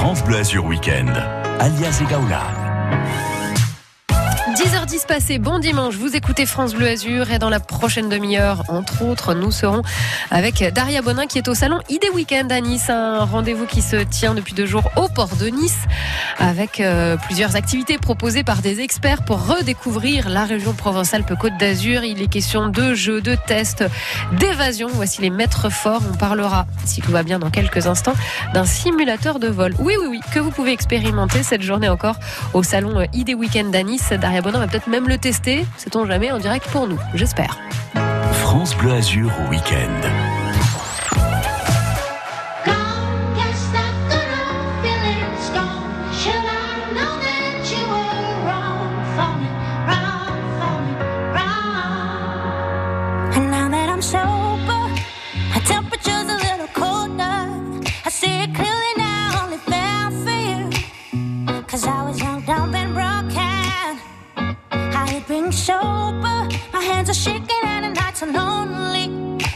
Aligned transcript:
France 0.00 0.24
Bleu 0.24 0.64
Weekend, 0.66 1.12
alias 1.58 2.00
Egaula. 2.00 3.39
10h10 4.54 5.06
passé, 5.06 5.38
bon 5.38 5.60
dimanche, 5.60 5.94
vous 5.94 6.16
écoutez 6.16 6.44
France 6.44 6.74
Bleu 6.74 6.88
Azur 6.88 7.30
et 7.30 7.38
dans 7.38 7.50
la 7.50 7.60
prochaine 7.60 8.08
demi-heure, 8.08 8.64
entre 8.68 9.02
autres, 9.02 9.32
nous 9.34 9.52
serons 9.52 9.82
avec 10.30 10.64
Daria 10.74 11.02
Bonin 11.02 11.26
qui 11.26 11.38
est 11.38 11.46
au 11.46 11.54
salon 11.54 11.78
Idée 11.88 12.10
Weekend 12.10 12.50
à 12.50 12.60
Nice, 12.60 12.90
un 12.90 13.24
rendez-vous 13.24 13.66
qui 13.66 13.80
se 13.80 13.96
tient 13.96 14.34
depuis 14.34 14.52
deux 14.54 14.66
jours 14.66 14.90
au 14.96 15.08
port 15.08 15.36
de 15.36 15.46
Nice 15.46 15.78
avec 16.40 16.80
euh, 16.80 17.16
plusieurs 17.18 17.54
activités 17.54 17.98
proposées 17.98 18.42
par 18.42 18.62
des 18.62 18.80
experts 18.80 19.24
pour 19.24 19.46
redécouvrir 19.46 20.28
la 20.28 20.44
région 20.44 20.72
Provence-Alpes-Côte 20.72 21.56
d'Azur. 21.58 22.02
Il 22.02 22.22
est 22.22 22.28
question 22.28 22.68
de 22.68 22.94
jeux, 22.94 23.20
de 23.20 23.36
tests, 23.46 23.84
d'évasion. 24.32 24.88
Voici 24.92 25.20
les 25.20 25.30
maîtres 25.30 25.70
forts. 25.70 26.02
On 26.10 26.16
parlera, 26.16 26.66
si 26.86 27.02
tout 27.02 27.12
va 27.12 27.22
bien 27.22 27.38
dans 27.38 27.50
quelques 27.50 27.86
instants, 27.86 28.14
d'un 28.54 28.64
simulateur 28.64 29.38
de 29.38 29.48
vol. 29.48 29.74
Oui, 29.78 29.94
oui, 30.00 30.06
oui, 30.08 30.20
que 30.32 30.40
vous 30.40 30.50
pouvez 30.50 30.72
expérimenter 30.72 31.42
cette 31.42 31.62
journée 31.62 31.90
encore 31.90 32.16
au 32.54 32.62
salon 32.62 33.06
Idée 33.12 33.34
Weekend 33.34 33.74
à 33.76 33.82
Nice. 33.82 34.12
Daria 34.18 34.39
Bonin 34.40 34.58
on 34.58 34.60
va 34.60 34.68
peut-être 34.68 34.88
même 34.88 35.08
le 35.08 35.18
tester, 35.18 35.66
sait-on 35.76 36.06
jamais, 36.06 36.30
en 36.30 36.38
direct 36.38 36.66
pour 36.70 36.86
nous, 36.86 36.98
j'espère. 37.14 37.58
France 38.32 38.76
Bleu 38.76 38.92
Azur 38.92 39.30
au 39.44 39.50
week-end. 39.50 40.49
are 67.10 67.14
shaking 67.14 67.64
and 67.64 67.84
the 67.86 68.00
nights 68.00 68.22
are 68.22 68.30
lonely. 68.30 69.06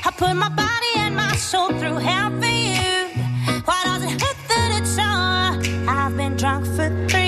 I 0.05 0.11
put 0.11 0.35
my 0.35 0.49
body 0.49 0.93
and 0.97 1.15
my 1.15 1.37
soul 1.37 1.69
through 1.69 1.99
hell 1.99 2.31
for 2.41 2.47
you. 2.47 3.07
Why 3.65 3.81
does 3.85 4.03
it 4.03 4.21
hurt 4.23 4.39
that 4.49 4.71
it's 4.81 4.99
all? 4.99 5.89
I've 5.89 6.17
been 6.17 6.37
drunk 6.37 6.67
for 6.67 6.89
three. 7.09 7.24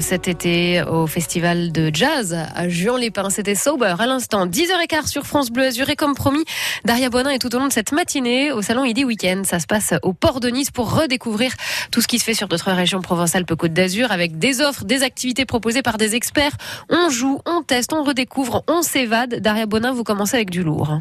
Cet 0.00 0.28
été 0.28 0.82
au 0.82 1.06
festival 1.06 1.72
de 1.72 1.90
jazz 1.92 2.36
à 2.54 2.68
Juan-les-Pins. 2.68 3.30
C'était 3.30 3.54
Sober 3.54 3.94
à 3.98 4.06
l'instant. 4.06 4.46
10h15 4.46 5.06
sur 5.06 5.24
France 5.24 5.50
Bleu 5.50 5.64
Azur 5.64 5.88
et 5.90 5.96
comme 5.96 6.14
promis, 6.14 6.44
Daria 6.84 7.10
Bonin 7.10 7.30
est 7.30 7.38
tout 7.38 7.54
au 7.54 7.58
long 7.58 7.68
de 7.68 7.72
cette 7.72 7.92
matinée 7.92 8.52
au 8.52 8.62
salon 8.62 8.84
ID 8.84 9.04
Weekend. 9.04 9.46
Ça 9.46 9.60
se 9.60 9.66
passe 9.66 9.94
au 10.02 10.12
port 10.12 10.40
de 10.40 10.48
Nice 10.48 10.70
pour 10.70 10.94
redécouvrir 10.94 11.52
tout 11.90 12.00
ce 12.00 12.08
qui 12.08 12.18
se 12.18 12.24
fait 12.24 12.34
sur 12.34 12.48
notre 12.50 12.70
région 12.72 13.00
Provence-Alpes-Côte 13.00 13.72
d'Azur 13.72 14.12
avec 14.12 14.38
des 14.38 14.60
offres, 14.60 14.84
des 14.84 15.02
activités 15.02 15.44
proposées 15.44 15.82
par 15.82 15.98
des 15.98 16.14
experts. 16.14 16.56
On 16.88 17.10
joue, 17.10 17.40
on 17.46 17.62
teste, 17.62 17.92
on 17.92 18.02
redécouvre, 18.02 18.62
on 18.68 18.82
s'évade. 18.82 19.40
Daria 19.40 19.66
Bonin, 19.66 19.92
vous 19.92 20.04
commencez 20.04 20.36
avec 20.36 20.50
du 20.50 20.62
lourd. 20.62 21.00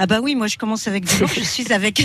Ah 0.00 0.06
bah 0.06 0.20
oui, 0.22 0.36
moi 0.36 0.46
je 0.46 0.56
commence 0.56 0.86
avec 0.86 1.04
du 1.04 1.14
Je 1.36 1.40
suis 1.40 1.72
avec 1.72 2.00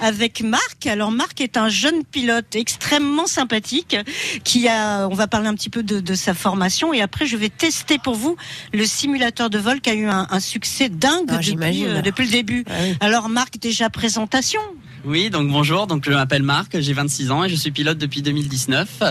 avec 0.00 0.42
Marc. 0.42 0.86
Alors 0.86 1.10
Marc 1.10 1.42
est 1.42 1.58
un 1.58 1.68
jeune 1.68 2.02
pilote 2.02 2.56
extrêmement 2.56 3.26
sympathique 3.26 3.96
qui 4.44 4.66
a. 4.66 5.06
On 5.10 5.14
va 5.14 5.26
parler 5.26 5.48
un 5.48 5.54
petit 5.54 5.68
peu 5.68 5.82
de, 5.82 6.14
sa 6.14 6.32
formation 6.32 6.94
et 6.94 7.02
après 7.02 7.26
je 7.26 7.36
vais 7.36 7.50
tester 7.50 7.98
pour 7.98 8.14
vous 8.14 8.36
le 8.72 8.86
simulateur 8.86 9.50
de 9.50 9.58
vol 9.58 9.82
qui 9.82 9.90
a 9.90 9.94
eu 9.94 10.06
un, 10.06 10.40
succès 10.40 10.88
dingue 10.88 11.26
ah, 11.28 11.36
depuis, 11.36 11.84
euh, 11.84 12.00
depuis, 12.00 12.24
le 12.24 12.30
début. 12.30 12.64
Ah 12.68 13.04
Alors 13.04 13.28
Marc, 13.28 13.58
déjà 13.58 13.90
présentation. 13.90 14.60
Oui, 15.04 15.28
donc 15.28 15.50
bonjour, 15.50 15.86
donc 15.86 16.06
je 16.06 16.12
m'appelle 16.12 16.42
Marc, 16.42 16.80
j'ai 16.80 16.94
26 16.94 17.30
ans 17.30 17.44
et 17.44 17.50
je 17.50 17.56
suis 17.56 17.72
pilote 17.72 17.98
depuis 17.98 18.22
2019. 18.22 19.02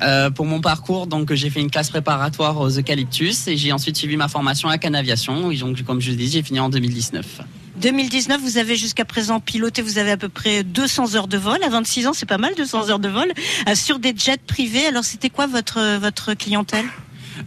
Euh, 0.00 0.30
pour 0.30 0.46
mon 0.46 0.60
parcours, 0.60 1.08
donc 1.08 1.32
j'ai 1.34 1.50
fait 1.50 1.60
une 1.60 1.72
classe 1.72 1.90
préparatoire 1.90 2.60
aux 2.60 2.70
eucalyptus 2.70 3.48
et 3.48 3.56
j'ai 3.56 3.72
ensuite 3.72 3.96
suivi 3.96 4.16
ma 4.16 4.28
formation 4.28 4.68
à 4.68 4.78
Canaviation. 4.78 5.50
donc 5.50 5.82
comme 5.82 6.00
je 6.00 6.12
dis, 6.12 6.28
j'ai 6.28 6.42
fini 6.44 6.60
en 6.60 6.68
2019. 6.68 7.40
2019, 7.80 8.42
vous 8.42 8.58
avez 8.58 8.76
jusqu'à 8.76 9.06
présent 9.06 9.40
piloté, 9.40 9.80
vous 9.80 9.96
avez 9.96 10.10
à 10.10 10.16
peu 10.18 10.28
près 10.28 10.62
200 10.62 11.14
heures 11.14 11.28
de 11.28 11.38
vol. 11.38 11.62
À 11.62 11.70
26 11.70 12.08
ans, 12.08 12.12
c'est 12.12 12.26
pas 12.26 12.36
mal, 12.36 12.54
200 12.54 12.90
heures 12.90 12.98
de 12.98 13.08
vol, 13.08 13.32
euh, 13.68 13.74
sur 13.74 13.98
des 13.98 14.14
jets 14.14 14.36
privés. 14.46 14.86
Alors, 14.86 15.04
c'était 15.04 15.30
quoi 15.30 15.46
votre, 15.46 15.98
votre 15.98 16.34
clientèle? 16.34 16.84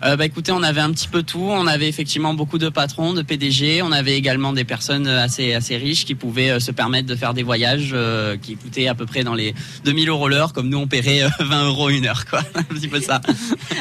Euh, 0.04 0.16
bah 0.16 0.26
écoutez, 0.26 0.52
on 0.52 0.64
avait 0.64 0.82
un 0.82 0.92
petit 0.92 1.08
peu 1.08 1.24
tout. 1.24 1.48
On 1.50 1.68
avait 1.68 1.88
effectivement 1.88 2.34
beaucoup 2.34 2.58
de 2.58 2.70
patrons, 2.70 3.14
de 3.14 3.22
PDG. 3.22 3.82
On 3.82 3.92
avait 3.92 4.16
également 4.18 4.54
des 4.54 4.64
personnes 4.64 5.08
assez 5.08 5.54
assez 5.54 5.78
riches 5.78 6.06
qui 6.06 6.16
pouvaient 6.16 6.52
euh, 6.52 6.60
se 6.60 6.72
permettre 6.72 7.08
de 7.08 7.16
faire 7.16 7.34
des 7.34 7.44
voyages 7.44 7.92
euh, 7.94 8.38
qui 8.38 8.56
coûtaient 8.56 8.88
à 8.88 8.96
peu 8.96 9.06
près 9.06 9.24
dans 9.24 9.34
les 9.34 9.54
2000 9.86 10.10
euros 10.10 10.28
l'heure, 10.28 10.54
comme 10.54 10.70
nous 10.70 10.78
on 10.78 10.88
paierait 10.88 11.22
20 11.40 11.68
euros 11.68 11.90
une 11.90 12.06
heure, 12.06 12.26
quoi. 12.26 12.44
un 12.56 12.64
petit 12.64 12.88
peu 12.88 13.02
ça. 13.02 13.22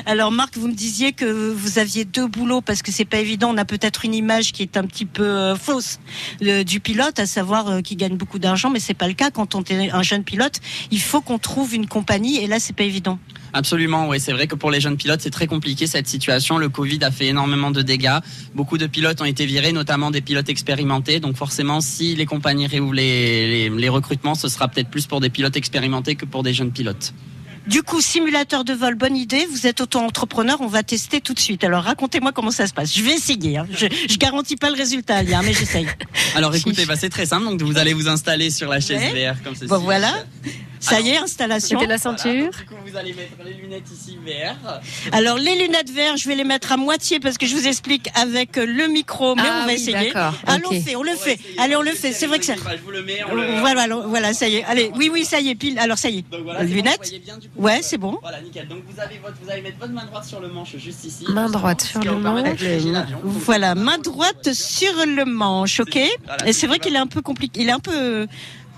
Alors 0.07 0.33
Marc, 0.33 0.57
vous 0.57 0.69
me 0.69 0.75
disiez 0.75 1.13
que 1.13 1.53
vous 1.53 1.79
aviez 1.79 2.05
deux 2.05 2.27
boulots 2.27 2.61
parce 2.61 2.83
que 2.83 2.93
c'est 2.93 3.05
pas 3.05 3.19
évident. 3.19 3.51
On 3.53 3.59
a 3.59 3.65
peut-être 3.65 4.05
une 4.05 4.15
image 4.15 4.53
qui 4.53 4.63
est 4.63 4.77
un 4.77 4.85
petit 4.85 5.07
peu 5.07 5.55
fausse 5.55 5.99
du 6.41 6.81
pilote, 6.81 7.19
à 7.19 7.27
savoir 7.27 7.83
qu'il 7.83 7.97
gagne 7.97 8.17
beaucoup 8.17 8.39
d'argent, 8.39 8.71
mais 8.71 8.81
c'est 8.81 8.95
pas 8.95 9.09
le 9.09 9.15
cas 9.15 9.31
quand 9.31 9.55
on 9.55 9.63
est 9.63 9.91
un 9.91 10.03
jeune 10.03 10.25
pilote. 10.25 10.61
Il 10.91 11.01
faut 11.01 11.21
qu'on 11.21 11.39
trouve 11.39 11.75
une 11.75 11.87
compagnie 11.87 12.39
et 12.39 12.47
là 12.47 12.59
c'est 12.59 12.75
pas 12.75 12.85
évident. 12.85 13.19
Absolument, 13.53 14.09
oui. 14.09 14.19
C'est 14.19 14.33
vrai 14.33 14.47
que 14.47 14.55
pour 14.55 14.71
les 14.71 14.81
jeunes 14.81 14.97
pilotes, 14.97 15.21
c'est 15.21 15.31
très 15.31 15.47
compliqué 15.47 15.87
cette 15.87 16.02
situation. 16.07 16.59
Le 16.59 16.69
Covid 16.69 17.03
a 17.05 17.11
fait 17.11 17.27
énormément 17.27 17.71
de 17.71 17.83
dégâts. 17.83 18.19
Beaucoup 18.55 18.79
de 18.79 18.87
pilotes 18.87 19.21
ont 19.21 19.27
été 19.27 19.47
virés, 19.47 19.73
notamment 19.73 20.11
des 20.11 20.21
pilotes 20.21 20.49
expérimentés. 20.49 21.21
Donc 21.21 21.37
forcément, 21.37 21.81
si 21.81 22.15
les 22.15 22.27
compagnies 22.27 22.67
réouvrent 22.67 22.95
les, 22.95 23.69
les, 23.69 23.89
recrutements, 23.89 24.35
ce 24.35 24.49
sera 24.49 24.69
peut-être 24.69 24.89
plus 24.89 25.07
pour 25.07 25.21
des 25.21 25.31
pilotes 25.31 25.57
expérimentés 25.57 26.15
que 26.15 26.25
pour 26.25 26.43
des 26.43 26.55
jeunes 26.55 26.73
pilotes. 26.73 27.13
Du 27.67 27.83
coup, 27.83 28.01
simulateur 28.01 28.65
de 28.65 28.73
vol, 28.73 28.95
bonne 28.97 29.17
idée. 29.17 29.47
Vous 29.51 29.67
êtes 29.67 29.81
auto-entrepreneur, 29.81 30.61
on 30.61 30.67
va 30.67 30.83
tester 30.83 31.21
tout 31.21 31.35
de 31.35 31.39
suite. 31.39 31.63
Alors, 31.63 31.85
racontez-moi 31.85 32.33
comment 32.33 32.51
ça 32.51 32.67
se 32.67 32.73
passe. 32.73 32.97
Je 32.97 33.03
vais 33.03 33.13
essayer. 33.13 33.59
Hein. 33.59 33.67
Je, 33.71 33.87
je 34.09 34.17
garantis 34.19 34.57
pas 34.57 34.69
le 34.69 34.77
résultat, 34.77 35.23
Liam, 35.23 35.45
mais 35.45 35.53
j'essaye. 35.53 35.87
Alors, 36.35 36.55
écoutez, 36.55 36.87
bah, 36.87 36.97
c'est 36.97 37.09
très 37.09 37.27
simple. 37.27 37.45
Donc, 37.45 37.63
vous 37.63 37.79
allez 37.79 37.93
vous 37.93 38.09
installer 38.09 38.51
sur 38.51 38.69
la 38.69 38.81
chaise 38.81 39.01
VR 39.13 39.43
comme 39.43 39.55
ceci. 39.55 39.67
Bon, 39.67 39.79
voilà. 39.79 40.13
Ça 40.83 41.01
y 41.01 41.11
est, 41.11 41.17
installation. 41.17 41.79
Mettez 41.79 41.89
la 41.89 41.99
ceinture. 41.99 42.51
du 42.51 42.65
coup, 42.65 42.75
vous 42.85 42.97
allez 42.97 43.13
mettre 43.13 43.37
les 43.45 43.55
lunettes 43.55 43.85
ici 43.93 44.19
VR. 44.27 44.81
Alors, 45.13 45.39
les 45.39 45.55
lunettes 45.55 45.91
VR, 45.91 46.17
je 46.17 46.27
vais 46.27 46.35
les 46.35 46.45
mettre 46.45 46.73
à 46.73 46.77
moitié 46.77 47.21
parce 47.21 47.39
que 47.39 47.47
je 47.47 47.55
vous 47.55 47.69
explique 47.69 48.11
avec 48.15 48.57
le 48.57 48.89
micro, 48.89 49.37
mais 49.37 49.43
ah 49.47 49.61
on 49.63 49.67
va 49.67 49.73
essayer. 49.73 50.13
Allons, 50.47 50.69
on 50.73 50.81
fait, 50.81 50.97
on 50.97 51.05
le 51.05 51.15
fait. 51.15 51.39
Allez, 51.59 51.77
on 51.77 51.83
le 51.83 51.93
fait. 51.93 52.13
C'est 52.13 52.27
vrai 52.27 52.41
que 52.41 52.45
ça. 52.45 52.55
Je 52.57 52.83
vous 52.83 52.91
le 52.91 53.03
mets. 53.03 53.21
Voilà, 53.61 53.87
voilà, 54.07 54.35
ça 54.35 54.49
y 54.49 54.57
est. 54.57 54.65
Allez, 54.65 54.91
oui, 54.97 55.09
oui, 55.13 55.25
ça 55.25 55.41
y 55.41 55.51
est, 55.51 55.55
pile. 55.55 55.79
Alors, 55.79 55.99
ça 55.99 56.11
y 56.11 56.19
est. 56.19 56.31
Donc, 56.31 56.43
voilà, 56.43 56.65
lunettes. 56.65 57.15
Bien, 57.25 57.39
du 57.39 57.49
coup, 57.49 57.52
ouais, 57.57 57.81
c'est 57.83 57.99
bon. 57.99 58.19
Voilà, 58.23 58.41
nickel. 58.41 58.69
Donc, 58.69 58.81
vous, 58.89 59.01
avez 59.01 59.19
votre, 59.19 59.37
vous 59.43 59.51
allez 59.51 59.63
mettre 59.63 59.79
votre 59.79 59.93
main 59.93 60.05
droite 60.05 60.25
sur 60.25 60.41
le 60.41 60.49
manche 60.49 60.77
juste 60.77 61.05
ici. 61.05 61.27
Main 61.29 61.49
droite 61.49 61.83
sur 61.83 62.01
le 62.01 62.13
manche. 62.13 62.61
Voilà, 63.23 63.75
main 63.75 63.99
droite 63.99 64.53
sur 64.53 64.95
le 65.07 65.25
manche, 65.25 65.81
ok. 65.81 65.97
Et 66.47 66.53
c'est 66.53 66.67
vrai 66.67 66.79
qu'il 66.79 66.95
est 66.95 66.99
un 66.99 67.07
peu 67.07 67.23
compliqué. 67.23 67.61
Il 67.63 67.69
est 67.69 67.73
un 67.73 67.81
peu 67.81 68.27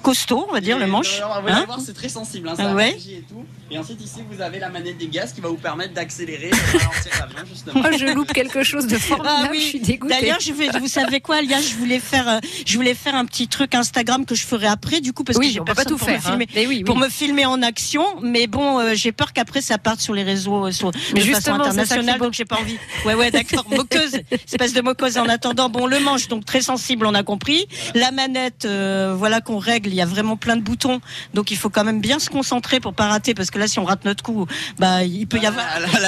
costaud, 0.03 0.47
on 0.49 0.53
va 0.53 0.61
dire, 0.61 0.79
le 0.79 0.87
manche. 0.87 1.21
vous 1.21 1.49
hein 1.49 1.65
voir, 1.67 1.81
c'est 1.81 1.95
très 1.95 2.09
sensible. 2.09 2.49
Hein, 2.49 2.55
ça 2.57 2.75
ouais. 2.75 2.97
et, 3.09 3.25
tout. 3.29 3.45
Et 3.75 3.79
ensuite, 3.79 4.01
ici, 4.03 4.21
vous 4.31 4.41
avez 4.41 4.61
la 4.61 4.69
manette 4.69 4.99
des 4.99 5.09
gaz 5.09 5.33
qui 5.33 5.41
va 5.41 5.49
vous 5.49 5.57
permettre 5.57 5.95
d'accélérer 5.95 6.49
et 6.49 6.51
ralentir 6.79 7.11
l'avion, 7.19 7.45
justement. 7.45 7.81
Moi, 7.81 7.91
je 7.97 8.07
loupe 8.07 8.33
quelque 8.33 8.63
chose 8.63 8.87
de 8.87 8.97
formidable. 8.97 9.47
Ah, 9.47 9.49
oui. 9.51 9.61
Je 9.61 9.67
suis 9.67 9.81
dégoûtée. 9.81 10.15
D'ailleurs, 10.15 10.39
je 10.41 10.53
vais, 10.53 10.69
vous 10.79 10.87
savez 10.87 11.21
quoi, 11.21 11.43
Lia, 11.43 11.61
je 11.61 11.75
voulais 11.75 11.99
faire, 11.99 12.29
euh, 12.29 12.39
je 12.65 12.77
voulais 12.77 12.95
faire 12.95 13.17
un 13.17 13.25
petit 13.25 13.49
truc 13.49 13.75
Instagram 13.75 14.27
que 14.27 14.37
je 14.37 14.47
ferai 14.47 14.69
après, 14.69 15.01
du 15.01 15.13
coup, 15.13 15.25
parce 15.25 15.39
que 15.41 15.49
j'ai 15.49 15.61
pas 15.61 15.85
tout 15.85 15.97
pour 15.97 16.07
faire, 16.07 16.19
me 16.19 16.23
filmer, 16.23 16.45
hein. 16.45 16.53
mais 16.55 16.67
oui, 16.69 16.85
pour 16.85 16.97
me 16.97 17.09
filmer 17.09 17.47
en 17.47 17.63
action. 17.63 18.05
Mais 18.23 18.47
bon, 18.47 18.79
euh, 18.79 18.95
j'ai 18.95 19.11
peur 19.11 19.33
qu'après 19.33 19.61
ça 19.61 19.77
parte 19.77 20.01
sur 20.01 20.15
les 20.15 20.23
réseaux, 20.23 20.67
euh, 20.67 20.71
sur, 20.71 20.93
mais 21.13 21.25
de 21.25 21.33
façon 21.33 21.55
internationale, 21.55 22.21
donc 22.21 22.33
j'ai 22.33 22.45
pas 22.45 22.61
envie. 22.61 22.79
Ouais, 23.05 23.15
ouais, 23.15 23.33
d'accord. 23.33 23.67
moqueuse, 23.71 24.21
espèce 24.31 24.73
de 24.73 24.83
moqueuse. 24.83 25.19
En 25.19 25.29
attendant, 25.29 25.69
bon, 25.69 25.87
le 25.87 25.99
manche, 25.99 26.29
donc 26.29 26.45
très 26.45 26.61
sensible, 26.61 27.07
on 27.07 27.15
a 27.15 27.25
compris. 27.25 27.67
La 27.95 28.13
manette, 28.13 28.69
voilà 28.69 29.41
qu'on 29.41 29.59
règle. 29.59 29.89
Il 29.89 29.97
y 29.97 30.01
a 30.01 30.07
vraiment 30.07 30.37
plein 30.37 30.57
de 30.57 30.63
boutons 30.63 31.01
donc 31.33 31.51
il 31.51 31.57
faut 31.57 31.71
quand 31.71 31.85
même 31.85 32.01
bien 32.01 32.19
se 32.19 32.31
concentrer 32.31 32.81
pour 32.81 32.95
pas 32.95 33.09
rater, 33.09 33.35
parce 33.35 33.51
que 33.51 33.59
là, 33.59 33.64
si 33.67 33.79
on 33.79 33.85
rate 33.85 34.05
notre 34.05 34.23
coup, 34.23 34.47
bah 34.79 35.05
il 35.05 35.27
peut 35.27 35.39
y 35.39 35.47
avoir. 35.47 35.65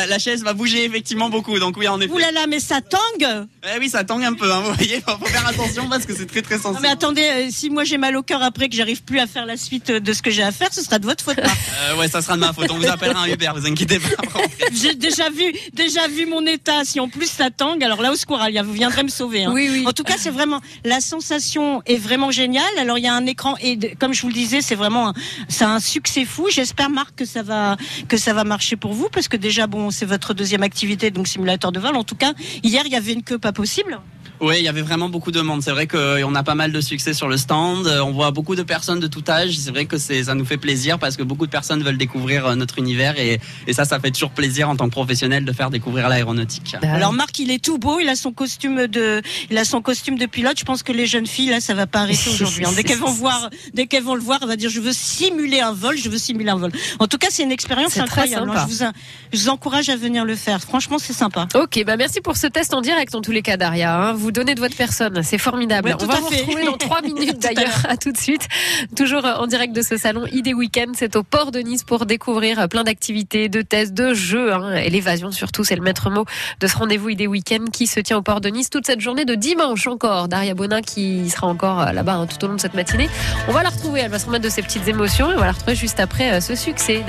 La, 0.09 0.19
chaise 0.19 0.43
va 0.43 0.55
bouger 0.55 0.85
effectivement 0.85 1.29
beaucoup, 1.29 1.59
donc 1.59 1.77
oui, 1.77 1.89
en 1.89 2.01
effet. 2.01 2.13
Ouh 2.13 2.19
là 2.19 2.33
là, 2.33 2.47
mais 2.49 2.61
ça 2.61 2.81
tangue. 2.81 3.47
Eh 3.65 3.79
oui, 3.79 3.89
ça 3.89 4.05
tangue 4.05 4.25
un 4.25 4.35
peu. 4.35 4.51
Hein, 4.51 4.61
vous 4.65 4.73
voyez, 4.75 5.01
faut 5.01 5.27
faire 5.27 5.47
attention 5.47 5.89
parce 5.89 6.07
que 6.07 6.15
c'est 6.15 6.27
très 6.27 6.43
très 6.43 6.59
sensible. 6.59 6.83
mais 6.83 6.89
attendez, 6.89 7.23
euh, 7.23 7.49
si 7.51 7.71
moi 7.71 7.85
j'ai 7.85 7.99
mal 7.99 8.17
au 8.17 8.23
cœur 8.23 8.43
après 8.43 8.69
que 8.69 8.77
j'arrive 8.77 9.03
plus 9.03 9.19
à 9.19 9.27
faire 9.27 9.47
la 9.47 9.57
suite 9.57 9.91
de 9.91 10.13
ce 10.13 10.23
que 10.23 10.31
j'ai 10.31 10.43
à 10.43 10.53
faire, 10.53 10.73
ce 10.73 10.83
sera 10.83 10.99
de 10.99 11.07
votre 11.07 11.23
faute. 11.23 11.39
euh, 11.39 11.97
ouais, 11.97 12.09
ça 12.09 12.23
sera 12.23 12.35
de 12.35 12.41
ma 12.41 12.53
faute. 12.53 12.71
On 12.71 12.79
vous 12.79 12.87
appellera 12.87 13.23
un 13.23 13.27
Uber, 13.27 13.51
vous 13.55 13.67
inquiétez 13.67 13.99
pas. 13.99 14.09
j'ai 14.73 14.95
déjà 14.95 15.31
vu, 15.31 15.53
déjà 15.73 16.09
vu 16.09 16.27
mon 16.27 16.45
état. 16.47 16.85
Si 16.85 17.01
en 17.01 17.09
plus 17.09 17.31
ça 17.31 17.51
tangue, 17.51 17.83
alors 17.85 18.03
là 18.03 18.13
au 18.13 18.17
secours, 18.17 18.41
Alia, 18.41 18.63
vous 18.63 18.73
viendrez 18.73 19.03
me 19.03 19.09
sauver. 19.09 19.45
Hein. 19.45 19.53
Oui, 19.53 19.69
oui. 19.71 19.85
En 19.87 19.93
tout 19.93 20.05
cas, 20.05 20.15
c'est 20.19 20.31
vraiment 20.31 20.61
la 20.85 21.01
sensation 21.01 21.83
est 21.87 21.97
vraiment 21.97 22.31
géniale. 22.31 22.65
Alors 22.79 22.99
il 22.99 23.05
y 23.05 23.09
a 23.09 23.15
un 23.15 23.27
écran 23.27 23.55
et 23.61 23.95
comme 23.97 24.13
je 24.13 24.23
vous 24.23 24.29
le 24.29 24.35
disais, 24.35 24.61
c'est 24.61 24.75
vraiment 24.75 25.13
c'est 25.49 25.65
un 25.65 25.81
succès 25.81 26.25
fou. 26.25 26.49
J'espère 26.51 26.91
Marc 26.91 27.17
que 27.17 27.25
ça 27.25 27.36
va 27.43 27.77
que 28.09 28.17
ça 28.17 28.33
va 28.33 28.45
marcher 28.45 28.77
pour 28.77 28.93
vous 28.93 29.09
parce 29.11 29.29
que 29.29 29.37
déjà 29.37 29.67
bon, 29.67 29.91
c'est 29.91 30.07
votre 30.07 30.35
deuxième 30.35 30.63
activité 30.63 31.11
donc 31.11 31.29
simulateur 31.29 31.73
de 31.73 31.81
vol. 31.81 31.97
En 31.97 32.05
tout 32.05 32.17
cas, 32.17 32.33
hier 32.63 32.83
il 32.87 32.93
y 32.93 32.97
avait 32.97 33.13
une 33.13 33.23
queue 33.23 33.39
pas 33.39 33.53
possible. 33.53 34.01
Oui, 34.41 34.57
il 34.59 34.65
y 34.65 34.69
avait 34.69 34.83
vraiment 34.83 35.09
beaucoup 35.09 35.31
de 35.31 35.41
monde. 35.41 35.63
C'est 35.63 35.71
vrai 35.71 35.87
qu'on 35.87 36.35
a 36.35 36.43
pas 36.43 36.55
mal 36.55 36.71
de 36.71 36.81
succès 36.81 37.15
sur 37.15 37.29
le 37.29 37.37
stand. 37.37 37.87
On 37.87 38.13
voit 38.13 38.33
beaucoup 38.33 38.55
de 38.55 38.63
personnes 38.63 39.01
de 39.01 39.07
tout 39.07 39.25
âge. 39.29 39.57
C'est 39.57 39.71
vrai 39.71 39.87
que 39.87 39.97
ça 39.97 40.35
nous 40.35 40.45
fait 40.45 40.59
plaisir 40.59 40.99
parce 40.99 41.17
que 41.17 41.23
beaucoup 41.23 41.47
de 41.47 41.51
personnes 41.51 41.83
veulent 41.83 41.97
découvrir 41.97 42.47
euh, 42.47 42.55
notre 42.55 42.79
univers 42.79 43.19
et, 43.19 43.41
et 43.67 43.73
ça, 43.73 43.85
ça 43.85 43.99
fait 43.99 44.11
toujours 44.11 44.31
plaisir 44.31 44.69
en 44.69 44.77
tant 44.77 44.87
que 44.87 44.91
professionnel 44.91 45.45
de 45.45 45.53
faire 45.53 45.71
découvrir 45.71 46.09
l'aéronautique. 46.09 46.77
Bah 46.83 46.93
Alors 46.93 47.13
Marc, 47.13 47.39
il 47.39 47.51
est 47.51 47.65
tout 47.65 47.79
beau. 47.79 47.99
Il 47.99 48.09
a 48.09 48.17
son 48.17 48.33
costume 48.33 48.87
de, 48.87 49.23
il 49.51 49.57
a 49.57 49.65
son 49.65 49.81
costume 49.81 50.19
de 50.19 50.27
pilote. 50.27 50.59
Je 50.59 50.65
pense 50.65 50.83
que 50.83 50.93
les 50.93 51.07
jeunes 51.07 51.27
filles 51.27 51.51
là, 51.51 51.61
ça 51.61 51.73
va 51.73 51.87
pas 51.87 52.01
arrêter 52.01 52.29
aujourd'hui. 52.29 52.67
Hein. 52.67 52.73
Dès 52.77 52.85
qu'elles 52.85 52.99
vont 52.99 53.11
voir, 53.11 53.49
dès 53.73 53.87
qu'elles 53.87 54.05
vont 54.05 54.15
le 54.15 54.21
voir, 54.21 54.41
elle 54.43 54.49
va 54.49 54.57
dire 54.57 54.69
je 54.69 54.81
veux 54.81 54.93
simuler 54.93 55.61
un 55.61 55.73
vol, 55.73 55.97
je 55.97 56.11
veux 56.11 56.19
simuler 56.19 56.51
un 56.51 56.57
vol. 56.57 56.73
En 56.99 57.07
tout 57.07 57.19
cas, 57.19 57.26
c'est 57.31 57.43
une 57.43 57.53
expérience 57.53 57.97
incroyable. 57.99 58.51
Hein. 58.51 58.67
Je, 58.69 58.75
vous, 58.75 58.91
je 59.33 59.39
vous 59.39 59.49
encourage 59.49 59.89
à 59.89 59.97
venir 59.97 60.25
le 60.25 60.37
faire. 60.37 60.61
Franchement, 60.61 60.99
c'est 60.99 61.13
sympa. 61.13 61.47
Ok, 61.55 61.83
bah 61.85 61.97
merci 61.97 62.21
pour 62.21 62.37
ce 62.37 62.47
test 62.47 62.75
en 62.75 62.81
direct 62.81 63.15
en 63.15 63.21
tous 63.21 63.33
les 63.33 63.43
cas, 63.43 63.57
Daria. 63.57 63.97
Hein. 63.97 64.13
Vous 64.13 64.33
donnez 64.33 64.55
de 64.55 64.61
votre 64.61 64.77
personne, 64.77 65.23
c'est 65.23 65.39
formidable. 65.39 65.97
On 66.01 66.07
va 66.07 66.21
vous 66.21 66.27
retrouver 66.27 66.65
dans 66.65 66.77
trois 66.77 67.03
minutes 67.03 67.41
d'ailleurs. 67.41 67.87
à, 67.89 67.97
tout 67.97 68.13
de 68.13 68.19
suite. 68.19 68.49
Toujours 68.97 69.25
en 69.25 69.47
direct 69.47 69.75
de 69.75 69.83
ce 69.83 69.97
salon 69.97 70.27
ID 70.27 70.55
Weekend, 70.55 70.95
c'est 70.97 71.17
au 71.17 71.23
port 71.23 71.53
de 71.53 71.61
Nice 71.61 71.85
pour 71.85 72.07
découvrir 72.07 72.69
plein 72.69 72.85
d'activités, 72.85 73.49
de 73.49 73.63
tests, 73.63 73.95
de 73.95 74.15
jeux 74.15 74.53
hein. 74.53 74.75
et 74.75 74.91
l'évasion 74.91 75.31
surtout, 75.31 75.65
c'est 75.65 75.77
le 75.77 75.83
maître 75.83 76.11
mot 76.11 76.25
de 76.61 76.67
ce 76.67 76.77
rendez-vous 76.77 77.11
ID 77.11 77.27
Weekend 77.27 77.71
qui 77.71 77.87
se 77.87 78.01
tient 78.01 78.17
au 78.17 78.23
port 78.23 78.41
de 78.41 78.49
Nice 78.49 78.71
toute 78.71 78.87
cette 78.87 79.01
journée 79.01 79.25
de 79.25 79.35
dimanche 79.35 79.87
encore. 79.87 80.29
Daria 80.29 80.55
Bonin 80.55 80.83
qui 80.83 81.29
sera 81.31 81.47
encore 81.47 81.81
euh, 81.81 81.93
là-bas 81.93 82.15
hein, 82.15 82.27
tout 82.27 82.43
au 82.45 82.49
long 82.49 82.55
de 82.55 82.61
cette 82.61 82.75
matinée. 82.75 83.09
On 83.49 83.53
va 83.53 83.63
la 83.63 83.71
retrouver, 83.71 84.01
elle 84.01 84.11
va 84.11 84.19
se 84.19 84.27
remettre 84.27 84.45
de 84.45 84.49
ses 84.51 84.63
petites 84.63 84.89
émotions 84.89 85.31
et 85.31 85.35
on 85.35 85.41
va 85.41 85.47
la 85.47 85.53
retrouver 85.53 85.77
juste 85.77 86.01
après 86.01 86.33
euh, 86.33 86.41
ce 86.41 86.55
succès 86.55 87.03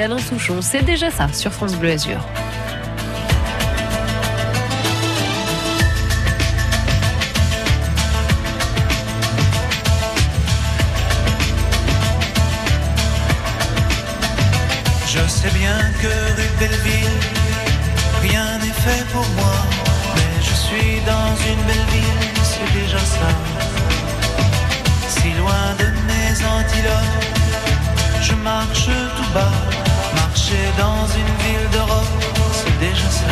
C'est 0.62 0.83
déjà 0.83 1.12
ça 1.12 1.27
sur 1.33 1.51
France 1.51 1.75
Bleu 1.75 1.92
Azur. 1.92 2.19
sais 15.28 15.49
bien 15.49 15.78
que 16.02 16.07
rue 16.07 16.52
Belleville, 16.57 17.19
rien 18.21 18.57
n'est 18.59 18.80
fait 18.85 19.06
pour 19.11 19.28
moi. 19.35 19.57
Mais 20.16 20.42
je 20.42 20.54
suis 20.54 21.02
dans 21.06 21.31
une 21.49 21.61
belle 21.68 21.87
ville, 21.92 22.44
c'est 22.44 22.80
déjà 22.80 22.99
ça. 22.99 23.30
Si 25.09 25.33
loin 25.33 25.76
de 25.80 25.87
mes 26.07 26.33
antilopes, 26.56 27.26
je 28.21 28.33
marche 28.35 28.85
tout 28.85 29.33
bas. 29.33 29.76
Marcher 30.47 30.71
dans 30.77 31.06
une 31.07 31.35
ville 31.44 31.69
d'Europe, 31.71 32.23
c'est 32.54 32.80
déjà 32.80 33.09
ça. 33.09 33.25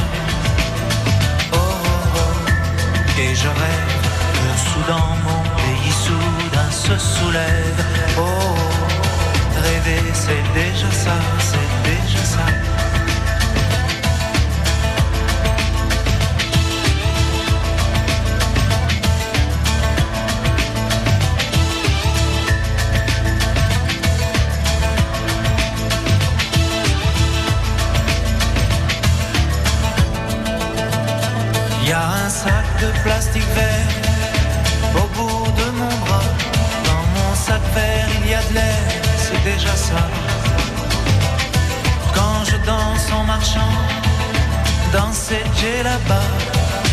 Oh, 1.54 1.58
oh, 1.58 2.18
oh. 2.18 3.22
Et 3.22 3.34
je 3.34 3.48
rêve 3.48 3.96
que 4.34 4.70
soudain 4.70 5.08
mon 5.24 5.42
pays 5.56 5.94
soudain 6.04 6.72
se 6.72 6.98
soulève. 6.98 7.86
Oh, 8.18 8.22
oh. 8.22 9.62
rêver 9.64 10.02
c'est 10.14 10.44
déjà 10.54 10.92
ça, 10.92 11.16
c'est 11.40 11.90
déjà 11.90 12.26
ça. 12.26 12.65
Sac 32.46 32.68
de 32.82 32.90
plastique 33.04 33.50
vert 33.56 33.92
au 34.96 35.06
bout 35.16 35.52
de 35.60 35.68
mon 35.80 35.96
bras. 36.06 36.30
Dans 36.88 37.06
mon 37.16 37.36
sac 37.36 37.62
vert, 37.76 38.08
il 38.22 38.30
y 38.32 38.34
a 38.34 38.44
de 38.50 38.54
l'air, 38.54 38.84
c'est 39.18 39.44
déjà 39.44 39.76
ça 39.76 40.04
je 42.46 42.58
danse 42.58 43.12
en 43.12 43.24
marchant 43.24 43.74
dans 44.94 45.12
cette 45.12 45.84
là-bas. 45.84 46.30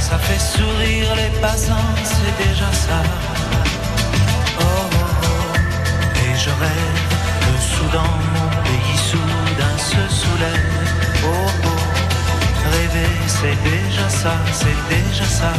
Ça 0.01 0.19
fait 0.19 0.39
sourire 0.39 1.15
les 1.17 1.41
passants, 1.41 1.91
c'est 2.05 2.45
déjà 2.45 2.71
ça. 2.73 3.03
je 6.45 6.51
rêve 6.51 7.03
que 7.45 7.55
soudain 7.73 8.13
mon 8.35 8.49
pays 8.65 8.99
soudain 9.11 9.77
se 9.79 10.03
soulève. 10.21 10.71
Oh 11.25 11.29
oh, 11.67 11.72
c'est 13.27 13.57
déjà 13.63 14.09
ça, 14.09 14.33
c'est 14.53 14.95
déjà 14.95 15.25
ça. 15.25 15.53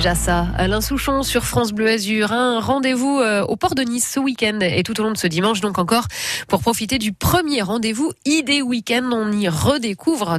Déjà 0.00 0.14
ça. 0.14 0.46
Alain 0.56 0.80
Souchon 0.80 1.22
sur 1.22 1.44
France 1.44 1.72
Bleu 1.72 1.86
Azur. 1.86 2.32
Un 2.32 2.58
rendez-vous 2.58 3.18
euh, 3.18 3.42
au 3.42 3.56
port 3.56 3.74
de 3.74 3.82
Nice 3.82 4.10
ce 4.14 4.18
week-end 4.18 4.58
et 4.62 4.82
tout 4.82 4.98
au 4.98 5.02
long 5.04 5.10
de 5.10 5.18
ce 5.18 5.26
dimanche, 5.26 5.60
donc 5.60 5.78
encore 5.78 6.06
pour 6.48 6.62
profiter 6.62 6.96
du 6.96 7.12
premier 7.12 7.60
rendez-vous 7.60 8.10
ID 8.24 8.62
Week-end. 8.62 9.10
On 9.12 9.30
y 9.30 9.46
redécouvre 9.46 10.38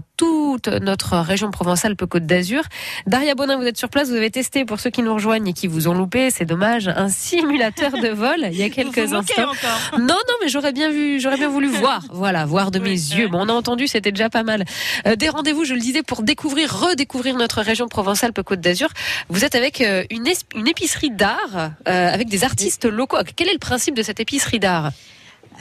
toute 0.61 0.81
notre 0.81 1.17
région 1.17 1.51
Provence-Alpes-Côte 1.51 2.25
d'Azur. 2.25 2.63
Daria 3.07 3.35
Bonin, 3.35 3.57
vous 3.57 3.65
êtes 3.65 3.77
sur 3.77 3.89
place, 3.89 4.09
vous 4.09 4.15
avez 4.15 4.31
testé 4.31 4.65
pour 4.65 4.79
ceux 4.79 4.89
qui 4.89 5.01
nous 5.01 5.13
rejoignent 5.13 5.47
et 5.47 5.53
qui 5.53 5.67
vous 5.67 5.87
ont 5.87 5.93
loupé, 5.93 6.29
c'est 6.31 6.45
dommage, 6.45 6.87
un 6.87 7.09
simulateur 7.41 7.91
de 7.91 8.09
vol 8.09 8.47
il 8.51 8.57
y 8.57 8.63
a 8.63 8.69
quelques 8.69 8.99
Vous 8.99 9.15
instants. 9.15 9.41
encore. 9.43 9.99
Non, 9.99 10.07
non, 10.07 10.35
mais 10.41 10.49
j'aurais 10.49 10.71
bien 10.73 10.91
vu, 10.91 11.19
j'aurais 11.19 11.37
bien 11.37 11.49
voulu 11.49 11.67
voir, 11.81 12.03
voilà, 12.11 12.45
voir 12.45 12.71
de 12.71 12.79
Oui, 12.79 12.85
mes 12.85 12.91
yeux. 12.91 13.27
Bon, 13.27 13.39
on 13.41 13.49
a 13.49 13.53
entendu, 13.53 13.87
c'était 13.87 14.11
déjà 14.11 14.29
pas 14.29 14.43
mal. 14.43 14.65
Euh, 15.07 15.15
des 15.15 15.29
rendez-vous, 15.29 15.65
je 15.65 15.73
le 15.73 15.79
disais, 15.79 16.03
pour 16.03 16.21
découvrir, 16.23 16.73
redécouvrir 16.73 17.35
notre 17.35 17.61
région 17.61 17.87
Provence-Alpes-Côte 17.87 18.59
d'Azur. 18.61 18.89
Vous 19.29 19.43
êtes 19.45 19.55
avec 19.55 19.81
euh, 19.81 20.03
une 20.09 20.67
épicerie 20.67 21.11
d'art, 21.11 21.71
euh, 21.87 22.13
avec 22.13 22.29
des 22.29 22.43
artistes 22.43 22.85
locaux. 22.85 23.17
Quel 23.35 23.47
est 23.49 23.53
le 23.53 23.59
principe 23.59 23.95
de 23.95 24.03
cette 24.03 24.19
épicerie 24.19 24.59
d'art? 24.59 24.91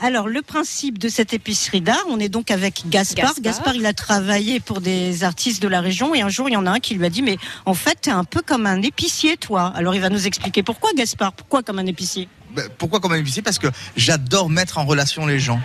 Alors, 0.03 0.27
le 0.27 0.41
principe 0.41 0.97
de 0.97 1.09
cette 1.09 1.31
épicerie 1.31 1.79
d'art, 1.79 2.03
on 2.09 2.19
est 2.19 2.27
donc 2.27 2.49
avec 2.49 2.81
Gaspard. 2.89 3.35
Gaspard. 3.35 3.43
Gaspard, 3.43 3.75
il 3.75 3.85
a 3.85 3.93
travaillé 3.93 4.59
pour 4.59 4.81
des 4.81 5.23
artistes 5.23 5.61
de 5.61 5.67
la 5.67 5.79
région 5.79 6.15
et 6.15 6.21
un 6.21 6.29
jour, 6.29 6.49
il 6.49 6.53
y 6.53 6.57
en 6.57 6.65
a 6.65 6.71
un 6.71 6.79
qui 6.79 6.95
lui 6.95 7.05
a 7.05 7.09
dit, 7.11 7.21
mais 7.21 7.37
en 7.67 7.75
fait, 7.75 7.99
t'es 8.01 8.09
un 8.09 8.23
peu 8.23 8.41
comme 8.41 8.65
un 8.65 8.81
épicier, 8.81 9.37
toi. 9.37 9.71
Alors, 9.75 9.93
il 9.93 10.01
va 10.01 10.09
nous 10.09 10.25
expliquer 10.25 10.63
pourquoi, 10.63 10.89
Gaspard. 10.93 11.33
Pourquoi 11.33 11.61
comme 11.61 11.77
un 11.77 11.85
épicier? 11.85 12.27
Ben, 12.55 12.67
pourquoi 12.79 12.99
comme 12.99 13.11
un 13.11 13.19
épicier? 13.19 13.43
Parce 13.43 13.59
que 13.59 13.67
j'adore 13.95 14.49
mettre 14.49 14.79
en 14.79 14.85
relation 14.85 15.27
les 15.27 15.39
gens. 15.39 15.61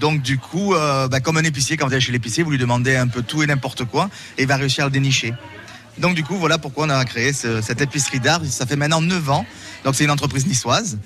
Donc 0.00 0.22
du 0.22 0.38
coup, 0.38 0.74
euh, 0.74 1.06
ben, 1.08 1.20
comme 1.20 1.36
un 1.36 1.44
épicier, 1.44 1.76
quand 1.76 1.86
vous 1.86 1.92
allez 1.92 2.02
chez 2.02 2.12
l'épicier, 2.12 2.42
vous 2.42 2.50
lui 2.50 2.58
demandez 2.58 2.96
un 2.96 3.06
peu 3.06 3.22
tout 3.22 3.42
et 3.42 3.46
n'importe 3.46 3.84
quoi, 3.84 4.10
et 4.36 4.42
il 4.42 4.48
va 4.48 4.56
réussir 4.56 4.84
à 4.84 4.86
le 4.88 4.92
dénicher. 4.92 5.32
Donc 6.00 6.14
du 6.14 6.24
coup, 6.24 6.36
voilà 6.36 6.58
pourquoi 6.58 6.86
on 6.86 6.90
a 6.90 7.04
créé 7.04 7.32
ce- 7.32 7.60
cette 7.62 7.80
épicerie 7.80 8.20
d'art. 8.20 8.40
Ça 8.48 8.66
fait 8.66 8.76
maintenant 8.76 9.00
9 9.00 9.28
ans. 9.30 9.44
Donc 9.84 9.94
c'est 9.94 10.04
une 10.04 10.10
entreprise 10.10 10.46
niçoise. 10.46 10.98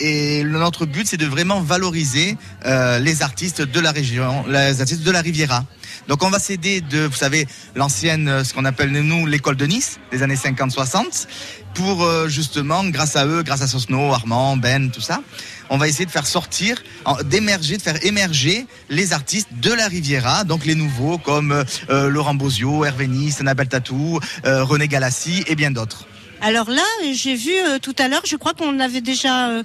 Et 0.00 0.44
notre 0.44 0.84
but, 0.86 1.06
c'est 1.06 1.16
de 1.16 1.26
vraiment 1.26 1.60
valoriser 1.60 2.36
euh, 2.64 2.98
les 2.98 3.22
artistes 3.22 3.62
de 3.62 3.80
la 3.80 3.92
région, 3.92 4.44
les 4.48 4.80
artistes 4.80 5.02
de 5.02 5.10
la 5.10 5.20
Riviera. 5.22 5.64
Donc 6.08 6.22
on 6.22 6.28
va 6.30 6.38
s'aider 6.38 6.80
de, 6.82 7.06
vous 7.06 7.16
savez, 7.16 7.46
l'ancienne, 7.74 8.28
euh, 8.28 8.44
ce 8.44 8.52
qu'on 8.52 8.64
appelle 8.66 8.90
nous 8.92 9.26
l'école 9.26 9.56
de 9.56 9.66
Nice, 9.66 9.98
des 10.12 10.22
années 10.22 10.36
50-60, 10.36 11.26
pour 11.74 12.04
euh, 12.04 12.28
justement, 12.28 12.84
grâce 12.84 13.16
à 13.16 13.26
eux, 13.26 13.42
grâce 13.42 13.62
à 13.62 13.66
Sosno, 13.66 14.12
Armand, 14.12 14.56
Ben, 14.56 14.90
tout 14.90 15.00
ça, 15.00 15.22
on 15.70 15.78
va 15.78 15.88
essayer 15.88 16.06
de 16.06 16.10
faire 16.10 16.26
sortir, 16.26 16.82
d'émerger, 17.24 17.76
de 17.76 17.82
faire 17.82 18.04
émerger 18.04 18.66
les 18.88 19.12
artistes 19.12 19.48
de 19.60 19.72
la 19.72 19.88
Riviera, 19.88 20.44
donc 20.44 20.64
les 20.64 20.74
nouveaux 20.74 21.18
comme 21.18 21.52
euh, 21.52 21.64
euh, 21.90 22.08
Laurent 22.08 22.34
Bozio, 22.34 22.84
Hervé 22.84 23.08
Nice, 23.08 23.40
Annabelle 23.40 23.68
Tatou, 23.68 24.20
euh, 24.44 24.64
René 24.64 24.88
Galassi 24.88 25.44
et 25.46 25.54
bien 25.54 25.70
d'autres. 25.70 26.06
Alors 26.42 26.68
là, 26.68 26.82
j'ai 27.14 27.34
vu 27.34 27.54
tout 27.80 27.94
à 27.98 28.08
l'heure, 28.08 28.20
je 28.26 28.36
crois 28.36 28.52
qu'on 28.52 28.78
avait 28.78 29.00
déjà 29.00 29.62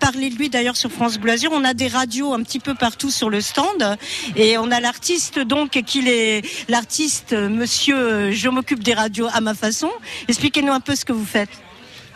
parlé 0.00 0.30
de 0.30 0.34
lui 0.34 0.48
d'ailleurs 0.50 0.76
sur 0.76 0.90
France 0.90 1.16
Bleu. 1.16 1.36
On 1.52 1.64
a 1.64 1.74
des 1.74 1.86
radios 1.86 2.34
un 2.34 2.42
petit 2.42 2.58
peu 2.58 2.74
partout 2.74 3.12
sur 3.12 3.30
le 3.30 3.40
stand 3.40 3.96
et 4.34 4.58
on 4.58 4.72
a 4.72 4.80
l'artiste 4.80 5.38
donc 5.38 5.80
qui 5.86 6.08
est 6.08 6.42
l'artiste 6.68 7.34
Monsieur 7.34 8.32
Je 8.32 8.48
m'occupe 8.48 8.82
des 8.82 8.94
radios 8.94 9.28
à 9.32 9.40
ma 9.40 9.54
façon. 9.54 9.90
Expliquez-nous 10.26 10.72
un 10.72 10.80
peu 10.80 10.96
ce 10.96 11.04
que 11.04 11.12
vous 11.12 11.24
faites. 11.24 11.50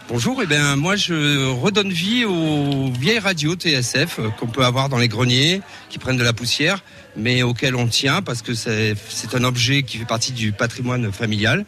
Bonjour, 0.08 0.42
et 0.42 0.46
ben 0.46 0.74
moi 0.74 0.96
je 0.96 1.46
redonne 1.48 1.90
vie 1.90 2.24
aux 2.24 2.90
vieilles 2.90 3.20
radios 3.20 3.54
TSF 3.54 4.18
euh, 4.18 4.30
qu'on 4.30 4.48
peut 4.48 4.64
avoir 4.64 4.88
dans 4.88 4.98
les 4.98 5.06
greniers, 5.06 5.62
qui 5.90 5.98
prennent 5.98 6.16
de 6.16 6.24
la 6.24 6.32
poussière, 6.32 6.82
mais 7.16 7.44
auxquelles 7.44 7.76
on 7.76 7.86
tient 7.86 8.20
parce 8.20 8.42
que 8.42 8.52
c'est 8.52 8.96
un 9.34 9.44
objet 9.44 9.84
qui 9.84 9.98
fait 9.98 10.04
partie 10.04 10.32
du 10.32 10.50
patrimoine 10.50 11.12
familial. 11.12 11.64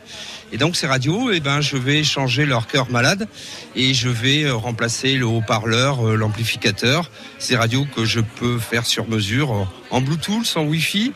Et 0.52 0.58
donc 0.58 0.74
ces 0.74 0.88
radios, 0.88 1.30
et 1.30 1.38
ben 1.38 1.60
je 1.60 1.76
vais 1.76 2.02
changer 2.02 2.44
leur 2.44 2.66
cœur 2.66 2.90
malade 2.90 3.28
et 3.76 3.94
je 3.94 4.08
vais 4.08 4.42
euh, 4.42 4.54
remplacer 4.54 5.14
le 5.14 5.26
haut-parleur, 5.26 6.04
euh, 6.04 6.16
l'amplificateur. 6.16 7.12
Ces 7.38 7.54
radios 7.54 7.86
que 7.94 8.04
je 8.04 8.20
peux 8.20 8.58
faire 8.58 8.84
sur 8.84 9.08
mesure 9.08 9.72
en 9.90 10.00
Bluetooth, 10.00 10.56
en 10.56 10.64
Wi-Fi. 10.64 11.12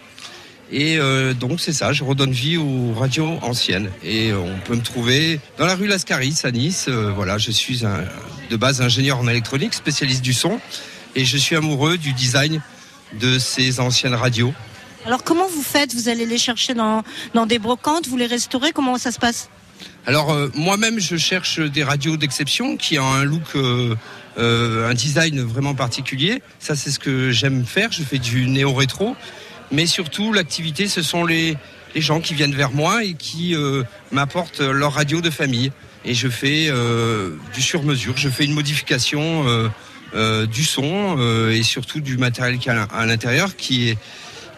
Et 0.70 0.98
euh, 0.98 1.34
donc 1.34 1.60
c'est 1.60 1.72
ça, 1.72 1.92
je 1.92 2.04
redonne 2.04 2.32
vie 2.32 2.56
aux 2.56 2.92
radios 2.92 3.38
anciennes. 3.42 3.90
Et 4.02 4.30
euh, 4.30 4.38
on 4.38 4.58
peut 4.66 4.74
me 4.74 4.82
trouver 4.82 5.40
dans 5.56 5.66
la 5.66 5.74
rue 5.74 5.86
Lascaris 5.86 6.40
à 6.44 6.50
Nice. 6.50 6.86
Euh, 6.88 7.10
voilà, 7.14 7.38
je 7.38 7.50
suis 7.50 7.86
un, 7.86 8.04
de 8.50 8.56
base 8.56 8.82
ingénieur 8.82 9.18
en 9.18 9.28
électronique, 9.28 9.74
spécialiste 9.74 10.22
du 10.22 10.34
son, 10.34 10.60
et 11.16 11.24
je 11.24 11.36
suis 11.36 11.56
amoureux 11.56 11.96
du 11.96 12.12
design 12.12 12.60
de 13.18 13.38
ces 13.38 13.80
anciennes 13.80 14.14
radios. 14.14 14.52
Alors 15.06 15.24
comment 15.24 15.48
vous 15.48 15.62
faites? 15.62 15.94
Vous 15.94 16.08
allez 16.08 16.26
les 16.26 16.38
chercher 16.38 16.74
dans, 16.74 17.02
dans 17.32 17.46
des 17.46 17.58
brocantes, 17.58 18.06
vous 18.06 18.18
les 18.18 18.26
restaurez? 18.26 18.72
Comment 18.72 18.98
ça 18.98 19.10
se 19.10 19.18
passe? 19.18 19.48
Alors 20.06 20.32
euh, 20.32 20.50
moi-même, 20.54 20.98
je 20.98 21.16
cherche 21.16 21.60
des 21.60 21.84
radios 21.84 22.16
d'exception 22.16 22.76
qui 22.76 22.98
ont 22.98 23.10
un 23.10 23.24
look, 23.24 23.42
euh, 23.54 23.94
euh, 24.38 24.90
un 24.90 24.94
design 24.94 25.40
vraiment 25.40 25.74
particulier. 25.74 26.42
Ça, 26.58 26.76
c'est 26.76 26.90
ce 26.90 26.98
que 26.98 27.30
j'aime 27.30 27.64
faire. 27.64 27.92
Je 27.92 28.02
fais 28.02 28.18
du 28.18 28.48
néo-rétro, 28.48 29.16
mais 29.72 29.86
surtout 29.86 30.32
l'activité, 30.32 30.88
ce 30.88 31.02
sont 31.02 31.24
les, 31.24 31.56
les 31.94 32.00
gens 32.00 32.20
qui 32.20 32.34
viennent 32.34 32.54
vers 32.54 32.70
moi 32.70 33.04
et 33.04 33.14
qui 33.14 33.54
euh, 33.54 33.82
m'apportent 34.12 34.60
leur 34.60 34.94
radio 34.94 35.20
de 35.20 35.30
famille. 35.30 35.72
Et 36.04 36.14
je 36.14 36.28
fais 36.28 36.68
euh, 36.68 37.36
du 37.54 37.60
sur-mesure. 37.60 38.16
Je 38.16 38.28
fais 38.28 38.44
une 38.44 38.54
modification 38.54 39.44
euh, 40.14 40.46
du 40.46 40.64
son 40.64 41.18
et 41.50 41.62
surtout 41.62 42.00
du 42.00 42.16
matériel 42.16 42.58
qui 42.58 42.68
est 42.68 42.72
à 42.72 42.74
l'in- 42.74 42.88
à 42.92 43.04
l'intérieur 43.04 43.56
qui 43.56 43.90
est 43.90 43.98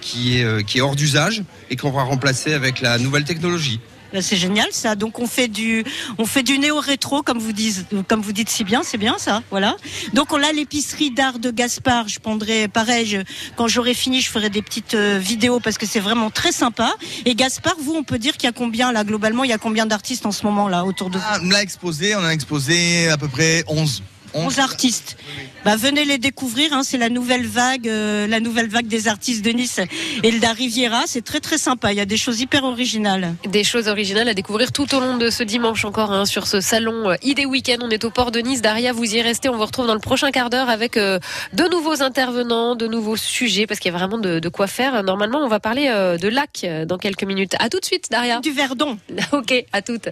qui 0.01 0.39
est, 0.39 0.65
qui 0.65 0.79
est 0.79 0.81
hors 0.81 0.97
d'usage 0.97 1.43
et 1.69 1.77
qu'on 1.77 1.91
va 1.91 2.03
remplacer 2.05 2.55
avec 2.55 2.81
la 2.81 2.97
nouvelle 2.99 3.25
technologie. 3.25 3.81
Là, 4.13 4.23
C'est 4.23 4.37
génial 4.37 4.69
ça. 4.73 4.95
Donc 4.97 5.19
on 5.19 5.27
fait 5.27 5.49
du 5.49 5.85
on 6.19 6.27
fait 6.27 6.43
du 6.43 6.59
néo 6.59 6.81
rétro 6.81 7.23
comme 7.23 7.39
vous 7.39 7.53
dites 7.53 7.87
comme 8.09 8.21
vous 8.23 8.33
dites 8.33 8.49
si 8.49 8.65
bien, 8.65 8.83
c'est 8.83 8.99
bien 8.99 9.17
ça. 9.19 9.43
Voilà. 9.51 9.77
Donc 10.15 10.33
on 10.33 10.43
a 10.43 10.53
l'épicerie 10.53 11.11
d'art 11.11 11.39
de 11.39 11.51
Gaspard, 11.51 12.09
je 12.09 12.19
prendrai 12.21 12.69
pareil, 12.69 13.07
je- 13.07 13.19
quand 13.57 13.69
j'aurai 13.69 13.95
fini, 13.95 14.21
je 14.21 14.29
ferai 14.31 14.51
des 14.51 14.63
petites 14.63 14.95
euh, 14.95 15.19
vidéos 15.19 15.61
parce 15.61 15.79
que 15.79 15.87
c'est 15.87 16.01
vraiment 16.01 16.31
très 16.31 16.53
sympa. 16.53 16.93
Et 17.25 17.35
Gaspard, 17.35 17.77
vous 17.81 17.95
on 17.95 18.03
peut 18.03 18.19
dire 18.19 18.35
qu'il 18.37 18.45
y 18.45 18.49
a 18.49 18.53
combien 18.53 18.93
là 18.93 19.05
globalement, 19.05 19.45
il 19.45 19.51
y 19.51 19.53
a 19.53 19.59
combien 19.59 19.87
d'artistes 19.87 20.27
en 20.27 20.33
ce 20.33 20.45
moment 20.45 20.69
là 20.69 20.85
autour 20.85 21.11
de 21.11 21.19
vous? 21.19 21.25
Ah, 21.27 21.39
Là 21.43 21.63
exposé, 21.63 22.15
on 22.17 22.25
a 22.25 22.31
exposé 22.31 23.09
à 23.09 23.17
peu 23.17 23.29
près 23.29 23.65
11. 23.69 24.03
11 24.35 24.59
artistes. 24.59 25.17
Bah, 25.65 25.77
venez 25.77 26.05
les 26.05 26.19
découvrir. 26.19 26.73
Hein, 26.73 26.83
c'est 26.83 26.99
la 26.99 27.09
nouvelle 27.09 27.47
vague, 27.47 27.89
euh, 27.89 28.27
la 28.27 28.41
nouvelle 28.41 28.69
vague 28.69 28.87
des 28.87 29.09
artistes 29.09 29.45
de 29.45 29.51
Nice 29.51 29.81
et 30.23 30.33
de 30.33 30.41
la 30.41 30.53
Riviera. 30.53 31.03
C'est 31.07 31.25
très 31.25 31.41
très 31.41 31.59
sympa. 31.59 31.93
Il 31.93 31.97
y 31.97 32.01
a 32.01 32.07
des 32.07 32.17
choses 32.17 32.41
hyper 32.41 32.65
originales. 32.65 33.35
Des 33.47 33.65
choses 33.65 33.89
originales 33.89 34.29
à 34.29 34.35
découvrir 34.35 34.73
tout 34.73 34.95
au 34.95 35.01
long 35.01 35.17
de 35.17 35.31
ce 35.31 35.43
dimanche 35.43 35.85
encore 35.85 36.13
hein, 36.13 36.25
sur 36.25 36.47
ce 36.47 36.61
salon 36.61 37.11
euh, 37.11 37.15
Idée 37.23 37.47
Week-end. 37.47 37.79
On 37.83 37.91
est 37.91 38.05
au 38.05 38.11
port 38.11 38.31
de 38.31 38.41
Nice. 38.41 38.63
Daria, 38.63 38.93
vous 38.93 39.15
y 39.15 39.21
restez. 39.21 39.49
On 39.49 39.57
vous 39.57 39.67
retrouve 39.67 39.87
dans 39.87 39.95
le 39.95 40.01
prochain 40.01 40.31
quart 40.31 40.51
d'heure 40.51 40.69
avec 40.71 40.97
euh, 40.97 41.19
de 41.53 41.65
nouveaux 41.65 42.03
intervenants, 42.03 42.77
de 42.77 42.87
nouveaux 42.87 43.17
sujets 43.17 43.67
parce 43.67 43.81
qu'il 43.81 43.93
y 43.93 43.95
a 43.95 43.99
vraiment 43.99 44.19
de, 44.19 44.39
de 44.39 44.49
quoi 44.49 44.67
faire. 44.67 45.03
Normalement, 45.03 45.39
on 45.39 45.49
va 45.49 45.61
parler 45.61 45.89
euh, 45.91 46.17
de 46.17 46.29
lac 46.29 46.67
dans 46.87 46.99
quelques 46.99 47.25
minutes. 47.25 47.55
À 47.59 47.69
tout 47.69 47.81
de 47.81 47.85
suite, 47.85 48.09
Daria. 48.11 48.41
Du 48.41 48.53
Verdon. 48.53 48.99
Ok, 49.33 49.55
à 49.73 49.81
toutes. 49.81 50.09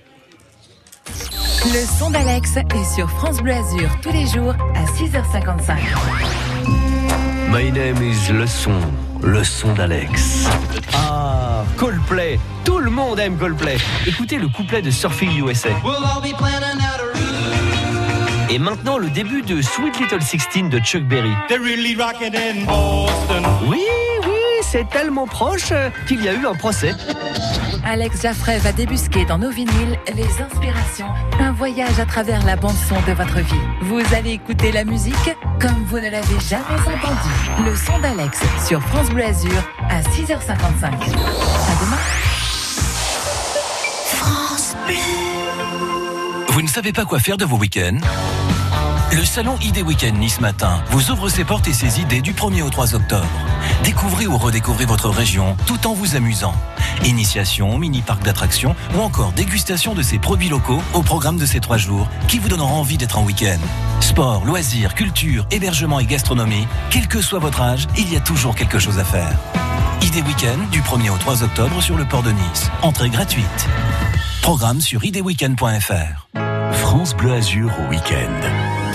Le 1.64 1.86
son 1.98 2.10
d'Alex 2.10 2.56
est 2.56 2.94
sur 2.94 3.10
France 3.10 3.38
Bleu 3.38 3.52
Azur 3.52 3.88
tous 4.02 4.12
les 4.12 4.26
jours 4.26 4.54
à 4.74 4.84
6h55. 4.84 5.76
My 7.50 7.70
name 7.72 8.02
is 8.02 8.30
Le 8.32 8.46
Son, 8.46 8.72
le 9.22 9.42
son 9.42 9.72
d'Alex. 9.74 10.46
Ah, 10.94 11.64
Coldplay. 11.76 12.38
Tout 12.64 12.78
le 12.78 12.90
monde 12.90 13.18
aime 13.18 13.36
Coldplay. 13.36 13.78
Écoutez 14.06 14.36
le 14.38 14.48
couplet 14.48 14.82
de 14.82 14.90
Surfing 14.90 15.30
USA. 15.44 15.70
Et 18.50 18.58
maintenant 18.58 18.98
le 18.98 19.08
début 19.10 19.42
de 19.42 19.60
Sweet 19.60 19.98
Little 20.00 20.22
Sixteen 20.22 20.68
de 20.68 20.78
Chuck 20.78 21.02
Berry. 21.04 21.32
Oui, 23.66 23.82
oui, 24.24 24.38
c'est 24.62 24.88
tellement 24.88 25.26
proche 25.26 25.70
euh, 25.72 25.90
qu'il 26.06 26.22
y 26.24 26.28
a 26.28 26.32
eu 26.34 26.46
un 26.46 26.54
procès. 26.54 26.94
Alex 27.84 28.22
Jaffray 28.22 28.58
va 28.58 28.72
débusquer 28.72 29.24
dans 29.24 29.38
nos 29.38 29.50
vinyles 29.50 29.98
les 30.14 30.42
inspirations. 30.42 31.08
Un 31.40 31.52
voyage 31.52 31.98
à 32.00 32.06
travers 32.06 32.44
la 32.44 32.56
bande-son 32.56 32.96
de 33.06 33.12
votre 33.12 33.38
vie. 33.38 33.60
Vous 33.82 34.02
allez 34.14 34.32
écouter 34.32 34.72
la 34.72 34.84
musique 34.84 35.14
comme 35.60 35.84
vous 35.86 35.98
ne 35.98 36.10
l'avez 36.10 36.40
jamais 36.48 36.80
entendue. 36.80 37.64
Le 37.64 37.76
son 37.76 37.98
d'Alex 38.00 38.40
sur 38.66 38.82
France 38.82 39.08
Bleu 39.10 39.24
Azur 39.24 39.62
à 39.88 40.00
6h55. 40.00 40.84
À 40.84 41.84
demain. 41.84 41.98
Vous 46.48 46.62
ne 46.62 46.68
savez 46.68 46.92
pas 46.92 47.04
quoi 47.04 47.20
faire 47.20 47.36
de 47.36 47.44
vos 47.44 47.56
week-ends? 47.56 48.00
Le 49.10 49.24
salon 49.24 49.56
Idée 49.62 49.80
Week-end 49.80 50.12
Nice 50.12 50.38
Matin 50.38 50.82
vous 50.90 51.10
ouvre 51.10 51.30
ses 51.30 51.42
portes 51.42 51.66
et 51.66 51.72
ses 51.72 51.98
idées 51.98 52.20
du 52.20 52.34
1er 52.34 52.62
au 52.62 52.68
3 52.68 52.94
octobre. 52.94 53.26
Découvrez 53.82 54.26
ou 54.26 54.36
redécouvrez 54.36 54.84
votre 54.84 55.08
région 55.08 55.56
tout 55.66 55.86
en 55.86 55.94
vous 55.94 56.14
amusant. 56.14 56.52
Initiation, 57.06 57.78
mini-parc 57.78 58.22
d'attractions 58.22 58.76
ou 58.94 59.00
encore 59.00 59.32
dégustation 59.32 59.94
de 59.94 60.02
ces 60.02 60.18
produits 60.18 60.50
locaux 60.50 60.82
au 60.92 61.00
programme 61.00 61.38
de 61.38 61.46
ces 61.46 61.58
trois 61.58 61.78
jours 61.78 62.06
qui 62.28 62.38
vous 62.38 62.50
donneront 62.50 62.80
envie 62.80 62.98
d'être 62.98 63.16
en 63.16 63.24
week-end. 63.24 63.58
Sport, 64.00 64.44
loisirs, 64.44 64.94
culture, 64.94 65.46
hébergement 65.50 66.00
et 66.00 66.04
gastronomie, 66.04 66.66
quel 66.90 67.08
que 67.08 67.22
soit 67.22 67.38
votre 67.38 67.62
âge, 67.62 67.86
il 67.96 68.12
y 68.12 68.16
a 68.16 68.20
toujours 68.20 68.54
quelque 68.54 68.78
chose 68.78 68.98
à 68.98 69.04
faire. 69.04 69.38
Idée 70.02 70.22
Week-end 70.22 70.58
du 70.70 70.82
1er 70.82 71.10
au 71.10 71.16
3 71.16 71.42
octobre 71.44 71.80
sur 71.82 71.96
le 71.96 72.04
port 72.04 72.22
de 72.22 72.30
Nice. 72.30 72.70
Entrée 72.82 73.08
gratuite. 73.08 73.68
Programme 74.42 74.82
sur 74.82 75.02
idéweekend.fr. 75.02 76.28
France 76.72 77.16
Bleu 77.16 77.32
Azur 77.32 77.72
au 77.80 77.90
week-end. 77.90 78.87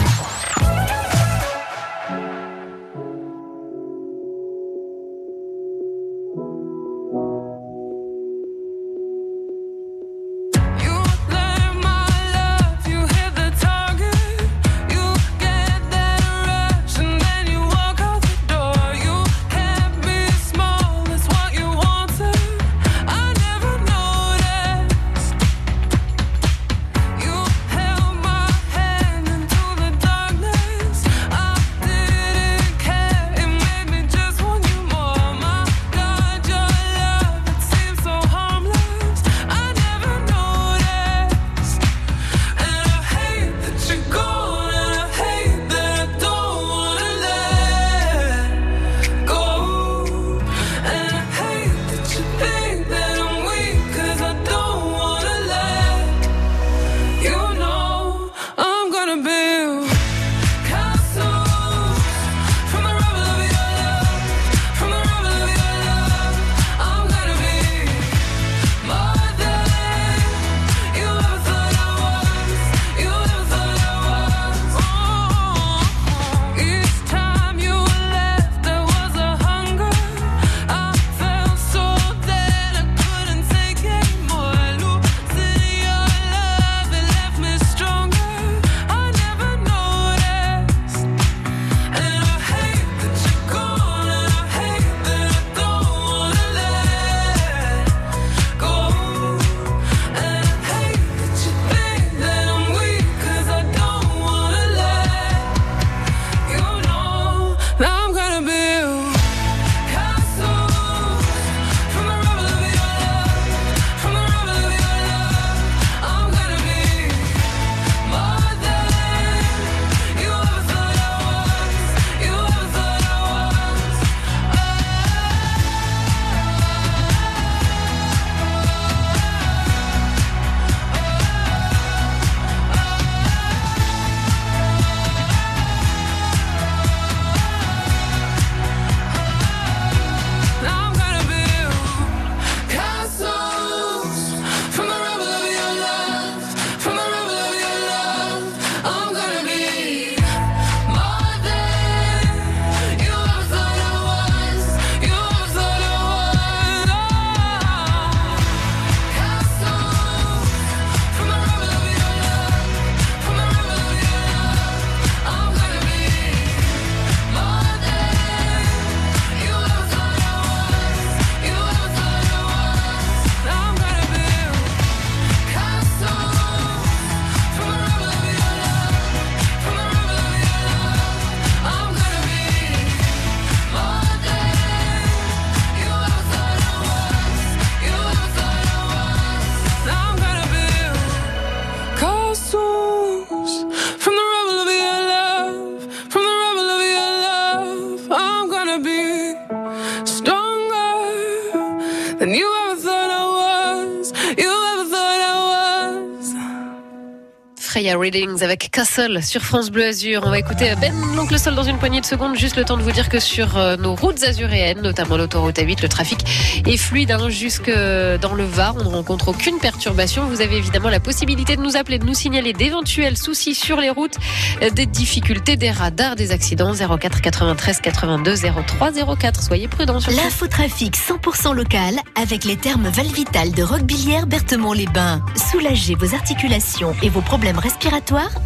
Readings 207.97 208.43
avec 208.43 208.71
Castle 208.71 209.21
sur 209.21 209.41
France 209.41 209.69
Bleu 209.69 209.85
Azur. 209.85 210.23
On 210.25 210.29
va 210.29 210.39
écouter 210.39 210.73
Ben 210.79 210.93
l'oncle 211.15 211.37
Sol 211.37 211.53
dans 211.53 211.63
une 211.63 211.77
poignée 211.77 212.01
de 212.01 212.05
secondes. 212.05 212.35
Juste 212.35 212.55
le 212.55 212.65
temps 212.65 212.77
de 212.77 212.81
vous 212.81 212.91
dire 212.91 213.09
que 213.09 213.19
sur 213.19 213.57
euh, 213.57 213.75
nos 213.77 213.93
routes 213.93 214.23
azuréennes, 214.23 214.81
notamment 214.81 215.17
l'autoroute 215.17 215.57
A8, 215.57 215.81
le 215.81 215.89
trafic 215.89 216.19
est 216.65 216.77
fluide 216.77 217.11
hein, 217.11 217.29
jusque 217.29 217.69
dans 217.69 218.33
le 218.33 218.43
Var. 218.45 218.75
On 218.79 218.83
ne 218.83 218.89
rencontre 218.89 219.27
aucune 219.29 219.59
perturbation. 219.59 220.25
Vous 220.25 220.41
avez 220.41 220.57
évidemment 220.57 220.89
la 220.89 220.99
possibilité 220.99 221.55
de 221.55 221.61
nous 221.61 221.75
appeler, 221.75 221.99
de 221.99 222.05
nous 222.05 222.13
signaler 222.13 222.53
d'éventuels 222.53 223.17
soucis 223.17 223.53
sur 223.53 223.79
les 223.79 223.89
routes, 223.89 224.17
euh, 224.61 224.69
des 224.69 224.85
difficultés, 224.85 225.57
des 225.57 225.71
radars, 225.71 226.15
des 226.15 226.31
accidents. 226.31 226.73
04 226.73 227.21
93 227.21 227.81
82 227.81 228.35
03 228.65 228.91
04. 229.17 229.43
Soyez 229.43 229.67
prudents. 229.67 229.99
L'infotrafic 230.07 230.97
100% 230.97 231.53
local 231.53 231.95
avec 232.19 232.43
les 232.43 232.55
termes 232.55 232.87
Valvital 232.87 233.51
de 233.51 233.63
Roquebillière 233.63 234.25
Berthemont-les-Bains. 234.25 235.21
Soulagez 235.51 235.95
vos 235.95 236.15
articulations 236.15 236.95
et 237.01 237.09
vos 237.09 237.21
problèmes 237.21 237.59
respiratoires 237.59 237.82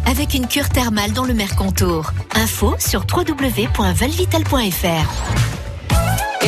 avec 0.06 0.34
une 0.34 0.48
cure 0.48 0.68
thermale 0.68 1.12
dans 1.12 1.24
le 1.24 1.32
Mercontour. 1.32 2.10
Info 2.34 2.74
sur 2.78 3.06
www.valvital.fr. 3.14 5.67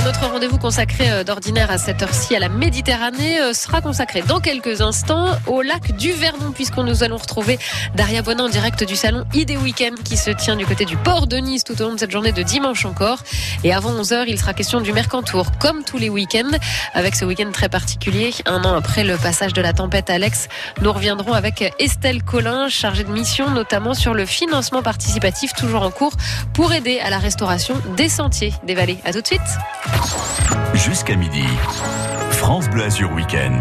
Notre 0.04 0.30
rendez-vous 0.30 0.56
consacré 0.56 1.10
euh, 1.10 1.24
d'ordinaire 1.24 1.70
à 1.70 1.76
cette 1.76 2.02
heure-ci 2.02 2.34
à 2.34 2.38
la 2.38 2.48
Méditerranée 2.48 3.38
euh, 3.40 3.52
sera 3.52 3.82
consacré 3.82 4.22
dans 4.22 4.40
quelques 4.40 4.80
instants 4.80 5.28
au 5.46 5.60
lac 5.60 5.92
du 5.92 6.12
Vernon 6.12 6.52
puisqu'on 6.52 6.84
nous 6.84 7.04
allons 7.04 7.18
retrouver 7.18 7.58
Daria 7.96 8.22
Bonin 8.22 8.44
en 8.44 8.48
direct 8.48 8.82
du 8.82 8.96
salon 8.96 9.24
ID 9.34 9.58
Weekend 9.62 10.02
qui 10.02 10.16
se 10.16 10.30
tient 10.30 10.56
du 10.56 10.64
côté 10.64 10.86
du 10.86 10.96
port 10.96 11.26
de 11.26 11.36
Nice 11.36 11.64
tout 11.64 11.80
au 11.82 11.84
long 11.84 11.94
de 11.94 11.98
cette 11.98 12.10
journée 12.12 12.32
de 12.32 12.42
dimanche 12.42 12.86
encore. 12.86 13.18
Et 13.62 13.74
avant 13.74 13.92
11h, 13.92 14.24
il 14.26 14.38
sera 14.38 14.54
question 14.54 14.80
du 14.80 14.94
Mercantour 14.94 15.58
comme 15.58 15.84
tous 15.84 15.98
les 15.98 16.08
week-ends 16.08 16.56
avec 16.94 17.14
ce 17.14 17.26
week-end 17.26 17.50
très 17.52 17.68
particulier. 17.68 18.32
Un 18.46 18.64
an 18.64 18.74
après 18.74 19.04
le 19.04 19.18
passage 19.18 19.52
de 19.52 19.60
la 19.60 19.74
tempête 19.74 20.08
Alex, 20.08 20.48
nous 20.80 20.92
reviendrons 20.92 21.34
avec 21.34 21.74
Estelle 21.78 22.22
Collin 22.22 22.68
chargée 22.70 23.04
de 23.04 23.12
mission 23.12 23.50
notamment 23.50 23.92
sur 23.92 24.14
le 24.14 24.24
financement 24.24 24.82
participatif 24.82 25.52
toujours 25.52 25.82
en 25.82 25.90
cours 25.90 26.14
pour 26.54 26.72
aider 26.72 27.00
à 27.00 27.10
la 27.10 27.18
restauration 27.18 27.74
des 27.98 28.08
sentiers 28.08 28.54
des 28.64 28.74
vallées. 28.74 28.98
À 29.04 29.12
tout 29.12 29.20
de 29.20 29.26
suite. 29.26 29.40
Jusqu'à 30.74 31.16
midi. 31.16 31.44
France 32.30 32.68
Bleu 32.68 32.84
Azur 32.84 33.12
Week-end. 33.12 33.58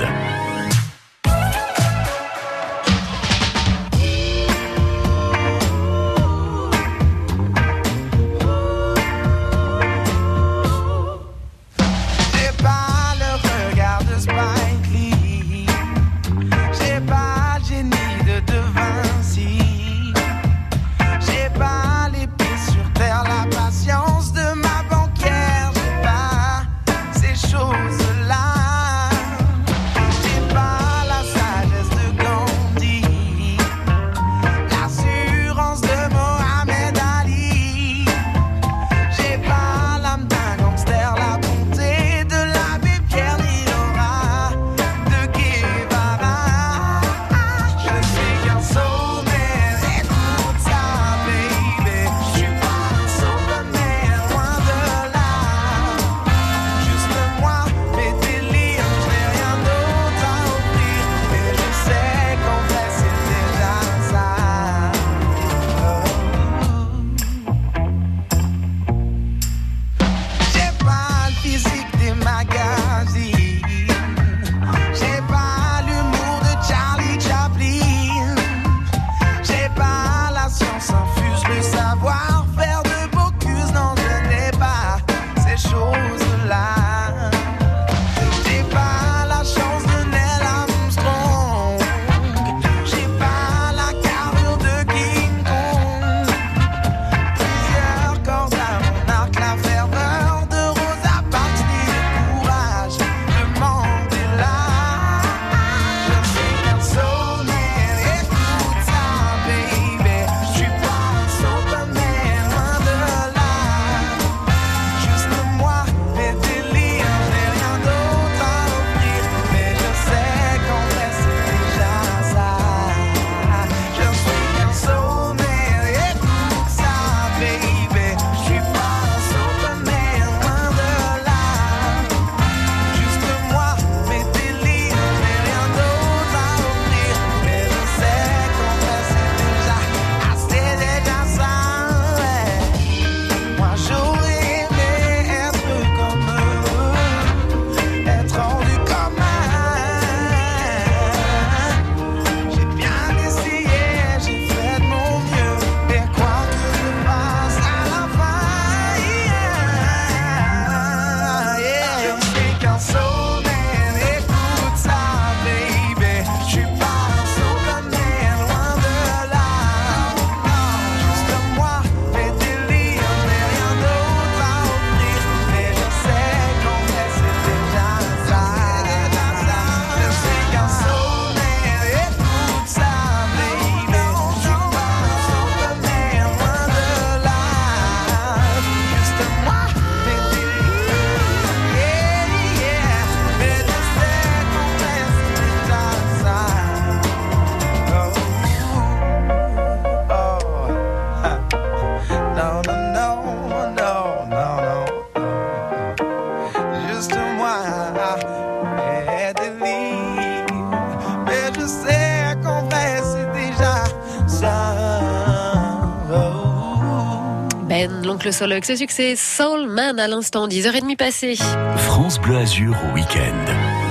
Ce 218.31 218.75
succès 218.75 219.15
Soul 219.15 219.67
Man 219.67 219.99
à 219.99 220.07
l'instant, 220.07 220.47
10h30 220.47 220.95
passées. 220.97 221.35
France 221.77 222.19
Bleu 222.19 222.37
Azur 222.37 222.75
au 222.87 222.93
week-end. 222.93 223.88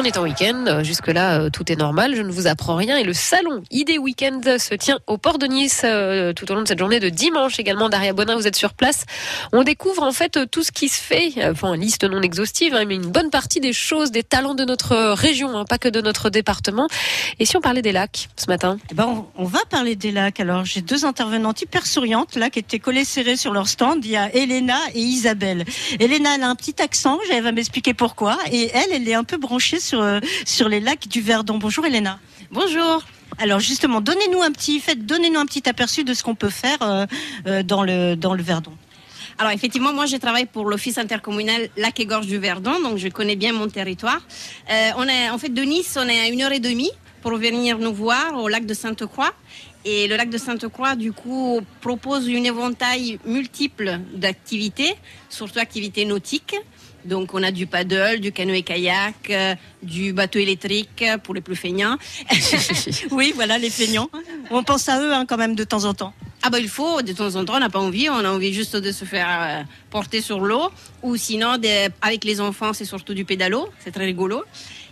On 0.00 0.04
est 0.04 0.16
en 0.16 0.22
week-end, 0.22 0.84
jusque-là 0.84 1.40
euh, 1.40 1.50
tout 1.50 1.72
est 1.72 1.74
normal, 1.74 2.14
je 2.14 2.22
ne 2.22 2.30
vous 2.30 2.46
apprends 2.46 2.76
rien. 2.76 2.98
Et 2.98 3.02
le 3.02 3.12
salon 3.12 3.64
ID 3.72 3.98
Weekend 3.98 4.56
se 4.58 4.76
tient 4.76 5.00
au 5.08 5.18
port 5.18 5.38
de 5.38 5.46
Nice 5.46 5.82
euh, 5.84 6.32
tout 6.32 6.48
au 6.52 6.54
long 6.54 6.62
de 6.62 6.68
cette 6.68 6.78
journée 6.78 7.00
de 7.00 7.08
dimanche 7.08 7.58
également. 7.58 7.88
Daria 7.88 8.12
Bonin, 8.12 8.36
vous 8.36 8.46
êtes 8.46 8.54
sur 8.54 8.74
place. 8.74 9.06
On 9.52 9.64
découvre 9.64 10.04
en 10.04 10.12
fait 10.12 10.38
tout 10.52 10.62
ce 10.62 10.70
qui 10.70 10.88
se 10.88 11.00
fait, 11.00 11.32
enfin 11.50 11.74
liste 11.74 12.04
non 12.04 12.22
exhaustive, 12.22 12.76
hein, 12.76 12.84
mais 12.86 12.94
une 12.94 13.10
bonne 13.10 13.30
partie 13.30 13.58
des 13.58 13.72
choses, 13.72 14.12
des 14.12 14.22
talents 14.22 14.54
de 14.54 14.64
notre 14.64 15.14
région, 15.14 15.58
hein, 15.58 15.64
pas 15.64 15.78
que 15.78 15.88
de 15.88 16.00
notre 16.00 16.30
département. 16.30 16.86
Et 17.40 17.44
si 17.44 17.56
on 17.56 17.60
parlait 17.60 17.82
des 17.82 17.90
lacs 17.90 18.28
ce 18.36 18.46
matin? 18.46 18.78
Eh 18.92 18.94
ben, 18.94 19.26
on, 19.34 19.44
va 19.46 19.64
parler 19.68 19.96
des 19.96 20.12
lacs. 20.12 20.38
Alors, 20.38 20.64
j'ai 20.64 20.80
deux 20.80 21.06
intervenantes 21.06 21.60
hyper 21.62 21.84
souriantes 21.84 22.36
là 22.36 22.50
qui 22.50 22.60
étaient 22.60 22.78
collées 22.78 23.04
serrées 23.04 23.36
sur 23.36 23.52
leur 23.52 23.66
stand. 23.66 24.04
Il 24.04 24.12
y 24.12 24.16
a 24.16 24.32
Elena 24.32 24.78
et 24.94 25.00
Isabelle. 25.00 25.64
Elena, 25.98 26.36
elle 26.36 26.44
a 26.44 26.48
un 26.48 26.54
petit 26.54 26.80
accent. 26.80 27.18
Elle 27.32 27.42
va 27.42 27.50
m'expliquer 27.50 27.94
pourquoi. 27.94 28.38
Et 28.52 28.70
elle, 28.72 28.92
elle 28.92 29.08
est 29.08 29.14
un 29.14 29.24
peu 29.24 29.38
branchée 29.38 29.80
euh, 29.94 30.20
sur 30.44 30.68
les 30.68 30.80
lacs 30.80 31.08
du 31.08 31.20
Verdon. 31.20 31.58
Bonjour, 31.58 31.84
Elena. 31.86 32.18
Bonjour. 32.50 33.02
Alors 33.38 33.60
justement, 33.60 34.00
donnez-nous 34.00 34.42
un 34.42 34.50
petit, 34.50 34.80
faites, 34.80 35.06
donnez-nous 35.06 35.38
un 35.38 35.46
petit 35.46 35.68
aperçu 35.68 36.02
de 36.02 36.14
ce 36.14 36.22
qu'on 36.22 36.34
peut 36.34 36.50
faire 36.50 36.78
euh, 36.82 37.06
euh, 37.46 37.62
dans 37.62 37.82
le 37.84 38.16
dans 38.16 38.34
le 38.34 38.42
Verdon. 38.42 38.72
Alors 39.38 39.52
effectivement, 39.52 39.92
moi 39.92 40.06
je 40.06 40.16
travaille 40.16 40.46
pour 40.46 40.68
l'office 40.68 40.98
intercommunal 40.98 41.68
Lac 41.76 42.00
et 42.00 42.06
Gorge 42.06 42.26
du 42.26 42.38
Verdon, 42.38 42.80
donc 42.82 42.98
je 42.98 43.06
connais 43.08 43.36
bien 43.36 43.52
mon 43.52 43.68
territoire. 43.68 44.20
Euh, 44.70 44.90
on 44.96 45.06
est 45.06 45.30
en 45.30 45.38
fait 45.38 45.50
de 45.50 45.62
Nice, 45.62 45.96
on 45.96 46.08
est 46.08 46.18
à 46.18 46.28
une 46.28 46.42
heure 46.42 46.50
et 46.50 46.58
demie 46.58 46.90
pour 47.22 47.36
venir 47.36 47.78
nous 47.78 47.94
voir 47.94 48.36
au 48.42 48.48
lac 48.48 48.66
de 48.66 48.74
Sainte-Croix. 48.74 49.32
Et 49.84 50.08
le 50.08 50.16
lac 50.16 50.28
de 50.28 50.38
Sainte-Croix, 50.38 50.96
du 50.96 51.12
coup, 51.12 51.60
propose 51.80 52.26
une 52.26 52.46
éventail 52.46 53.18
multiple 53.24 54.00
d'activités, 54.12 54.94
surtout 55.28 55.60
activités 55.60 56.04
nautiques. 56.04 56.56
Donc 57.08 57.32
on 57.32 57.42
a 57.42 57.50
du 57.50 57.66
paddle, 57.66 58.20
du 58.20 58.32
canoë-kayak, 58.32 59.30
euh, 59.30 59.54
du 59.82 60.12
bateau 60.12 60.38
électrique 60.38 61.02
euh, 61.02 61.16
pour 61.18 61.34
les 61.34 61.40
plus 61.40 61.56
feignants. 61.56 61.96
oui, 63.10 63.32
voilà 63.34 63.56
les 63.58 63.70
feignants. 63.70 64.10
On 64.50 64.62
pense 64.62 64.88
à 64.88 65.00
eux 65.00 65.12
hein, 65.12 65.24
quand 65.26 65.38
même 65.38 65.54
de 65.54 65.64
temps 65.64 65.84
en 65.84 65.94
temps. 65.94 66.12
Ah 66.42 66.50
bah 66.50 66.58
il 66.60 66.68
faut, 66.68 67.02
de 67.02 67.12
temps 67.12 67.34
en 67.34 67.44
temps, 67.44 67.56
on 67.56 67.60
n'a 67.60 67.70
pas 67.70 67.80
envie, 67.80 68.08
on 68.10 68.24
a 68.24 68.30
envie 68.30 68.52
juste 68.52 68.76
de 68.76 68.92
se 68.92 69.04
faire 69.04 69.26
euh, 69.40 69.62
porter 69.90 70.20
sur 70.20 70.38
l'eau, 70.40 70.70
ou 71.02 71.16
sinon, 71.16 71.56
des- 71.58 71.88
avec 72.00 72.22
les 72.24 72.40
enfants, 72.40 72.72
c'est 72.72 72.84
surtout 72.84 73.12
du 73.14 73.24
pédalo, 73.24 73.68
c'est 73.82 73.90
très 73.90 74.04
rigolo. 74.04 74.44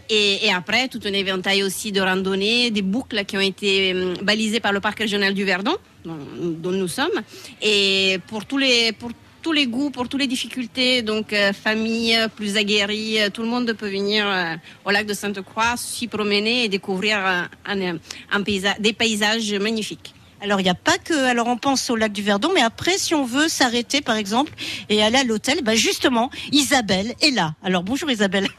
Et, 0.09 0.47
et 0.47 0.53
après, 0.53 0.89
tout 0.89 1.01
un 1.05 1.13
éventail 1.13 1.63
aussi 1.63 1.93
de 1.93 2.01
randonnées, 2.01 2.71
des 2.71 2.83
boucles 2.83 3.25
qui 3.25 3.37
ont 3.37 3.41
été 3.41 3.95
balisées 4.23 4.61
par 4.61 4.73
le 4.73 4.81
parc 4.81 4.99
régional 5.01 5.35
du 5.35 5.45
Verdon, 5.45 5.77
dont, 6.05 6.19
dont 6.65 6.71
nous 6.73 6.89
sommes. 6.89 7.19
Et 7.63 8.19
pour 8.29 8.45
tous 8.47 8.59
les, 8.59 8.93
pour 8.93 9.11
tous 9.47 9.53
les 9.53 9.69
goûts, 9.69 9.91
pour 9.91 10.09
toutes 10.09 10.19
les 10.19 10.27
difficultés, 10.27 11.03
donc 11.03 11.33
euh, 11.33 11.53
famille 11.53 12.19
plus 12.35 12.57
aguerrie, 12.57 13.21
euh, 13.21 13.31
tout 13.31 13.43
le 13.43 13.49
monde 13.49 13.73
peut 13.75 13.89
venir 13.89 14.27
euh, 14.27 14.57
au 14.85 14.91
lac 14.91 15.07
de 15.07 15.15
Sainte-Croix, 15.15 15.77
s'y 15.77 16.09
promener 16.09 16.65
et 16.65 16.69
découvrir 16.69 17.19
euh, 17.25 17.43
un, 17.65 17.97
un 18.33 18.43
paysage, 18.43 18.75
des 18.81 18.93
paysages 18.93 19.55
magnifiques. 19.55 20.17
Alors 20.41 20.59
il 20.59 20.65
n'y 20.65 20.69
a 20.69 20.75
pas 20.75 20.99
que, 20.99 21.15
alors 21.15 21.47
on 21.47 21.57
pense 21.59 21.89
au 21.91 21.95
lac 21.95 22.11
du 22.11 22.23
Verdon, 22.23 22.51
mais 22.57 22.61
après 22.61 22.99
si 22.99 23.15
on 23.15 23.25
veut 23.25 23.47
s'arrêter 23.47 24.01
par 24.01 24.17
exemple 24.17 24.53
et 24.89 25.01
aller 25.01 25.19
à 25.19 25.23
l'hôtel, 25.23 25.61
bah 25.63 25.77
justement 25.77 26.29
Isabelle 26.51 27.15
est 27.23 27.31
là. 27.31 27.55
Alors 27.63 27.85
bonjour 27.85 28.11
Isabelle. 28.11 28.49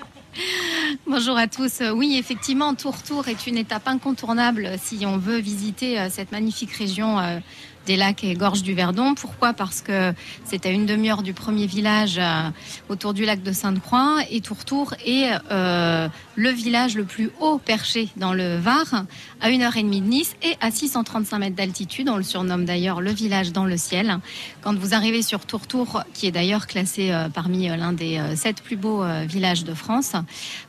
Bonjour 1.07 1.37
à 1.37 1.47
tous. 1.47 1.81
Euh, 1.81 1.91
Oui, 1.91 2.15
effectivement, 2.17 2.75
Tour 2.75 3.01
Tour 3.01 3.27
est 3.27 3.47
une 3.47 3.57
étape 3.57 3.87
incontournable 3.87 4.71
si 4.81 5.05
on 5.05 5.17
veut 5.17 5.39
visiter 5.39 5.99
euh, 5.99 6.09
cette 6.09 6.31
magnifique 6.31 6.71
région 6.73 7.19
euh, 7.19 7.39
des 7.87 7.95
lacs 7.95 8.25
et 8.25 8.33
gorges 8.33 8.63
du 8.63 8.73
Verdon. 8.73 9.15
Pourquoi? 9.15 9.53
Parce 9.53 9.81
que 9.81 10.13
c'est 10.43 10.65
à 10.65 10.69
une 10.69 10.85
demi-heure 10.85 11.23
du 11.23 11.33
premier 11.33 11.67
village 11.67 12.17
euh, 12.19 12.49
autour 12.89 13.13
du 13.13 13.23
lac 13.23 13.41
de 13.41 13.53
Sainte-Croix 13.53 14.19
et 14.29 14.41
Tour 14.41 14.65
Tour 14.65 14.93
est 15.05 15.31
euh, 15.51 16.09
le 16.35 16.49
village 16.49 16.95
le 16.95 17.05
plus 17.05 17.31
haut 17.39 17.59
perché 17.59 18.09
dans 18.17 18.33
le 18.33 18.57
Var, 18.57 19.05
à 19.39 19.49
une 19.49 19.61
heure 19.61 19.77
et 19.77 19.83
demie 19.83 20.01
de 20.01 20.07
Nice 20.07 20.35
et 20.43 20.55
à 20.59 20.69
635 20.69 21.39
mètres 21.39 21.55
d'altitude. 21.55 22.09
On 22.09 22.17
le 22.17 22.23
surnomme 22.23 22.65
d'ailleurs 22.65 22.99
le 22.99 23.11
village 23.11 23.53
dans 23.53 23.63
le 23.63 23.77
ciel. 23.77 24.19
Quand 24.61 24.77
vous 24.77 24.93
arrivez 24.93 25.21
sur 25.21 25.45
Tour 25.45 25.65
Tour, 25.65 26.03
qui 26.13 26.27
est 26.27 26.31
d'ailleurs 26.31 26.67
classé 26.67 27.11
euh, 27.11 27.29
parmi 27.29 27.69
l'un 27.69 27.93
des 27.93 28.21
sept 28.35 28.61
plus 28.61 28.75
beaux 28.75 29.03
villages 29.25 29.63
de 29.63 29.73
France, 29.73 30.13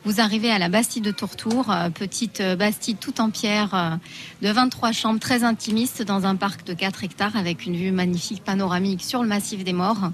vous 0.05 0.21
arrivez 0.21 0.51
à 0.51 0.57
la 0.57 0.69
Bastide 0.69 1.03
de 1.03 1.11
Tourtour, 1.11 1.73
petite 1.93 2.41
Bastide 2.57 2.99
toute 2.99 3.19
en 3.19 3.29
pierre 3.29 3.99
de 4.41 4.49
23 4.49 4.93
chambres 4.93 5.19
très 5.19 5.43
intimiste 5.43 6.01
dans 6.01 6.25
un 6.25 6.37
parc 6.37 6.65
de 6.65 6.73
4 6.73 7.03
avec 7.35 7.65
une 7.65 7.75
vue 7.75 7.91
magnifique 7.91 8.43
panoramique 8.43 9.03
sur 9.03 9.21
le 9.21 9.27
massif 9.27 9.63
des 9.63 9.73
morts. 9.73 10.11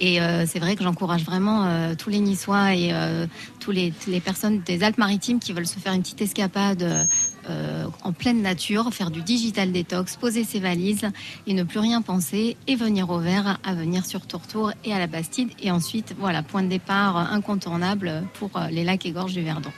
Et 0.00 0.20
euh, 0.20 0.44
c'est 0.46 0.58
vrai 0.58 0.76
que 0.76 0.82
j'encourage 0.82 1.24
vraiment 1.24 1.64
euh, 1.64 1.94
tous 1.96 2.10
les 2.10 2.20
Niçois 2.20 2.74
et 2.74 2.90
euh, 2.92 3.26
tous 3.60 3.70
les, 3.70 3.92
les 4.06 4.20
personnes 4.20 4.60
des 4.60 4.82
Alpes-Maritimes 4.82 5.38
qui 5.38 5.52
veulent 5.52 5.66
se 5.66 5.78
faire 5.78 5.92
une 5.92 6.02
petite 6.02 6.22
escapade. 6.22 7.08
euh, 7.50 7.86
en 8.02 8.12
pleine 8.12 8.42
nature, 8.42 8.92
faire 8.92 9.10
du 9.10 9.22
digital 9.22 9.72
détox, 9.72 10.16
poser 10.16 10.44
ses 10.44 10.60
valises 10.60 11.08
et 11.46 11.54
ne 11.54 11.62
plus 11.62 11.78
rien 11.78 12.02
penser 12.02 12.56
et 12.66 12.76
venir 12.76 13.10
au 13.10 13.18
vert, 13.18 13.58
à 13.64 13.74
venir 13.74 14.04
sur 14.04 14.26
Tourtour 14.26 14.72
et 14.84 14.92
à 14.92 14.98
la 14.98 15.06
Bastide. 15.06 15.50
Et 15.62 15.70
ensuite, 15.70 16.14
voilà, 16.18 16.42
point 16.42 16.62
de 16.62 16.68
départ 16.68 17.16
incontournable 17.16 18.24
pour 18.34 18.50
les 18.70 18.84
lacs 18.84 19.06
et 19.06 19.12
gorges 19.12 19.34
du 19.34 19.42
Verdon. 19.42 19.70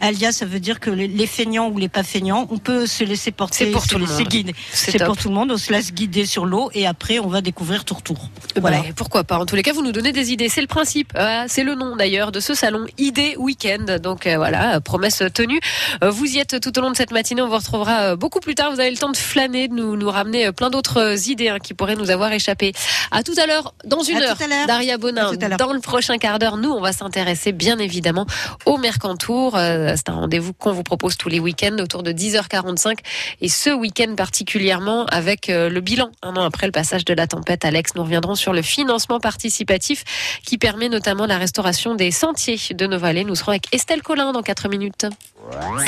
Alia, 0.00 0.32
ça 0.32 0.46
veut 0.46 0.60
dire 0.60 0.80
que 0.80 0.90
les, 0.90 1.08
les 1.08 1.26
feignants 1.26 1.68
ou 1.68 1.78
les 1.78 1.88
pas 1.88 2.02
feignants, 2.02 2.46
on 2.50 2.58
peut 2.58 2.86
se 2.86 3.04
laisser 3.04 3.30
porter, 3.30 3.66
C'est 3.66 3.70
pour 3.70 3.86
tout 3.86 3.98
le 3.98 4.06
monde. 4.06 4.22
guider. 4.28 4.54
C'est 4.72 5.02
pour 5.04 5.16
tout 5.16 5.28
le 5.28 5.34
monde. 5.34 5.50
On 5.52 5.56
se 5.56 5.72
laisse 5.72 5.92
guider 5.92 6.26
sur 6.26 6.46
l'eau 6.46 6.70
et 6.74 6.86
après 6.86 7.18
on 7.18 7.28
va 7.28 7.40
découvrir 7.40 7.84
Tourtour. 7.84 8.28
Voilà. 8.60 8.82
pourquoi 8.96 9.24
pas. 9.24 9.38
En 9.38 9.46
tous 9.46 9.56
les 9.56 9.62
cas, 9.62 9.72
vous 9.72 9.82
nous 9.82 9.92
donnez 9.92 10.12
des 10.12 10.32
idées. 10.32 10.48
C'est 10.48 10.60
le 10.60 10.66
principe. 10.66 11.12
Euh, 11.16 11.44
c'est 11.48 11.64
le 11.64 11.74
nom 11.74 11.96
d'ailleurs 11.96 12.32
de 12.32 12.40
ce 12.40 12.54
salon 12.54 12.86
Idée 12.98 13.34
Weekend. 13.38 13.98
Donc 14.00 14.26
euh, 14.26 14.36
voilà, 14.36 14.80
promesse 14.80 15.22
tenue. 15.34 15.60
Euh, 16.04 16.10
vous 16.10 16.26
y 16.26 16.38
êtes 16.38 16.60
tout 16.60 16.76
au 16.78 16.82
long 16.82 16.90
de 16.90 16.96
cette 16.96 17.10
matinée. 17.12 17.42
On 17.42 17.48
vous 17.48 17.56
retrouvera 17.56 18.00
euh, 18.00 18.16
beaucoup 18.16 18.40
plus 18.40 18.54
tard. 18.54 18.72
Vous 18.72 18.80
avez 18.80 18.90
le 18.90 18.96
temps 18.96 19.10
de 19.10 19.16
flâner, 19.16 19.68
de 19.68 19.74
nous, 19.74 19.96
nous 19.96 20.10
ramener 20.10 20.50
plein 20.52 20.70
d'autres 20.70 21.28
idées 21.28 21.48
hein, 21.48 21.58
qui 21.62 21.74
pourraient 21.74 21.96
nous 21.96 22.10
avoir 22.10 22.32
échappé. 22.32 22.72
À 23.10 23.22
tout 23.22 23.34
à 23.42 23.46
l'heure, 23.46 23.74
dans 23.84 24.02
une 24.02 24.18
À 24.18 24.30
heure. 24.30 24.36
Daria 24.66 24.98
Bonin. 24.98 25.32
Dans 25.58 25.72
le 25.72 25.80
prochain 25.80 26.18
quart 26.18 26.38
d'heure, 26.38 26.56
nous, 26.56 26.70
on 26.70 26.80
va 26.80 26.92
s'intéresser 26.92 27.52
bien 27.52 27.78
évidemment 27.78 28.26
au 28.66 28.78
Mercantour. 28.78 29.56
Euh, 29.70 29.94
c'est 29.96 30.08
un 30.08 30.14
rendez-vous 30.14 30.52
qu'on 30.52 30.72
vous 30.72 30.82
propose 30.82 31.16
tous 31.16 31.28
les 31.28 31.40
week-ends 31.40 31.76
autour 31.78 32.02
de 32.02 32.12
10h45 32.12 32.98
et 33.40 33.48
ce 33.48 33.70
week-end 33.70 34.14
particulièrement 34.16 35.06
avec 35.06 35.48
euh, 35.48 35.68
le 35.68 35.80
bilan 35.80 36.10
un 36.22 36.36
an 36.36 36.42
après 36.42 36.66
le 36.66 36.72
passage 36.72 37.04
de 37.04 37.14
la 37.14 37.26
tempête. 37.26 37.64
Alex, 37.64 37.94
nous 37.94 38.02
reviendrons 38.02 38.34
sur 38.34 38.52
le 38.52 38.62
financement 38.62 39.20
participatif 39.20 40.04
qui 40.44 40.58
permet 40.58 40.88
notamment 40.88 41.26
la 41.26 41.38
restauration 41.38 41.94
des 41.94 42.10
sentiers 42.10 42.58
de 42.74 42.86
nos 42.86 42.98
vallées. 42.98 43.24
Nous 43.24 43.34
serons 43.34 43.52
avec 43.52 43.72
Estelle 43.74 44.02
Collin 44.02 44.32
dans 44.32 44.42
4 44.42 44.68
minutes. 44.68 45.06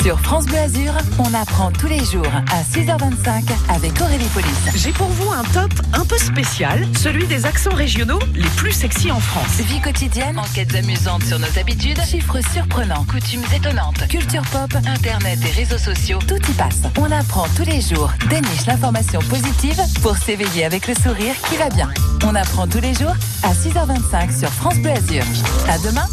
Sur 0.01 0.19
France 0.19 0.45
Bleu 0.45 0.57
Azur, 0.57 0.93
on 1.19 1.33
apprend 1.33 1.71
tous 1.71 1.87
les 1.87 2.03
jours 2.03 2.31
à 2.51 2.61
6h25 2.63 3.43
avec 3.69 3.99
Aurélie 4.01 4.27
Police. 4.33 4.69
J'ai 4.75 4.91
pour 4.91 5.07
vous 5.07 5.31
un 5.31 5.43
top 5.43 5.71
un 5.93 6.05
peu 6.05 6.17
spécial, 6.17 6.85
celui 6.97 7.25
des 7.27 7.45
accents 7.45 7.73
régionaux 7.73 8.19
les 8.33 8.49
plus 8.57 8.71
sexy 8.71 9.11
en 9.11 9.19
France. 9.19 9.61
Vie 9.61 9.81
quotidienne, 9.81 10.39
enquêtes 10.39 10.75
amusantes 10.75 11.23
sur 11.23 11.39
nos 11.39 11.59
habitudes, 11.59 12.01
chiffres 12.05 12.39
surprenants, 12.53 13.05
coutumes 13.05 13.43
étonnantes, 13.55 14.07
culture 14.07 14.43
pop, 14.51 14.73
internet 14.85 15.39
et 15.45 15.51
réseaux 15.51 15.77
sociaux, 15.77 16.19
tout 16.27 16.41
y 16.49 16.53
passe. 16.53 16.81
On 16.99 17.11
apprend 17.11 17.45
tous 17.55 17.65
les 17.65 17.81
jours, 17.81 18.11
déniche 18.29 18.65
l'information 18.65 19.19
positive 19.21 19.79
pour 20.01 20.17
s'éveiller 20.17 20.65
avec 20.65 20.87
le 20.87 20.95
sourire 20.95 21.35
qui 21.49 21.57
va 21.57 21.69
bien. 21.69 21.89
On 22.25 22.35
apprend 22.35 22.67
tous 22.67 22.81
les 22.81 22.93
jours 22.93 23.15
à 23.43 23.53
6h25 23.53 24.39
sur 24.39 24.49
France 24.49 24.77
Bleu 24.79 24.91
Azur. 24.91 25.23
À 25.69 25.77
demain 25.79 26.05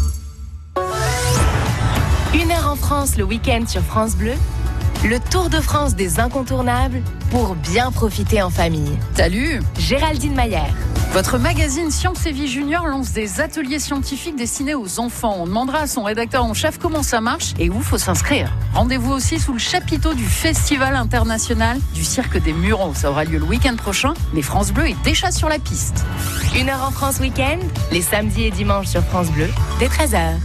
Une 2.33 2.49
heure 2.49 2.69
en 2.69 2.77
France 2.77 3.17
le 3.17 3.25
week-end 3.25 3.65
sur 3.67 3.81
France 3.81 4.15
Bleu. 4.15 4.31
Le 5.03 5.19
Tour 5.19 5.49
de 5.49 5.57
France 5.57 5.95
des 5.95 6.21
incontournables 6.21 7.01
pour 7.29 7.55
bien 7.55 7.91
profiter 7.91 8.41
en 8.41 8.49
famille. 8.49 8.97
Salut 9.17 9.61
Géraldine 9.77 10.33
Maillère. 10.33 10.73
Votre 11.11 11.37
magazine 11.37 11.91
Science 11.91 12.25
et 12.25 12.31
Vie 12.31 12.47
Junior 12.47 12.87
lance 12.87 13.11
des 13.11 13.41
ateliers 13.41 13.79
scientifiques 13.79 14.37
destinés 14.37 14.75
aux 14.75 15.01
enfants. 15.01 15.35
On 15.39 15.45
demandera 15.45 15.79
à 15.79 15.87
son 15.87 16.03
rédacteur 16.03 16.45
en 16.45 16.53
chef 16.53 16.77
comment 16.77 17.03
ça 17.03 17.19
marche 17.19 17.53
et 17.59 17.69
où 17.69 17.81
faut 17.81 17.97
s'inscrire. 17.97 18.49
Rendez-vous 18.73 19.11
aussi 19.11 19.37
sous 19.37 19.51
le 19.51 19.59
chapiteau 19.59 20.13
du 20.13 20.25
Festival 20.25 20.95
international 20.95 21.79
du 21.93 22.05
Cirque 22.05 22.41
des 22.41 22.53
Mureaux. 22.53 22.93
Ça 22.93 23.11
aura 23.11 23.25
lieu 23.25 23.39
le 23.39 23.45
week-end 23.45 23.75
prochain, 23.75 24.13
mais 24.33 24.41
France 24.41 24.71
Bleu 24.71 24.87
est 24.87 25.03
déjà 25.03 25.31
sur 25.31 25.49
la 25.49 25.59
piste. 25.59 26.05
Une 26.57 26.69
heure 26.69 26.85
en 26.87 26.91
France 26.91 27.19
week-end, 27.19 27.59
les 27.91 28.01
samedis 28.01 28.43
et 28.43 28.51
dimanches 28.51 28.87
sur 28.87 29.03
France 29.03 29.27
Bleu, 29.31 29.49
dès 29.79 29.87
13h. 29.87 30.37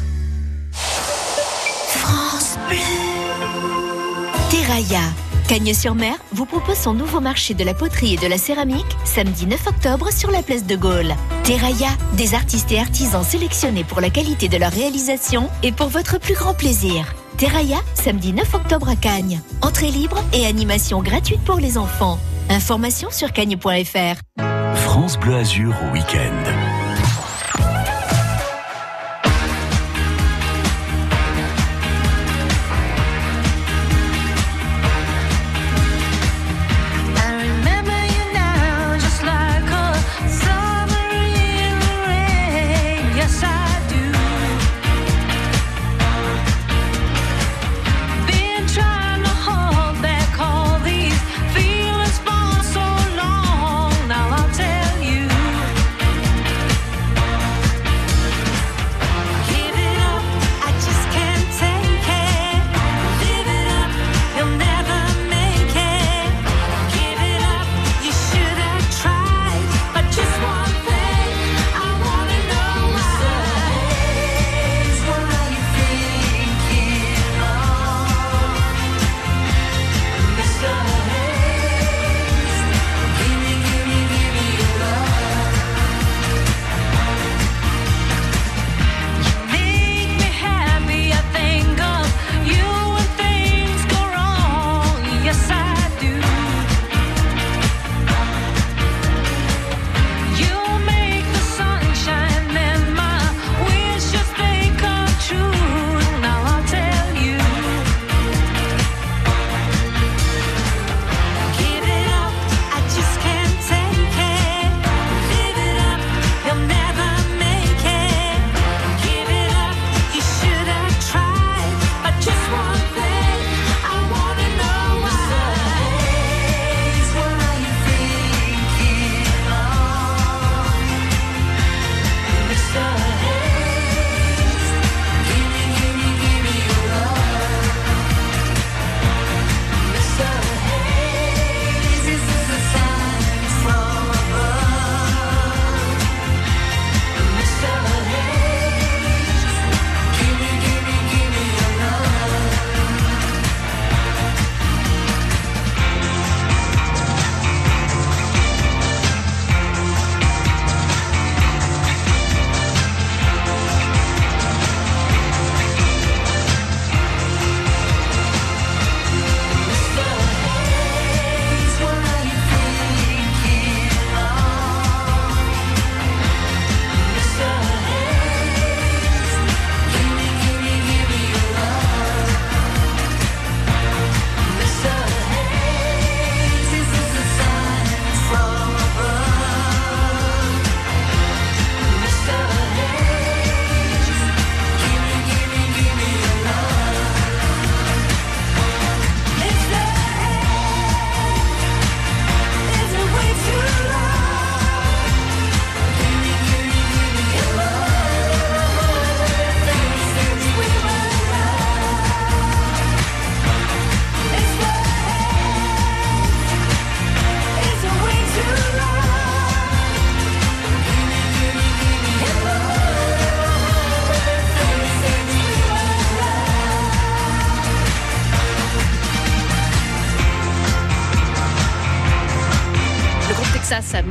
France 1.87 2.59
Bleu. 2.69 2.77
Terraia. 4.51 5.01
Cagnes-sur-Mer 5.49 6.17
vous 6.33 6.45
propose 6.45 6.77
son 6.77 6.93
nouveau 6.93 7.21
marché 7.21 7.55
de 7.55 7.63
la 7.63 7.73
poterie 7.73 8.15
et 8.15 8.17
de 8.17 8.27
la 8.27 8.37
céramique 8.37 8.97
samedi 9.05 9.47
9 9.47 9.69
octobre 9.69 10.13
sur 10.13 10.33
la 10.33 10.43
place 10.43 10.67
de 10.67 10.75
Gaulle. 10.75 11.15
Terraia, 11.45 11.91
des 12.15 12.35
artistes 12.35 12.73
et 12.73 12.81
artisans 12.81 13.23
sélectionnés 13.23 13.85
pour 13.85 14.01
la 14.01 14.11
qualité 14.11 14.49
de 14.49 14.57
leur 14.57 14.73
réalisation 14.73 15.49
et 15.63 15.71
pour 15.71 15.87
votre 15.87 16.19
plus 16.19 16.35
grand 16.35 16.55
plaisir. 16.55 17.15
Terraia, 17.37 17.79
samedi 17.95 18.33
9 18.33 18.55
octobre 18.55 18.89
à 18.89 18.97
Cagnes. 18.97 19.41
Entrée 19.63 19.93
libre 19.93 20.19
et 20.33 20.47
animation 20.47 21.01
gratuite 21.01 21.45
pour 21.45 21.61
les 21.61 21.79
enfants. 21.79 22.19
Information 22.51 23.11
sur 23.13 23.33
cagnes.fr. 23.33 24.21
France 24.75 25.17
Bleu 25.19 25.37
Azur 25.37 25.75
au 25.85 25.93
week-end. 25.93 26.86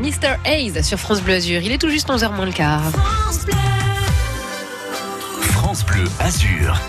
Mr. 0.06 0.38
Hayes 0.46 0.84
sur 0.84 1.00
France 1.00 1.20
Bleu 1.20 1.34
Azur. 1.34 1.62
Il 1.64 1.72
est 1.72 1.80
tout 1.80 1.90
juste 1.90 2.08
11h 2.10 2.32
moins 2.32 2.46
le 2.46 2.52
quart. 2.52 2.92
France 5.52 5.84
Bleu 5.84 6.04
Azur. 6.20 6.80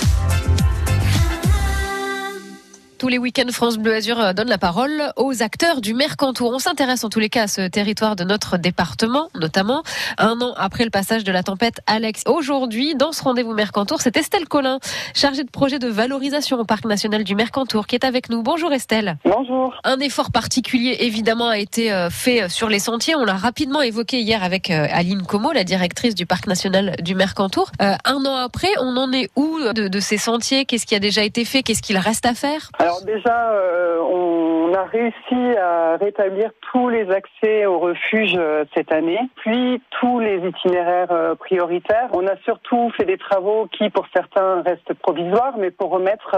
Tous 3.06 3.10
les 3.10 3.18
week-ends, 3.18 3.52
France 3.52 3.78
Bleu 3.78 3.94
Azur 3.94 4.18
euh, 4.18 4.32
donne 4.32 4.48
la 4.48 4.58
parole 4.58 5.12
aux 5.14 5.40
acteurs 5.40 5.80
du 5.80 5.94
Mercantour. 5.94 6.50
On 6.52 6.58
s'intéresse 6.58 7.04
en 7.04 7.08
tous 7.08 7.20
les 7.20 7.28
cas 7.28 7.44
à 7.44 7.46
ce 7.46 7.68
territoire 7.68 8.16
de 8.16 8.24
notre 8.24 8.56
département, 8.56 9.28
notamment 9.36 9.84
un 10.18 10.40
an 10.40 10.54
après 10.56 10.82
le 10.82 10.90
passage 10.90 11.22
de 11.22 11.30
la 11.30 11.44
tempête 11.44 11.80
Alex. 11.86 12.24
Aujourd'hui, 12.26 12.96
dans 12.96 13.12
ce 13.12 13.22
rendez-vous 13.22 13.54
Mercantour, 13.54 14.00
c'est 14.00 14.16
Estelle 14.16 14.48
Collin, 14.48 14.80
chargée 15.14 15.44
de 15.44 15.50
projet 15.52 15.78
de 15.78 15.86
valorisation 15.86 16.58
au 16.58 16.64
Parc 16.64 16.84
national 16.84 17.22
du 17.22 17.36
Mercantour, 17.36 17.86
qui 17.86 17.94
est 17.94 18.04
avec 18.04 18.28
nous. 18.28 18.42
Bonjour 18.42 18.72
Estelle. 18.72 19.18
Bonjour. 19.24 19.72
Un 19.84 20.00
effort 20.00 20.32
particulier, 20.32 20.96
évidemment, 20.98 21.50
a 21.50 21.58
été 21.58 21.92
euh, 21.92 22.10
fait 22.10 22.48
sur 22.48 22.68
les 22.68 22.80
sentiers. 22.80 23.14
On 23.14 23.24
l'a 23.24 23.36
rapidement 23.36 23.82
évoqué 23.82 24.18
hier 24.18 24.42
avec 24.42 24.68
euh, 24.68 24.88
Aline 24.90 25.22
Como, 25.22 25.52
la 25.52 25.62
directrice 25.62 26.16
du 26.16 26.26
Parc 26.26 26.48
national 26.48 26.96
du 27.00 27.14
Mercantour. 27.14 27.70
un 27.78 28.24
an 28.24 28.34
après, 28.34 28.72
on 28.80 28.96
en 28.96 29.12
est 29.12 29.30
où 29.36 29.60
de, 29.60 29.86
de 29.86 30.00
ces 30.00 30.18
sentiers? 30.18 30.64
Qu'est-ce 30.64 30.86
qui 30.86 30.96
a 30.96 30.98
déjà 30.98 31.22
été 31.22 31.44
fait? 31.44 31.62
Qu'est-ce 31.62 31.82
qu'il 31.82 31.98
reste 31.98 32.26
à 32.26 32.34
faire? 32.34 32.72
Alors 32.80 32.95
déjà, 33.04 33.52
euh, 33.52 33.98
on 34.00 34.74
a 34.74 34.84
réussi 34.84 35.56
à 35.58 35.96
rétablir 35.96 36.50
tous 36.72 36.88
les 36.88 37.10
accès 37.10 37.66
au 37.66 37.78
refuge 37.78 38.34
euh, 38.36 38.64
cette 38.74 38.92
année, 38.92 39.20
puis 39.36 39.80
tous 40.00 40.20
les 40.20 40.46
itinéraires 40.46 41.10
euh, 41.10 41.34
prioritaires. 41.34 42.08
On 42.12 42.26
a 42.26 42.36
surtout 42.44 42.90
fait 42.96 43.04
des 43.04 43.18
travaux 43.18 43.68
qui, 43.72 43.90
pour 43.90 44.06
certains, 44.12 44.62
restent 44.62 44.94
provisoires, 44.94 45.56
mais 45.58 45.70
pour 45.70 45.90
remettre 45.90 46.36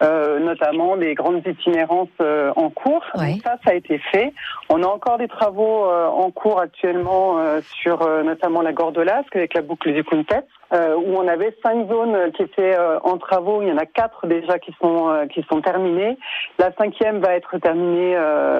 notamment 0.00 0.96
des 0.96 1.14
grandes 1.14 1.46
itinérances 1.46 2.08
en 2.20 2.70
cours. 2.70 3.04
ça, 3.14 3.56
ça 3.64 3.70
a 3.70 3.74
été 3.74 3.98
fait. 3.98 4.32
On 4.68 4.82
a 4.82 4.86
encore 4.86 5.18
des 5.18 5.28
travaux 5.28 5.84
en 5.86 6.30
cours 6.30 6.60
actuellement 6.60 7.38
sur 7.62 8.06
notamment 8.24 8.62
la 8.62 8.72
Gordelasque 8.72 9.34
avec 9.34 9.54
la 9.54 9.62
boucle 9.62 9.92
du 9.92 10.04
Kuntet. 10.04 10.44
Euh, 10.74 10.96
où 10.96 11.16
on 11.16 11.26
avait 11.26 11.56
cinq 11.64 11.88
zones 11.88 12.30
qui 12.32 12.42
étaient 12.42 12.78
euh, 12.78 12.98
en 13.00 13.16
travaux. 13.16 13.62
Il 13.62 13.68
y 13.68 13.72
en 13.72 13.78
a 13.78 13.86
quatre 13.86 14.26
déjà 14.26 14.58
qui 14.58 14.74
sont 14.78 15.08
euh, 15.08 15.26
qui 15.26 15.42
sont 15.50 15.62
terminées. 15.62 16.18
La 16.58 16.72
cinquième 16.76 17.20
va 17.20 17.34
être 17.34 17.56
terminée 17.56 18.16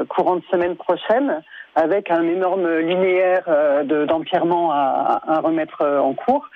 courant 0.09 0.37
de 0.37 0.43
semaine 0.51 0.77
prochaine 0.77 1.43
avec 1.75 2.11
un 2.11 2.23
énorme 2.23 2.79
linéaire 2.79 3.45
d'empierrement 4.07 4.73
à, 4.73 5.21
à, 5.27 5.41
remettre 5.41 5.85
en 5.85 6.15
cours. 6.15 6.49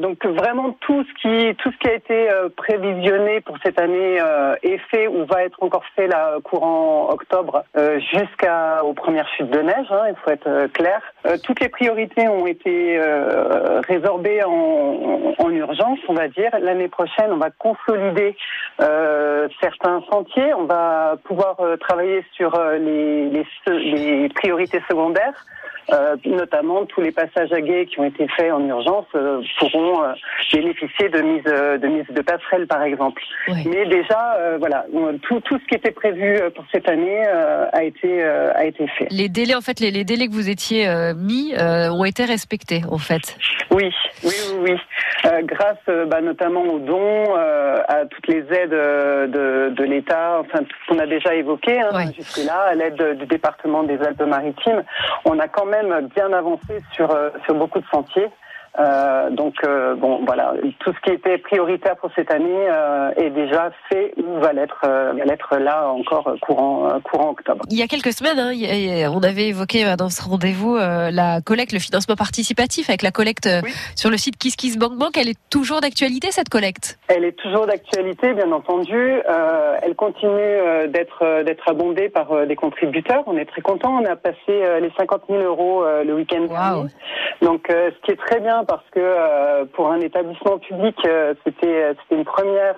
Donc 0.00 0.24
vraiment 0.26 0.76
tout 0.80 1.04
ce 1.04 1.12
qui 1.20 1.56
tout 1.56 1.70
ce 1.72 1.78
qui 1.78 1.88
a 1.88 1.94
été 1.94 2.28
prévisionné 2.56 3.40
pour 3.40 3.56
cette 3.62 3.80
année 3.80 4.18
est 4.62 4.78
fait 4.90 5.06
ou 5.08 5.24
va 5.24 5.44
être 5.44 5.62
encore 5.62 5.84
fait 5.96 6.06
là 6.06 6.36
courant 6.44 7.10
octobre 7.10 7.64
jusqu'aux 8.12 8.92
premières 8.94 9.28
chutes 9.36 9.50
de 9.50 9.60
neige. 9.60 9.86
Hein, 9.90 10.04
il 10.08 10.16
faut 10.22 10.30
être 10.30 10.66
clair. 10.72 11.00
toutes 11.42 11.60
les 11.60 11.68
priorités 11.68 12.28
ont 12.28 12.46
été 12.46 13.00
résorbées 13.88 14.44
en 14.44 15.10
en, 15.38 15.50
urgence, 15.50 15.98
on 16.08 16.14
va 16.14 16.28
dire. 16.28 16.50
L'année 16.60 16.88
prochaine, 16.88 17.32
on 17.32 17.36
va 17.36 17.50
consolider 17.50 18.36
euh, 18.80 19.48
certains 19.60 20.02
sentiers. 20.10 20.54
On 20.54 20.64
va 20.64 21.16
pouvoir 21.24 21.56
euh, 21.60 21.76
travailler 21.76 22.24
sur 22.32 22.54
euh, 22.54 22.78
les, 22.78 23.44
les 23.66 24.28
priorités 24.30 24.82
secondaires. 24.88 25.46
Euh, 25.92 26.16
notamment 26.24 26.84
tous 26.84 27.00
les 27.00 27.10
passages 27.10 27.52
à 27.52 27.60
guet 27.60 27.86
qui 27.86 27.98
ont 27.98 28.04
été 28.04 28.28
faits 28.36 28.52
en 28.52 28.64
urgence 28.64 29.06
euh, 29.16 29.42
pourront 29.58 30.04
euh, 30.04 30.12
bénéficier 30.52 31.08
de 31.08 31.20
mise 31.20 31.42
de 31.42 31.86
mise 31.88 32.06
de 32.10 32.22
passerelle 32.22 32.66
par 32.66 32.82
exemple. 32.82 33.22
Mais 33.48 33.86
déjà 33.86 34.36
voilà 34.58 34.84
tout, 35.22 35.40
tout 35.40 35.58
ce 35.58 35.64
qui 35.66 35.74
était 35.74 35.90
prévu 35.90 36.38
pour 36.54 36.64
cette 36.72 36.88
année 36.88 37.26
a 37.26 37.82
été 37.82 38.22
a 38.22 38.64
été 38.64 38.86
fait. 38.88 39.08
Les 39.10 39.28
délais 39.28 39.54
en 39.54 39.60
fait 39.60 39.80
les, 39.80 39.90
les 39.90 40.04
délais 40.04 40.28
que 40.28 40.32
vous 40.32 40.48
étiez 40.48 40.88
mis 41.16 41.54
ont 41.58 42.04
été 42.04 42.24
respectés 42.24 42.82
en 42.90 42.98
fait. 42.98 43.36
Oui 43.70 43.92
oui 44.24 44.34
oui, 44.60 44.76
grâce 45.44 45.78
bah, 46.08 46.20
notamment 46.20 46.62
aux 46.62 46.78
dons 46.78 47.34
à 47.34 48.04
toutes 48.06 48.28
les 48.28 48.44
aides 48.52 48.70
de, 48.70 49.70
de 49.70 49.84
l'État 49.84 50.40
enfin 50.40 50.58
tout 50.64 50.76
ce 50.84 50.92
qu'on 50.92 50.98
a 50.98 51.06
déjà 51.06 51.34
évoqué 51.34 51.80
hein, 51.80 52.12
jusque 52.16 52.44
là 52.44 52.66
à 52.70 52.74
l'aide 52.74 53.18
du 53.18 53.26
département 53.26 53.82
des 53.82 53.98
Alpes-Maritimes 54.00 54.82
on 55.24 55.38
a 55.38 55.48
quand 55.48 55.59
même 55.66 56.08
bien 56.14 56.32
avancé 56.32 56.82
sur, 56.92 57.10
euh, 57.10 57.30
sur 57.44 57.54
beaucoup 57.54 57.80
de 57.80 57.86
sentiers. 57.86 58.28
Euh, 58.78 59.30
donc 59.30 59.54
euh, 59.64 59.96
bon 59.96 60.24
voilà, 60.24 60.54
tout 60.78 60.92
ce 60.92 61.00
qui 61.00 61.12
était 61.12 61.38
prioritaire 61.38 61.96
pour 61.96 62.10
cette 62.14 62.32
année 62.32 62.68
euh, 62.70 63.10
est 63.16 63.30
déjà 63.30 63.72
fait 63.88 64.14
ou 64.16 64.38
va 64.40 64.52
l'être 64.52 64.80
va 64.82 65.24
l'être 65.24 65.56
là 65.56 65.88
encore 65.88 66.34
courant 66.40 67.00
courant 67.02 67.30
octobre. 67.30 67.64
Il 67.68 67.76
y 67.76 67.82
a 67.82 67.88
quelques 67.88 68.12
semaines, 68.12 68.38
hein, 68.38 69.10
on 69.12 69.22
avait 69.22 69.48
évoqué 69.48 69.94
dans 69.98 70.08
ce 70.08 70.22
rendez-vous 70.22 70.76
la 70.76 71.40
collecte, 71.40 71.72
le 71.72 71.80
financement 71.80 72.14
participatif 72.14 72.88
avec 72.88 73.02
la 73.02 73.10
collecte 73.10 73.48
sur 73.96 74.08
le 74.08 74.16
site 74.16 74.36
KissKissBankBank. 74.36 75.16
Elle 75.18 75.30
est 75.30 75.38
toujours 75.50 75.80
d'actualité 75.80 76.28
cette 76.30 76.48
collecte? 76.48 76.98
Elle 77.08 77.24
est 77.24 77.36
toujours 77.36 77.66
d'actualité, 77.66 78.32
bien 78.34 78.52
entendu. 78.52 79.20
elle 79.82 79.96
continue 79.96 80.88
d'être 80.88 81.42
d'être 81.42 81.68
abondée 81.68 82.08
par 82.08 82.46
des 82.46 82.56
contributeurs. 82.56 83.24
On 83.26 83.36
est 83.36 83.46
très 83.46 83.62
content. 83.62 84.00
On 84.00 84.04
a 84.04 84.14
passé 84.14 84.36
les 84.80 84.92
50 84.96 85.22
000 85.28 85.42
euros 85.42 85.84
le 86.04 86.14
week-end 86.14 86.46
dernier. 86.46 86.88
Donc 87.42 87.66
ce 87.68 88.06
qui 88.06 88.12
est 88.12 88.20
très 88.20 88.38
bien 88.38 88.59
parce 88.64 88.84
que 88.90 89.00
euh, 89.00 89.64
pour 89.72 89.90
un 89.90 90.00
établissement 90.00 90.58
public, 90.58 90.96
euh, 91.06 91.34
c'était 91.44 91.94
c'était 92.02 92.16
une 92.16 92.24
première 92.24 92.74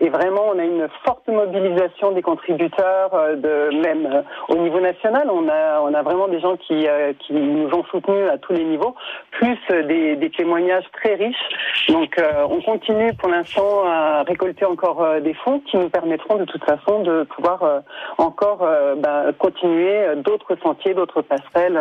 et 0.00 0.08
vraiment 0.08 0.42
on 0.54 0.58
a 0.58 0.64
une 0.64 0.88
forte 1.04 1.26
mobilisation 1.28 2.12
des 2.12 2.22
contributeurs, 2.22 3.14
euh, 3.14 3.36
de 3.36 3.76
même 3.76 4.24
au 4.48 4.56
niveau 4.56 4.80
national, 4.80 5.28
on 5.30 5.48
a 5.48 6.02
vraiment 6.02 6.28
des 6.28 6.40
gens 6.40 6.56
qui 6.56 6.86
nous 7.30 7.68
ont 7.72 7.84
soutenus 7.84 8.28
à 8.30 8.38
tous 8.38 8.52
les 8.52 8.64
niveaux, 8.64 8.94
plus 9.30 9.58
des, 9.68 10.30
témoignages 10.36 10.84
très 10.92 11.14
riches. 11.14 11.88
Donc 11.88 12.20
on 12.50 12.60
continue 12.60 13.14
pour 13.14 13.28
l'instant 13.28 13.84
à 13.86 14.22
récolter 14.24 14.64
encore 14.64 15.20
des 15.20 15.34
fonds 15.34 15.60
qui 15.60 15.76
nous 15.76 15.88
permettront 15.88 16.36
de 16.36 16.44
toute 16.44 16.64
façon 16.64 17.00
de 17.02 17.22
pouvoir 17.24 17.82
encore 18.18 18.66
bah, 18.98 19.26
continuer 19.38 20.16
d'autres 20.16 20.56
sentiers, 20.62 20.94
d'autres 20.94 21.22
passerelles 21.22 21.80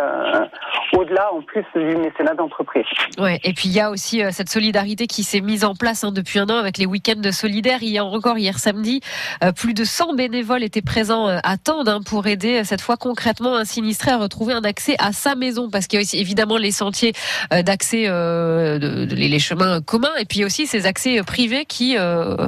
au-delà 0.96 1.34
en 1.34 1.41
plus 1.41 1.66
du 1.76 1.98
mécénat 1.98 2.34
d'entreprise. 2.36 2.86
Ouais, 3.18 3.39
et 3.43 3.54
puis 3.54 3.70
il 3.70 3.74
y 3.74 3.80
a 3.80 3.91
aussi 3.91 4.24
euh, 4.24 4.30
cette 4.32 4.50
solidarité 4.50 5.08
qui 5.08 5.24
s'est 5.24 5.41
mise 5.41 5.64
en 5.64 5.76
place 5.76 6.04
hein, 6.04 6.12
depuis 6.12 6.39
un 6.39 6.50
an 6.50 6.58
avec 6.58 6.78
les 6.78 6.86
week-ends 6.86 7.32
solidaires. 7.32 7.84
Hier 7.84 8.06
encore, 8.06 8.38
hier 8.38 8.58
samedi, 8.60 9.02
euh, 9.43 9.52
plus 9.52 9.74
de 9.74 9.84
100 9.84 10.14
bénévoles 10.14 10.64
étaient 10.64 10.82
présents 10.82 11.28
euh, 11.28 11.39
à 11.43 11.58
Tende 11.58 11.89
hein, 11.89 12.00
pour 12.06 12.28
aider 12.28 12.64
cette 12.64 12.82
fois 12.82 12.98
concrètement 12.98 13.56
un 13.56 13.66
sinistré 13.66 14.12
à 14.12 14.18
retrouver 14.18 14.54
un 14.54 14.64
accès 14.64 14.96
à 15.00 15.12
sa 15.12 15.36
maison. 15.36 15.70
Parce 15.70 15.88
qu'il 15.88 15.98
y 15.98 16.02
a 16.02 16.04
aussi 16.04 16.20
évidemment 16.20 16.58
les 16.58 16.72
sentiers 16.72 17.14
d'accès, 17.52 18.08
de, 18.08 19.08
les 19.16 19.39
chemins 19.39 19.82
communs, 19.82 20.16
et 20.20 20.26
puis 20.26 20.46
aussi 20.46 20.68
ces 20.68 20.86
accès 20.86 21.22
privés 21.24 21.66
qui 21.66 21.96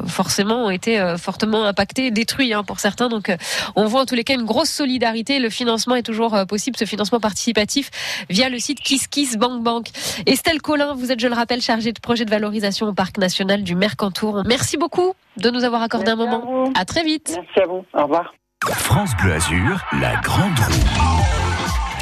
forcément 0.08 0.66
ont 0.66 0.70
été 0.70 1.16
fortement 1.18 1.66
impactés, 1.66 2.12
détruits 2.12 2.54
hein, 2.54 2.64
pour 2.64 2.80
certains. 2.80 3.10
Donc 3.10 3.36
on 3.76 3.86
voit 3.86 4.02
en 4.02 4.06
tous 4.06 4.16
les 4.16 4.24
cas 4.24 4.34
une 4.34 4.46
grosse 4.46 4.70
solidarité. 4.70 5.40
Le 5.40 5.50
financement 5.50 5.96
est 5.96 6.04
toujours 6.04 6.46
possible, 6.48 6.78
ce 6.78 6.86
financement 6.86 7.20
participatif 7.20 7.90
via 8.38 8.50
le 8.50 8.60
site 8.60 8.80
KissKissBankBank. 8.82 9.88
Estelle 10.28 10.62
Collin 10.62 10.94
vous 10.94 11.12
êtes, 11.12 11.20
je 11.20 11.28
le 11.28 11.34
rappelle, 11.34 11.60
chargé 11.60 11.92
de 11.92 12.00
projet 12.00 12.24
de 12.24 12.30
valorisation 12.30 12.86
au 12.86 12.94
Parc 12.94 13.18
national 13.18 13.64
du 13.64 13.74
Mercantour. 13.74 14.44
Merci 14.46 14.78
beaucoup 14.78 15.14
de 15.38 15.50
nous 15.50 15.64
avoir 15.64 15.82
accordé 15.82 16.12
un 16.12 16.16
moment. 16.16 16.72
À, 16.76 16.86
très 16.86 17.04
vite. 17.04 17.36
Merci 17.36 17.60
à 17.62 17.66
vous. 17.66 17.84
Au 17.96 18.04
revoir. 18.04 18.36
France 18.64 19.10
Bleu 19.20 19.34
Azur, 19.34 19.82
la 20.00 20.18
grande 20.18 20.60
roue. 20.60 21.27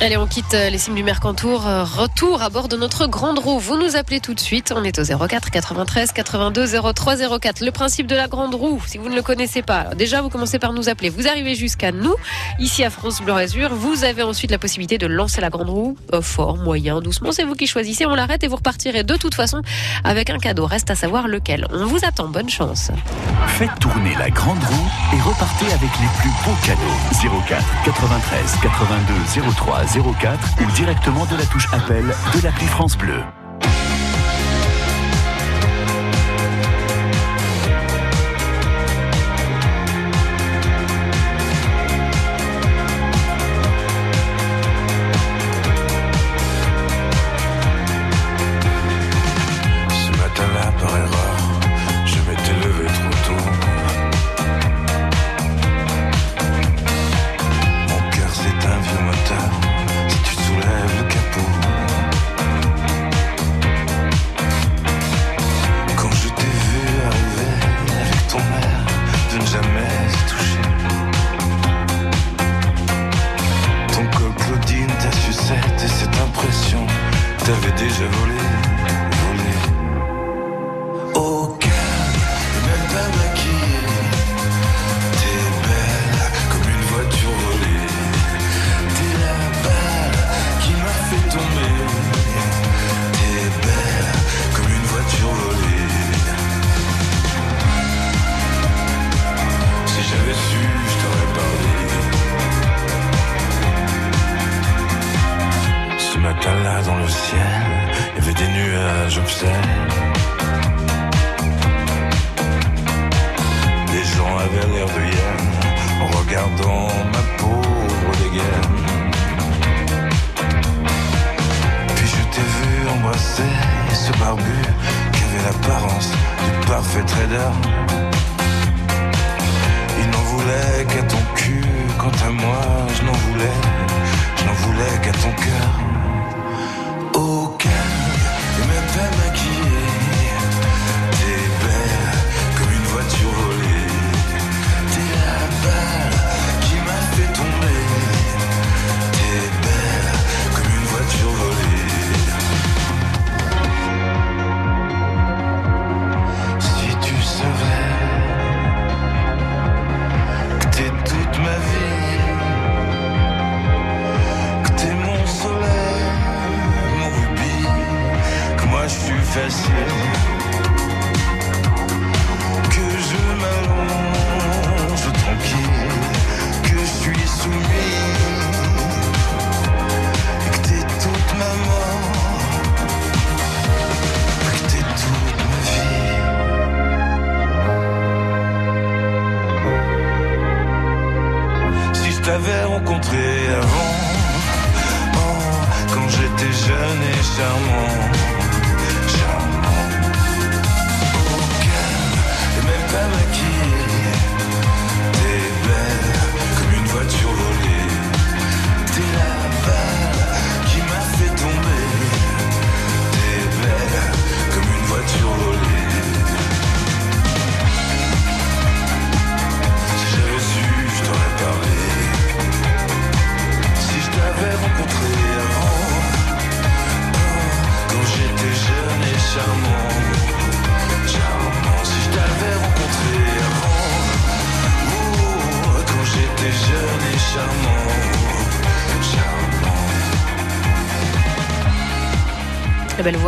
Allez, 0.02 0.18
on 0.18 0.28
quitte 0.28 0.54
euh, 0.54 0.70
les 0.70 0.78
cimes 0.78 0.93
du 0.93 1.04
Mercantour. 1.04 1.66
Euh, 1.66 1.86
retour 1.86 2.41
à 2.41 2.50
bord 2.50 2.68
de 2.68 2.76
notre 2.76 3.08
grande 3.08 3.39
roue. 3.39 3.60
Vous 3.60 3.78
nous 3.78 3.96
appelez 3.96 4.20
tout 4.20 4.34
de 4.34 4.39
suite. 4.41 4.74
On 4.76 4.84
est 4.84 5.00
au 5.00 5.04
04 5.04 5.50
93 5.50 6.12
82 6.12 6.93
03 6.93 7.39
04. 7.39 7.64
Le 7.64 7.72
principe 7.72 8.06
de 8.06 8.16
la 8.16 8.28
grande 8.28 8.54
roue, 8.56 8.82
si 8.86 8.98
vous 8.98 9.08
ne 9.08 9.16
le 9.16 9.22
connaissez 9.22 9.62
pas, 9.62 9.96
déjà 9.96 10.22
vous 10.22 10.28
commencez 10.28 10.60
par 10.60 10.74
nous 10.74 10.89
appeler. 10.89 11.10
Vous 11.10 11.30
arrivez 11.30 11.56
jusqu'à 11.56 11.93
nous, 11.93 12.14
ici 12.60 12.84
à 12.84 12.89
France 12.89 13.22
Bleu 13.22 13.34
Azur. 13.36 13.74
Vous 13.74 14.04
avez 14.04 14.22
ensuite 14.22 14.52
la 14.52 14.58
possibilité 14.58 14.98
de 14.98 15.08
lancer 15.08 15.39
la 15.39 15.50
grande 15.50 15.70
roue, 15.70 15.98
euh, 16.14 16.22
fort, 16.22 16.58
moyen, 16.58 17.00
doucement. 17.00 17.32
C'est 17.32 17.46
vous 17.46 17.56
qui 17.56 17.66
choisissez. 17.66 18.06
On 18.06 18.16
l'arrête 18.16 18.43
et 18.43 18.48
vous 18.48 18.58
repartirez 18.58 19.04
de 19.04 19.16
toute 19.16 19.34
façon 19.34 19.62
avec 20.04 20.30
un 20.30 20.39
cadeau. 20.39 20.66
Reste 20.66 20.91
à 20.91 20.96
savoir 20.96 21.30
lequel. 21.30 21.68
On 21.72 21.86
vous 21.86 22.04
attend. 22.04 22.28
Bonne 22.28 22.50
chance. 22.50 22.91
Faites 23.48 23.80
tourner 23.80 24.14
la 24.20 24.30
grande 24.30 24.62
roue 24.62 25.16
et 25.16 25.22
repartez 25.22 25.68
avec 25.68 25.89
les 26.02 26.10
plus 26.20 26.32
beaux 26.43 26.58
cadeaux. 26.66 27.41
04 27.48 27.64
93 27.86 28.58
82 28.62 29.14
03 29.58 29.85
04 29.88 30.56
ou 30.62 30.72
directement 30.72 31.26
de 31.26 31.36
la 31.36 31.46
touche 31.46 31.68
appel 31.74 32.06
de 32.06 32.44
l'appli 32.44 32.66
France 32.66 32.98
Bleu. 32.98 33.22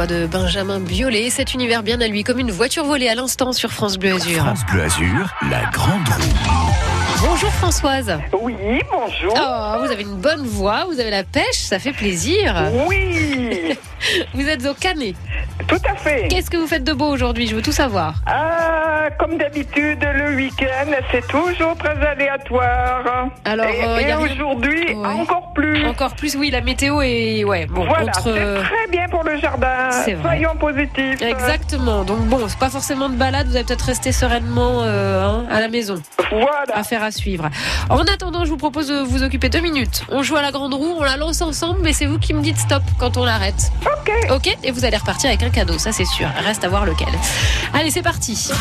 De 0.08 0.26
Benjamin 0.26 0.80
Biolay, 0.80 1.30
cet 1.30 1.54
univers 1.54 1.84
bien 1.84 2.00
à 2.02 2.08
lui, 2.08 2.24
comme 2.24 2.40
une 2.40 2.52
voiture 2.52 2.84
volée 2.86 3.10
à 3.10 3.16
l'instant 3.16 3.52
sur 3.54 3.72
France 3.72 3.98
Bleu 3.98 4.14
Azur. 4.16 4.44
France 4.44 4.66
Bleu 4.72 4.84
Azur, 4.84 5.28
la 5.50 5.70
grande 5.72 6.08
roue. 6.08 7.28
Bonjour 7.28 7.52
Françoise. 7.54 8.18
Oui, 8.42 8.56
bonjour. 8.92 9.34
Oh, 9.36 9.78
vous 9.84 9.92
avez 9.92 10.04
une 10.04 10.18
bonne 10.18 10.46
voix, 10.46 10.86
vous 10.86 11.00
avez 11.00 11.10
la 11.10 11.24
pêche, 11.24 11.56
ça 11.56 11.80
fait 11.80 11.92
plaisir. 11.92 12.56
Oui. 12.88 13.76
vous 14.34 14.48
êtes 14.48 14.66
au 14.66 14.74
Canet. 14.76 15.16
Tout 15.68 15.80
à 15.90 15.96
fait. 15.96 16.28
Qu'est-ce 16.30 16.50
que 16.52 16.58
vous 16.58 16.68
faites 16.68 16.84
de 16.84 16.94
beau 16.94 17.08
aujourd'hui 17.08 17.48
Je 17.48 17.56
veux 17.56 17.62
tout 17.64 17.72
savoir. 17.72 18.14
Ah, 18.28 19.10
comme 19.20 19.38
d'habitude, 19.38 20.00
le 20.14 20.36
week-end, 20.36 20.92
c'est 21.12 21.28
toujours 21.28 21.76
très 21.78 21.98
aléatoire. 22.08 23.30
Alors, 23.46 23.66
et, 23.66 23.84
euh, 23.84 23.98
et 23.98 24.06
rien- 24.06 24.20
aujourd'hui, 24.20 24.94
Ouais. 24.94 25.08
encore 25.08 25.54
plus. 25.54 25.86
Encore 25.88 26.16
plus, 26.16 26.36
oui, 26.36 26.52
la 26.52 26.62
météo 26.62 27.02
est. 27.02 27.44
Ouais, 27.44 27.66
bon, 27.66 27.86
voilà, 27.86 28.14
c'est 28.14 28.22
très 28.22 28.88
bien 28.92 28.97
le 29.38 29.42
jardin. 29.42 29.90
C'est 30.06 30.14
vrai. 30.14 30.38
Soyons 30.38 30.56
positifs. 30.58 31.22
Exactement. 31.22 32.04
Donc 32.04 32.20
bon, 32.26 32.40
c'est 32.48 32.60
pas 32.60 32.70
forcément 32.70 33.10
de 33.10 33.16
balade. 33.16 33.48
Vous 33.48 33.56
allez 33.56 33.64
peut-être 33.66 33.86
rester 33.86 34.12
sereinement 34.12 34.82
euh, 34.84 35.24
hein, 35.26 35.46
à 35.50 35.60
la 35.62 35.68
maison. 35.70 35.96
Voilà. 36.30 36.76
Affaire 36.76 37.04
à 37.04 37.12
suivre. 37.12 37.50
En 37.90 38.02
attendant, 38.02 38.44
je 38.46 38.50
vous 38.50 38.58
propose 38.58 38.88
de 38.90 39.00
vous 39.02 39.24
occuper 39.24 39.50
deux 39.50 39.62
minutes. 39.62 40.04
On 40.10 40.24
joue 40.24 40.36
à 40.36 40.42
la 40.42 40.52
grande 40.52 40.74
roue, 40.74 40.96
on 40.98 41.04
la 41.04 41.16
lance 41.18 41.42
ensemble, 41.42 41.80
mais 41.82 41.94
c'est 41.94 42.06
vous 42.06 42.20
qui 42.20 42.34
me 42.34 42.42
dites 42.42 42.58
stop 42.58 42.84
quand 43.00 43.18
on 43.18 43.24
l'arrête. 43.26 43.72
Ok. 43.86 44.12
Ok? 44.32 44.58
Et 44.64 44.72
vous 44.72 44.84
allez 44.86 44.98
repartir 44.98 45.30
avec 45.30 45.42
un 45.44 45.50
cadeau, 45.50 45.78
ça 45.78 45.92
c'est 45.92 46.06
sûr. 46.06 46.28
Reste 46.46 46.64
à 46.66 46.70
voir 46.70 46.86
lequel. 46.86 47.08
Allez, 47.74 47.92
c'est 47.92 48.02
parti. 48.02 48.52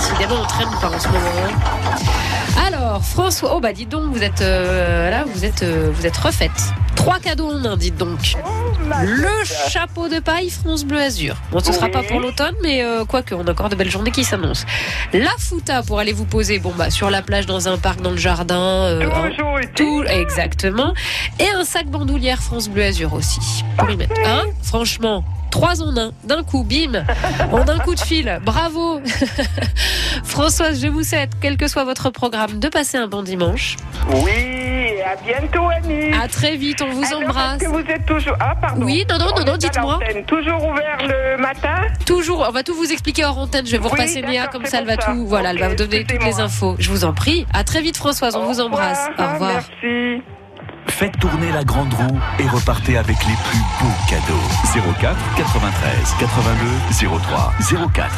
Décidément, 0.00 0.42
on 0.42 0.46
traîne 0.46 0.68
pas 0.80 0.88
en 0.94 1.00
ce 1.00 1.08
moment. 1.08 1.18
hein. 1.46 1.81
Alors, 2.92 3.04
François, 3.06 3.56
oh 3.56 3.60
bah 3.60 3.72
dites 3.72 3.88
donc, 3.88 4.12
vous 4.12 4.22
êtes 4.22 4.42
euh, 4.42 5.08
là, 5.08 5.24
vous 5.26 5.46
êtes, 5.46 5.62
euh, 5.62 5.90
vous 5.94 6.04
êtes 6.04 6.14
refaite. 6.18 6.50
Trois 6.94 7.20
cadeaux 7.20 7.50
en 7.50 7.64
un, 7.64 7.78
dites 7.78 7.96
donc. 7.96 8.34
Le 9.02 9.44
chapeau 9.70 10.08
de 10.10 10.18
paille 10.18 10.50
France 10.50 10.84
Bleu 10.84 11.00
Azur. 11.00 11.36
Bon, 11.52 11.60
ce 11.60 11.72
sera 11.72 11.86
Oui. 11.86 11.92
pas 11.92 12.02
pour 12.02 12.20
l'automne, 12.20 12.54
mais 12.62 12.84
euh, 12.84 13.06
quoique, 13.06 13.34
on 13.34 13.46
a 13.46 13.52
encore 13.52 13.70
de 13.70 13.76
belles 13.76 13.90
journées 13.90 14.10
qui 14.10 14.24
s'annoncent. 14.24 14.66
La 15.14 15.30
fouta 15.38 15.82
pour 15.82 16.00
aller 16.00 16.12
vous 16.12 16.26
poser, 16.26 16.58
bon 16.58 16.74
bah 16.76 16.90
sur 16.90 17.08
la 17.08 17.22
plage, 17.22 17.46
dans 17.46 17.66
un 17.66 17.78
parc, 17.78 18.02
dans 18.02 18.10
le 18.10 18.18
jardin. 18.18 19.00
hein, 19.00 19.30
Toujours 19.30 19.58
tout, 19.74 20.02
exactement. 20.06 20.92
Et 21.40 21.48
un 21.48 21.64
sac 21.64 21.86
bandoulière 21.86 22.42
France 22.42 22.68
Bleu 22.68 22.82
Azur 22.84 23.14
aussi. 23.14 23.64
Pour 23.78 23.88
y 23.88 23.96
mettre. 23.96 24.20
Hein 24.26 24.42
Franchement. 24.62 25.24
Trois 25.52 25.82
en 25.82 25.94
un, 25.98 26.12
d'un 26.24 26.42
coup, 26.42 26.64
bim, 26.64 27.04
en 27.52 27.68
un 27.68 27.78
coup 27.78 27.94
de 27.94 28.00
fil. 28.00 28.40
Bravo 28.42 29.00
Françoise, 30.24 30.80
je 30.82 30.88
vous 30.88 31.04
souhaite, 31.04 31.30
quel 31.42 31.56
que 31.58 31.68
soit 31.68 31.84
votre 31.84 32.08
programme, 32.10 32.58
de 32.58 32.68
passer 32.68 32.96
un 32.96 33.06
bon 33.06 33.22
dimanche. 33.22 33.76
Oui, 34.10 34.94
à 35.04 35.14
bientôt, 35.22 35.68
Annie. 35.68 36.12
À 36.14 36.26
très 36.26 36.56
vite, 36.56 36.80
on 36.82 36.90
vous 36.90 37.04
Alors, 37.04 37.22
embrasse. 37.28 37.58
que 37.60 37.66
vous 37.66 37.78
êtes 37.80 38.06
toujours. 38.06 38.34
Ah, 38.40 38.54
pardon. 38.60 38.82
Oui, 38.84 39.04
non, 39.10 39.18
non, 39.18 39.44
non, 39.44 39.56
dites-moi. 39.58 39.98
Toujours 40.26 40.64
ouvert 40.66 40.98
le 41.02 41.36
matin 41.40 41.82
Toujours, 42.06 42.46
on 42.48 42.50
va 42.52 42.62
tout 42.62 42.74
vous 42.74 42.90
expliquer 42.90 43.24
hors 43.26 43.38
antenne. 43.38 43.66
Je 43.66 43.72
vais 43.72 43.78
vous 43.78 43.84
Oui, 43.84 43.90
repasser 43.92 44.22
Néa, 44.22 44.46
comme 44.46 44.64
ça 44.64 44.78
elle 44.78 44.86
va 44.86 44.96
ça. 44.96 45.12
tout. 45.12 45.26
Voilà, 45.26 45.50
elle 45.50 45.58
va 45.58 45.68
vous 45.68 45.76
donner 45.76 46.04
toutes 46.04 46.24
les 46.24 46.40
infos. 46.40 46.76
Je 46.78 46.88
vous 46.90 47.04
en 47.04 47.12
prie. 47.12 47.46
À 47.52 47.62
très 47.62 47.82
vite, 47.82 47.98
Françoise. 47.98 48.36
On 48.36 48.46
vous 48.46 48.60
embrasse. 48.60 49.06
Au 49.18 49.22
revoir. 49.34 49.52
Merci. 49.82 50.22
Faites 50.88 51.18
tourner 51.18 51.50
la 51.52 51.64
grande 51.64 51.92
roue 51.94 52.18
et 52.38 52.46
repartez 52.48 52.96
avec 52.96 53.16
les 53.26 53.34
plus 53.48 53.58
beaux 53.80 53.94
cadeaux. 54.08 54.92
04 55.00 55.16
93 55.36 56.14
82 56.20 57.18
03 57.18 57.52
04. 57.94 58.10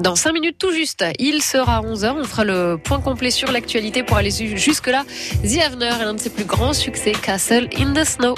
Dans 0.00 0.16
5 0.16 0.32
minutes 0.32 0.56
tout 0.58 0.72
juste, 0.72 1.04
il 1.18 1.42
sera 1.42 1.80
11h. 1.82 2.14
On 2.18 2.24
fera 2.24 2.44
le 2.44 2.76
point 2.82 3.00
complet 3.00 3.30
sur 3.30 3.52
l'actualité 3.52 4.02
pour 4.02 4.16
aller 4.16 4.30
ju- 4.30 4.56
jusque-là. 4.58 5.04
The 5.42 5.60
Avener 5.64 5.86
est 6.00 6.04
l'un 6.04 6.14
de 6.14 6.20
ses 6.20 6.30
plus 6.30 6.44
grands 6.44 6.72
succès, 6.72 7.12
Castle 7.12 7.68
in 7.78 7.92
the 7.92 8.04
Snow. 8.04 8.34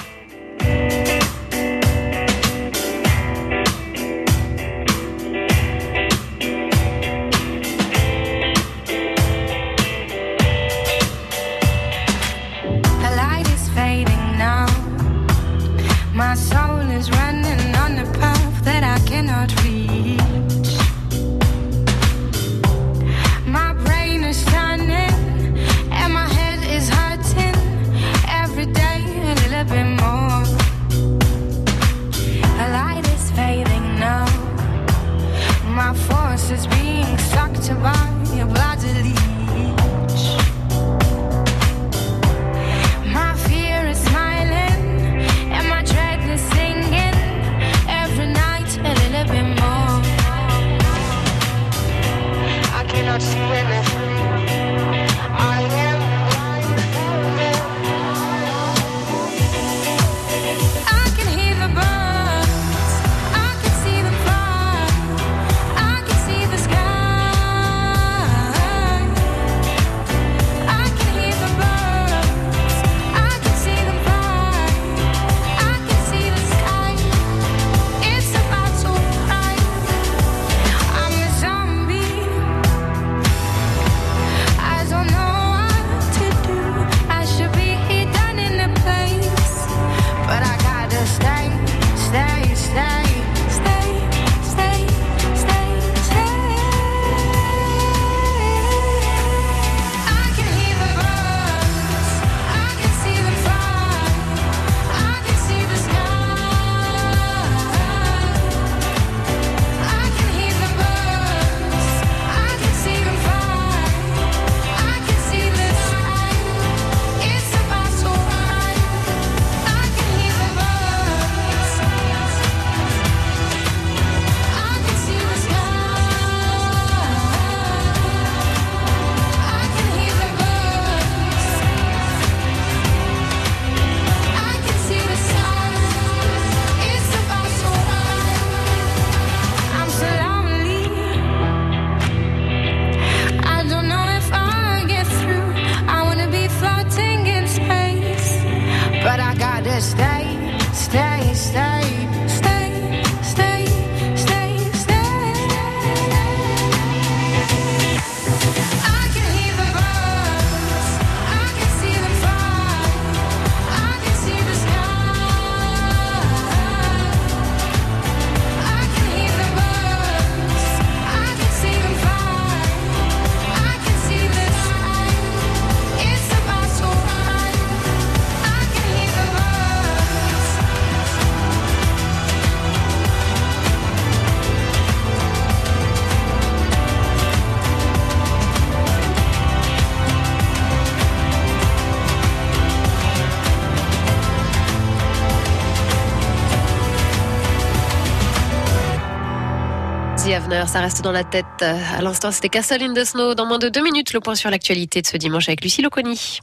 Avener, 200.46 200.64
ça 200.68 200.80
reste 200.80 201.02
dans 201.02 201.12
la 201.12 201.24
tête. 201.24 201.44
À 201.62 202.00
l'instant, 202.02 202.30
c'était 202.30 202.48
Castle 202.48 202.82
in 202.82 202.94
the 202.94 203.04
Snow. 203.04 203.34
Dans 203.34 203.46
moins 203.46 203.58
de 203.58 203.68
deux 203.68 203.82
minutes, 203.82 204.12
le 204.12 204.20
point 204.20 204.36
sur 204.36 204.48
l'actualité 204.48 205.02
de 205.02 205.06
ce 205.06 205.16
dimanche 205.16 205.48
avec 205.48 205.62
Lucie 205.62 205.82
Loconi. 205.82 206.40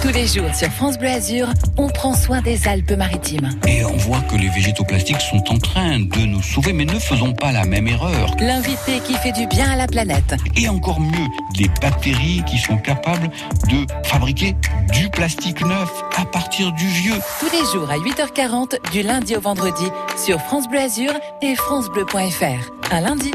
Tous 0.00 0.08
les 0.08 0.26
jours 0.26 0.54
sur 0.54 0.68
France 0.70 0.98
Bleu 0.98 1.08
Azur, 1.08 1.48
on 1.76 1.88
prend 1.88 2.14
soin 2.14 2.40
des 2.40 2.66
Alpes-Maritimes. 2.66 3.50
Et 3.68 3.84
on 3.84 3.96
voit 3.96 4.20
que 4.22 4.36
les 4.36 4.48
végétaux 4.48 4.84
plastiques 4.84 5.20
sont 5.20 5.42
en 5.52 5.58
train 5.58 6.00
de 6.00 6.20
nous 6.20 6.42
sauver, 6.42 6.72
mais 6.72 6.86
ne 6.86 6.98
faisons 6.98 7.32
pas 7.34 7.52
la 7.52 7.64
même 7.64 7.86
erreur. 7.86 8.34
L'invité 8.40 9.00
qui 9.06 9.14
fait 9.14 9.32
du 9.32 9.46
bien 9.46 9.70
à 9.70 9.76
la 9.76 9.86
planète. 9.86 10.34
Et 10.56 10.68
encore 10.68 11.00
mieux, 11.00 11.28
des 11.56 11.68
bactéries 11.80 12.42
qui 12.46 12.58
sont 12.58 12.78
capables 12.78 13.28
de 13.68 13.86
fabriquer 14.04 14.56
du 14.92 15.08
plastique 15.10 15.64
neuf 15.64 15.90
à 16.16 16.24
partir 16.24 16.72
du 16.72 16.86
vieux. 16.86 17.18
Tous 17.38 17.50
les 17.52 17.64
jours 17.72 17.90
à 17.90 17.98
8h40, 17.98 18.90
du 18.90 19.02
lundi 19.02 19.36
au 19.36 19.40
vendredi, 19.40 19.84
sur 20.16 20.40
France 20.40 20.68
Bleu 20.68 20.80
Azur 20.80 21.12
et 21.42 21.54
francebleu.fr. 21.54 22.72
À 22.90 23.00
lundi. 23.00 23.30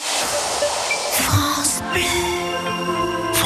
France 0.00 1.82
Bleu. 1.92 2.29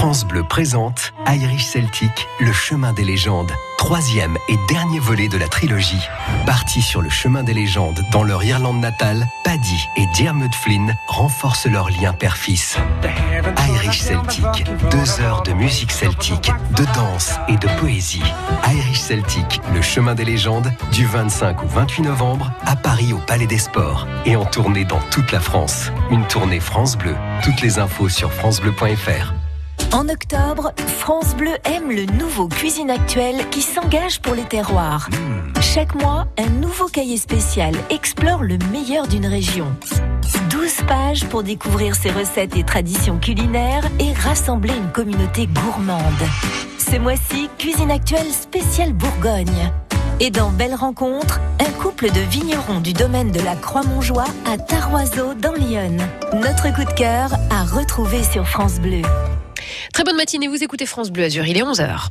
France 0.04 0.26
Bleu 0.26 0.44
présente 0.44 1.14
Irish 1.26 1.64
Celtic, 1.64 2.28
le 2.38 2.52
chemin 2.52 2.92
des 2.92 3.04
légendes. 3.04 3.50
Troisième 3.78 4.36
et 4.50 4.58
dernier 4.68 4.98
volet 4.98 5.28
de 5.28 5.38
la 5.38 5.48
trilogie. 5.48 6.06
Partis 6.44 6.82
sur 6.82 7.00
le 7.00 7.08
chemin 7.08 7.42
des 7.42 7.54
légendes 7.54 8.04
dans 8.12 8.22
leur 8.22 8.44
Irlande 8.44 8.80
natale, 8.80 9.26
Paddy 9.44 9.88
et 9.96 10.04
Diarmuid 10.12 10.54
Flynn 10.54 10.94
renforcent 11.08 11.64
leur 11.64 11.88
lien 11.88 12.12
père-fils. 12.12 12.76
Irish 13.66 14.00
Celtic, 14.00 14.66
deux 14.90 15.22
heures 15.22 15.42
de 15.42 15.54
musique 15.54 15.90
celtique, 15.90 16.52
de 16.76 16.84
danse 16.92 17.36
et 17.48 17.56
de 17.56 17.68
poésie. 17.80 18.22
Irish 18.74 19.00
Celtic, 19.00 19.58
le 19.72 19.80
chemin 19.80 20.14
des 20.14 20.26
légendes, 20.26 20.70
du 20.92 21.06
25 21.06 21.62
au 21.62 21.66
28 21.68 22.02
novembre, 22.02 22.52
à 22.66 22.76
Paris 22.76 23.14
au 23.14 23.20
Palais 23.20 23.46
des 23.46 23.56
Sports 23.56 24.06
et 24.26 24.36
en 24.36 24.44
tournée 24.44 24.84
dans 24.84 25.00
toute 25.10 25.32
la 25.32 25.40
France. 25.40 25.90
Une 26.10 26.26
tournée 26.26 26.60
France 26.60 26.98
Bleu. 26.98 27.16
Toutes 27.42 27.62
les 27.62 27.78
infos 27.78 28.10
sur 28.10 28.30
francebleu.fr. 28.34 29.32
En 29.92 30.08
octobre, 30.08 30.72
France 30.98 31.36
Bleu 31.36 31.52
aime 31.64 31.90
le 31.90 32.04
nouveau 32.04 32.48
Cuisine 32.48 32.90
Actuelle 32.90 33.48
qui 33.50 33.62
s'engage 33.62 34.20
pour 34.20 34.34
les 34.34 34.42
terroirs. 34.42 35.08
Chaque 35.60 35.94
mois, 35.94 36.26
un 36.36 36.48
nouveau 36.48 36.86
cahier 36.86 37.16
spécial 37.16 37.74
explore 37.90 38.42
le 38.42 38.58
meilleur 38.72 39.06
d'une 39.06 39.26
région. 39.26 39.66
12 40.50 40.82
pages 40.88 41.24
pour 41.26 41.42
découvrir 41.42 41.94
ses 41.94 42.10
recettes 42.10 42.56
et 42.56 42.64
traditions 42.64 43.18
culinaires 43.18 43.84
et 44.00 44.12
rassembler 44.12 44.74
une 44.76 44.90
communauté 44.90 45.46
gourmande. 45.46 46.02
Ce 46.78 46.96
mois-ci, 46.96 47.48
Cuisine 47.58 47.90
Actuelle 47.90 48.30
spéciale 48.30 48.92
Bourgogne. 48.92 49.70
Et 50.20 50.30
dans 50.30 50.50
Belle 50.50 50.74
Rencontre, 50.74 51.40
un 51.60 51.70
couple 51.82 52.10
de 52.10 52.20
vignerons 52.20 52.80
du 52.80 52.92
domaine 52.92 53.32
de 53.32 53.40
la 53.40 53.56
Croix-Montjoie 53.56 54.26
à 54.46 54.58
Taroiseau 54.58 55.34
dans 55.34 55.52
l'Yonne. 55.52 56.00
Notre 56.32 56.72
coup 56.74 56.84
de 56.84 56.94
cœur 56.94 57.30
à 57.50 57.64
retrouver 57.64 58.22
sur 58.22 58.46
France 58.46 58.80
Bleu. 58.80 59.02
Très 59.92 60.04
bonne 60.04 60.16
matinée, 60.16 60.48
vous 60.48 60.62
écoutez 60.62 60.86
France 60.86 61.10
Bleu 61.10 61.24
Azur, 61.24 61.46
il 61.46 61.56
est 61.56 61.62
11h. 61.62 62.08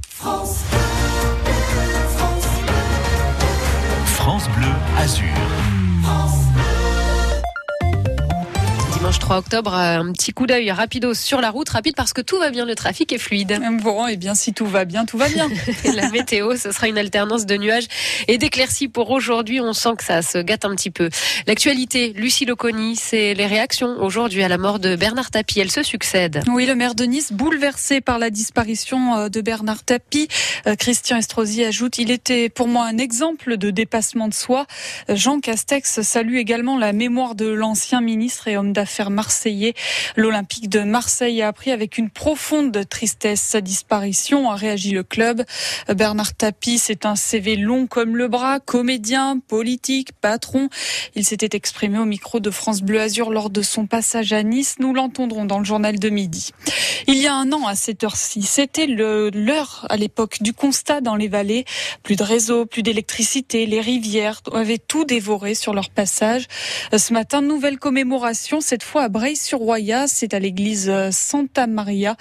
France 4.05 4.47
Bleu 4.55 4.71
Azur. 4.97 5.62
Dimanche 9.13 9.19
3 9.19 9.37
octobre, 9.37 9.73
un 9.75 10.11
petit 10.11 10.31
coup 10.31 10.47
d'œil 10.47 10.71
rapido 10.71 11.13
sur 11.13 11.39
la 11.39 11.51
route, 11.51 11.69
rapide 11.69 11.93
parce 11.95 12.13
que 12.13 12.21
tout 12.21 12.39
va 12.39 12.49
bien, 12.49 12.65
le 12.65 12.73
trafic 12.73 13.11
est 13.11 13.19
fluide. 13.19 13.61
Bon, 13.83 14.07
et 14.07 14.17
bien 14.17 14.33
si 14.33 14.53
tout 14.53 14.65
va 14.65 14.85
bien, 14.85 15.05
tout 15.05 15.19
va 15.19 15.29
bien. 15.29 15.49
la 15.93 16.09
météo, 16.09 16.55
ce 16.57 16.71
sera 16.71 16.87
une 16.87 16.97
alternance 16.97 17.45
de 17.45 17.55
nuages 17.55 17.85
et 18.27 18.39
d'éclaircies 18.39 18.87
pour 18.87 19.11
aujourd'hui. 19.11 19.61
On 19.61 19.73
sent 19.73 19.91
que 19.97 20.03
ça 20.03 20.23
se 20.23 20.39
gâte 20.39 20.65
un 20.65 20.73
petit 20.73 20.89
peu. 20.89 21.09
L'actualité, 21.45 22.13
Lucie 22.15 22.45
Loconi, 22.45 22.95
c'est 22.95 23.35
les 23.35 23.45
réactions 23.45 24.01
aujourd'hui 24.01 24.41
à 24.41 24.47
la 24.47 24.57
mort 24.57 24.79
de 24.79 24.95
Bernard 24.95 25.29
Tapie. 25.29 25.59
Elles 25.59 25.69
se 25.69 25.83
succèdent. 25.83 26.41
Oui, 26.47 26.65
le 26.65 26.73
maire 26.73 26.95
de 26.95 27.03
Nice, 27.03 27.33
bouleversé 27.33 28.01
par 28.01 28.17
la 28.17 28.31
disparition 28.31 29.15
euh, 29.15 29.29
de 29.29 29.41
Bernard 29.41 29.83
Tapie. 29.83 30.27
Euh, 30.65 30.75
Christian 30.75 31.17
Estrosi 31.17 31.63
ajoute, 31.63 31.99
il 31.99 32.09
était 32.09 32.49
pour 32.49 32.67
moi 32.67 32.85
un 32.85 32.97
exemple 32.97 33.57
de 33.57 33.69
dépassement 33.69 34.27
de 34.27 34.33
soi. 34.33 34.65
Euh, 35.09 35.15
Jean 35.15 35.39
Castex 35.39 36.01
salue 36.01 36.37
également 36.37 36.79
la 36.79 36.93
mémoire 36.93 37.35
de 37.35 37.47
l'ancien 37.47 38.01
ministre 38.01 38.47
et 38.47 38.57
homme 38.57 38.73
d'affaires 38.73 39.02
marseillais. 39.09 39.73
L'Olympique 40.15 40.69
de 40.69 40.79
Marseille 40.81 41.41
a 41.41 41.47
appris 41.47 41.71
avec 41.71 41.97
une 41.97 42.09
profonde 42.09 42.87
tristesse 42.89 43.41
sa 43.41 43.61
disparition, 43.61 44.49
a 44.51 44.55
réagi 44.55 44.91
le 44.91 45.03
club. 45.03 45.43
Bernard 45.89 46.33
Tapie, 46.35 46.77
c'est 46.77 47.05
un 47.05 47.15
CV 47.15 47.55
long 47.55 47.87
comme 47.87 48.17
le 48.17 48.27
bras, 48.27 48.59
comédien, 48.59 49.39
politique, 49.39 50.09
patron. 50.19 50.69
Il 51.15 51.25
s'était 51.25 51.55
exprimé 51.55 51.97
au 51.99 52.05
micro 52.05 52.39
de 52.39 52.49
France 52.49 52.81
Bleu 52.81 52.99
Azur 52.99 53.29
lors 53.29 53.49
de 53.49 53.61
son 53.61 53.87
passage 53.87 54.33
à 54.33 54.43
Nice. 54.43 54.75
Nous 54.79 54.93
l'entendrons 54.93 55.45
dans 55.45 55.59
le 55.59 55.65
journal 55.65 55.99
de 55.99 56.09
midi. 56.09 56.51
Il 57.07 57.17
y 57.17 57.27
a 57.27 57.33
un 57.33 57.51
an 57.51 57.67
à 57.67 57.75
cette 57.75 58.03
heure-ci, 58.03 58.43
c'était 58.43 58.87
l'heure 58.87 59.85
à 59.89 59.97
l'époque 59.97 60.37
du 60.41 60.53
constat 60.53 61.01
dans 61.01 61.15
les 61.15 61.27
vallées. 61.27 61.65
Plus 62.01 62.15
de 62.15 62.23
réseau, 62.23 62.65
plus 62.65 62.83
d'électricité, 62.83 63.65
les 63.65 63.81
rivières 63.81 64.41
avaient 64.53 64.77
tout 64.77 65.03
dévoré 65.03 65.55
sur 65.55 65.73
leur 65.73 65.89
passage. 65.89 66.47
Ce 66.95 67.11
matin, 67.11 67.41
nouvelle 67.41 67.77
commémoration, 67.77 68.61
cette 68.61 68.83
fois 68.83 68.92
à 68.99 69.09
Breil-sur-Roya, 69.09 70.07
c'est 70.07 70.33
à 70.33 70.39
l'église 70.39 70.91
Santa 71.11 71.67
Maria, 71.67 72.15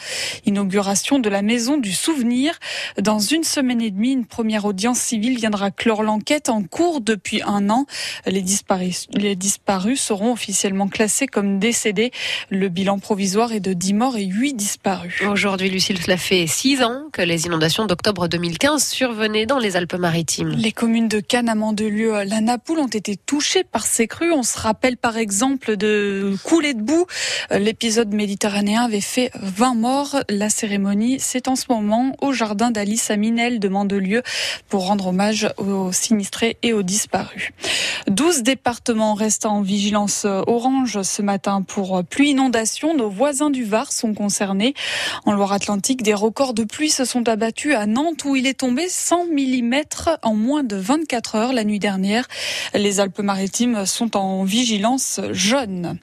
inauguration 0.47 1.19
de 1.19 1.29
la 1.29 1.43
maison 1.43 1.79
du 1.79 1.93
souvenir. 1.93 2.59
Dans 3.01 3.19
une 3.19 3.45
semaine 3.45 3.81
et 3.81 3.91
demie, 3.91 4.13
une 4.13 4.27
première 4.27 4.65
audience 4.65 4.99
civile 4.99 5.37
viendra 5.37 5.71
clore 5.71 6.03
l'enquête 6.03 6.49
en 6.49 6.63
cours 6.63 7.01
depuis 7.01 7.43
un 7.43 7.71
an. 7.71 7.87
Les 8.27 8.43
disparus, 8.43 9.07
les 9.13 9.37
disparus 9.37 10.01
seront 10.01 10.33
officiellement 10.33 10.89
classés 10.89 11.27
comme 11.27 11.59
décédés. 11.59 12.11
Le 12.51 12.69
bilan 12.69 12.99
provisoire 12.99 13.53
est 13.53 13.61
de 13.61 13.73
10 13.73 13.95
morts 13.95 14.17
et 14.17 14.25
8 14.25 14.55
disparus. 14.55 15.23
Aujourd'hui, 15.29 15.71
Lucille, 15.71 16.01
cela 16.01 16.17
fait 16.17 16.47
six 16.47 16.83
ans 16.83 17.05
que 17.13 17.23
les 17.23 17.47
inondations 17.47 17.87
d'octobre 17.87 18.29
2015 18.29 18.85
survenaient 18.85 19.47
dans 19.47 19.59
les 19.59 19.77
Alpes-Maritimes. 19.77 20.51
Les 20.51 20.73
communes 20.73 21.09
de 21.09 21.21
Cannes, 21.21 21.49
à 21.49 21.55
Mandelieu, 21.55 22.25
la 22.25 22.41
Napoule 22.41 22.79
ont 22.79 22.87
été 22.87 23.17
touchées 23.17 23.65
par 23.65 23.85
ces 23.85 24.07
crues. 24.07 24.33
On 24.33 24.43
se 24.43 24.59
rappelle 24.59 24.97
par 24.97 25.17
exemple 25.17 25.77
de 25.77 26.37
coulées 26.45 26.62
de 26.63 26.81
boue. 26.81 27.07
L'épisode 27.51 28.15
méditerranéen 28.15 28.85
avait 28.85 29.01
fait 29.01 29.31
20 29.35 29.75
morts. 29.75 30.17
La 30.29 30.49
cérémonie, 30.49 31.19
c'est 31.19 31.49
en 31.49 31.57
ce 31.57 31.65
moment 31.69 32.15
au 32.21 32.33
jardin 32.33 32.71
d'Alice 32.71 33.11
à 33.11 33.17
Minel 33.17 33.59
de 33.59 33.69
Mandelieu 33.69 34.23
pour 34.69 34.87
rendre 34.87 35.09
hommage 35.09 35.49
aux 35.59 35.91
sinistrés 35.93 36.57
et 36.63 36.73
aux 36.73 36.83
disparus. 36.83 37.51
12 38.07 38.43
départements 38.43 39.15
restent 39.15 39.47
en 39.47 39.63
vigilance 39.63 40.25
orange 40.25 41.03
ce 41.03 41.23
matin 41.23 41.63
pour 41.63 42.03
pluie 42.05 42.31
inondation. 42.31 42.97
Nos 42.97 43.11
voisins 43.11 43.51
du 43.51 43.65
Var 43.65 43.93
sont 43.93 44.15
concernés. 44.15 44.75
En 45.25 45.33
Loire-Atlantique, 45.33 46.03
des 46.03 46.15
records 46.15 46.55
de 46.55 46.65
pluie 46.65 46.91
se 46.91 47.05
sont 47.05 47.29
abattus 47.29 47.75
à 47.75 47.87
Nantes 47.87 48.25
où 48.25 48.37
il 48.37 48.47
est 48.47 48.61
tombé 48.61 48.89
100 48.89 49.27
mm 49.27 49.83
en 50.23 50.35
moins 50.35 50.63
de 50.63 50.77
24 50.77 51.35
heures 51.35 51.53
la 51.53 51.65
nuit 51.65 51.79
dernière. 51.79 52.27
Les 52.75 53.01
Alpes-Maritimes 53.01 53.87
sont 53.87 54.17
en 54.17 54.45
vigilance 54.45 55.21
jaune. 55.33 55.99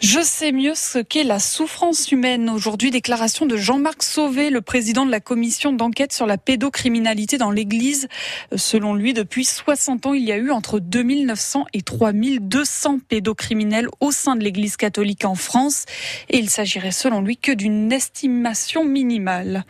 Je 0.00 0.20
sais 0.20 0.52
mieux 0.52 0.74
ce 0.74 0.98
qu'est 0.98 1.24
la 1.24 1.38
souffrance 1.38 2.12
humaine. 2.12 2.50
Aujourd'hui, 2.50 2.90
déclaration 2.90 3.46
de 3.46 3.56
Jean-Marc 3.56 4.02
Sauvé, 4.02 4.50
le 4.50 4.60
président 4.60 5.06
de 5.06 5.10
la 5.10 5.20
commission 5.20 5.72
d'enquête 5.72 6.12
sur 6.12 6.26
la 6.26 6.36
pédocriminalité 6.36 7.38
dans 7.38 7.50
l'Église. 7.50 8.08
Selon 8.54 8.94
lui, 8.94 9.14
depuis 9.14 9.46
60 9.46 10.04
ans, 10.04 10.12
il 10.12 10.24
y 10.24 10.32
a 10.32 10.36
eu 10.36 10.50
entre 10.50 10.78
2900 10.78 11.64
et 11.72 11.80
3200 11.80 12.98
pédocriminels 13.08 13.88
au 14.00 14.10
sein 14.10 14.36
de 14.36 14.44
l'Église 14.44 14.76
catholique 14.76 15.24
en 15.24 15.36
France. 15.36 15.86
Et 16.28 16.36
il 16.36 16.50
s'agirait 16.50 16.92
selon 16.92 17.22
lui 17.22 17.38
que 17.38 17.52
d'une 17.52 17.90
estimation 17.90 18.84
minimale. 18.84 19.64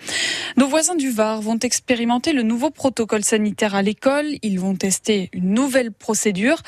Nos 0.57 0.66
voisins 0.66 0.97
du 0.97 1.11
Var 1.11 1.42
vont 1.42 1.59
expérimenter 1.59 2.32
le 2.32 2.42
nouveau 2.42 2.70
protocole 2.70 3.22
sanitaire 3.22 3.76
à 3.76 3.82
l'école. 3.82 4.26
Ils 4.42 4.59
vont 4.59 4.74
tester 4.74 5.30
une 5.32 5.55
nouvelle 5.55 5.92
procédure. 5.92 6.61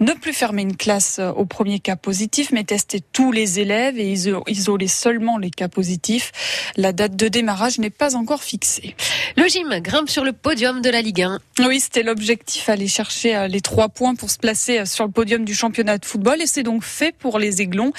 Ne 0.00 0.12
plus 0.12 0.34
fermer 0.34 0.60
une 0.60 0.76
classe 0.76 1.20
au 1.36 1.46
premier 1.46 1.80
cas 1.80 1.96
positif, 1.96 2.50
mais 2.52 2.64
tester 2.74 3.00
tous 3.12 3.30
les 3.30 3.60
élèves 3.60 3.96
et 4.00 4.12
iso- 4.12 4.42
isoler 4.48 4.88
seulement 4.88 5.38
les 5.38 5.50
cas 5.50 5.68
positifs. 5.68 6.32
La 6.76 6.92
date 6.92 7.14
de 7.14 7.28
démarrage 7.28 7.78
n'est 7.78 7.88
pas 7.90 8.16
encore 8.16 8.42
fixée. 8.42 8.96
Le 9.36 9.46
gym 9.46 9.68
grimpe 9.80 10.08
sur 10.10 10.24
le 10.24 10.32
podium 10.32 10.80
de 10.82 10.90
la 10.90 11.00
Ligue 11.00 11.22
1. 11.22 11.38
Oui, 11.68 11.78
c'était 11.78 12.02
l'objectif, 12.02 12.68
aller 12.68 12.88
chercher 12.88 13.36
euh, 13.36 13.46
les 13.46 13.60
trois 13.60 13.88
points 13.88 14.16
pour 14.16 14.28
se 14.28 14.38
placer 14.38 14.80
euh, 14.80 14.86
sur 14.86 15.04
le 15.04 15.12
podium 15.12 15.44
du 15.44 15.54
championnat 15.54 15.98
de 15.98 16.04
football 16.04 16.42
et 16.42 16.48
c'est 16.48 16.64
donc 16.64 16.82
fait 16.82 17.14
pour 17.16 17.38
les 17.38 17.62
Aiglons. 17.62 17.92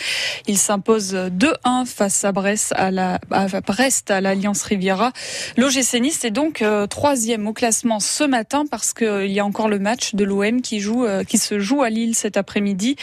Ils 0.48 0.58
s'imposent 0.58 1.16
2-1 1.16 1.86
face 1.86 2.26
à 2.26 2.34
Brest 2.34 2.74
à 2.76 2.92
la 2.92 3.20
à 3.32 3.48
Brest 3.62 4.12
à 4.12 4.20
l'Alliance 4.20 4.62
Riviera. 4.64 5.14
L'OGC 5.56 6.02
Nice 6.02 6.26
est 6.26 6.32
donc 6.32 6.62
euh, 6.62 6.86
troisième 6.86 7.48
au 7.48 7.54
classement 7.54 8.02
ce 8.02 8.26
matin 8.26 8.66
parce 8.70 8.92
qu'il 8.94 9.32
y 9.32 9.40
a 9.40 9.46
encore 9.46 9.70
le 9.70 9.80
match 9.80 10.16
de 10.16 10.26
l'OM 10.26 10.62
qui 10.62 10.82
joue 10.82 11.06
euh, 11.06 11.24
qui 11.24 11.38
se 11.38 11.60
joue 11.60 11.82
à 11.82 11.90
Lille 11.90 12.14
cet 12.16 12.36
après-midi. 12.36 12.98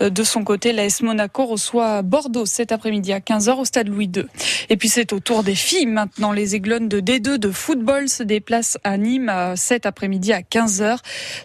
Euh, 0.00 0.08
De 0.08 0.24
son 0.24 0.42
côté, 0.42 0.72
l'AS 0.72 1.02
Monaco 1.02 1.17
reçoit 1.34 2.02
Bordeaux 2.02 2.46
cet 2.46 2.72
après-midi 2.72 3.12
à 3.12 3.20
15h 3.20 3.60
au 3.60 3.64
stade 3.64 3.88
Louis 3.88 4.10
II. 4.14 4.26
Et 4.68 4.76
puis 4.76 4.88
c'est 4.88 5.12
au 5.12 5.20
tour 5.20 5.42
des 5.42 5.54
filles 5.54 5.86
maintenant. 5.86 6.32
Les 6.32 6.54
Aiglons 6.54 6.86
de 6.86 7.00
D2 7.00 7.36
de 7.38 7.50
football 7.50 8.08
se 8.08 8.22
déplacent 8.22 8.78
à 8.84 8.96
Nîmes 8.96 9.28
euh, 9.28 9.56
cet 9.56 9.86
après-midi 9.86 10.32
à 10.32 10.40
15h. 10.40 10.98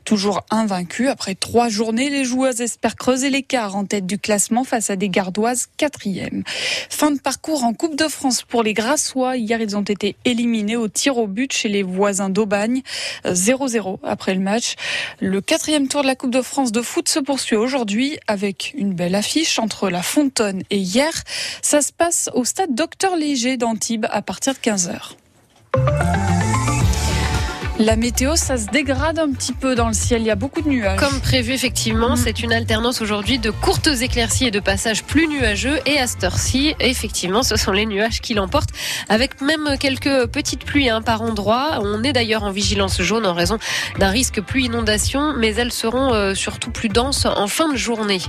Toujours 0.05 0.45
invaincus 0.49 1.09
après 1.09 1.35
trois 1.35 1.69
journées, 1.69 2.09
les 2.09 2.25
joueuses 2.25 2.61
espèrent 2.61 2.95
creuser 2.95 3.29
l'écart 3.29 3.75
en 3.75 3.85
tête 3.85 4.05
du 4.05 4.17
classement 4.17 4.63
face 4.63 4.89
à 4.89 4.95
des 4.95 5.09
gardoises 5.09 5.67
quatrième. 5.77 6.43
Fin 6.89 7.11
de 7.11 7.19
parcours 7.19 7.63
en 7.63 7.73
Coupe 7.73 7.95
de 7.95 8.07
France 8.07 8.43
pour 8.43 8.63
les 8.63 8.73
Grassois. 8.73 9.37
Hier, 9.37 9.61
ils 9.61 9.77
ont 9.77 9.81
été 9.81 10.15
éliminés 10.25 10.75
au 10.75 10.87
tir 10.87 11.17
au 11.17 11.27
but 11.27 11.53
chez 11.53 11.69
les 11.69 11.83
voisins 11.83 12.29
d'Aubagne. 12.29 12.81
Euh, 13.25 13.33
0-0 13.33 13.99
après 14.03 14.33
le 14.33 14.39
match. 14.39 14.75
Le 15.19 15.41
quatrième 15.41 15.87
tour 15.87 16.01
de 16.01 16.07
la 16.07 16.15
Coupe 16.15 16.31
de 16.31 16.41
France 16.41 16.71
de 16.71 16.81
foot 16.81 17.09
se 17.09 17.19
poursuit 17.19 17.55
aujourd'hui 17.55 18.17
avec 18.27 18.73
une 18.77 18.93
belle 18.93 19.15
affiche 19.15 19.59
entre 19.63 19.89
la 19.89 20.03
Fontonne 20.03 20.63
et 20.69 20.77
hier. 20.77 21.11
Ça 21.61 21.81
se 21.81 21.93
passe 21.93 22.29
au 22.33 22.43
stade 22.43 22.75
Docteur 22.75 23.15
Léger 23.15 23.55
d'Antibes 23.55 24.05
à 24.11 24.21
partir 24.21 24.53
de 24.53 24.59
15h. 24.59 25.13
La 27.85 27.97
météo, 27.97 28.37
ça 28.37 28.57
se 28.57 28.67
dégrade 28.67 29.19
un 29.19 29.29
petit 29.33 29.51
peu 29.51 29.75
dans 29.75 29.89
le 29.89 29.93
ciel. 29.93 30.21
Il 30.21 30.27
y 30.27 30.31
a 30.31 30.35
beaucoup 30.35 30.61
de 30.61 30.69
nuages. 30.69 30.97
Comme 31.01 31.19
prévu, 31.19 31.51
effectivement, 31.51 32.15
c'est 32.15 32.41
une 32.41 32.53
alternance 32.53 33.01
aujourd'hui 33.01 33.39
de 33.39 33.49
courtes 33.49 33.87
éclaircies 33.87 34.47
et 34.47 34.51
de 34.51 34.61
passages 34.61 35.03
plus 35.03 35.27
nuageux. 35.27 35.77
Et 35.85 35.99
à 35.99 36.07
cette 36.07 36.23
heure-ci, 36.23 36.75
effectivement, 36.79 37.43
ce 37.43 37.57
sont 37.57 37.73
les 37.73 37.85
nuages 37.85 38.21
qui 38.21 38.35
l'emportent, 38.35 38.69
avec 39.09 39.41
même 39.41 39.77
quelques 39.77 40.27
petites 40.27 40.63
pluies 40.63 40.89
hein, 40.89 41.01
par 41.01 41.23
endroit. 41.23 41.79
On 41.81 42.03
est 42.03 42.13
d'ailleurs 42.13 42.43
en 42.43 42.51
vigilance 42.51 43.01
jaune 43.01 43.25
en 43.25 43.33
raison 43.33 43.57
d'un 43.99 44.09
risque 44.09 44.39
pluie 44.39 44.67
inondation, 44.67 45.33
mais 45.37 45.53
elles 45.55 45.73
seront 45.73 46.13
euh, 46.13 46.35
surtout 46.35 46.71
plus 46.71 46.87
denses 46.87 47.25
en 47.25 47.47
fin 47.47 47.69
de 47.69 47.75
journée. 47.75 48.21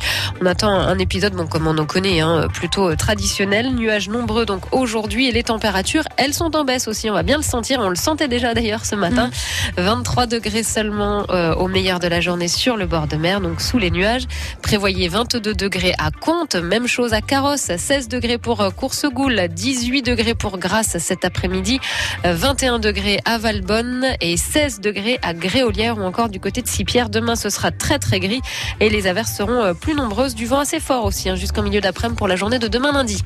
On 0.43 0.47
attend 0.47 0.73
un 0.73 0.99
épisode, 0.99 1.35
bon, 1.35 1.47
comme 1.47 1.69
on 1.69 1.79
en 1.79 1.87
connaît, 1.87 2.19
hein, 2.19 2.49
plutôt 2.53 2.97
traditionnel. 2.97 3.73
Nuages 3.73 4.09
nombreux 4.09 4.47
donc 4.47 4.75
aujourd'hui 4.75 5.29
et 5.29 5.33
les 5.33 5.45
températures, 5.45 6.05
elles 6.17 6.35
sont 6.35 6.57
en 6.57 6.65
baisse 6.65 6.89
aussi. 6.89 7.09
On 7.09 7.15
va 7.15 7.23
bien 7.23 7.37
le 7.37 7.45
sentir. 7.45 7.79
On 7.81 7.89
le 7.89 7.95
sentait 7.95 8.27
déjà 8.27 8.53
d'ailleurs 8.53 8.85
ce 8.85 8.97
matin. 8.97 9.31
23 9.76 10.26
degrés 10.26 10.62
seulement 10.62 11.24
euh, 11.30 11.55
au 11.55 11.68
meilleur 11.68 11.99
de 12.01 12.07
la 12.09 12.20
journée 12.20 12.49
sur 12.49 12.76
le 12.76 12.86
bord 12.86 13.07
de 13.07 13.16
mer, 13.16 13.40
donc 13.40 13.61
sous 13.61 13.78
les 13.78 13.90
nuages. 13.90 14.24
Prévoyez 14.62 15.09
22 15.09 15.55
degrés 15.55 15.95
à 15.99 16.11
Comte, 16.11 16.55
même 16.55 16.86
chose 16.86 17.12
à 17.12 17.20
Carrosse, 17.20 17.70
16 17.76 18.09
degrés 18.09 18.38
pour 18.38 18.61
euh, 18.61 18.70
Coursegoul, 18.70 19.49
18 19.49 20.03
degrés 20.03 20.34
pour 20.34 20.59
Grasse 20.59 20.99
cet 20.99 21.24
après-midi, 21.24 21.80
euh, 22.24 22.34
21 22.34 22.78
degrés 22.78 23.20
à 23.24 23.38
Valbonne 23.38 24.07
et 24.20 24.36
16 24.36 24.80
degrés 24.80 25.18
à 25.22 25.34
Gréolière 25.34 25.99
ou 25.99 26.03
encore 26.03 26.28
du 26.28 26.40
côté 26.40 26.62
de 26.62 26.68
Sipierre. 26.68 27.09
Demain, 27.09 27.36
ce 27.36 27.51
sera 27.51 27.70
très 27.70 27.99
très 27.99 28.20
gris 28.20 28.40
et 28.80 28.88
les 28.88 29.07
averses 29.07 29.34
seront 29.34 29.62
euh, 29.62 29.74
plus 29.74 29.95
nombreuses, 29.95 30.34
du 30.34 30.47
vent 30.47 30.61
assez 30.61 30.80
fort 30.80 31.05
aussi, 31.05 31.28
hein, 31.28 31.36
jusqu'en 31.36 31.62
milieu 31.62 31.80
d'après-midi 31.80 32.16
pour 32.16 32.28
la 32.28 32.36
journée 32.36 32.59
de 32.59 32.68
demain 32.68 32.92
lundi. 32.92 33.22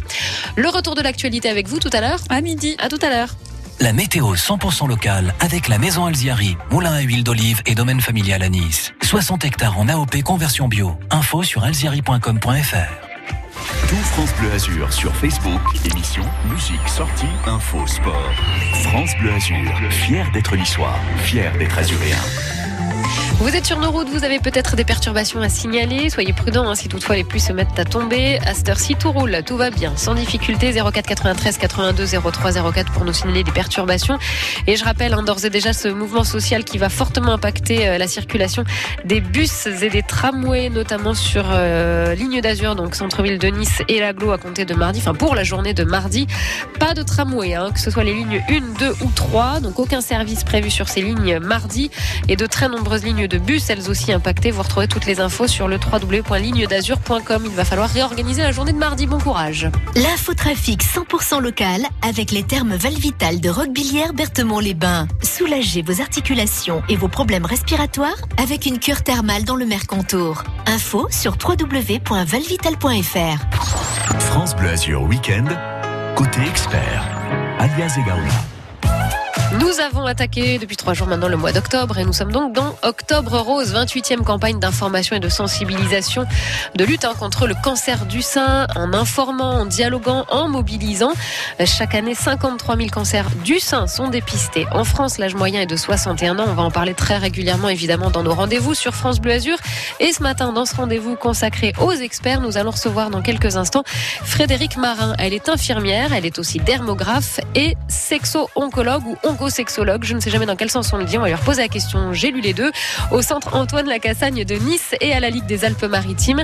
Le 0.57 0.69
retour 0.69 0.95
de 0.95 1.03
l'actualité 1.03 1.49
avec 1.49 1.67
vous 1.69 1.79
tout 1.79 1.91
à 1.93 2.01
l'heure. 2.01 2.21
À 2.29 2.41
midi. 2.41 2.77
À 2.79 2.89
tout 2.89 2.99
à 3.03 3.11
l'heure. 3.11 3.29
La 3.81 3.93
météo 3.93 4.35
100% 4.35 4.89
locale 4.89 5.35
avec 5.39 5.69
la 5.69 5.79
maison 5.79 6.07
Alziari, 6.07 6.57
moulin 6.71 6.95
à 6.95 7.01
huile 7.01 7.23
d'olive 7.23 7.63
et 7.65 7.77
domaine 7.77 8.01
familial 8.01 8.43
à 8.43 8.49
Nice. 8.49 8.93
60 9.03 9.45
hectares 9.45 9.79
en 9.79 9.89
AOP 9.89 10.23
conversion 10.25 10.67
bio. 10.67 10.99
Info 11.11 11.45
sur 11.45 11.63
alziari.com.fr. 11.63 13.08
Tout 13.89 13.95
France 13.97 14.35
Bleu 14.39 14.53
Azur 14.53 14.93
sur 14.93 15.17
Facebook, 15.17 15.63
émission, 15.91 16.23
musique, 16.53 16.87
sortie, 16.87 17.25
info, 17.47 17.87
sport. 17.87 18.31
France 18.85 19.13
Bleu 19.19 19.33
Azur, 19.33 19.91
fier 19.91 20.31
d'être 20.33 20.57
niçois, 20.57 20.95
fier 21.25 21.57
d'être 21.57 21.79
azuréen. 21.79 22.19
Vous 23.41 23.55
êtes 23.55 23.67
sur 23.67 23.79
nos 23.79 23.93
routes, 23.93 24.09
vous 24.09 24.25
avez 24.25 24.41
peut-être 24.41 24.75
des 24.75 24.85
perturbations 24.85 25.41
à 25.41 25.49
signaler. 25.49 26.11
Soyez 26.11 26.33
prudents 26.33 26.69
hein, 26.69 26.75
si 26.75 26.89
toutefois 26.89 27.15
les 27.15 27.23
pluies 27.23 27.41
se 27.41 27.53
mettent 27.53 27.79
à 27.79 27.85
tomber. 27.85 28.39
À 28.45 28.53
cette 28.53 28.69
heure-ci, 28.69 28.97
tout 28.97 29.13
roule, 29.13 29.43
tout 29.47 29.57
va 29.57 29.71
bien, 29.71 29.97
sans 29.97 30.15
difficulté. 30.15 30.73
04 30.73 31.07
93 31.07 31.57
82 31.57 32.05
03 32.21 32.73
04 32.73 32.93
pour 32.93 33.05
nous 33.05 33.13
signaler 33.13 33.45
des 33.45 33.53
perturbations. 33.53 34.19
Et 34.67 34.75
je 34.75 34.85
rappelle 34.85 35.15
hein, 35.15 35.23
d'ores 35.23 35.45
et 35.45 35.51
déjà 35.51 35.73
ce 35.73 35.87
mouvement 35.87 36.25
social 36.25 36.65
qui 36.65 36.79
va 36.79 36.89
fortement 36.89 37.33
impacter 37.33 37.89
euh, 37.89 37.97
la 37.97 38.09
circulation 38.09 38.65
des 39.05 39.21
bus 39.21 39.67
et 39.67 39.89
des 39.89 40.03
tramways, 40.03 40.69
notamment 40.69 41.15
sur 41.15 41.45
euh, 41.53 42.17
Ligne 42.17 42.41
d'Azur, 42.41 42.75
donc 42.75 42.97
centre-ville 42.97 43.39
de 43.39 43.49
Nice 43.49 43.78
Et 43.89 44.01
l'aglo 44.01 44.33
à 44.33 44.39
compter 44.39 44.65
de 44.65 44.75
mardi, 44.75 45.01
enfin 45.01 45.15
pour 45.15 45.35
la 45.35 45.45
journée 45.45 45.75
de 45.75 45.85
mardi. 45.85 46.27
Pas 46.79 46.95
de 46.95 47.03
tramway, 47.03 47.55
hein, 47.55 47.71
que 47.73 47.81
ce 47.81 47.91
soit 47.91 48.05
les 48.05 48.15
lignes 48.15 48.43
1, 48.49 48.79
2 48.79 48.91
ou 49.03 49.11
3, 49.15 49.61
donc 49.61 49.79
aucun 49.79 50.01
service 50.01 50.45
prévu 50.45 50.71
sur 50.71 50.89
ces 50.89 51.03
lignes 51.03 51.39
mardi 51.39 51.91
et 52.29 52.37
de 52.37 52.47
très 52.47 52.69
nombreuses 52.69 53.05
lignes 53.05 53.27
de 53.27 53.39
bus, 53.39 53.71
elles 53.71 53.91
aussi 53.91 54.13
impactées. 54.13 54.51
Vous 54.51 54.63
retrouvez 54.63 54.89
toutes 54.89 55.07
les 55.07 55.21
infos 55.21 55.47
sur 55.47 55.69
le 55.69 55.77
www.lignedazur.com. 55.77 57.43
Il 57.45 57.55
va 57.55 57.65
falloir 57.65 57.89
réorganiser 57.89 58.43
la 58.43 58.53
journée 58.53 58.73
de 58.73 58.79
mardi. 58.79 59.07
Bon 59.07 59.19
courage. 59.19 59.69
L'infotrafic 59.95 60.83
100% 60.83 61.41
local 61.41 61.83
avec 62.03 62.31
les 62.31 62.43
thermes 62.43 62.75
Valvital 62.75 63.41
de 63.41 63.49
Roquebillière 63.49 64.13
Berthemont-les-Bains. 64.13 65.09
Soulagez 65.23 65.83
vos 65.83 66.01
articulations 66.01 66.83
et 66.89 66.97
vos 66.97 67.09
problèmes 67.09 67.47
respiratoires 67.47 68.17
avec 68.43 68.67
une 68.67 68.79
cure 68.79 69.03
thermale 69.03 69.45
dans 69.45 69.57
le 69.57 69.67
Mercantour. 69.67 70.45
Info 70.67 71.09
sur 71.11 71.37
www.valvital.fr. 71.43 73.68
France 73.69 74.55
Bleu 74.57 74.71
Azur 74.71 75.03
Week-end, 75.03 75.45
côté 76.15 76.41
expert, 76.49 77.05
alias 77.59 77.97
Egaola. 77.99 78.58
Nous 79.61 79.81
avons 79.81 80.07
attaqué 80.07 80.59
depuis 80.59 80.77
trois 80.77 80.95
jours 80.95 81.09
maintenant 81.09 81.29
le 81.29 81.37
mois 81.37 81.51
d'octobre 81.53 81.99
et 81.99 82.05
nous 82.05 82.13
sommes 82.13 82.31
donc 82.31 82.53
dans 82.53 82.77
Octobre 82.83 83.39
Rose, 83.39 83.75
28e 83.75 84.23
campagne 84.23 84.61
d'information 84.61 85.17
et 85.17 85.21
de 85.21 85.29
sensibilisation 85.29 86.27
de 86.77 86.85
lutte 86.85 87.05
hein, 87.05 87.15
contre 87.19 87.49
le 87.49 87.55
cancer 87.55 88.07
du 88.07 88.23
sein 88.23 88.69
en 88.77 88.93
informant, 88.93 89.61
en 89.61 89.67
dialoguant, 89.67 90.27
en 90.31 90.49
mobilisant. 90.49 91.13
Chaque 91.65 91.97
année, 91.97 92.15
53 92.15 92.77
000 92.77 92.89
cancers 92.91 93.31
du 93.45 93.59
sein 93.59 93.89
sont 93.89 94.09
dépistés. 94.09 94.67
En 94.71 94.85
France, 94.85 95.19
l'âge 95.19 95.35
moyen 95.35 95.63
est 95.63 95.67
de 95.67 95.77
61 95.77 96.39
ans. 96.39 96.45
On 96.47 96.55
va 96.55 96.63
en 96.63 96.71
parler 96.71 96.95
très 96.95 97.17
régulièrement 97.17 97.69
évidemment 97.69 98.11
dans 98.11 98.23
nos 98.23 98.35
rendez-vous 98.35 98.75
sur 98.75 98.95
France 98.95 99.21
Bleu 99.21 99.33
Azur. 99.33 99.57
Et 99.99 100.13
ce 100.13 100.23
matin, 100.23 100.53
dans 100.53 100.67
ce 100.67 100.77
rendez-vous 100.77 101.17
consacré 101.17 101.73
aux 101.81 101.93
experts, 101.93 102.41
nous 102.41 102.59
allons 102.59 102.71
recevoir 102.71 103.11
dans 103.11 103.23
quelques 103.23 103.57
instants 103.57 103.83
Frédéric 104.23 104.77
Marin. 104.77 105.15
Elle 105.19 105.35
est 105.35 105.49
infirmière, 105.49 106.13
elle 106.13 106.27
est 106.27 106.39
aussi 106.39 106.61
dermographe 106.61 107.41
et 107.57 107.77
sexo-oncologue 107.89 109.05
ou 109.07 109.17
oncosexologue. 109.49 110.05
Je 110.05 110.15
ne 110.15 110.21
sais 110.21 110.31
jamais 110.31 110.47
dans 110.47 110.57
quel 110.57 110.71
sens 110.71 110.93
on 110.93 110.99
le 110.99 111.05
dit. 111.05 111.17
On 111.17 111.23
va 111.23 111.29
lui 111.29 111.35
reposer 111.35 111.63
la 111.63 111.69
question. 111.69 112.13
J'ai 112.13 112.31
lu 112.31 112.41
les 112.41 112.53
deux. 112.53 112.71
Au 113.11 113.23
centre 113.23 113.55
Antoine 113.55 113.87
Lacassagne 113.87 114.45
de 114.45 114.55
Nice 114.57 114.95
et 115.01 115.13
à 115.13 115.21
la 115.21 115.31
Ligue 115.31 115.47
des 115.47 115.65
Alpes-Maritimes. 115.65 116.43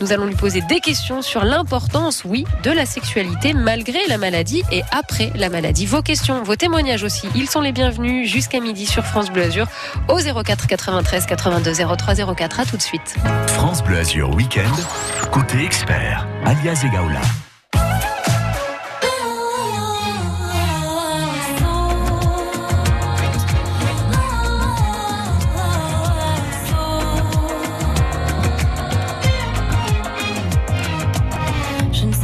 Nous 0.00 0.12
allons 0.12 0.24
lui 0.24 0.34
poser 0.34 0.62
des 0.62 0.80
questions 0.80 1.20
sur 1.20 1.44
l'importance, 1.44 2.22
oui, 2.24 2.44
de 2.62 2.70
la 2.70 2.86
sexualité 2.86 3.52
malgré 3.52 3.98
la 4.08 4.16
maladie 4.16 4.62
et 4.72 4.82
après 4.90 5.30
la 5.34 5.50
maladie. 5.50 5.84
Vos 5.84 6.02
questions, 6.02 6.42
vos 6.42 6.56
témoignages 6.56 7.04
aussi, 7.04 7.28
ils 7.34 7.48
sont 7.48 7.60
les 7.60 7.72
bienvenus 7.72 8.28
jusqu'à 8.30 8.60
midi 8.60 8.86
sur 8.86 9.04
France 9.04 9.30
Bleu 9.30 9.42
Azur 9.42 9.66
au 10.08 10.16
04 10.16 10.66
93 10.66 11.26
82 11.26 11.72
03 11.96 12.34
04. 12.34 12.60
À 12.60 12.64
tout 12.64 12.76
de 12.76 12.82
suite. 12.82 13.16
France 13.48 13.82
Bleu 13.82 13.98
Azur 13.98 14.34
Week-end, 14.34 14.74
côté 15.30 15.62
expert, 15.62 16.26
alias 16.44 16.82
Egaola. 16.86 17.20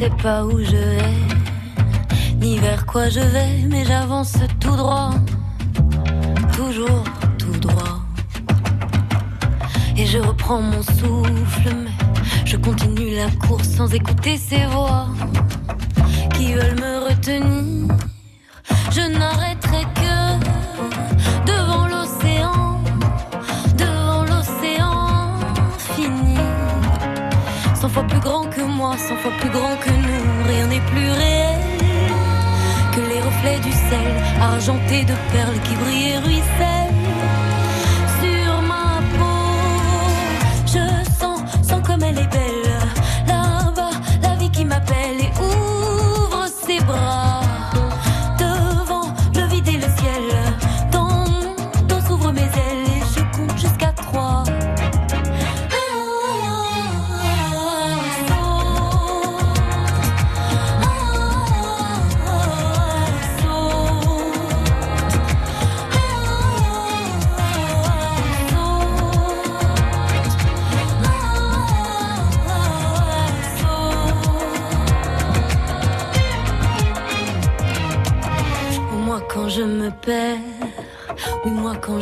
Sais 0.02 0.10
pas 0.20 0.44
où 0.44 0.58
je 0.58 0.76
vais, 0.76 1.16
ni 2.40 2.58
vers 2.58 2.86
quoi 2.86 3.08
je 3.08 3.20
vais, 3.20 3.52
mais 3.70 3.84
j'avance 3.84 4.34
tout 4.58 4.74
droit, 4.74 5.14
toujours 6.56 7.04
tout 7.38 7.56
droit. 7.60 8.00
Et 9.96 10.04
je 10.04 10.18
reprends 10.18 10.60
mon 10.60 10.82
souffle, 10.82 11.68
mais 11.84 11.96
je 12.44 12.56
continue 12.56 13.14
la 13.14 13.30
course 13.46 13.68
sans 13.68 13.94
écouter 13.94 14.36
ces 14.38 14.64
voix 14.66 15.06
qui 16.34 16.54
veulent 16.54 16.80
me 16.80 17.08
retenir. 17.08 17.94
Je 18.90 19.04
n'arrêterai 19.18 19.84
que 20.00 20.61
fois 27.92 28.04
plus 28.04 28.20
grand 28.20 28.44
que 28.44 28.62
moi, 28.62 28.96
cent 28.96 29.16
fois 29.16 29.32
plus 29.38 29.50
grand 29.50 29.76
que 29.84 29.90
nous, 29.90 30.48
rien 30.48 30.66
n'est 30.66 30.86
plus 30.92 31.10
réel 31.10 31.60
que 32.94 33.00
les 33.00 33.20
reflets 33.20 33.60
du 33.60 33.72
sel, 33.72 34.12
argentés 34.40 35.04
de 35.04 35.14
perles 35.32 35.60
qui 35.64 35.74
brillent 35.76 36.12
et 36.12 36.18
ruissellent 36.18 37.01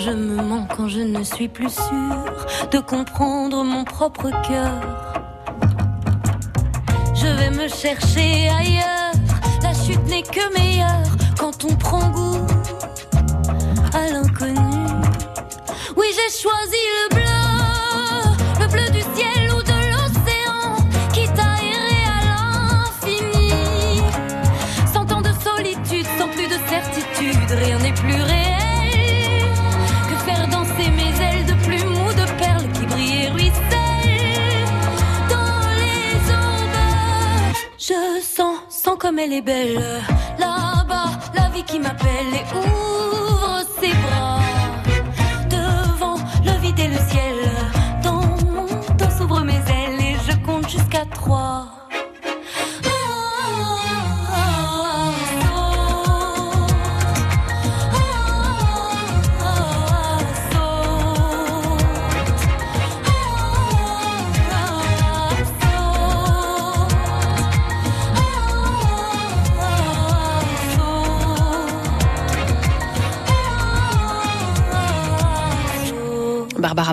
je 0.01 0.11
me 0.11 0.43
mens, 0.43 0.67
quand 0.75 0.89
je 0.89 1.01
ne 1.01 1.23
suis 1.23 1.49
plus 1.49 1.69
sûre 1.69 2.69
de 2.71 2.79
comprendre 2.79 3.63
mon 3.63 3.85
propre 3.85 4.31
cœur. 4.49 4.81
Je 7.15 7.27
vais 7.27 7.51
me 7.51 7.69
chercher 7.69 8.49
ailleurs, 8.49 9.13
la 9.63 9.75
chute 9.75 10.05
n'est 10.07 10.23
que 10.23 10.53
meilleure 10.55 11.11
quand 11.39 11.65
on 11.65 11.75
prend 11.77 12.09
goût 12.11 12.47
à 13.93 14.11
l'inconnu. 14.11 14.87
Oui 15.97 16.07
j'ai 16.17 16.33
choisi 16.43 16.83
le 16.97 17.17
bleu, 17.17 17.40
elle 39.23 39.33
est 39.35 39.43
belle, 39.43 39.83
là-bas, 40.39 41.11
la 41.35 41.49
vie 41.51 41.65
qui 41.65 41.79
m'appelle 41.79 42.33
et 42.33 42.57
ouvre 42.57 43.63
ses 43.81 43.93
bras. 43.93 44.50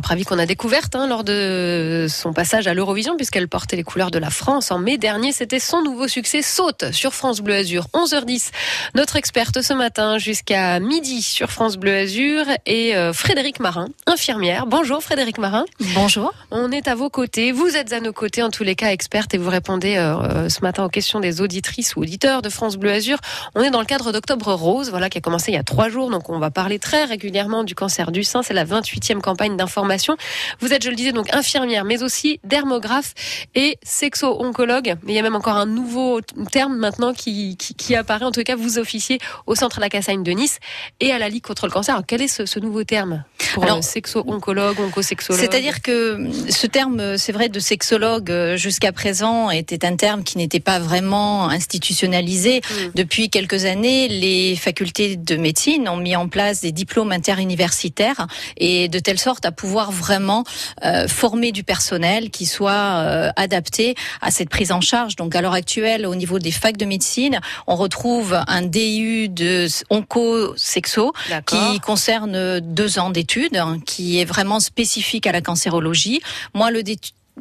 Pravi 0.07 0.23
qu'on 0.23 0.39
a 0.39 0.45
découverte 0.45 0.95
hein, 0.95 1.05
lors 1.05 1.25
de 1.25 2.05
son 2.07 2.31
passage 2.31 2.65
à 2.65 2.73
l'Eurovision 2.73 3.17
puisqu'elle 3.17 3.49
portait 3.49 3.75
les 3.75 3.83
couleurs 3.83 4.09
de 4.09 4.19
la 4.19 4.29
France 4.29 4.71
en 4.71 4.79
mai 4.79 4.97
dernier. 4.97 5.33
C'était 5.33 5.59
son 5.59 5.81
nouveau 5.81 6.07
succès 6.07 6.41
Saute 6.41 6.93
sur 6.93 7.13
France 7.13 7.41
Bleu 7.41 7.55
Azur. 7.55 7.87
11h10. 7.93 8.51
Notre 8.95 9.17
experte 9.17 9.61
ce 9.61 9.73
matin 9.73 10.17
jusqu'à 10.17 10.79
midi 10.79 11.21
sur 11.21 11.51
France 11.51 11.75
Bleu 11.75 11.93
Azur 11.93 12.45
et 12.65 12.95
euh, 12.95 13.11
Frédéric 13.11 13.59
Marin, 13.59 13.89
infirmière. 14.05 14.65
Bonjour 14.65 15.03
Frédéric 15.03 15.39
Marin. 15.39 15.65
Bonjour. 15.93 16.33
On 16.51 16.71
est 16.71 16.87
à 16.87 16.95
vos 16.95 17.09
côtés. 17.09 17.51
Vous 17.51 17.75
êtes 17.75 17.91
à 17.91 17.99
nos 17.99 18.13
côtés 18.13 18.43
en 18.43 18.49
tous 18.49 18.63
les 18.63 18.75
cas 18.75 18.93
experte 18.93 19.33
et 19.33 19.37
vous 19.37 19.49
répondez 19.49 19.97
euh, 19.97 20.15
euh, 20.21 20.47
ce 20.47 20.61
matin 20.61 20.85
aux 20.85 20.89
questions 20.89 21.19
des 21.19 21.41
auditrices 21.41 21.97
ou 21.97 22.03
auditeurs 22.03 22.41
de 22.41 22.47
France 22.47 22.77
Bleu 22.77 22.91
Azur. 22.91 23.17
On 23.55 23.61
est 23.61 23.71
dans 23.71 23.81
le 23.81 23.85
cadre 23.85 24.13
d'Octobre 24.13 24.53
Rose, 24.53 24.89
voilà 24.89 25.09
qui 25.09 25.17
a 25.17 25.21
commencé 25.21 25.51
il 25.51 25.55
y 25.55 25.59
a 25.59 25.63
trois 25.63 25.89
jours. 25.89 26.09
Donc 26.09 26.29
on 26.29 26.39
va 26.39 26.49
parler 26.49 26.79
très 26.79 27.03
régulièrement 27.03 27.65
du 27.65 27.75
cancer 27.75 28.13
du 28.13 28.23
sein. 28.23 28.41
C'est 28.41 28.53
la 28.53 28.63
28e 28.63 29.19
campagne 29.19 29.57
d'information 29.57 29.96
formation. 29.97 30.17
Vous 30.59 30.73
êtes, 30.73 30.83
je 30.83 30.89
le 30.89 30.95
disais, 30.95 31.11
donc 31.11 31.33
infirmière, 31.33 31.83
mais 31.83 32.03
aussi 32.03 32.39
dermographe 32.43 33.13
et 33.55 33.77
sexo-oncologue. 33.83 34.95
Il 35.07 35.13
y 35.13 35.19
a 35.19 35.21
même 35.21 35.35
encore 35.35 35.55
un 35.55 35.65
nouveau 35.65 36.21
terme 36.51 36.77
maintenant 36.77 37.13
qui, 37.13 37.57
qui, 37.57 37.73
qui 37.73 37.95
apparaît. 37.95 38.25
En 38.25 38.31
tout 38.31 38.43
cas, 38.43 38.55
vous 38.55 38.77
officiez 38.77 39.19
au 39.45 39.55
centre 39.55 39.79
La 39.79 39.89
Cassagne 39.89 40.23
de 40.23 40.31
Nice 40.31 40.59
et 40.99 41.11
à 41.11 41.19
la 41.19 41.29
Ligue 41.29 41.43
contre 41.43 41.65
le 41.65 41.71
cancer. 41.71 41.95
Alors, 41.95 42.05
quel 42.05 42.21
est 42.21 42.27
ce, 42.27 42.45
ce 42.45 42.59
nouveau 42.59 42.83
terme 42.83 43.23
pour 43.53 43.63
Alors, 43.63 43.77
euh, 43.77 43.81
sexo-oncologue, 43.81 44.79
oncosexologue 44.79 45.41
C'est-à-dire 45.41 45.81
que 45.81 46.29
ce 46.49 46.67
terme, 46.67 47.17
c'est 47.17 47.31
vrai, 47.31 47.49
de 47.49 47.59
sexologue 47.59 48.29
euh, 48.31 48.57
jusqu'à 48.57 48.91
présent 48.91 49.49
était 49.49 49.85
un 49.85 49.95
terme 49.95 50.23
qui 50.23 50.37
n'était 50.37 50.59
pas 50.59 50.79
vraiment 50.79 51.49
institutionnalisé. 51.49 52.61
Depuis 52.95 53.29
quelques 53.29 53.65
années, 53.65 54.07
les 54.07 54.55
facultés 54.55 55.15
de 55.15 55.35
médecine 55.35 55.89
ont 55.89 55.97
mis 55.97 56.15
en 56.15 56.27
place 56.27 56.61
des 56.61 56.71
diplômes 56.71 57.11
interuniversitaires 57.11 58.27
et 58.57 58.87
de 58.89 58.99
telle 58.99 59.19
sorte 59.19 59.45
à 59.45 59.51
pouvoir 59.51 59.86
vraiment 59.91 60.43
euh, 60.83 61.07
former 61.07 61.51
du 61.51 61.63
personnel 61.63 62.29
qui 62.29 62.45
soit 62.45 62.71
euh, 62.71 63.29
adapté 63.35 63.95
à 64.21 64.31
cette 64.31 64.49
prise 64.49 64.71
en 64.71 64.81
charge. 64.81 65.15
Donc 65.15 65.35
à 65.35 65.41
l'heure 65.41 65.53
actuelle, 65.53 66.05
au 66.05 66.15
niveau 66.15 66.39
des 66.39 66.51
facs 66.51 66.77
de 66.77 66.85
médecine, 66.85 67.39
on 67.67 67.75
retrouve 67.75 68.39
un 68.47 68.61
DU 68.61 69.29
de 69.29 69.67
onco-sexo 69.89 71.13
qui 71.45 71.79
concerne 71.79 72.59
deux 72.59 72.99
ans 72.99 73.09
d'études, 73.09 73.57
hein, 73.57 73.79
qui 73.85 74.19
est 74.19 74.25
vraiment 74.25 74.59
spécifique 74.59 75.27
à 75.27 75.31
la 75.31 75.41
cancérologie. 75.41 76.21
Moi, 76.53 76.71
le 76.71 76.83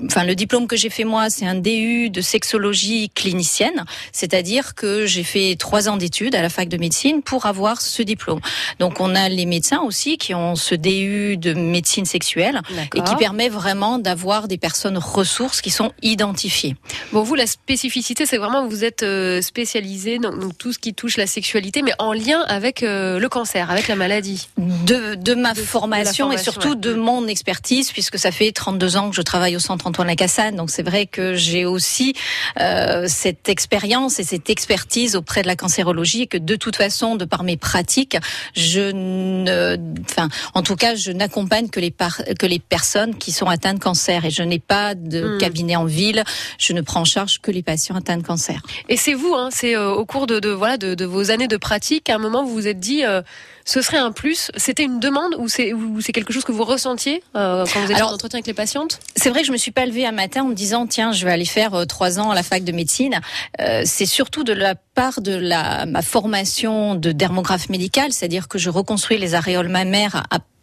Enfin, 0.05 0.25
le 0.25 0.35
diplôme 0.35 0.67
que 0.67 0.77
j'ai 0.77 0.91
fait 0.91 1.05
moi, 1.05 1.31
c'est 1.31 1.47
un 1.47 1.55
DU 1.55 2.11
de 2.11 2.21
sexologie 2.21 3.11
clinicienne, 3.11 3.85
c'est-à-dire 4.13 4.75
que 4.75 5.07
j'ai 5.07 5.25
fait 5.25 5.57
trois 5.59 5.89
ans 5.89 5.97
d'études 5.97 6.35
à 6.35 6.43
la 6.43 6.51
fac 6.51 6.69
de 6.69 6.77
médecine 6.77 7.23
pour 7.23 7.47
avoir 7.47 7.81
ce 7.81 8.03
diplôme. 8.03 8.41
Donc, 8.79 9.01
on 9.01 9.15
a 9.15 9.29
les 9.29 9.47
médecins 9.47 9.81
aussi 9.81 10.19
qui 10.19 10.35
ont 10.35 10.55
ce 10.55 10.75
DU 10.75 11.37
de 11.39 11.55
médecine 11.55 12.05
sexuelle 12.05 12.61
et 12.95 13.01
qui 13.01 13.17
permet 13.17 13.49
vraiment 13.49 13.99
d'avoir 13.99 14.49
des 14.49 14.59
personnes 14.59 14.99
ressources 14.99 15.63
qui 15.63 15.71
sont 15.71 15.93
identifiées. 16.03 16.77
Bon, 17.13 17.23
vous, 17.23 17.35
la 17.35 17.47
spécificité, 17.47 18.27
c'est 18.27 18.39
vraiment 18.39 18.67
que 18.67 18.71
vous 18.71 18.85
êtes 18.85 19.03
euh, 19.03 19.41
spécialisé 19.41 20.19
dans 20.19 20.51
tout 20.51 20.73
ce 20.73 20.79
qui 20.79 20.93
touche 20.93 21.17
la 21.17 21.27
sexualité, 21.27 21.83
mais 21.83 21.93
en 21.99 22.13
lien 22.13 22.43
avec 22.49 22.83
euh, 22.83 23.19
le 23.19 23.29
cancer, 23.29 23.71
avec 23.71 23.89
la 23.89 23.97
maladie. 23.97 24.49
de, 24.59 25.15
de 25.15 25.35
ma 25.35 25.55
de 25.55 25.61
formation, 25.61 26.33
et 26.33 26.39
surtout 26.39 26.71
ouais. 26.71 26.77
de 26.77 26.95
mon 26.95 27.27
expertise, 27.29 27.93
puisque 27.93 28.19
ça 28.19 28.31
fait 28.31 28.53
32 28.53 28.97
ans 28.97 29.11
que 29.11 29.17
je 29.17 29.23
travaille 29.23 29.57
au 29.57 29.61
centre 29.61 29.86
Antoine 29.87 30.09
Lacassagne. 30.09 30.57
Donc 30.57 30.71
c'est 30.71 30.83
vrai 30.83 31.07
que 31.07 31.35
j'ai 31.35 31.65
aussi 31.65 32.15
euh, 32.61 33.07
cette 33.09 33.49
expérience 33.49 34.19
et 34.19 34.25
cette 34.25 34.51
expertise 34.51 35.17
auprès 35.17 35.43
de 35.43 35.47
la 35.47 35.57
cancérologie 35.57 36.23
et 36.23 36.27
que 36.27 36.39
de 36.39 36.57
toute 36.57 36.77
façon, 36.77 37.17
de 37.17 37.25
par 37.25 37.43
mes 37.45 37.57
pratiques, 37.57 38.17
je 38.55 38.91
ne, 38.93 39.77
enfin, 40.03 40.29
en 40.55 40.63
tout 40.63 40.77
cas, 40.77 40.95
je 40.95 41.13
n'accompagne 41.13 41.69
que 41.69 41.81
les 41.81 41.91
par- 41.91 42.21
que 42.39 42.47
les 42.47 42.59
personnes 42.59 43.17
qui 43.17 43.33
sont 43.33 43.47
atteintes 43.47 43.79
de 43.79 43.83
cancer 43.83 44.25
et 44.25 44.31
je 44.31 44.43
n'ai 44.43 44.59
pas 44.59 44.95
de 44.95 45.37
Hmm. 45.37 45.39
cabinet 45.39 45.77
en 45.77 45.85
ville. 45.85 46.23
Je 46.59 46.73
ne 46.73 46.81
prends 46.81 47.01
en 47.01 47.05
charge 47.05 47.41
que 47.41 47.51
les 47.51 47.63
patients 47.63 47.97
atteints 47.97 48.17
de 48.19 48.23
cancer. 48.23 48.61
Et 48.89 48.97
c'est 48.97 49.15
vous, 49.15 49.35
hein, 49.35 49.49
c'est 49.53 49.77
euh, 49.77 49.91
au 49.93 50.05
cours 50.05 50.27
de, 50.27 50.41
de, 50.41 50.51
voilà 50.51 50.77
de, 50.77 50.95
de 50.95 51.05
vos 51.05 51.31
années 51.31 51.49
de 51.49 51.57
pratique, 51.57 52.11
à 52.11 52.15
un 52.17 52.19
moment 52.19 52.45
vous 52.45 52.53
vous 52.53 52.67
êtes 52.69 52.81
dit, 52.81 53.05
euh, 53.05 53.23
ce 53.67 53.83
serait 53.83 53.99
un 53.99 54.13
plus. 54.13 54.51
C'était 54.57 54.85
une 54.85 55.01
demande 55.01 55.35
ou 55.39 55.49
c'est 55.49 55.75
ou 55.75 56.01
c'est 56.01 56.13
quelque 56.13 56.33
chose 56.33 56.45
que 56.45 56.53
vous 56.53 56.65
ressentiez 56.65 57.23
euh, 57.35 57.67
quand 57.71 57.81
vous 57.81 57.91
étiez 57.91 58.03
en 58.03 58.13
entretien 58.13 58.39
avec 58.39 58.47
les 58.47 58.55
patientes? 58.55 59.01
C'est 59.17 59.29
vrai 59.29 59.41
que 59.41 59.47
je 59.47 59.53
me 59.53 59.57
suis 59.57 59.73
pas 59.73 59.85
levée 59.85 60.07
un 60.07 60.13
matin 60.13 60.45
en 60.45 60.49
me 60.49 60.55
disant 60.55 60.87
tiens 60.87 61.13
je 61.13 61.27
vais 61.27 61.33
aller 61.33 61.45
faire 61.45 61.75
euh, 61.75 61.85
trois 61.85 62.19
ans 62.19 62.31
à 62.31 62.35
la 62.35 62.45
fac 62.45 62.65
de 62.65 62.73
médecine. 62.73 63.21
Euh, 63.61 63.83
c'est 63.85 64.07
surtout 64.07 64.45
de 64.45 64.53
la 64.53 64.77
part 64.77 65.21
de 65.21 65.35
la 65.35 65.85
ma 65.85 66.01
formation 66.01 66.95
de 66.95 67.13
dermographe 67.13 67.69
médical, 67.69 68.13
c'est-à-dire 68.13 68.49
que 68.49 68.59
je 68.59 68.71
reconstruis 68.71 69.19
les 69.19 69.35
aréoles 69.35 69.69
mammaires 69.69 70.25
après 70.31 70.56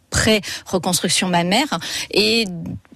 reconstruction 0.66 1.28
mammaire. 1.28 1.78
Et 2.10 2.46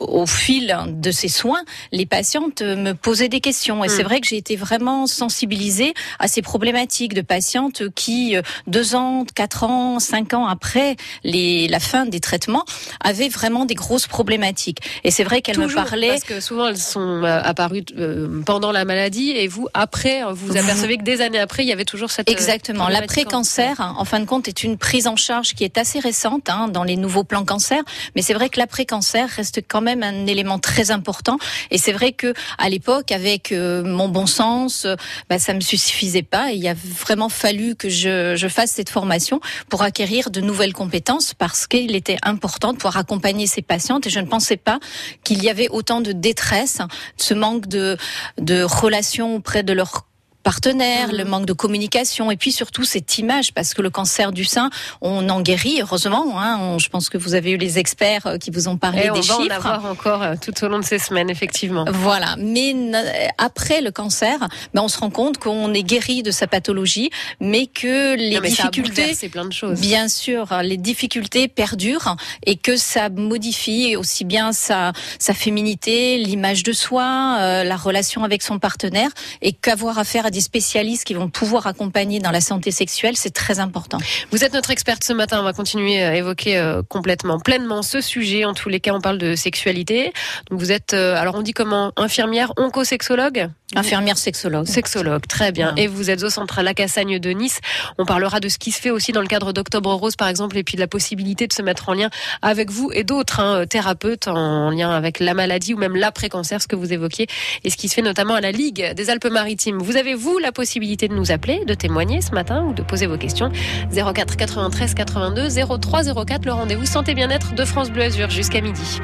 au 0.00 0.26
fil 0.26 0.76
de 0.88 1.10
ces 1.10 1.28
soins, 1.28 1.62
les 1.92 2.06
patientes 2.06 2.62
me 2.62 2.92
posaient 2.92 3.28
des 3.28 3.40
questions. 3.40 3.84
Et 3.84 3.88
c'est 3.88 4.02
vrai 4.02 4.20
que 4.20 4.26
j'ai 4.26 4.36
été 4.36 4.56
vraiment 4.56 5.06
sensibilisée 5.06 5.94
à 6.18 6.28
ces 6.28 6.42
problématiques 6.42 7.14
de 7.14 7.20
patientes 7.20 7.82
qui 7.94 8.36
euh, 8.36 8.42
deux 8.66 8.94
ans, 8.94 9.24
quatre 9.34 9.64
ans, 9.64 9.98
cinq 9.98 10.34
ans 10.34 10.46
après 10.46 10.96
les, 11.24 11.68
la 11.68 11.80
fin 11.80 12.06
des 12.06 12.20
traitements 12.20 12.64
avaient 13.00 13.28
vraiment 13.28 13.64
des 13.64 13.74
grosses 13.74 14.06
problématiques. 14.06 14.78
Et 15.04 15.10
c'est 15.10 15.24
vrai 15.24 15.42
qu'elles 15.42 15.58
me 15.58 15.72
parlaient 15.72 16.08
Parce 16.08 16.24
que 16.24 16.40
souvent 16.40 16.68
elles 16.68 16.78
sont 16.78 17.24
euh, 17.24 17.40
apparues 17.42 17.84
euh, 17.96 18.42
pendant 18.44 18.72
la 18.72 18.84
maladie. 18.84 19.30
Et 19.30 19.48
vous 19.48 19.68
après 19.74 20.22
vous 20.32 20.56
apercevez 20.56 20.98
que 20.98 21.02
des 21.02 21.20
années 21.20 21.40
après 21.40 21.64
il 21.64 21.68
y 21.68 21.72
avait 21.72 21.84
toujours 21.84 22.10
cette 22.10 22.30
Exactement. 22.30 22.88
L'après-cancer, 22.88 23.80
en 23.80 24.04
fin 24.04 24.20
de 24.20 24.24
compte, 24.26 24.48
est 24.48 24.62
une 24.62 24.76
prise 24.76 25.06
en 25.06 25.16
charge 25.16 25.54
qui 25.54 25.64
est 25.64 25.78
assez 25.78 25.98
récente 25.98 26.48
hein, 26.48 26.68
dans 26.68 26.84
les 26.84 26.96
nouveaux 26.96 27.07
plans 27.24 27.44
cancer. 27.44 27.82
Mais 28.14 28.22
c'est 28.22 28.34
vrai 28.34 28.48
que 28.48 28.58
l'après-cancer 28.58 29.28
reste 29.28 29.62
quand 29.66 29.80
même 29.80 30.02
un 30.02 30.26
élément 30.26 30.58
très 30.58 30.90
important. 30.90 31.38
Et 31.70 31.78
c'est 31.78 31.92
vrai 31.92 32.12
que 32.12 32.32
à 32.58 32.68
l'époque, 32.68 33.12
avec 33.12 33.52
euh, 33.52 33.82
mon 33.84 34.08
bon 34.08 34.26
sens, 34.26 34.84
euh, 34.84 34.96
bah, 35.28 35.38
ça 35.38 35.54
me 35.54 35.60
suffisait 35.60 36.22
pas. 36.22 36.52
Il 36.52 36.66
a 36.68 36.74
vraiment 36.74 37.28
fallu 37.28 37.74
que 37.74 37.88
je, 37.88 38.34
je 38.36 38.48
fasse 38.48 38.72
cette 38.72 38.90
formation 38.90 39.40
pour 39.68 39.82
acquérir 39.82 40.30
de 40.30 40.40
nouvelles 40.40 40.72
compétences 40.72 41.34
parce 41.34 41.66
qu'il 41.66 41.94
était 41.94 42.18
important 42.22 42.72
de 42.72 42.78
pouvoir 42.78 42.96
accompagner 42.96 43.46
ces 43.46 43.62
patientes. 43.62 44.06
Et 44.06 44.10
je 44.10 44.20
ne 44.20 44.26
pensais 44.26 44.56
pas 44.56 44.78
qu'il 45.24 45.42
y 45.42 45.48
avait 45.48 45.68
autant 45.68 46.00
de 46.00 46.12
détresse, 46.12 46.78
ce 47.16 47.34
manque 47.34 47.66
de, 47.66 47.96
de 48.38 48.62
relations 48.62 49.36
auprès 49.36 49.62
de 49.62 49.72
leurs 49.72 50.07
partenaires, 50.52 51.12
le 51.12 51.24
manque 51.26 51.44
de 51.44 51.52
communication 51.52 52.30
et 52.30 52.36
puis 52.38 52.52
surtout 52.52 52.84
cette 52.84 53.18
image 53.18 53.52
parce 53.52 53.74
que 53.74 53.82
le 53.82 53.90
cancer 53.90 54.32
du 54.32 54.44
sein, 54.46 54.70
on 55.02 55.28
en 55.28 55.42
guérit 55.42 55.80
heureusement. 55.82 56.40
Hein, 56.40 56.56
On- 56.62 56.78
je 56.78 56.88
pense 56.88 57.10
que 57.10 57.18
vous 57.18 57.34
avez 57.34 57.50
eu 57.50 57.58
les 57.58 57.78
experts 57.78 58.26
euh, 58.26 58.38
qui 58.38 58.50
vous 58.50 58.66
ont 58.66 58.78
parlé 58.78 59.02
Et 59.02 59.10
on 59.10 59.14
des 59.14 59.20
va 59.20 59.36
en 59.36 59.42
chiffres. 59.42 59.54
avoir 59.66 59.84
encore 59.92 60.22
euh, 60.22 60.34
tout 60.40 60.54
au 60.64 60.68
long 60.68 60.78
de 60.78 60.84
ces 60.84 60.98
semaines 60.98 61.28
effectivement. 61.28 61.84
Voilà, 61.92 62.36
mais 62.38 62.70
n- 62.70 62.96
après 63.36 63.82
le 63.82 63.90
cancer, 63.90 64.38
ben 64.72 64.80
on 64.82 64.88
se 64.88 64.98
rend 64.98 65.10
compte 65.10 65.36
qu'on 65.36 65.74
est 65.74 65.82
guéri 65.82 66.22
de 66.22 66.30
sa 66.30 66.46
pathologie, 66.46 67.10
mais 67.40 67.66
que 67.66 68.16
les 68.16 68.36
Non, 68.36 68.40
mais 68.42 68.48
difficultés, 68.48 69.02
bouleversé 69.02 69.28
plein 69.28 69.44
de 69.44 69.52
choses. 69.52 69.78
bien 69.80 70.08
sûr, 70.08 70.46
les 70.62 70.78
difficultés 70.78 71.48
perdurent 71.48 72.16
et 72.46 72.56
que 72.56 72.76
ça 72.78 73.10
modifie 73.10 73.96
aussi 73.96 74.24
bien 74.24 74.52
sa 74.52 74.92
sa 75.18 75.34
féminité, 75.34 76.16
l'image 76.16 76.62
de 76.62 76.72
soi, 76.72 77.36
euh, 77.40 77.64
la 77.64 77.76
relation 77.76 78.24
avec 78.24 78.40
son 78.42 78.58
partenaire, 78.58 79.10
et 79.42 79.52
qu'avoir 79.52 79.98
affaire 79.98 80.24
à 80.24 80.30
des 80.38 80.42
spécialistes 80.42 81.02
qui 81.02 81.14
vont 81.14 81.28
pouvoir 81.28 81.66
accompagner 81.66 82.20
dans 82.20 82.30
la 82.30 82.40
santé 82.40 82.70
sexuelle, 82.70 83.16
c'est 83.16 83.34
très 83.34 83.58
important. 83.58 83.98
Vous 84.30 84.44
êtes 84.44 84.52
notre 84.52 84.70
experte 84.70 85.02
ce 85.02 85.12
matin. 85.12 85.40
On 85.40 85.42
va 85.42 85.52
continuer 85.52 86.00
à 86.00 86.14
évoquer 86.14 86.56
euh, 86.56 86.82
complètement, 86.88 87.40
pleinement 87.40 87.82
ce 87.82 88.00
sujet. 88.00 88.44
En 88.44 88.54
tous 88.54 88.68
les 88.68 88.78
cas, 88.78 88.92
on 88.92 89.00
parle 89.00 89.18
de 89.18 89.34
sexualité. 89.34 90.12
Vous 90.52 90.70
êtes, 90.70 90.94
euh, 90.94 91.16
alors 91.16 91.34
on 91.34 91.42
dit 91.42 91.54
comment, 91.54 91.90
infirmière, 91.96 92.52
oncosexologue? 92.56 93.48
Infirmière 93.76 94.16
sexologue. 94.16 94.66
Sexologue, 94.66 95.26
très 95.26 95.52
bien. 95.52 95.74
Et 95.76 95.88
vous 95.88 96.08
êtes 96.08 96.22
au 96.22 96.30
centre 96.30 96.62
La 96.62 96.72
Cassagne 96.72 97.18
de 97.18 97.30
Nice. 97.30 97.60
On 97.98 98.06
parlera 98.06 98.40
de 98.40 98.48
ce 98.48 98.56
qui 98.56 98.70
se 98.70 98.80
fait 98.80 98.90
aussi 98.90 99.12
dans 99.12 99.20
le 99.20 99.26
cadre 99.26 99.52
d'Octobre 99.52 99.92
Rose, 99.92 100.16
par 100.16 100.28
exemple, 100.28 100.56
et 100.56 100.64
puis 100.64 100.76
de 100.76 100.80
la 100.80 100.86
possibilité 100.86 101.46
de 101.46 101.52
se 101.52 101.60
mettre 101.60 101.90
en 101.90 101.92
lien 101.92 102.08
avec 102.40 102.70
vous 102.70 102.90
et 102.94 103.04
d'autres 103.04 103.40
hein, 103.40 103.66
thérapeutes 103.66 104.26
en 104.26 104.70
lien 104.70 104.90
avec 104.90 105.20
la 105.20 105.34
maladie 105.34 105.74
ou 105.74 105.76
même 105.76 105.96
l'après-cancer, 105.96 106.62
ce 106.62 106.66
que 106.66 106.76
vous 106.76 106.94
évoquiez, 106.94 107.26
et 107.62 107.68
ce 107.68 107.76
qui 107.76 107.88
se 107.88 107.94
fait 107.94 108.02
notamment 108.02 108.34
à 108.34 108.40
la 108.40 108.52
Ligue 108.52 108.94
des 108.94 109.10
Alpes-Maritimes. 109.10 109.78
Vous 109.78 109.96
avez, 109.96 110.14
vous, 110.14 110.38
la 110.38 110.50
possibilité 110.50 111.08
de 111.08 111.14
nous 111.14 111.30
appeler, 111.30 111.64
de 111.66 111.74
témoigner 111.74 112.22
ce 112.22 112.32
matin 112.32 112.64
ou 112.64 112.72
de 112.72 112.82
poser 112.82 113.06
vos 113.06 113.18
questions. 113.18 113.52
04 113.92 114.36
93 114.36 114.94
82 114.94 115.48
03 115.78 116.24
04, 116.24 116.46
le 116.46 116.52
rendez-vous 116.52 116.86
santé 116.86 117.14
bien-être 117.14 117.54
de 117.54 117.64
France 117.66 117.90
Bleu 117.90 118.04
Azur 118.04 118.30
jusqu'à 118.30 118.62
midi. 118.62 119.00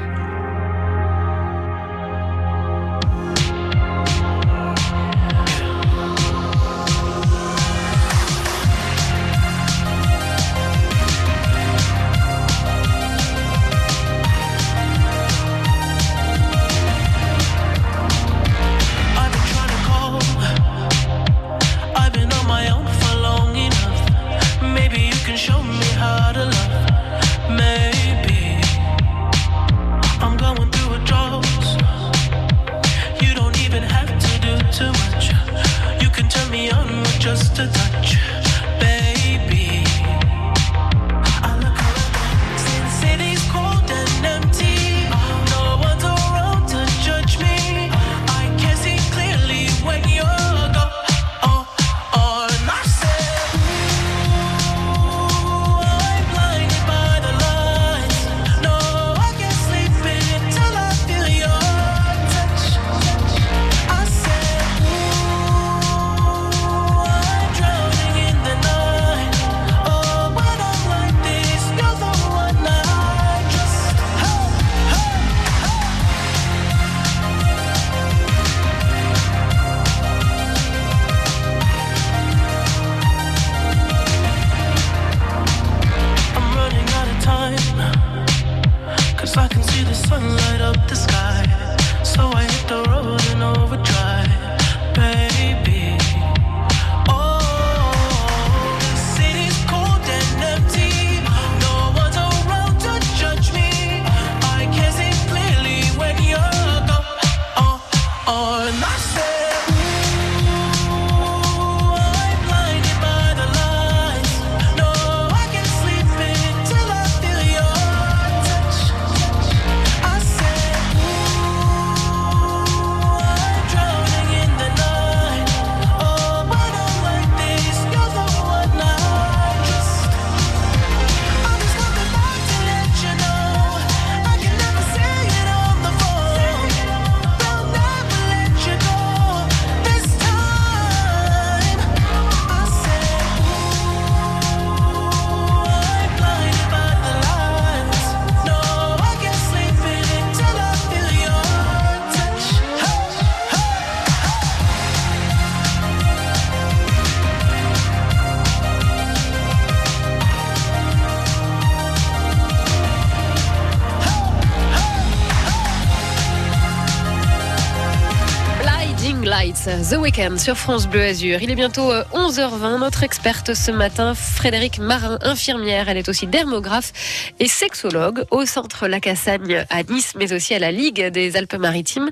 The 169.95 169.97
Weekend 169.97 170.39
sur 170.39 170.57
France 170.57 170.87
Bleu 170.87 171.03
Azur. 171.03 171.41
Il 171.41 171.49
est 171.49 171.55
bientôt 171.55 171.89
euh, 171.89 172.03
11h20. 172.29 172.79
Notre 172.79 173.03
experte 173.03 173.53
ce 173.53 173.69
matin, 173.69 174.15
Frédéric 174.15 174.79
Marin, 174.79 175.19
infirmière. 175.21 175.89
Elle 175.89 175.97
est 175.97 176.09
aussi 176.09 176.25
dermographe 176.25 176.91
et 177.39 177.47
sexologue 177.47 178.23
au 178.31 178.45
centre 178.47 178.87
La 178.87 178.99
Cassagne 178.99 179.63
à 179.69 179.83
Nice, 179.83 180.13
mais 180.17 180.33
aussi 180.33 180.55
à 180.55 180.59
la 180.59 180.71
Ligue 180.71 181.05
des 181.09 181.37
Alpes-Maritimes. 181.37 182.09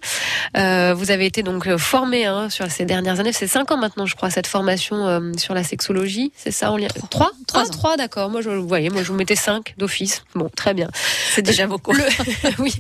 Euh, 0.56 0.94
vous 0.96 1.10
avez 1.10 1.26
été 1.26 1.42
donc 1.42 1.76
formée 1.78 2.26
hein, 2.28 2.52
sur 2.52 2.70
ces 2.70 2.86
dernières 2.86 3.20
années. 3.20 3.34
C'est 3.34 3.48
cinq 3.48 3.72
ans 3.72 3.78
maintenant, 3.78 4.06
je 4.06 4.16
crois, 4.16 4.30
cette 4.30 4.46
formation 4.46 5.08
euh, 5.08 5.32
sur 5.38 5.56
la 5.56 5.64
sexologie. 5.64 6.32
C'est 6.36 6.52
ça, 6.52 6.72
on 6.72 6.78
lien? 6.78 6.90
Trois, 7.10 7.32
trois, 7.48 7.66
trois, 7.66 7.98
d'accord. 7.98 8.30
Moi, 8.30 8.42
je, 8.42 8.50
vous 8.50 8.68
voyez, 8.68 8.92
moi, 8.92 9.02
je 9.02 9.08
vous 9.08 9.18
mettais 9.18 9.36
cinq 9.36 9.74
d'office. 9.80 10.24
Bon, 10.36 10.48
très 10.56 10.76
bien. 10.76 10.90
C'est 11.34 11.42
déjà 11.42 11.66
beaucoup. 11.66 11.92
Le, 11.94 12.04
oui. 12.60 12.76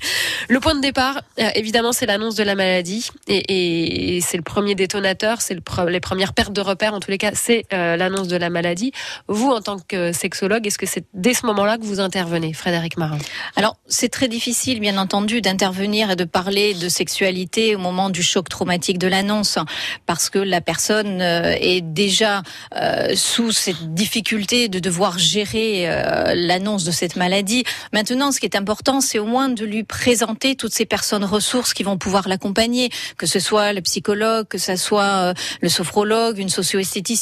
Le 0.49 0.59
point 0.59 0.75
de 0.75 0.81
départ, 0.81 1.19
euh, 1.39 1.49
évidemment, 1.55 1.93
c'est 1.93 2.05
l'annonce 2.05 2.35
de 2.35 2.43
la 2.43 2.53
maladie 2.53 3.09
et, 3.27 4.17
et 4.17 4.21
c'est 4.21 4.37
le 4.37 4.43
premier 4.43 4.75
détonateur, 4.75 5.41
c'est 5.41 5.55
le 5.55 5.61
pre- 5.61 5.89
les 5.89 5.99
premières 5.99 6.33
pertes 6.33 6.53
de 6.53 6.61
repères. 6.61 6.93
En 6.93 6.99
tous 6.99 7.09
les 7.09 7.17
cas, 7.17 7.22
c'est 7.33 7.63
euh, 7.73 7.95
l'annonce 7.95 8.27
de 8.27 8.37
la 8.37 8.49
maladie. 8.49 8.91
Vous, 9.27 9.49
en 9.49 9.61
tant 9.61 9.79
que 9.79 10.11
sexologue, 10.11 10.65
est-ce 10.67 10.77
que 10.77 10.85
c'est 10.85 11.05
dès 11.13 11.33
ce 11.33 11.45
moment-là 11.45 11.77
que 11.77 11.83
vous 11.83 11.99
intervenez, 11.99 12.53
Frédéric 12.53 12.97
Marin? 12.97 13.17
Alors, 13.55 13.77
c'est 13.87 14.09
très 14.09 14.27
difficile, 14.27 14.79
bien 14.79 14.97
entendu, 14.97 15.41
d'intervenir 15.41 16.11
et 16.11 16.15
de 16.15 16.23
parler 16.23 16.73
de 16.73 16.89
sexualité 16.89 17.75
au 17.75 17.79
moment 17.79 18.09
du 18.09 18.23
choc 18.23 18.49
traumatique 18.49 18.97
de 18.97 19.07
l'annonce, 19.07 19.57
parce 20.05 20.29
que 20.29 20.39
la 20.39 20.61
personne 20.61 21.21
euh, 21.21 21.55
est 21.59 21.81
déjà 21.81 22.43
euh, 22.75 23.15
sous 23.15 23.51
cette 23.51 23.93
difficulté 23.93 24.67
de 24.67 24.79
devoir 24.79 25.17
gérer 25.17 25.87
l'annonce 26.35 26.83
de 26.83 26.91
cette 26.91 27.15
maladie. 27.15 27.63
Maintenant, 27.93 28.31
ce 28.31 28.39
qui 28.39 28.45
est 28.45 28.55
important, 28.55 29.01
c'est 29.01 29.19
au 29.19 29.25
moins 29.25 29.49
de 29.49 29.65
lui 29.65 29.83
présenter 29.83 30.55
toutes 30.55 30.73
ces 30.73 30.85
personnes 30.85 31.23
ressources 31.23 31.73
qui 31.73 31.83
vont 31.83 31.97
pouvoir 31.97 32.27
l'accompagner, 32.27 32.89
que 33.17 33.25
ce 33.25 33.39
soit 33.39 33.73
le 33.73 33.81
psychologue, 33.81 34.47
que 34.47 34.57
ce 34.57 34.75
soit 34.75 35.33
le 35.61 35.69
sophrologue, 35.69 36.39
une 36.39 36.49
socio-esthéticienne, 36.49 37.12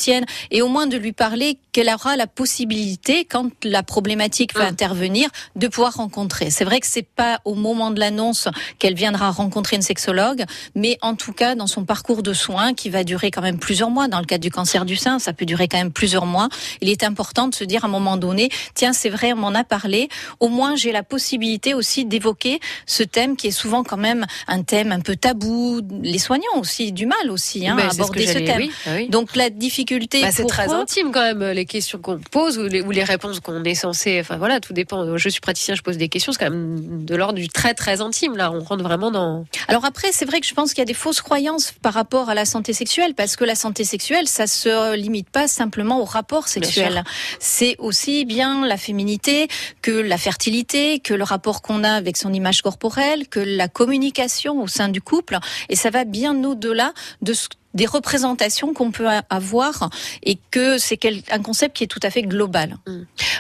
et 0.52 0.62
au 0.62 0.68
moins 0.68 0.88
de 0.88 0.98
lui 0.98 1.12
parler 1.12 1.58
qu'elle 1.72 1.90
aura 1.90 2.16
la 2.16 2.28
possibilité, 2.28 3.26
quand 3.26 3.50
la 3.64 3.84
problématique 3.84 4.54
va 4.56 4.66
intervenir, 4.66 5.30
de 5.56 5.68
pouvoir 5.68 5.94
rencontrer. 5.96 6.50
C'est 6.50 6.66
vrai 6.66 6.80
que 6.80 6.88
c'est 6.88 7.08
pas 7.08 7.40
au 7.46 7.56
moment 7.56 7.92
de 7.92 8.00
l'annonce 8.00 8.48
qu'elle 8.80 8.96
viendra 8.96 9.32
rencontrer 9.32 9.76
une 9.76 9.82
sexologue, 9.82 10.44
mais 10.76 10.98
en 11.02 11.16
tout 11.16 11.34
cas 11.34 11.56
dans 11.56 11.68
son 11.68 11.86
parcours 11.86 12.24
de 12.24 12.34
soins 12.34 12.74
qui 12.74 12.90
va 12.90 13.04
durer 13.04 13.32
quand 13.32 13.42
même 13.42 13.60
plusieurs 13.60 13.90
mois. 13.90 14.08
Dans 14.08 14.20
le 14.20 14.26
cas 14.26 14.38
du 14.38 14.52
cancer 14.52 14.86
du 14.86 14.96
sein, 14.96 15.20
ça 15.20 15.34
peut 15.34 15.46
durer 15.46 15.68
quand 15.68 15.78
même 15.78 15.92
plusieurs 15.92 16.26
mois. 16.26 16.50
Il 16.82 16.90
est 16.90 17.04
important 17.04 17.48
de 17.48 17.56
se 17.56 17.64
dire 17.64 17.84
à 17.84 17.88
un 17.88 17.92
moment 17.92 18.18
donné, 18.18 18.50
tiens, 18.74 18.94
c'est 18.94 19.10
vrai, 19.10 19.34
on 19.34 19.38
m'en 19.38 19.54
a 19.56 19.64
parlé. 19.64 20.10
Au 20.40 20.48
moins, 20.50 20.76
j'ai 20.76 20.92
la 20.92 21.04
possibilité 21.04 21.74
aussi 21.74 22.06
d'évoquer 22.06 22.60
ce 22.86 23.04
thème 23.04 23.36
qui 23.36 23.48
est 23.48 23.52
souvent 23.52 23.84
quand 23.84 23.98
même 23.98 24.26
un 24.48 24.64
thème 24.64 24.92
un 24.92 25.00
peu 25.00 25.16
tabou. 25.16 25.82
Les 26.02 26.20
soignants 26.20 26.58
aussi, 26.60 26.92
du 26.92 27.06
mal 27.06 27.30
aussi 27.30 27.68
hein, 27.68 27.76
Ben, 27.76 27.88
à 27.88 27.92
ce 27.92 27.98
que 27.98 28.02
aborder 28.04 28.28
ce 28.28 28.40
thème. 28.40 28.58
oui, 28.58 28.72
ah 28.86 28.90
oui. 28.96 29.10
Donc 29.10 29.36
la 29.36 29.50
difficulté. 29.50 29.81
Bah, 30.22 30.30
c'est 30.32 30.46
très 30.46 30.68
eux- 30.68 30.74
intime 30.74 31.12
quand 31.12 31.22
même 31.22 31.44
les 31.52 31.66
questions 31.66 32.00
qu'on 32.00 32.18
pose 32.20 32.58
ou 32.58 32.64
les, 32.68 32.82
ou 32.82 32.92
les 32.92 33.04
réponses 33.04 33.40
qu'on 33.40 33.64
est 33.64 33.76
censé. 33.76 34.20
Enfin 34.20 34.38
voilà, 34.38 34.60
tout 34.60 34.74
dépend. 34.74 35.18
Je 35.18 35.30
suis 35.30 35.42
praticien, 35.42 35.76
je 35.76 35.82
pose 35.82 35.98
des 35.98 36.10
questions. 36.10 36.32
C'est 36.32 36.40
quand 36.40 36.52
même 36.52 37.06
de 37.06 37.16
l'ordre 37.16 37.36
du 37.40 37.48
très 37.50 37.74
très 37.74 38.02
intime. 38.02 38.36
Là, 38.38 38.52
on 38.52 38.62
rentre 38.64 38.84
vraiment 38.84 39.12
dans. 39.12 39.46
Alors 39.68 39.86
après, 39.86 40.10
c'est 40.12 40.26
vrai 40.26 40.40
que 40.40 40.48
je 40.48 40.54
pense 40.54 40.70
qu'il 40.74 40.80
y 40.80 40.84
a 40.84 40.86
des 40.86 40.94
fausses 40.94 41.22
croyances 41.22 41.74
par 41.82 41.94
rapport 41.94 42.30
à 42.30 42.34
la 42.36 42.46
santé 42.46 42.74
sexuelle, 42.74 43.14
parce 43.16 43.36
que 43.36 43.44
la 43.46 43.56
santé 43.56 43.84
sexuelle, 43.84 44.28
ça 44.28 44.48
se 44.48 44.96
limite 44.96 45.30
pas 45.30 45.48
simplement 45.48 46.00
au 46.02 46.06
rapport 46.06 46.48
sexuel. 46.48 47.04
C'est 47.40 47.76
aussi 47.80 48.26
bien 48.26 48.66
la 48.66 48.78
féminité 48.78 49.48
que 49.82 49.92
la 49.92 50.18
fertilité, 50.18 51.00
que 51.00 51.14
le 51.14 51.24
rapport 51.24 51.62
qu'on 51.62 51.84
a 51.84 51.92
avec 51.92 52.18
son 52.18 52.34
image 52.34 52.62
corporelle, 52.62 53.28
que 53.28 53.40
la 53.40 53.68
communication 53.68 54.62
au 54.62 54.68
sein 54.68 54.90
du 54.90 55.02
couple, 55.02 55.38
et 55.70 55.76
ça 55.76 55.90
va 55.90 56.04
bien 56.06 56.44
au-delà 56.44 56.94
de 57.22 57.34
ce 57.34 57.48
des 57.74 57.86
représentations 57.86 58.74
qu'on 58.74 58.92
peut 58.92 59.08
avoir 59.30 59.90
et 60.24 60.38
que 60.52 60.78
c'est 60.78 61.00
un 61.32 61.42
concept 61.42 61.76
qui 61.78 61.84
est 61.84 61.88
tout 61.88 62.00
à 62.04 62.10
fait 62.10 62.24
global. 62.24 62.78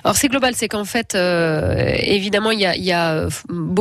Alors 0.04 0.16
c'est 0.16 0.28
global, 0.28 0.56
c'est 0.56 0.68
qu'en 0.68 0.86
fait, 0.86 1.16
euh, 1.16 1.94
évidemment, 2.00 2.52
il 2.52 2.60
y 2.60 2.66
a, 2.66 2.76
il 2.76 2.84
y 2.84 2.92
a 2.92 3.14
euh, 3.14 3.30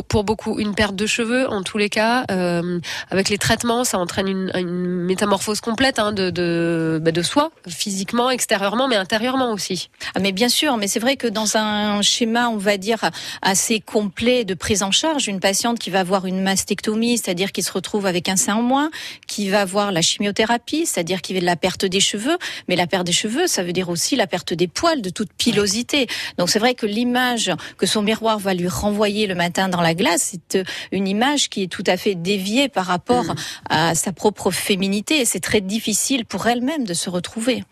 pour 0.09 0.25
beaucoup 0.25 0.59
une 0.59 0.75
perte 0.75 0.97
de 0.97 1.07
cheveux 1.07 1.49
en 1.49 1.63
tous 1.63 1.79
les 1.79 1.89
cas. 1.89 2.25
Euh, 2.31 2.81
avec 3.11 3.29
les 3.29 3.39
traitements, 3.39 3.85
ça 3.85 3.99
entraîne 3.99 4.29
une, 4.29 4.51
une 4.55 5.05
métamorphose 5.05 5.61
complète 5.61 5.99
hein, 5.99 6.13
de 6.13 6.31
de, 6.31 7.01
bah, 7.03 7.13
de 7.13 7.23
soi, 7.23 7.51
physiquement, 7.69 8.31
extérieurement, 8.31 8.89
mais 8.89 8.97
intérieurement 8.97 9.53
aussi. 9.53 9.89
Ah, 10.15 10.21
mais 10.21 10.33
bien 10.33 10.49
sûr, 10.49 10.77
mais 10.77 10.89
c'est 10.89 11.01
vrai 11.01 11.17
que 11.17 11.27
dans 11.27 11.57
un 11.57 12.03
schéma, 12.03 12.49
on 12.49 12.57
va 12.57 12.77
dire, 12.77 13.11
assez 13.43 13.81
complet 13.81 14.45
de 14.45 14.55
prise 14.55 14.83
en 14.83 14.91
charge, 14.91 15.29
une 15.29 15.41
patiente 15.41 15.79
qui 15.79 15.91
va 15.91 16.01
avoir 16.01 16.27
une 16.27 16.43
mastectomie, 16.43 17.19
c'est-à-dire 17.19 17.53
qui 17.53 17.63
se 17.63 17.73
retrouve 17.73 18.07
avec 18.07 18.29
un 18.29 18.37
sein 18.37 18.57
en 18.57 18.63
moins, 18.63 18.91
qui 19.27 19.49
va 19.49 19.63
avoir 19.63 19.93
la 19.93 20.03
chimiothérapie, 20.03 20.40
c'est-à-dire 20.85 21.23
qui 21.23 21.35
va 21.35 21.41
de 21.41 21.45
la 21.45 21.57
perte 21.57 21.85
des 21.85 22.01
cheveux, 22.01 22.39
mais 22.69 22.77
la 22.77 22.87
perte 22.87 23.07
des 23.07 23.13
cheveux, 23.13 23.47
ça 23.47 23.63
veut 23.63 23.73
dire 23.73 23.89
aussi 23.89 24.17
la 24.17 24.27
perte 24.27 24.53
des 24.53 24.69
poils, 24.69 25.03
de 25.03 25.11
toute 25.11 25.33
pilosité. 25.33 26.07
Donc 26.39 26.51
c'est 26.51 26.59
vrai 26.59 26.75
que 26.75 26.87
l'image 26.87 27.53
que 27.79 27.87
son 27.87 28.03
miroir 28.03 28.39
va 28.39 28.55
lui 28.55 28.69
renvoyer 28.69 29.27
le 29.27 29.35
matin 29.35 29.69
dans 29.69 29.81
la 29.81 29.95
glace, 29.95 30.33
c'est 30.33 30.57
euh, 30.57 30.65
une 30.93 31.09
image 31.09 31.49
qui 31.49 31.65
est 31.65 31.67
tout 31.67 31.85
à 31.87 31.97
fait 31.97 32.15
déviée 32.15 32.69
par 32.69 32.87
rapport 32.87 33.35
à 33.69 33.95
sa 33.95 34.13
propre 34.13 34.51
féminité, 34.51 35.25
c'est 35.25 35.41
très 35.41 35.61
difficile 35.61 36.25
pour 36.25 36.47
elle-même 36.47 36.85
de 36.85 36.95
se 36.95 37.11
retrouver. 37.11 37.65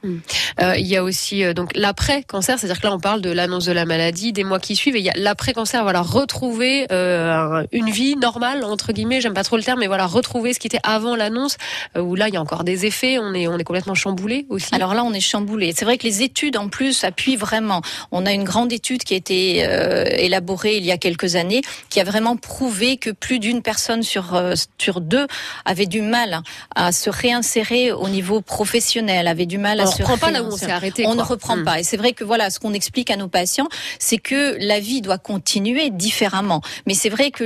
Euh, 0.61 0.77
il 0.77 0.87
y 0.87 0.97
a 0.97 1.03
aussi 1.03 1.45
euh, 1.45 1.53
donc 1.53 1.71
l'après-cancer, 1.75 2.59
c'est-à-dire 2.59 2.81
que 2.81 2.87
là 2.87 2.95
on 2.95 3.01
parle 3.01 3.21
de 3.21 3.31
l'annonce 3.31 3.65
de 3.65 3.73
la 3.73 3.85
maladie, 3.85 4.33
des 4.33 4.45
mois 4.45 4.61
qui 4.61 4.77
suivent, 4.77 4.97
et 4.97 5.01
il 5.01 5.05
y 5.05 5.11
a 5.11 5.17
l'après-cancer, 5.17 5.83
voilà, 5.83 6.03
retrouver 6.03 6.87
euh, 6.93 7.65
une 7.73 7.91
vie 7.91 8.17
normale 8.17 8.65
entre 8.65 8.93
guillemets, 8.93 9.21
j'aime 9.21 9.35
pas 9.35 9.45
trop 9.45 9.57
le 9.57 9.63
terme, 9.63 9.81
mais 9.81 9.87
voilà, 9.87 10.07
retrouver 10.07 10.53
ce 10.55 10.59
qui 10.59 10.67
était 10.67 10.81
avant 10.83 11.17
l'annonce, 11.17 11.57
euh, 11.97 12.01
où 12.01 12.15
là 12.15 12.29
il 12.29 12.35
y 12.35 12.37
a 12.37 12.41
encore 12.41 12.58
des 12.65 12.87
effets, 12.87 13.19
on 13.19 13.35
est 13.35 13.47
on 13.49 13.59
est 13.59 13.65
complètement 13.65 13.95
chamboulé 13.95 14.47
aussi. 14.49 14.75
Alors 14.75 14.95
là, 14.95 15.05
on 15.05 15.13
est 15.13 15.21
chamboulé. 15.21 15.73
C'est 15.77 15.85
vrai 15.85 15.99
que 15.99 16.05
les 16.05 16.23
études, 16.23 16.57
en 16.57 16.69
plus, 16.69 17.05
appuient 17.05 17.37
vraiment. 17.37 17.83
On 18.13 18.27
a 18.27 18.33
une 18.33 18.45
grande 18.45 18.73
étude 18.73 19.03
qui 19.05 19.15
a 19.15 19.17
été 19.17 19.65
euh, 19.67 20.05
élaborée 20.17 20.77
il 20.77 20.85
y 20.85 20.93
a 20.93 20.99
quelques 20.99 21.37
années, 21.37 21.63
qui 21.91 22.01
a 22.01 22.05
vraiment 22.05 22.37
prouvé 22.37 22.97
que 22.97 23.11
plus 23.11 23.39
d'une 23.39 23.63
personne 23.63 24.03
sur 24.03 24.35
euh, 24.35 24.55
sur 24.79 25.01
deux 25.01 25.27
avait 25.65 25.87
du 25.87 26.03
mal 26.03 26.43
à 26.75 26.93
se 26.93 27.11
réinsérer 27.11 27.93
au 27.93 28.09
niveau 28.09 28.41
professionnel, 28.41 29.27
avait 29.29 29.47
du 29.47 29.59
mal 29.59 29.79
On 29.81 29.83
à 29.83 29.87
ne 29.87 29.91
se 29.91 29.97
reprend 30.03 30.19
pas 30.19 30.31
là 30.31 30.43
où 30.43 30.47
on 30.47 30.57
s'est 30.57 30.71
arrêté, 30.71 31.07
On 31.07 31.15
ne 31.15 31.23
reprend 31.23 31.57
Mm. 31.57 31.65
pas. 31.65 31.81
Et 31.81 31.83
c'est 31.83 31.97
vrai 31.97 32.13
que 32.13 32.25
voilà, 32.25 32.51
ce 32.51 32.59
qu'on 32.59 32.73
explique 32.75 33.11
à 33.11 33.17
nos 33.17 33.29
patients, 33.29 33.69
c'est 33.99 34.19
que 34.19 34.57
la 34.61 34.81
vie 34.81 35.01
doit 35.01 35.19
continuer 35.19 35.91
différemment. 35.91 36.61
Mais 36.87 36.95
c'est 36.95 37.09
vrai 37.09 37.31
que 37.31 37.45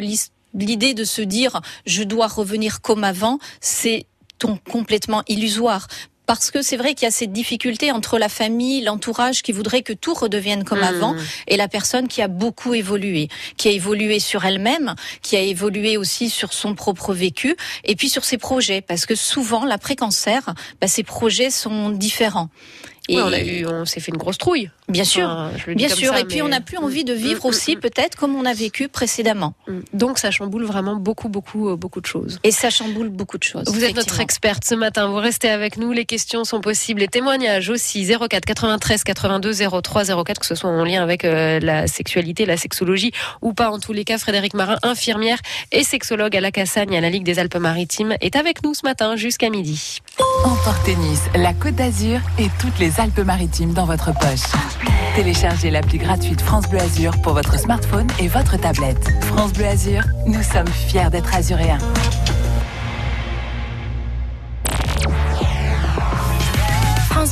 l'idée 0.55 0.94
de 0.94 1.05
se 1.05 1.22
dire 1.22 1.60
je 1.86 2.02
dois 2.02 2.26
revenir 2.26 2.80
comme 2.80 3.05
avant, 3.05 3.39
c'est 3.60 4.06
ton- 4.43 4.59
complètement 4.70 5.23
illusoire. 5.28 5.86
Parce 6.24 6.51
que 6.52 6.62
c'est 6.62 6.77
vrai 6.77 6.94
qu'il 6.94 7.02
y 7.05 7.09
a 7.09 7.10
cette 7.10 7.32
difficulté 7.32 7.90
entre 7.90 8.16
la 8.16 8.28
famille, 8.28 8.81
l'entourage 8.82 9.43
qui 9.43 9.51
voudrait 9.52 9.82
que 9.82 9.93
tout 9.93 10.14
redevienne 10.14 10.62
comme 10.64 10.78
Mhm. 10.78 10.85
avant 10.94 11.16
et 11.48 11.56
la 11.56 11.66
personne 11.69 12.06
qui 12.09 12.23
a 12.23 12.28
beaucoup 12.28 12.74
évolué, 12.74 13.28
qui 13.56 13.69
a 13.69 13.73
évolué 13.73 14.20
sur 14.20 14.44
elle-même, 14.44 14.94
qui 15.20 15.36
a 15.36 15.40
évolué 15.40 15.97
aussi 15.97 16.31
sur 16.31 16.52
son 16.52 16.74
propre 16.77 17.12
vécu 17.12 17.56
et 17.85 17.97
puis 17.97 18.09
sur 18.09 18.24
ses 18.24 18.39
projets. 18.39 18.81
Parce 18.82 19.05
que 19.05 19.16
souvent, 19.16 19.64
l'après-cancer, 19.64 20.55
bah, 20.81 20.86
ses 20.86 21.02
projets 21.02 21.51
sont 21.51 21.90
différents. 21.90 22.48
Ouais, 23.09 23.20
on 23.20 23.32
a 23.32 23.40
eu, 23.40 23.66
on 23.66 23.85
s'est 23.85 23.98
fait 24.01 24.12
une 24.12 24.16
grosse 24.16 24.39
trouille. 24.39 24.70
Bien 24.93 25.05
sûr, 25.05 25.28
Enfin, 25.28 25.51
bien 25.74 25.89
sûr. 25.89 26.12
ça, 26.12 26.20
et 26.20 26.24
puis 26.24 26.36
mais- 26.36 26.43
on 26.43 26.48
n'a 26.48 26.60
plus 26.60 26.78
envie 26.78 27.05
de 27.05 27.12
vivre 27.12 27.40
Mm, 27.43 27.47
mm, 27.47 27.48
aussi, 27.48 27.77
peut-être 27.77 28.16
comme 28.16 28.35
on 28.36 28.44
a 28.44 28.52
vécu 28.55 28.89
précédemment. 28.89 29.55
Donc 29.93 30.19
ça 30.19 30.31
chamboule 30.31 30.64
vraiment 30.64 30.97
beaucoup, 30.97 31.28
beaucoup, 31.28 31.69
euh, 31.70 31.77
beaucoup 31.77 32.01
de 32.01 32.06
choses. 32.06 32.39
Et 32.44 32.51
ça 32.51 32.70
chamboule 32.70 33.09
beaucoup 33.09 33.39
de 33.39 33.43
choses. 33.44 33.64
Vous 33.69 33.85
êtes 33.85 33.97
notre 33.97 34.20
experte 34.20 34.64
ce 34.64 34.74
matin. 34.74 35.06
Vous 35.09 35.16
restez 35.16 35.48
avec 35.48 35.77
nous. 35.77 35.93
Les 35.93 36.05
questions 36.05 36.44
sont 36.44 36.60
possibles. 36.60 37.01
Les 37.01 37.09
témoignages 37.09 37.70
aussi. 37.70 38.05
04 38.06 38.44
93 38.44 39.05
82 39.05 39.52
03 39.82 40.05
04, 40.24 40.40
que 40.40 40.47
ce 40.47 40.55
soit 40.55 40.70
en 40.70 40.85
lien 40.85 41.02
avec 41.02 41.24
euh, 41.24 41.59
la 41.60 41.86
sexualité, 41.86 42.44
la 42.47 42.56
sexologie 42.56 43.12
ou 43.40 43.52
pas. 43.55 43.70
En 43.70 43.78
tous 43.78 43.93
les 43.93 44.05
cas, 44.05 44.19
Frédéric 44.19 44.55
Marin, 44.55 44.77
infirmière 44.82 45.39
et 45.73 45.85
sexologue 45.85 46.36
à 46.36 46.40
la 46.40 46.51
Cassagne, 46.51 46.97
à 46.97 47.01
la 47.01 47.10
Ligue 47.10 47.24
des 47.24 47.39
Alpes-Maritimes, 47.39 48.14
est 48.20 48.36
avec 48.36 48.62
nous 48.64 48.74
ce 48.74 48.82
matin 48.85 49.16
jusqu'à 49.16 49.51
midi. 49.51 49.98
Emportez 50.44 50.97
Nice, 50.97 51.23
la 51.35 51.52
Côte 51.55 51.74
d'Azur 51.77 52.20
et 52.39 52.48
toutes 52.60 52.78
les 52.78 53.01
Alpes-Maritimes 53.01 53.73
dans 53.73 53.86
votre 53.86 54.12
poche. 54.12 54.40
Téléchargez 55.14 55.70
l'appli 55.70 55.98
gratuite 55.98 56.40
France 56.40 56.68
Bleu 56.68 56.80
Azur 56.80 57.20
pour 57.22 57.34
votre 57.34 57.59
smartphone 57.59 58.06
et 58.18 58.28
votre 58.28 58.59
tablette. 58.59 59.12
France 59.22 59.52
Bleu 59.52 59.66
Azur, 59.66 60.02
nous 60.26 60.42
sommes 60.42 60.68
fiers 60.68 61.10
d'être 61.10 61.34
azuréens. 61.34 61.78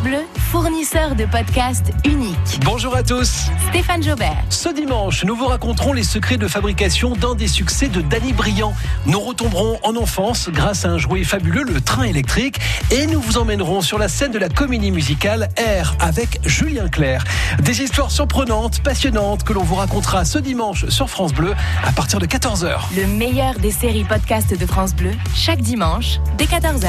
France 0.00 0.08
Bleu, 0.08 0.26
fournisseur 0.50 1.14
de 1.14 1.26
podcasts 1.26 1.92
unique. 2.06 2.60
Bonjour 2.64 2.96
à 2.96 3.02
tous. 3.02 3.48
Stéphane 3.68 4.02
Jobert. 4.02 4.44
Ce 4.48 4.70
dimanche, 4.70 5.24
nous 5.24 5.36
vous 5.36 5.46
raconterons 5.46 5.92
les 5.92 6.04
secrets 6.04 6.38
de 6.38 6.48
fabrication 6.48 7.16
d'un 7.16 7.34
des 7.34 7.48
succès 7.48 7.88
de 7.88 8.00
Danny 8.00 8.32
Briand. 8.32 8.72
Nous 9.04 9.20
retomberons 9.20 9.78
en 9.82 9.96
enfance 9.96 10.48
grâce 10.48 10.86
à 10.86 10.88
un 10.88 10.96
jouet 10.96 11.24
fabuleux, 11.24 11.64
le 11.64 11.80
train 11.82 12.04
électrique, 12.04 12.60
et 12.90 13.06
nous 13.08 13.20
vous 13.20 13.36
emmènerons 13.36 13.82
sur 13.82 13.98
la 13.98 14.08
scène 14.08 14.32
de 14.32 14.38
la 14.38 14.48
comédie 14.48 14.90
musicale 14.90 15.50
Air 15.56 15.94
avec 16.00 16.40
Julien 16.46 16.88
Clerc. 16.88 17.24
Des 17.60 17.82
histoires 17.82 18.10
surprenantes, 18.10 18.82
passionnantes 18.82 19.44
que 19.44 19.52
l'on 19.52 19.64
vous 19.64 19.74
racontera 19.74 20.24
ce 20.24 20.38
dimanche 20.38 20.88
sur 20.88 21.10
France 21.10 21.34
Bleu 21.34 21.54
à 21.84 21.92
partir 21.92 22.20
de 22.20 22.26
14h. 22.26 22.78
Le 22.96 23.06
meilleur 23.06 23.58
des 23.58 23.72
séries 23.72 24.04
podcasts 24.04 24.58
de 24.58 24.66
France 24.66 24.94
Bleu, 24.94 25.12
chaque 25.34 25.60
dimanche, 25.60 26.20
dès 26.38 26.46
14h. 26.46 26.88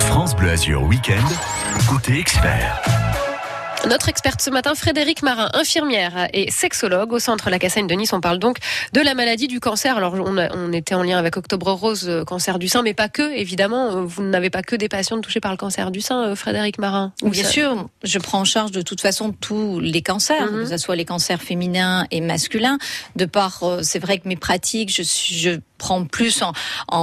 France 0.00 0.36
Bleu 0.36 0.50
Azur 0.50 0.82
Week-end, 0.84 1.24
côté 1.90 2.18
expert. 2.18 2.80
Notre 3.88 4.08
experte 4.08 4.40
ce 4.40 4.48
matin, 4.48 4.74
Frédéric 4.74 5.22
Marin, 5.22 5.50
infirmière 5.52 6.28
et 6.32 6.50
sexologue 6.50 7.12
au 7.12 7.18
centre 7.18 7.50
La 7.50 7.58
Cassagne 7.58 7.86
de 7.86 7.92
Nice. 7.94 8.14
On 8.14 8.20
parle 8.22 8.38
donc 8.38 8.56
de 8.94 9.00
la 9.02 9.12
maladie 9.14 9.46
du 9.46 9.60
cancer. 9.60 9.98
Alors, 9.98 10.14
on, 10.14 10.38
a- 10.38 10.48
on 10.56 10.72
était 10.72 10.94
en 10.94 11.02
lien 11.02 11.18
avec 11.18 11.36
Octobre 11.36 11.70
Rose, 11.72 12.08
euh, 12.08 12.24
cancer 12.24 12.58
du 12.58 12.66
sein, 12.68 12.80
mais 12.80 12.94
pas 12.94 13.10
que, 13.10 13.34
évidemment. 13.36 13.88
Euh, 13.90 14.04
Vous 14.06 14.22
n'avez 14.22 14.48
pas 14.48 14.62
que 14.62 14.74
des 14.74 14.88
patients 14.88 15.20
touchés 15.20 15.40
par 15.40 15.50
le 15.50 15.58
cancer 15.58 15.90
du 15.90 16.00
sein, 16.00 16.28
euh, 16.30 16.34
Frédéric 16.34 16.78
Marin. 16.78 17.12
Ou 17.22 17.28
Bien 17.28 17.44
ça- 17.44 17.50
sûr, 17.50 17.88
je 18.04 18.18
prends 18.18 18.40
en 18.40 18.44
charge 18.46 18.70
de 18.70 18.80
toute 18.80 19.02
façon 19.02 19.32
tous 19.38 19.80
les 19.80 20.00
cancers, 20.00 20.50
Mhm. 20.50 20.62
que 20.62 20.66
ce 20.66 20.76
soit 20.78 20.96
les 20.96 21.04
cancers 21.04 21.42
féminins 21.42 22.06
et 22.10 22.22
masculins. 22.22 22.78
De 23.16 23.26
par, 23.26 23.62
euh, 23.64 23.80
c'est 23.82 23.98
vrai 23.98 24.16
que 24.18 24.28
mes 24.28 24.36
pratiques, 24.36 24.94
je, 24.96 25.02
suis- 25.02 25.34
je 25.34 25.50
prends 25.78 26.04
plus 26.04 26.42
en, 26.42 26.52
en, 26.88 26.98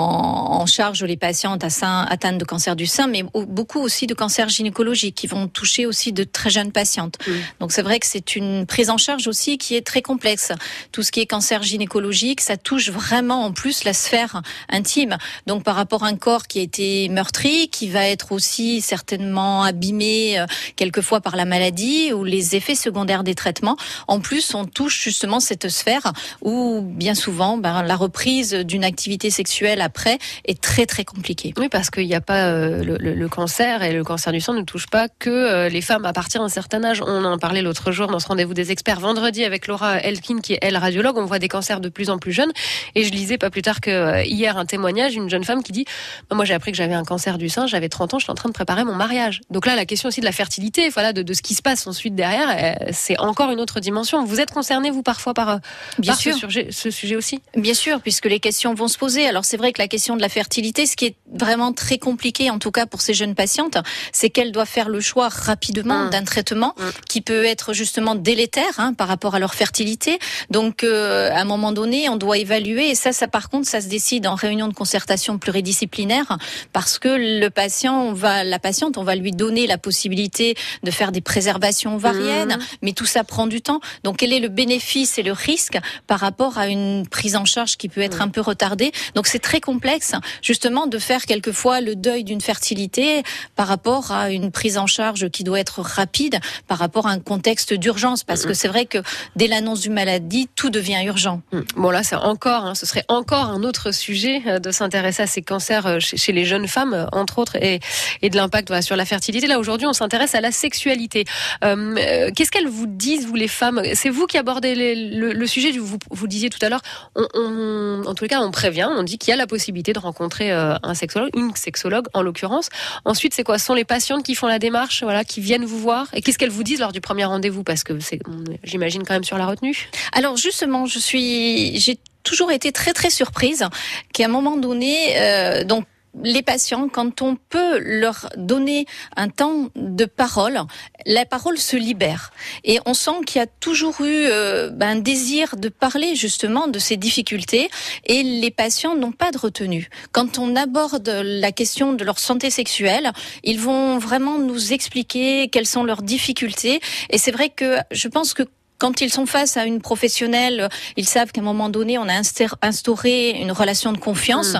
en 0.61 0.65
charge 0.65 1.03
les 1.03 1.17
patientes 1.17 1.63
atteintes 1.63 2.37
de 2.37 2.45
cancer 2.45 2.75
du 2.75 2.85
sein, 2.85 3.07
mais 3.07 3.23
au- 3.33 3.45
beaucoup 3.45 3.79
aussi 3.79 4.07
de 4.07 4.13
cancers 4.13 4.49
gynécologiques 4.49 5.15
qui 5.15 5.27
vont 5.27 5.47
toucher 5.47 5.85
aussi 5.85 6.13
de 6.13 6.23
très 6.23 6.49
jeunes 6.49 6.71
patientes. 6.71 7.17
Donc 7.59 7.71
c'est 7.71 7.81
vrai 7.81 7.99
que 7.99 8.07
c'est 8.07 8.35
une 8.35 8.65
prise 8.65 8.89
en 8.89 8.97
charge 8.97 9.27
aussi 9.27 9.57
qui 9.57 9.75
est 9.75 9.85
très 9.85 10.01
complexe. 10.01 10.51
Tout 10.91 11.03
ce 11.03 11.11
qui 11.11 11.19
est 11.19 11.25
cancer 11.25 11.63
gynécologique, 11.63 12.41
ça 12.41 12.57
touche 12.57 12.89
vraiment 12.89 13.43
en 13.45 13.51
plus 13.51 13.83
la 13.83 13.93
sphère 13.93 14.41
intime. 14.69 15.17
Donc 15.47 15.63
par 15.63 15.75
rapport 15.75 16.03
à 16.03 16.07
un 16.07 16.15
corps 16.15 16.47
qui 16.47 16.59
a 16.59 16.61
été 16.61 17.09
meurtri, 17.09 17.67
qui 17.69 17.87
va 17.89 18.07
être 18.07 18.31
aussi 18.31 18.81
certainement 18.81 19.63
abîmé 19.63 20.39
euh, 20.39 20.45
quelquefois 20.75 21.21
par 21.21 21.35
la 21.35 21.45
maladie 21.45 22.13
ou 22.13 22.23
les 22.23 22.55
effets 22.55 22.75
secondaires 22.75 23.23
des 23.23 23.35
traitements. 23.35 23.77
En 24.07 24.19
plus, 24.19 24.53
on 24.55 24.65
touche 24.65 25.01
justement 25.03 25.39
cette 25.39 25.69
sphère 25.69 26.13
où 26.41 26.81
bien 26.81 27.15
souvent 27.15 27.57
ben, 27.57 27.83
la 27.83 27.95
reprise 27.95 28.53
d'une 28.63 28.83
activité 28.83 29.29
sexuelle 29.29 29.81
après 29.81 30.17
est 30.45 30.59
très 30.61 30.85
très 30.85 31.03
compliquée. 31.05 31.53
Oui, 31.57 31.69
parce 31.69 31.89
qu'il 31.89 32.07
n'y 32.07 32.15
a 32.15 32.21
pas 32.21 32.45
euh, 32.47 32.83
le, 32.83 32.97
le- 32.99 33.13
le 33.13 33.29
cancer 33.29 33.83
et 33.83 33.93
le 33.93 34.03
cancer 34.03 34.31
du 34.33 34.41
sang 34.41 34.53
ne 34.53 34.61
touche 34.63 34.87
pas 34.87 35.07
que 35.07 35.29
euh, 35.29 35.69
les 35.69 35.81
femmes 35.81 36.05
à 36.05 36.13
partir 36.13 36.41
d'un 36.41 36.49
certain 36.49 36.83
âge. 36.83 37.01
On 37.05 37.23
en 37.25 37.37
parlait 37.37 37.61
l'autre 37.61 37.91
jour 37.91 38.07
dans 38.07 38.19
ce 38.19 38.27
rendez-vous 38.27 38.53
des 38.53 38.71
experts 38.71 38.99
vendredi 38.99 39.43
avec 39.43 39.67
Laura 39.67 39.99
Elkin 39.99 40.39
qui 40.39 40.53
est 40.53 40.59
elle 40.61 40.77
radiologue. 40.77 41.17
On 41.17 41.25
voit 41.25 41.39
des 41.39 41.47
cancers 41.47 41.79
de 41.81 41.89
plus 41.89 42.09
en 42.09 42.17
plus 42.17 42.31
jeunes 42.31 42.51
et 42.95 43.03
je 43.03 43.11
lisais 43.11 43.37
pas 43.37 43.49
plus 43.49 43.61
tard 43.61 43.81
que 43.81 43.89
euh, 43.91 44.23
hier 44.23 44.57
un 44.57 44.65
témoignage 44.65 45.13
d'une 45.13 45.29
jeune 45.29 45.43
femme 45.43 45.63
qui 45.63 45.71
dit 45.71 45.85
Bah, 46.29 46.35
moi 46.35 46.45
j'ai 46.45 46.53
appris 46.53 46.71
que 46.71 46.77
j'avais 46.77 46.93
un 46.93 47.03
cancer 47.03 47.37
du 47.37 47.49
sein, 47.49 47.67
j'avais 47.67 47.89
30 47.89 48.13
ans, 48.15 48.19
je 48.19 48.23
suis 48.25 48.31
en 48.31 48.35
train 48.35 48.49
de 48.49 48.53
préparer 48.53 48.83
mon 48.83 48.95
mariage. 48.95 49.41
Donc 49.49 49.65
là 49.65 49.75
la 49.75 49.85
question 49.85 50.09
aussi 50.09 50.19
de 50.21 50.25
la 50.25 50.31
fertilité, 50.31 50.89
voilà 50.89 51.13
de, 51.13 51.21
de 51.21 51.33
ce 51.33 51.41
qui 51.41 51.53
se 51.55 51.61
passe 51.61 51.87
ensuite 51.87 52.15
derrière, 52.15 52.77
c'est 52.91 53.17
encore 53.19 53.51
une 53.51 53.59
autre 53.59 53.79
dimension. 53.79 54.23
Vous 54.25 54.39
êtes 54.39 54.51
concerné 54.51 54.91
vous 54.91 55.03
parfois 55.03 55.33
par, 55.33 55.59
Bien 55.97 56.13
par 56.13 56.19
sûr. 56.19 56.33
Ce, 56.33 56.39
sujet, 56.39 56.67
ce 56.71 56.89
sujet 56.91 57.15
aussi? 57.15 57.41
Bien 57.55 57.73
sûr, 57.73 58.01
puisque 58.01 58.25
les 58.25 58.39
questions 58.39 58.50
vont 58.73 58.87
se 58.87 58.97
poser. 58.97 59.27
Alors 59.27 59.45
c'est 59.45 59.57
vrai 59.57 59.71
que 59.73 59.81
la 59.81 59.87
question 59.87 60.15
de 60.15 60.21
la 60.21 60.29
fertilité, 60.29 60.85
ce 60.85 60.95
qui 60.95 61.05
est 61.05 61.15
vraiment 61.33 61.73
très 61.73 61.97
compliqué, 61.97 62.49
en 62.49 62.59
tout 62.59 62.71
cas 62.71 62.85
pour 62.85 63.01
ces 63.01 63.13
jeunes 63.13 63.35
patientes, 63.35 63.77
c'est 64.11 64.29
qu'elles 64.29 64.51
doivent 64.51 64.67
faire 64.67 64.89
le 64.89 64.99
choix 64.99 65.29
rapidement 65.29 66.09
d'un 66.09 66.23
traitement 66.23 66.75
qui 67.07 67.21
peut 67.21 67.45
être 67.45 67.73
justement 67.73 68.15
délétère 68.15 68.79
hein, 68.79 68.93
par 68.93 69.07
rapport 69.07 69.35
à 69.35 69.39
leur 69.39 69.53
fertilité. 69.53 70.19
Donc 70.49 70.83
euh, 70.83 71.31
à 71.31 71.41
un 71.41 71.45
moment 71.45 71.71
donné, 71.71 72.09
on 72.09 72.17
doit 72.17 72.37
évaluer. 72.37 72.89
Et 72.89 72.95
ça, 72.95 73.13
ça 73.13 73.27
par 73.27 73.49
contre, 73.49 73.67
ça 73.67 73.81
se 73.81 73.87
décide 73.87 74.27
en 74.27 74.35
réunion 74.35 74.67
de 74.67 74.73
concertation 74.73 75.37
pluridisciplinaire, 75.37 76.37
parce 76.73 76.99
que 76.99 77.09
le 77.09 77.49
patient, 77.49 78.01
on 78.01 78.13
va, 78.13 78.43
la 78.43 78.59
patiente, 78.59 78.97
on 78.97 79.03
va 79.03 79.15
lui 79.15 79.31
donner 79.31 79.67
la 79.67 79.77
possibilité 79.77 80.55
de 80.83 80.91
faire 80.91 81.11
des 81.11 81.21
préservations 81.21 81.95
ovariennes, 81.95 82.57
mais 82.81 82.93
tout 82.93 83.05
ça 83.05 83.23
prend 83.23 83.47
du 83.47 83.61
temps. 83.61 83.79
Donc 84.03 84.17
quel 84.17 84.33
est 84.33 84.39
le 84.39 84.49
bénéfice 84.49 85.17
et 85.17 85.23
le 85.23 85.31
risque 85.31 85.77
par 86.07 86.19
rapport 86.19 86.57
à 86.57 86.67
une 86.67 87.07
prise 87.07 87.35
en 87.35 87.45
charge 87.45 87.77
qui 87.77 87.89
peut 87.89 88.01
être 88.01 88.21
un 88.21 88.27
peu 88.27 88.40
retardée 88.41 88.91
Donc 89.15 89.27
c'est 89.27 89.39
très 89.39 89.59
complexe, 89.59 90.13
justement, 90.41 90.87
de 90.87 90.97
faire 90.99 91.25
quelquefois 91.25 91.81
le 91.81 91.95
deuil 91.95 92.23
d'une 92.23 92.41
fertilité 92.41 93.23
par 93.55 93.67
rapport 93.67 94.11
à 94.11 94.31
une 94.31 94.51
prise 94.51 94.77
en 94.77 94.87
charge 94.87 95.29
qui 95.29 95.43
doit 95.43 95.59
être 95.59 95.81
rapide, 95.81 96.39
par 96.67 96.77
rapport 96.79 97.07
à 97.07 97.11
un 97.11 97.19
contexte 97.19 97.73
d'urgence, 97.73 98.23
parce 98.23 98.45
que 98.45 98.53
c'est 98.53 98.67
vrai 98.67 98.85
que 98.85 98.97
dès 99.35 99.47
l'annonce 99.47 99.81
d'une 99.81 99.93
maladie, 99.93 100.47
tout 100.55 100.69
devient 100.69 101.01
urgent. 101.05 101.41
Bon 101.75 101.89
là, 101.89 102.03
c'est 102.03 102.15
encore, 102.15 102.65
hein, 102.65 102.75
ce 102.75 102.85
serait 102.85 103.05
encore 103.07 103.45
un 103.49 103.63
autre 103.63 103.91
sujet 103.91 104.41
euh, 104.47 104.59
de 104.59 104.71
s'intéresser 104.71 105.23
à 105.23 105.27
ces 105.27 105.41
cancers 105.41 105.85
euh, 105.87 105.99
chez, 105.99 106.17
chez 106.17 106.31
les 106.31 106.45
jeunes 106.45 106.67
femmes, 106.67 106.93
euh, 106.93 107.05
entre 107.11 107.39
autres, 107.39 107.55
et, 107.57 107.79
et 108.21 108.29
de 108.29 108.35
l'impact 108.35 108.67
voilà, 108.69 108.81
sur 108.81 108.95
la 108.95 109.05
fertilité. 109.05 109.47
Là 109.47 109.59
aujourd'hui, 109.59 109.87
on 109.87 109.93
s'intéresse 109.93 110.35
à 110.35 110.41
la 110.41 110.51
sexualité. 110.51 111.25
Euh, 111.63 112.29
Qu'est-ce 112.35 112.51
qu'elles 112.51 112.67
vous 112.67 112.87
disent, 112.87 113.25
vous 113.25 113.35
les 113.35 113.47
femmes? 113.47 113.81
C'est 113.93 114.09
vous 114.09 114.25
qui 114.27 114.37
abordez 114.37 114.75
les- 114.75 114.95
le, 114.95 115.33
le 115.33 115.47
sujet. 115.47 115.71
Vous, 115.71 115.97
vous 116.09 116.27
disiez 116.27 116.49
tout 116.49 116.59
à 116.61 116.69
l'heure. 116.69 116.81
On, 117.15 117.27
on- 117.33 118.03
en 118.05 118.13
tous 118.13 118.23
les 118.23 118.29
on 118.39 118.51
prévient, 118.51 118.87
on 118.89 119.03
dit 119.03 119.17
qu'il 119.17 119.31
y 119.31 119.33
a 119.33 119.37
la 119.37 119.47
possibilité 119.47 119.93
de 119.93 119.99
rencontrer 119.99 120.51
euh, 120.51 120.75
un 120.83 120.93
sexologue, 120.93 121.31
une 121.35 121.55
sexologue 121.55 122.07
en 122.13 122.21
l'occurrence. 122.21 122.69
Ensuite, 123.05 123.33
c'est 123.33 123.43
quoi? 123.43 123.57
Ce 123.57 123.65
sont 123.65 123.73
les 123.73 123.85
patientes 123.85 124.23
qui 124.23 124.35
font 124.35 124.47
la 124.47 124.59
démarche, 124.59 125.03
voilà, 125.03 125.23
qui 125.23 125.41
viennent 125.41 125.65
vous 125.65 125.79
voir? 125.79 126.07
Et 126.13 126.21
qu'est-ce 126.21 126.37
qu'elles 126.37 126.49
vous 126.49 126.63
disent 126.63 126.79
lors 126.79 126.91
du 126.91 127.01
premier 127.01 127.25
rendez-vous? 127.25 127.63
Parce 127.63 127.83
que 127.83 127.99
c'est, 127.99 128.19
j'imagine 128.63 129.03
quand 129.03 129.13
même 129.13 129.23
sur 129.23 129.37
la 129.37 129.45
retenue. 129.45 129.89
Alors 130.13 130.37
justement, 130.37 130.85
je 130.85 130.99
suis, 130.99 131.79
j'ai 131.79 131.97
toujours 132.23 132.51
été 132.51 132.71
très 132.71 132.93
très 132.93 133.09
surprise 133.09 133.65
qu'à 134.13 134.25
un 134.25 134.29
moment 134.29 134.57
donné, 134.57 135.19
euh, 135.19 135.63
donc 135.63 135.85
les 136.23 136.41
patients, 136.41 136.89
quand 136.89 137.21
on 137.21 137.35
peut 137.35 137.79
leur 137.79 138.29
donner 138.35 138.85
un 139.15 139.29
temps 139.29 139.69
de 139.75 140.05
parole, 140.05 140.59
la 141.05 141.25
parole 141.25 141.57
se 141.57 141.77
libère. 141.77 142.31
Et 142.63 142.79
on 142.85 142.93
sent 142.93 143.23
qu'il 143.25 143.39
y 143.39 143.43
a 143.43 143.47
toujours 143.47 144.01
eu 144.01 144.25
euh, 144.27 144.69
ben, 144.69 144.97
un 144.97 144.99
désir 144.99 145.55
de 145.55 145.69
parler 145.69 146.15
justement 146.15 146.67
de 146.67 146.79
ces 146.79 146.97
difficultés 146.97 147.69
et 148.05 148.23
les 148.23 148.51
patients 148.51 148.95
n'ont 148.95 149.11
pas 149.11 149.31
de 149.31 149.37
retenue. 149.37 149.89
Quand 150.11 150.37
on 150.37 150.55
aborde 150.55 151.09
la 151.09 151.51
question 151.51 151.93
de 151.93 152.03
leur 152.03 152.19
santé 152.19 152.49
sexuelle, 152.49 153.11
ils 153.43 153.59
vont 153.59 153.97
vraiment 153.97 154.37
nous 154.37 154.73
expliquer 154.73 155.47
quelles 155.49 155.65
sont 155.65 155.83
leurs 155.83 156.01
difficultés. 156.01 156.81
Et 157.09 157.17
c'est 157.17 157.31
vrai 157.31 157.49
que 157.49 157.77
je 157.91 158.07
pense 158.07 158.33
que 158.33 158.43
quand 158.81 158.99
ils 158.99 159.13
sont 159.13 159.27
face 159.27 159.57
à 159.57 159.65
une 159.65 159.79
professionnelle, 159.79 160.67
ils 160.97 161.07
savent 161.07 161.31
qu'à 161.31 161.41
un 161.41 161.43
moment 161.43 161.69
donné, 161.69 161.99
on 161.99 162.07
a 162.09 162.19
instauré 162.63 163.29
une 163.39 163.51
relation 163.51 163.91
de 163.93 163.99
confiance. 163.99 164.55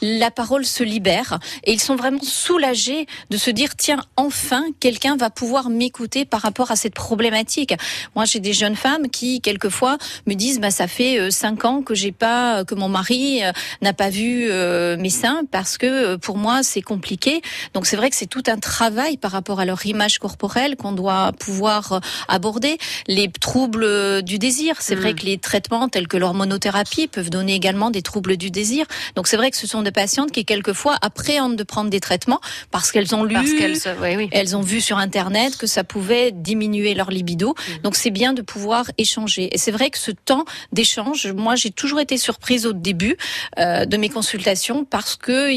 La 0.00 0.30
parole 0.30 0.64
se 0.64 0.84
libère 0.84 1.40
et 1.64 1.72
ils 1.72 1.80
sont 1.80 1.96
vraiment 1.96 2.22
soulagés 2.22 3.08
de 3.30 3.36
se 3.36 3.50
dire 3.50 3.74
tiens, 3.74 4.04
enfin, 4.16 4.62
quelqu'un 4.78 5.16
va 5.16 5.28
pouvoir 5.28 5.70
m'écouter 5.70 6.24
par 6.24 6.42
rapport 6.42 6.70
à 6.70 6.76
cette 6.76 6.94
problématique. 6.94 7.74
Moi, 8.14 8.26
j'ai 8.26 8.38
des 8.38 8.52
jeunes 8.52 8.76
femmes 8.76 9.08
qui 9.08 9.40
quelquefois 9.40 9.98
me 10.28 10.34
disent 10.34 10.60
bah 10.60 10.70
ça 10.70 10.86
fait 10.86 11.18
euh, 11.18 11.30
cinq 11.30 11.64
ans 11.64 11.82
que 11.82 11.96
j'ai 11.96 12.12
pas 12.12 12.64
que 12.64 12.76
mon 12.76 12.88
mari 12.88 13.42
euh, 13.42 13.50
n'a 13.82 13.92
pas 13.92 14.08
vu 14.08 14.46
euh, 14.50 14.96
mes 14.96 15.10
seins 15.10 15.42
parce 15.50 15.78
que 15.78 15.86
euh, 15.86 16.16
pour 16.16 16.36
moi 16.36 16.62
c'est 16.62 16.80
compliqué. 16.80 17.42
Donc 17.72 17.86
c'est 17.86 17.96
vrai 17.96 18.08
que 18.08 18.14
c'est 18.14 18.26
tout 18.26 18.44
un 18.46 18.58
travail 18.58 19.16
par 19.16 19.32
rapport 19.32 19.58
à 19.58 19.64
leur 19.64 19.84
image 19.84 20.20
corporelle 20.20 20.76
qu'on 20.76 20.92
doit 20.92 21.32
pouvoir 21.32 21.94
euh, 21.94 21.98
aborder. 22.28 22.78
Les 23.08 23.28
troubles 23.64 23.84
euh, 23.84 24.20
du 24.20 24.38
désir, 24.38 24.76
c'est 24.80 24.94
vrai 24.94 25.14
que 25.14 25.24
les 25.24 25.38
traitements 25.38 25.88
tels 25.88 26.06
que 26.06 26.18
l'hormonothérapie 26.18 27.06
peuvent 27.08 27.30
donner 27.30 27.54
également 27.54 27.90
des 27.90 28.02
troubles 28.02 28.36
du 28.36 28.50
désir. 28.50 28.84
Donc 29.16 29.26
c'est 29.26 29.38
vrai 29.38 29.50
que 29.50 29.56
ce 29.56 29.66
sont 29.66 29.80
des 29.80 29.90
patientes 29.90 30.32
qui 30.32 30.44
quelquefois 30.44 30.98
appréhendent 31.00 31.56
de 31.56 31.62
prendre 31.62 31.88
des 31.88 32.00
traitements 32.00 32.40
parce 32.70 32.92
qu'elles 32.92 33.14
ont 33.14 33.24
lu, 33.24 33.32
Parce 33.34 33.52
qu'elles 33.54 33.78
se- 33.78 33.88
oui, 34.02 34.16
oui. 34.16 34.28
elles 34.32 34.54
ont 34.54 34.60
vu 34.60 34.82
sur 34.82 34.98
internet 34.98 35.56
que 35.56 35.66
ça 35.66 35.82
pouvait 35.82 36.30
diminuer 36.30 36.92
leur 36.92 37.10
libido. 37.10 37.54
Donc 37.82 37.96
c'est 37.96 38.10
bien 38.10 38.34
de 38.34 38.42
pouvoir 38.42 38.90
échanger. 38.98 39.48
Et 39.54 39.56
c'est 39.56 39.72
vrai 39.72 39.88
que 39.88 39.98
ce 39.98 40.10
temps 40.10 40.44
d'échange, 40.72 41.28
moi 41.32 41.54
j'ai 41.56 41.70
toujours 41.70 42.00
été 42.00 42.18
surprise 42.18 42.66
au 42.66 42.74
début 42.74 43.16
euh, 43.58 43.86
de 43.86 43.96
mes 43.96 44.10
consultations 44.10 44.84
parce 44.84 45.16
que 45.16 45.48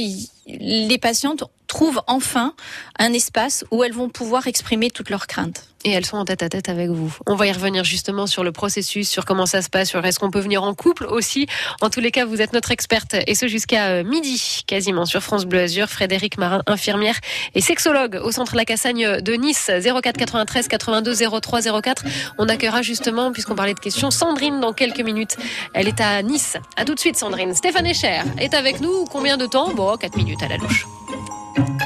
les 0.47 0.97
patientes 0.97 1.43
trouvent 1.67 2.01
enfin 2.07 2.53
un 2.99 3.13
espace 3.13 3.65
où 3.71 3.83
elles 3.83 3.93
vont 3.93 4.09
pouvoir 4.09 4.47
exprimer 4.47 4.89
toutes 4.89 5.09
leurs 5.09 5.27
craintes. 5.27 5.63
Et 5.85 5.91
elles 5.91 6.05
sont 6.05 6.17
en 6.17 6.25
tête 6.25 6.43
à 6.43 6.49
tête 6.49 6.69
avec 6.69 6.89
vous. 6.89 7.15
On 7.27 7.35
va 7.35 7.47
y 7.47 7.51
revenir 7.51 7.83
justement 7.83 8.27
sur 8.27 8.43
le 8.43 8.51
processus, 8.51 9.07
sur 9.07 9.25
comment 9.25 9.45
ça 9.45 9.61
se 9.61 9.69
passe, 9.69 9.89
sur 9.89 10.03
est-ce 10.03 10.19
qu'on 10.19 10.31
peut 10.31 10.39
venir 10.39 10.63
en 10.63 10.73
couple 10.73 11.05
aussi. 11.05 11.47
En 11.81 11.89
tous 11.89 11.99
les 11.99 12.11
cas, 12.11 12.25
vous 12.25 12.41
êtes 12.41 12.51
notre 12.51 12.71
experte 12.71 13.15
et 13.25 13.35
ce 13.35 13.47
jusqu'à 13.47 13.87
euh, 13.89 14.03
midi 14.03 14.63
quasiment 14.65 15.05
sur 15.05 15.21
France 15.21 15.45
Bleu 15.45 15.61
Azur. 15.61 15.87
Frédéric 15.87 16.37
Marin, 16.37 16.63
infirmière 16.67 17.15
et 17.53 17.61
sexologue 17.61 18.19
au 18.23 18.31
centre 18.31 18.55
La 18.55 18.65
Cassagne 18.65 19.21
de 19.21 19.33
Nice, 19.33 19.71
04 19.81 20.17
93 20.17 20.67
82 20.67 21.15
03 21.39 21.81
04. 21.81 22.03
On 22.37 22.49
accueillera 22.49 22.81
justement, 22.81 23.31
puisqu'on 23.31 23.55
parlait 23.55 23.75
de 23.75 23.79
questions, 23.79 24.11
Sandrine 24.11 24.59
dans 24.59 24.73
quelques 24.73 25.01
minutes. 25.01 25.37
Elle 25.73 25.87
est 25.87 26.01
à 26.01 26.21
Nice. 26.23 26.57
À 26.75 26.85
tout 26.85 26.95
de 26.95 26.99
suite 26.99 27.15
Sandrine. 27.15 27.53
Stéphane 27.53 27.85
Echer 27.85 28.23
est 28.39 28.53
avec 28.53 28.81
nous. 28.81 29.05
Combien 29.05 29.37
de 29.37 29.45
temps? 29.45 29.73
Bon, 29.73 29.95
4 29.95 30.17
minutes 30.17 30.41
à 30.43 30.47
la 30.47 30.57
louche. 30.57 30.85
Thank 31.07 31.69
you. 31.69 31.76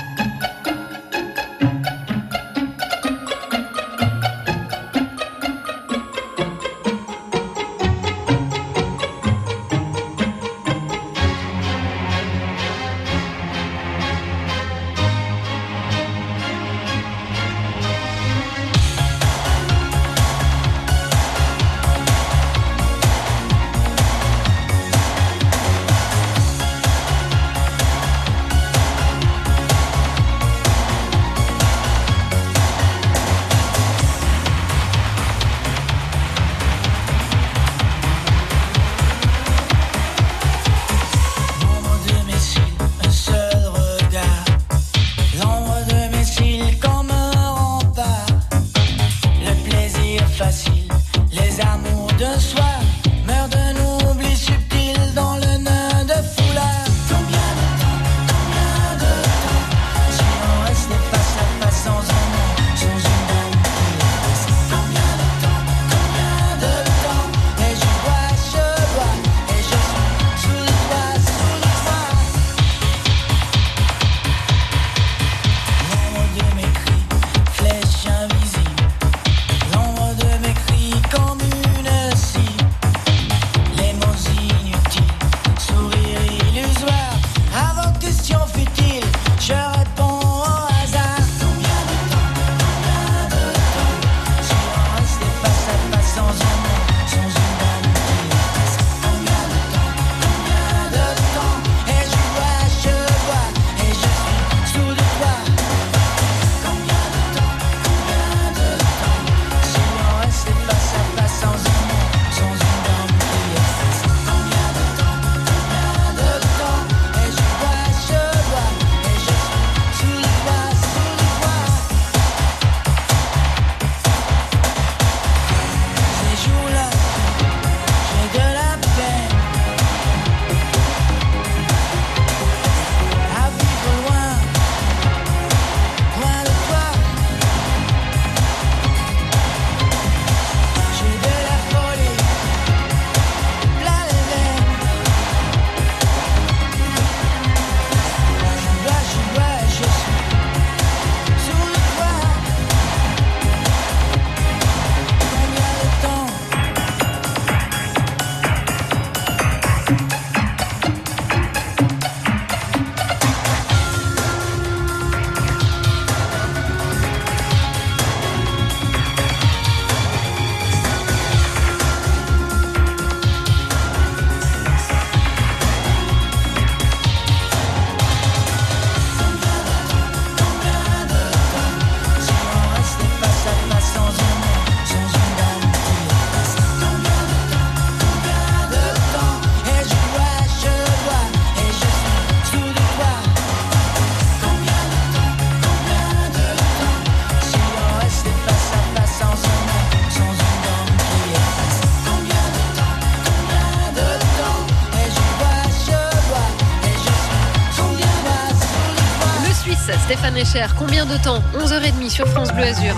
De 211.06 211.23
temps? 211.23 211.41
11h30 211.57 212.10
sur 212.10 212.28
France 212.28 212.52
Bleu 212.53 212.64
Azur. 212.64 212.95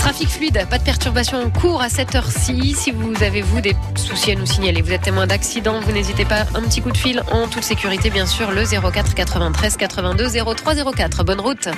Trafic 0.00 0.28
fluide, 0.28 0.66
pas 0.68 0.78
de 0.78 0.82
perturbation 0.82 1.42
en 1.42 1.50
cours 1.50 1.82
à 1.82 1.88
cette 1.88 2.14
heure-ci. 2.14 2.74
Si 2.74 2.90
vous 2.90 3.22
avez, 3.22 3.42
vous, 3.42 3.60
des 3.60 3.76
soucis 3.94 4.32
à 4.32 4.34
nous 4.34 4.46
signaler, 4.46 4.82
vous 4.82 4.92
êtes 4.92 5.02
témoin 5.02 5.26
d'accident, 5.26 5.80
vous 5.80 5.92
n'hésitez 5.92 6.24
pas, 6.24 6.44
un 6.54 6.62
petit 6.62 6.80
coup 6.80 6.90
de 6.90 6.96
fil 6.96 7.22
en 7.30 7.46
toute 7.48 7.62
sécurité, 7.62 8.10
bien 8.10 8.26
sûr, 8.26 8.50
le 8.50 8.64
04 8.64 9.14
93 9.14 9.76
82 9.76 10.28
03 10.56 10.92
04. 10.92 11.24
Bonne 11.24 11.40
route. 11.40 11.68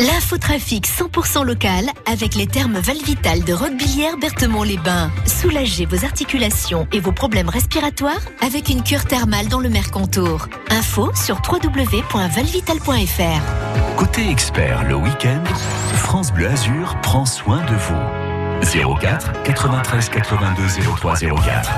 L'infotrafic 0.00 0.86
100% 0.86 1.44
local 1.44 1.86
avec 2.10 2.34
les 2.34 2.46
thermes 2.46 2.78
Valvital 2.78 3.44
de 3.44 3.52
Roquebillière 3.52 4.16
Berthemont-les-Bains. 4.16 5.10
Soulagez 5.26 5.86
vos 5.86 6.04
articulations 6.04 6.86
et 6.92 7.00
vos 7.00 7.12
problèmes 7.12 7.48
respiratoires 7.48 8.20
avec 8.40 8.68
une 8.68 8.82
cure 8.82 9.04
thermale 9.04 9.48
dans 9.48 9.60
le 9.60 9.68
Mercontour. 9.68 10.48
Info 10.70 11.12
sur 11.14 11.40
www.valvital.fr. 11.50 13.63
Côté 13.96 14.28
expert, 14.30 14.84
le 14.88 14.94
week-end, 14.94 15.42
France 15.96 16.32
Bleu 16.32 16.46
Azur 16.48 16.96
prend 17.02 17.24
soin 17.26 17.60
de 17.64 17.72
vous. 17.74 18.98
04 19.00 19.42
93 19.42 20.08
82 20.08 20.62
03 20.96 21.14
04. 21.16 21.70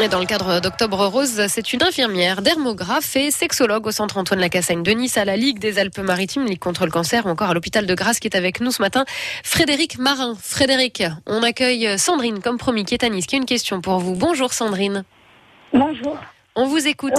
Et 0.00 0.08
dans 0.08 0.18
le 0.18 0.26
cadre 0.26 0.60
d'Octobre 0.60 1.06
Rose, 1.06 1.46
c'est 1.48 1.72
une 1.72 1.82
infirmière, 1.82 2.42
dermographe 2.42 3.14
et 3.16 3.30
sexologue 3.30 3.86
au 3.86 3.90
centre 3.92 4.18
Antoine 4.18 4.40
Lacassagne 4.40 4.82
de 4.82 4.90
Nice, 4.90 5.16
à 5.16 5.24
la 5.24 5.36
Ligue 5.36 5.58
des 5.58 5.78
Alpes-Maritimes, 5.78 6.44
Ligue 6.46 6.58
contre 6.58 6.84
le 6.84 6.90
cancer, 6.90 7.26
ou 7.26 7.28
encore 7.28 7.50
à 7.50 7.54
l'hôpital 7.54 7.86
de 7.86 7.94
Grasse 7.94 8.18
qui 8.20 8.26
est 8.28 8.36
avec 8.36 8.60
nous 8.60 8.70
ce 8.72 8.82
matin. 8.82 9.04
Frédéric 9.44 9.98
Marin. 9.98 10.34
Frédéric, 10.40 11.02
on 11.26 11.42
accueille 11.42 11.98
Sandrine 11.98 12.40
comme 12.40 12.58
promis 12.58 12.84
qui 12.84 12.94
est 12.94 13.04
à 13.04 13.08
Nice, 13.08 13.26
qui 13.26 13.36
a 13.36 13.38
une 13.38 13.46
question 13.46 13.80
pour 13.80 13.98
vous. 13.98 14.14
Bonjour 14.16 14.52
Sandrine. 14.52 15.04
Bonjour. 15.72 16.16
On 16.56 16.66
vous 16.66 16.86
écoute. 16.86 17.14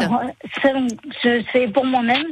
C'est- 0.61 0.73
C'est 1.21 1.45
c'est 1.51 1.67
pour 1.67 1.85
moi-même. 1.85 2.25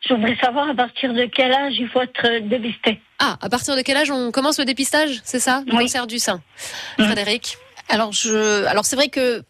Je 0.00 0.14
voudrais 0.14 0.36
savoir 0.36 0.70
à 0.70 0.74
partir 0.74 1.12
de 1.12 1.24
quel 1.26 1.52
âge 1.52 1.74
il 1.78 1.88
faut 1.88 2.00
être 2.00 2.48
dépisté. 2.48 3.00
Ah, 3.18 3.36
à 3.40 3.48
partir 3.50 3.76
de 3.76 3.82
quel 3.82 3.96
âge 3.96 4.10
on 4.10 4.30
commence 4.30 4.58
le 4.58 4.64
dépistage, 4.64 5.20
c'est 5.24 5.40
ça? 5.40 5.62
Le 5.66 5.72
cancer 5.72 6.06
du 6.06 6.18
sein. 6.18 6.40
Frédéric? 6.98 7.58
Alors 7.88 8.12
je, 8.12 8.64
alors 8.66 8.84
c'est 8.84 8.96
vrai 8.96 9.08
que 9.08 9.42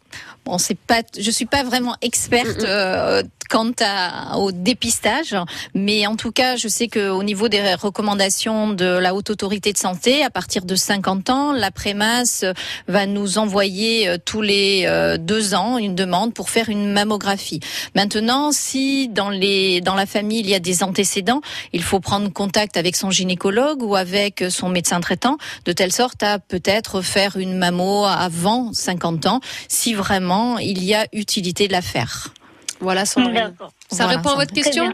bon, 0.45 0.57
c'est 0.57 0.77
pas, 0.77 1.03
je 1.17 1.29
suis 1.31 1.45
pas 1.45 1.63
vraiment 1.63 1.95
experte 2.01 2.63
euh, 2.63 3.21
quant 3.51 3.73
à, 3.81 4.37
au 4.37 4.53
dépistage, 4.53 5.35
mais 5.75 6.07
en 6.07 6.15
tout 6.15 6.31
cas, 6.31 6.55
je 6.55 6.69
sais 6.69 6.87
que 6.87 7.09
au 7.09 7.21
niveau 7.21 7.49
des 7.49 7.73
recommandations 7.75 8.69
de 8.69 8.85
la 8.85 9.13
haute 9.13 9.29
autorité 9.29 9.73
de 9.73 9.77
santé, 9.77 10.23
à 10.23 10.29
partir 10.29 10.63
de 10.63 10.73
50 10.73 11.29
ans, 11.29 11.51
la 11.51 11.69
Prémasse 11.69 12.45
va 12.87 13.05
nous 13.05 13.39
envoyer 13.39 14.07
euh, 14.07 14.17
tous 14.23 14.41
les 14.41 14.85
euh, 14.85 15.17
deux 15.17 15.53
ans 15.53 15.77
une 15.77 15.95
demande 15.95 16.33
pour 16.33 16.49
faire 16.49 16.69
une 16.69 16.93
mammographie. 16.93 17.59
Maintenant, 17.93 18.53
si 18.53 19.09
dans 19.09 19.29
les 19.29 19.81
dans 19.81 19.95
la 19.95 20.05
famille 20.05 20.39
il 20.39 20.49
y 20.49 20.55
a 20.55 20.59
des 20.59 20.81
antécédents, 20.81 21.41
il 21.73 21.83
faut 21.83 21.99
prendre 21.99 22.31
contact 22.31 22.77
avec 22.77 22.95
son 22.95 23.11
gynécologue 23.11 23.83
ou 23.83 23.97
avec 23.97 24.45
son 24.49 24.69
médecin 24.69 25.01
traitant, 25.01 25.37
de 25.65 25.73
telle 25.73 25.91
sorte 25.91 26.23
à 26.23 26.39
peut-être 26.39 27.01
faire 27.01 27.35
une 27.35 27.57
mammo 27.57 28.05
avant 28.05 28.71
50 28.71 29.25
ans, 29.25 29.41
si 29.67 29.93
vraiment 29.93 30.57
il 30.57 30.81
y 30.85 30.93
a 30.93 31.05
utilité 31.11 31.67
de 31.67 31.73
la 31.73 31.81
faire. 31.81 32.31
Voilà, 32.81 33.05
Sandrine. 33.05 33.53
Ça 33.89 34.03
Voilà, 34.05 34.17
répond 34.17 34.29
à 34.29 34.35
votre 34.35 34.53
question. 34.53 34.91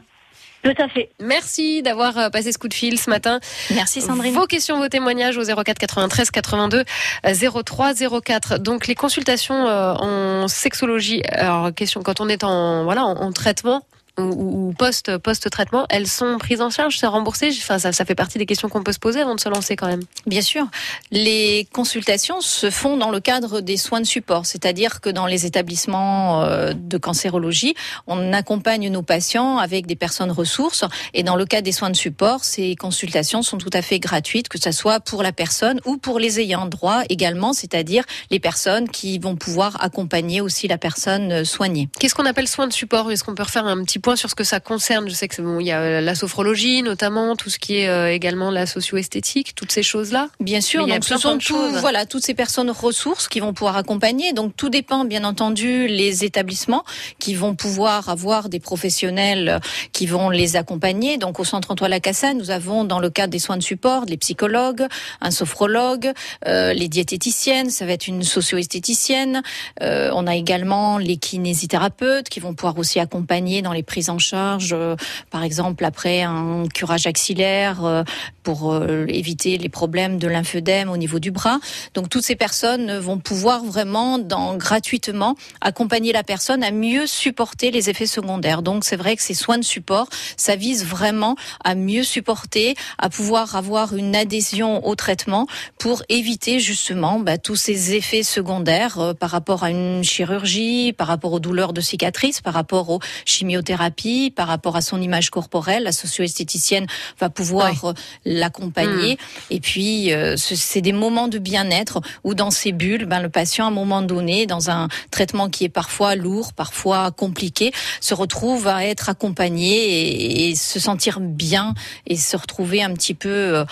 Tout 0.63 0.73
à 0.77 0.87
fait. 0.89 1.09
Merci 1.19 1.81
d'avoir 1.81 2.17
euh, 2.17 2.29
passé 2.29 2.51
ce 2.51 2.57
coup 2.57 2.67
de 2.67 2.73
fil 2.73 2.99
ce 2.99 3.09
matin. 3.09 3.39
Merci 3.71 4.01
Sandrine. 4.01 4.33
Vos 4.33 4.47
questions, 4.47 4.77
vos 4.79 4.89
témoignages 4.89 5.37
au 5.37 5.43
04 5.43 5.77
93 5.77 6.31
82 6.31 6.83
03 7.23 7.93
04. 8.21 8.57
Donc 8.57 8.87
les 8.87 8.95
consultations 8.95 9.67
euh, 9.67 9.93
en 9.93 10.47
sexologie, 10.47 11.21
alors 11.31 11.73
question 11.73 12.01
quand 12.01 12.19
on 12.19 12.27
est 12.27 12.43
en 12.43 12.83
voilà 12.83 13.05
en, 13.05 13.15
en 13.17 13.31
traitement 13.31 13.83
ou, 14.17 14.69
ou 14.69 14.73
post 14.73 15.17
post 15.17 15.49
traitement, 15.49 15.85
elles 15.89 16.07
sont 16.07 16.37
prises 16.37 16.61
en 16.61 16.69
charge, 16.69 16.97
c'est 16.97 17.07
remboursé. 17.07 17.49
Enfin 17.49 17.79
ça, 17.79 17.91
ça 17.91 18.05
fait 18.05 18.15
partie 18.15 18.37
des 18.37 18.45
questions 18.45 18.69
qu'on 18.69 18.83
peut 18.83 18.93
se 18.93 18.99
poser 18.99 19.21
avant 19.21 19.35
de 19.35 19.39
se 19.39 19.49
lancer 19.49 19.75
quand 19.75 19.87
même. 19.87 20.01
Bien 20.25 20.41
sûr, 20.41 20.67
les 21.11 21.67
consultations 21.73 22.41
se 22.41 22.69
font 22.69 22.97
dans 22.97 23.11
le 23.11 23.19
cadre 23.19 23.61
des 23.61 23.77
soins 23.77 24.01
de 24.01 24.05
support, 24.05 24.45
c'est-à-dire 24.45 25.01
que 25.01 25.09
dans 25.09 25.25
les 25.25 25.45
établissements 25.45 26.43
euh, 26.43 26.73
de 26.73 26.97
cancérologie, 26.97 27.75
on 28.07 28.33
accompagne 28.33 28.89
nos 28.89 29.03
patients 29.03 29.57
avec 29.57 29.85
des 29.85 29.95
personnes 29.95 30.31
ressources 30.31 30.83
et 31.13 31.23
dans 31.23 31.35
le 31.35 31.45
cas 31.45 31.61
des 31.61 31.71
soins 31.71 31.89
de 31.89 31.95
support, 31.95 32.43
ces 32.43 32.75
consultations 32.75 33.41
sont 33.41 33.57
tout 33.57 33.69
à 33.73 33.81
fait 33.81 33.99
gratuites, 33.99 34.49
que 34.49 34.59
ce 34.59 34.71
soit 34.71 34.99
pour 34.99 35.23
la 35.23 35.31
personne 35.31 35.79
ou 35.85 35.97
pour 35.97 36.19
les 36.19 36.39
ayants 36.39 36.65
droit 36.65 37.03
également, 37.09 37.53
c'est-à-dire 37.53 38.03
les 38.31 38.39
personnes 38.39 38.89
qui 38.89 39.19
vont 39.19 39.35
pouvoir 39.35 39.77
accompagner 39.83 40.41
aussi 40.41 40.67
la 40.67 40.77
personne 40.77 41.31
euh, 41.31 41.43
soignée. 41.43 41.89
Qu'est-ce 41.99 42.15
qu'on 42.15 42.25
appelle 42.25 42.47
soins 42.47 42.67
de 42.67 42.73
support? 42.73 43.11
Est-ce 43.11 43.23
qu'on 43.23 43.35
peut 43.35 43.43
refaire 43.43 43.65
un 43.65 43.83
petit 43.83 43.99
point 44.07 44.15
sur 44.15 44.29
ce 44.29 44.35
que 44.35 44.45
ça 44.45 44.61
concerne 44.61 45.09
Je 45.09 45.13
sais 45.13 45.27
que 45.27 45.35
c'est 45.35 45.41
bon, 45.41 45.59
il 45.59 45.65
y 45.67 45.71
a 45.73 45.81
euh, 45.81 45.99
la 45.99 46.15
sophrologie 46.15 46.81
notamment, 46.81 47.35
tout 47.35 47.49
ce 47.49 47.59
qui 47.59 47.79
est 47.79 47.89
euh, 47.89 48.09
également 48.09 48.51
la 48.51 48.65
socio-esthétique, 48.65 49.53
toutes 49.53 49.73
ces 49.73 49.83
choses-là. 49.83 50.29
Bien 50.39 50.61
sûr, 50.61 50.83
Mais 50.83 50.87
il 50.87 50.89
y 50.91 50.93
a 50.93 50.99
donc 50.99 51.03
ce 51.03 51.17
sont 51.17 51.37
tout- 51.39 51.57
voilà 51.81 52.05
toutes 52.05 52.23
ces 52.23 52.33
personnes 52.33 52.71
ressources 52.71 53.27
qui 53.27 53.41
vont 53.41 53.51
pouvoir 53.53 53.75
accompagner. 53.75 54.31
Donc 54.31 54.55
tout 54.55 54.69
dépend 54.69 55.03
bien 55.03 55.25
entendu 55.25 55.87
les 55.87 56.23
établissements 56.23 56.85
qui 57.19 57.35
vont 57.35 57.53
pouvoir 57.53 58.07
avoir 58.07 58.47
des 58.47 58.61
professionnels 58.61 59.49
euh, 59.49 59.59
qui 59.91 60.05
vont 60.05 60.29
les 60.29 60.55
accompagner. 60.55 61.17
Donc 61.17 61.41
au 61.41 61.43
centre 61.43 61.69
Antoine 61.71 61.91
Lacassagne, 61.91 62.37
nous 62.37 62.49
avons 62.49 62.85
dans 62.85 62.99
le 63.01 63.09
cadre 63.09 63.31
des 63.31 63.39
soins 63.39 63.57
de 63.57 63.63
support 63.63 64.05
les 64.07 64.15
psychologues, 64.15 64.85
un 65.19 65.31
sophrologue, 65.31 66.13
euh, 66.47 66.71
les 66.71 66.87
diététiciennes, 66.87 67.69
ça 67.69 67.85
va 67.85 67.91
être 67.91 68.07
une 68.07 68.23
socio-esthéticienne. 68.23 69.41
Euh, 69.81 70.11
on 70.13 70.27
a 70.27 70.35
également 70.37 70.97
les 70.97 71.17
kinésithérapeutes 71.17 72.29
qui 72.29 72.39
vont 72.39 72.53
pouvoir 72.53 72.77
aussi 72.77 73.01
accompagner 73.01 73.61
dans 73.61 73.73
les 73.73 73.83
prises 73.83 73.96
en 74.09 74.19
charge, 74.19 74.73
euh, 74.73 74.95
par 75.31 75.43
exemple 75.43 75.83
après 75.85 76.21
un 76.21 76.65
curage 76.73 77.07
axillaire 77.07 77.83
euh, 77.83 78.03
pour 78.47 78.71
euh, 78.71 79.03
éviter 79.09 79.57
les 79.57 79.67
problèmes 79.67 80.19
de 80.19 80.27
lymphœdème 80.29 80.89
au 80.89 80.95
niveau 80.95 81.19
du 81.19 81.31
bras. 81.31 81.59
Donc 81.95 82.07
toutes 82.07 82.23
ces 82.23 82.37
personnes 82.37 82.97
vont 82.97 83.17
pouvoir 83.17 83.65
vraiment, 83.65 84.19
dans, 84.19 84.55
gratuitement, 84.55 85.35
accompagner 85.59 86.13
la 86.13 86.23
personne 86.23 86.63
à 86.63 86.71
mieux 86.71 87.07
supporter 87.07 87.71
les 87.71 87.89
effets 87.89 88.05
secondaires. 88.05 88.61
Donc 88.61 88.85
c'est 88.85 88.95
vrai 88.95 89.17
que 89.17 89.21
ces 89.21 89.33
soins 89.33 89.57
de 89.57 89.65
support, 89.65 90.07
ça 90.37 90.55
vise 90.55 90.85
vraiment 90.85 91.35
à 91.61 91.75
mieux 91.75 92.03
supporter, 92.03 92.75
à 92.97 93.09
pouvoir 93.09 93.57
avoir 93.57 93.93
une 93.93 94.15
adhésion 94.15 94.87
au 94.87 94.95
traitement 94.95 95.45
pour 95.77 96.03
éviter 96.07 96.61
justement 96.61 97.19
bah, 97.19 97.37
tous 97.37 97.57
ces 97.57 97.95
effets 97.95 98.23
secondaires 98.23 98.97
euh, 98.99 99.13
par 99.13 99.31
rapport 99.31 99.65
à 99.65 99.71
une 99.71 100.05
chirurgie, 100.05 100.93
par 100.93 101.07
rapport 101.07 101.33
aux 101.33 101.41
douleurs 101.41 101.73
de 101.73 101.81
cicatrices, 101.81 102.39
par 102.39 102.53
rapport 102.53 102.91
aux 102.91 103.01
chimiothérapies, 103.25 104.31
par 104.31 104.47
rapport 104.47 104.77
à 104.77 104.81
son 104.81 105.01
image 105.01 105.31
corporelle. 105.31 105.83
La 105.83 105.91
socio-esthéticienne 105.91 106.87
va 107.19 107.29
pouvoir 107.29 107.83
euh, 107.83 107.93
l'accompagner. 108.39 109.17
Et 109.49 109.59
puis, 109.59 110.13
euh, 110.13 110.37
ce- 110.37 110.55
c'est 110.55 110.81
des 110.81 110.93
moments 110.93 111.27
de 111.27 111.37
bien-être 111.39 112.01
où 112.23 112.33
dans 112.33 112.51
ces 112.51 112.71
bulles, 112.71 113.05
ben, 113.05 113.21
le 113.21 113.29
patient, 113.29 113.65
à 113.65 113.67
un 113.67 113.71
moment 113.71 114.01
donné, 114.01 114.45
dans 114.45 114.69
un 114.69 114.87
traitement 115.11 115.49
qui 115.49 115.65
est 115.65 115.69
parfois 115.69 116.15
lourd, 116.15 116.53
parfois 116.53 117.11
compliqué, 117.11 117.71
se 118.01 118.13
retrouve 118.13 118.67
à 118.67 118.85
être 118.85 119.09
accompagné 119.09 119.75
et, 119.75 120.49
et 120.49 120.55
se 120.55 120.79
sentir 120.79 121.19
bien 121.19 121.73
et 122.05 122.15
se 122.15 122.37
retrouver 122.37 122.81
un 122.83 122.93
petit 122.93 123.13
peu, 123.13 123.29
euh, 123.29 123.65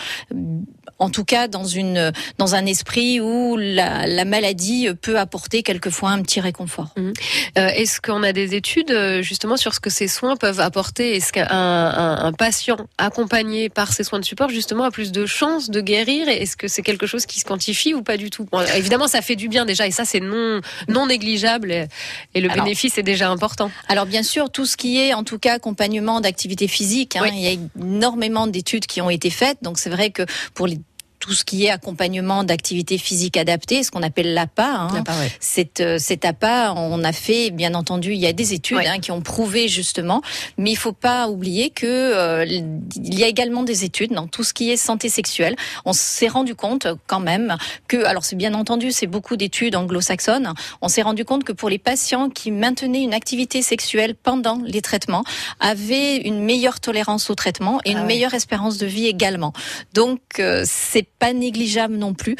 en 0.99 1.09
tout 1.09 1.25
cas, 1.25 1.47
dans 1.47 1.65
une 1.65 2.11
dans 2.37 2.55
un 2.55 2.65
esprit 2.65 3.19
où 3.19 3.57
la, 3.57 4.07
la 4.07 4.25
maladie 4.25 4.87
peut 5.01 5.19
apporter 5.19 5.61
quelquefois 5.63 6.11
un 6.11 6.21
petit 6.21 6.39
réconfort. 6.39 6.89
Euh, 6.97 7.67
Est-ce 7.67 7.99
qu'on 8.01 8.23
a 8.23 8.31
des 8.33 8.55
études 8.55 8.91
euh, 8.91 9.21
justement 9.21 9.57
sur 9.57 9.73
ce 9.73 9.79
que 9.79 9.89
ces 9.89 10.07
soins 10.07 10.35
peuvent 10.35 10.59
apporter? 10.59 11.15
Est-ce 11.15 11.33
qu'un 11.33 11.47
un, 11.49 12.25
un 12.25 12.31
patient 12.33 12.77
accompagné 12.97 13.69
par 13.69 13.93
ces 13.93 14.03
soins 14.03 14.19
de 14.19 14.25
support 14.25 14.49
justement 14.49 14.83
a 14.85 14.91
plus 14.91 15.11
de 15.11 15.25
chances 15.25 15.69
de 15.69 15.81
guérir? 15.81 16.27
Est-ce 16.29 16.55
que 16.57 16.67
c'est 16.67 16.81
quelque 16.81 17.07
chose 17.07 17.25
qui 17.25 17.39
se 17.39 17.45
quantifie 17.45 17.93
ou 17.93 18.01
pas 18.01 18.17
du 18.17 18.29
tout? 18.29 18.47
Bon, 18.51 18.61
Évidemment, 18.75 19.07
ça 19.07 19.21
fait 19.21 19.35
du 19.35 19.47
bien 19.49 19.65
déjà 19.65 19.87
et 19.87 19.91
ça 19.91 20.05
c'est 20.05 20.19
non 20.19 20.61
non 20.87 21.07
négligeable 21.07 21.71
et, 21.71 21.87
et 22.33 22.41
le 22.41 22.49
Alors- 22.49 22.63
bénéfice 22.63 22.97
est 22.97 23.03
déjà 23.03 23.29
important. 23.29 23.71
Alors 23.87 24.05
bien 24.05 24.23
sûr, 24.23 24.49
tout 24.49 24.65
ce 24.65 24.77
qui 24.77 24.99
est 24.99 25.13
en 25.13 25.23
tout 25.23 25.39
cas 25.39 25.53
accompagnement 25.55 26.21
d'activité 26.21 26.67
physique, 26.67 27.15
hein, 27.15 27.25
il 27.31 27.39
y 27.39 27.47
a 27.47 27.57
énormément 27.81 28.47
d'études 28.47 28.85
qui 28.85 29.01
ont 29.01 29.09
été 29.09 29.29
faites. 29.29 29.57
Donc 29.61 29.77
c'est 29.79 29.89
vrai 29.89 30.09
que 30.11 30.23
pour 30.53 30.67
les 30.67 30.79
tout 31.25 31.33
ce 31.33 31.43
qui 31.43 31.65
est 31.65 31.71
accompagnement 31.71 32.43
d'activité 32.43 32.99
physique 32.99 33.35
adaptée, 33.35 33.81
ce 33.81 33.89
qu'on 33.89 34.03
appelle 34.03 34.35
l'APA. 34.35 34.67
Hein, 34.67 34.89
L'APA, 34.93 35.11
ouais. 35.13 35.31
Cet, 35.39 35.79
euh, 35.81 35.97
cet 35.97 36.23
APA, 36.23 36.71
on 36.77 37.03
a 37.03 37.11
fait, 37.11 37.49
bien 37.49 37.73
entendu, 37.73 38.13
il 38.13 38.19
y 38.19 38.27
a 38.27 38.33
des 38.33 38.53
études 38.53 38.77
hein, 38.85 38.99
qui 38.99 39.09
ont 39.09 39.21
prouvé 39.21 39.67
justement, 39.67 40.21
mais 40.59 40.69
il 40.69 40.75
faut 40.75 40.91
pas 40.93 41.27
oublier 41.27 41.71
que 41.71 41.87
euh, 41.87 42.45
il 42.45 43.17
y 43.17 43.23
a 43.23 43.27
également 43.27 43.63
des 43.63 43.85
études 43.85 44.13
dans 44.13 44.27
tout 44.27 44.43
ce 44.43 44.53
qui 44.53 44.69
est 44.69 44.77
santé 44.77 45.09
sexuelle. 45.09 45.55
On 45.83 45.93
s'est 45.93 46.27
rendu 46.27 46.53
compte 46.53 46.85
quand 47.07 47.19
même 47.21 47.57
que, 47.87 48.05
alors 48.05 48.23
c'est 48.23 48.35
bien 48.35 48.53
entendu, 48.53 48.91
c'est 48.91 49.07
beaucoup 49.07 49.35
d'études 49.35 49.75
anglo-saxonnes. 49.75 50.53
On 50.83 50.89
s'est 50.89 51.01
rendu 51.01 51.25
compte 51.25 51.43
que 51.43 51.53
pour 51.53 51.69
les 51.69 51.79
patients 51.79 52.29
qui 52.29 52.51
maintenaient 52.51 53.01
une 53.01 53.15
activité 53.15 53.63
sexuelle 53.63 54.13
pendant 54.13 54.61
les 54.63 54.83
traitements, 54.83 55.23
avaient 55.59 56.17
une 56.17 56.43
meilleure 56.43 56.79
tolérance 56.79 57.31
au 57.31 57.35
traitement 57.35 57.79
et 57.83 57.91
une 57.91 57.97
Ah 57.97 58.01
ouais. 58.01 58.07
meilleure 58.07 58.35
espérance 58.35 58.77
de 58.77 58.85
vie 58.85 59.07
également. 59.07 59.53
Donc 59.95 60.19
euh, 60.37 60.63
c'est 60.67 61.07
pas 61.19 61.33
négligeable 61.33 61.95
non 61.95 62.13
plus, 62.13 62.35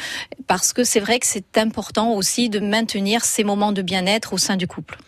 parce 0.46 0.72
que 0.72 0.84
c'est 0.84 1.00
vrai 1.00 1.18
que 1.18 1.26
c'est 1.26 1.58
important 1.58 2.12
aussi 2.12 2.48
de 2.48 2.60
maintenir 2.60 3.24
ces 3.24 3.44
moments 3.44 3.72
de 3.72 3.82
bien-être 3.82 4.32
au 4.32 4.38
sein 4.38 4.56
du 4.56 4.66
couple. 4.66 4.98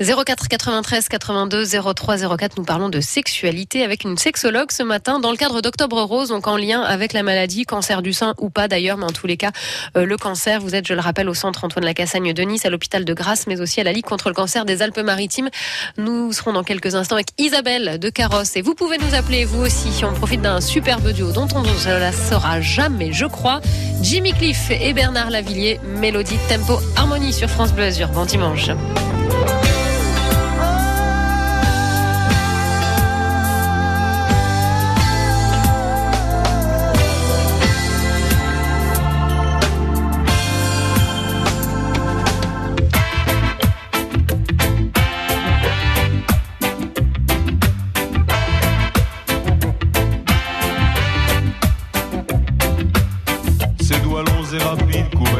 04 0.00 0.48
93 0.48 1.08
82 1.08 1.64
03 1.94 2.36
04, 2.36 2.58
nous 2.58 2.64
parlons 2.64 2.88
de 2.88 3.00
sexualité 3.00 3.84
avec 3.84 4.04
une 4.04 4.16
sexologue 4.16 4.72
ce 4.72 4.82
matin 4.82 5.20
dans 5.20 5.30
le 5.30 5.36
cadre 5.36 5.60
d'Octobre 5.60 6.02
Rose, 6.02 6.28
donc 6.28 6.46
en 6.46 6.56
lien 6.56 6.82
avec 6.82 7.12
la 7.12 7.22
maladie, 7.22 7.64
cancer 7.64 8.02
du 8.02 8.12
sein 8.12 8.34
ou 8.38 8.50
pas 8.50 8.68
d'ailleurs, 8.68 8.96
mais 8.96 9.04
en 9.04 9.12
tous 9.12 9.26
les 9.26 9.36
cas, 9.36 9.52
euh, 9.96 10.04
le 10.04 10.16
cancer. 10.16 10.60
Vous 10.60 10.74
êtes, 10.74 10.86
je 10.86 10.94
le 10.94 11.00
rappelle, 11.00 11.28
au 11.28 11.34
centre 11.34 11.64
Antoine 11.64 11.84
Lacassagne 11.84 12.32
de 12.32 12.42
Nice, 12.42 12.64
à 12.64 12.70
l'hôpital 12.70 13.04
de 13.04 13.14
Grasse, 13.14 13.46
mais 13.46 13.60
aussi 13.60 13.80
à 13.80 13.84
la 13.84 13.92
Ligue 13.92 14.04
contre 14.04 14.28
le 14.28 14.34
cancer 14.34 14.64
des 14.64 14.82
Alpes-Maritimes. 14.82 15.50
Nous 15.96 16.32
serons 16.32 16.52
dans 16.52 16.64
quelques 16.64 16.94
instants 16.94 17.16
avec 17.16 17.28
Isabelle 17.38 17.98
de 17.98 18.10
Carrosse 18.10 18.56
et 18.56 18.62
vous 18.62 18.74
pouvez 18.74 18.98
nous 18.98 19.14
appeler 19.14 19.44
vous 19.44 19.62
aussi. 19.62 19.88
On 20.04 20.12
profite 20.12 20.42
d'un 20.42 20.60
superbe 20.60 21.12
duo 21.12 21.32
dont 21.32 21.48
on 21.54 21.62
ne 21.62 21.98
la 21.98 22.12
saura 22.12 22.60
jamais, 22.60 23.12
je 23.18 23.26
crois. 23.26 23.60
Jimmy 24.00 24.32
Cliff 24.32 24.70
et 24.70 24.92
Bernard 24.92 25.30
Lavillier, 25.30 25.80
Mélodie, 26.00 26.38
Tempo, 26.48 26.78
Harmonie 26.94 27.32
sur 27.32 27.50
France 27.50 27.72
Bleu 27.72 27.84
Azur. 27.84 28.08
Bon 28.08 28.24
dimanche. 28.24 28.70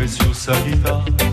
Sur 0.08 0.34
sa. 0.34 1.27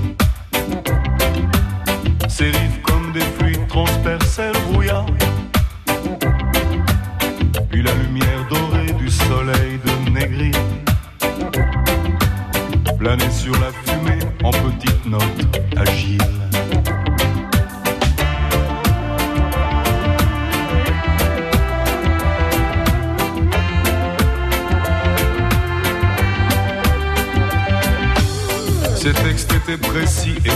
Précis 29.77 30.35
et 30.45 30.54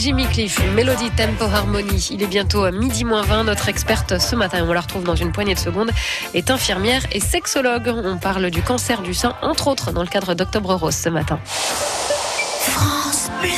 Jimmy 0.00 0.26
Cliff, 0.28 0.58
Mélodie 0.74 1.10
Tempo 1.10 1.44
Harmonie. 1.44 2.08
Il 2.10 2.22
est 2.22 2.26
bientôt 2.26 2.64
à 2.64 2.70
midi 2.70 3.04
moins 3.04 3.20
20. 3.20 3.44
Notre 3.44 3.68
experte 3.68 4.18
ce 4.18 4.34
matin, 4.34 4.64
on 4.66 4.72
la 4.72 4.80
retrouve 4.80 5.04
dans 5.04 5.14
une 5.14 5.30
poignée 5.30 5.52
de 5.52 5.58
secondes, 5.58 5.90
est 6.32 6.50
infirmière 6.50 7.02
et 7.12 7.20
sexologue. 7.20 7.92
On 8.02 8.16
parle 8.16 8.50
du 8.50 8.62
cancer 8.62 9.02
du 9.02 9.12
sein, 9.12 9.34
entre 9.42 9.66
autres, 9.66 9.92
dans 9.92 10.00
le 10.00 10.08
cadre 10.08 10.32
d'Octobre 10.32 10.74
Rose 10.74 10.94
ce 10.94 11.10
matin. 11.10 11.38
France 11.44 13.30
Bleu. 13.42 13.50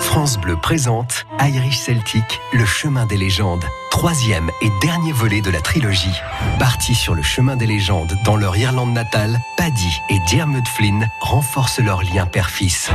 France 0.00 0.38
Bleu 0.38 0.56
présente 0.60 1.24
Irish 1.38 1.78
Celtic, 1.78 2.40
le 2.52 2.66
chemin 2.66 3.06
des 3.06 3.16
légendes. 3.16 3.64
Troisième 3.98 4.48
et 4.60 4.70
dernier 4.80 5.10
volet 5.10 5.40
de 5.40 5.50
la 5.50 5.60
trilogie. 5.60 6.14
Partis 6.60 6.94
sur 6.94 7.16
le 7.16 7.22
chemin 7.22 7.56
des 7.56 7.66
légendes 7.66 8.16
dans 8.24 8.36
leur 8.36 8.56
Irlande 8.56 8.92
natale, 8.92 9.40
Paddy 9.56 10.00
et 10.08 10.20
Diarmuid 10.20 10.68
Flynn 10.68 11.10
renforcent 11.18 11.80
leur 11.80 12.04
lien 12.04 12.24
père-fils. 12.24 12.92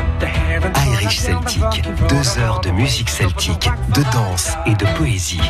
Irish 0.94 1.18
Celtic, 1.18 1.84
deux 2.08 2.40
heures 2.40 2.62
de 2.62 2.72
musique 2.72 3.10
celtique, 3.10 3.70
de 3.94 4.02
danse 4.14 4.54
et 4.66 4.76
de 4.76 4.86
poésie. 4.98 5.42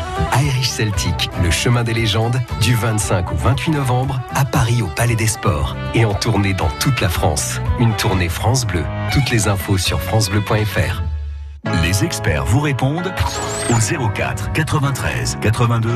Irish 0.42 0.70
Celtic, 0.70 1.30
le 1.40 1.52
chemin 1.52 1.84
des 1.84 1.94
légendes, 1.94 2.40
du 2.60 2.74
25 2.74 3.30
au 3.30 3.36
28 3.36 3.70
novembre, 3.70 4.20
à 4.34 4.44
Paris 4.44 4.82
au 4.82 4.88
Palais 4.88 5.14
des 5.14 5.28
Sports 5.28 5.76
et 5.94 6.04
en 6.04 6.14
tournée 6.14 6.54
dans 6.54 6.70
toute 6.80 7.00
la 7.00 7.08
France. 7.08 7.60
Une 7.78 7.94
tournée 7.94 8.28
France 8.28 8.66
Bleu. 8.66 8.84
Toutes 9.12 9.30
les 9.30 9.46
infos 9.46 9.78
sur 9.78 10.02
francebleu.fr. 10.02 11.04
Les 11.82 12.04
experts 12.04 12.44
vous 12.44 12.60
répondent 12.60 13.12
au 13.70 14.08
04 14.10 14.52
93 14.52 15.38
82 15.40 15.90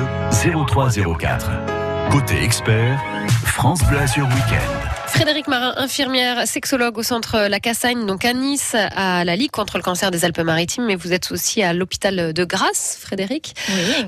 03 0.67 0.91
04. 1.19 1.51
Côté 2.11 2.43
expert, 2.43 2.99
France 3.45 3.81
Bleu 3.85 3.99
Week-end. 3.99 4.88
Frédéric 5.09 5.49
Marin, 5.49 5.75
infirmière, 5.79 6.47
sexologue 6.47 6.99
au 6.99 7.03
centre 7.03 7.49
La 7.49 7.61
Cassagne, 7.61 8.07
donc 8.07 8.25
à 8.25 8.33
Nice, 8.33 8.75
à 8.75 9.25
la 9.25 9.37
Ligue 9.37 9.51
contre 9.51 9.77
le 9.77 9.83
cancer 9.83 10.11
des 10.11 10.25
Alpes-Maritimes, 10.25 10.85
mais 10.85 10.95
vous 10.95 11.13
êtes 11.13 11.33
aussi 11.33 11.63
à 11.63 11.73
l'hôpital 11.73 12.33
de 12.33 12.45
Grasse, 12.45 12.99
Frédéric. 13.01 13.55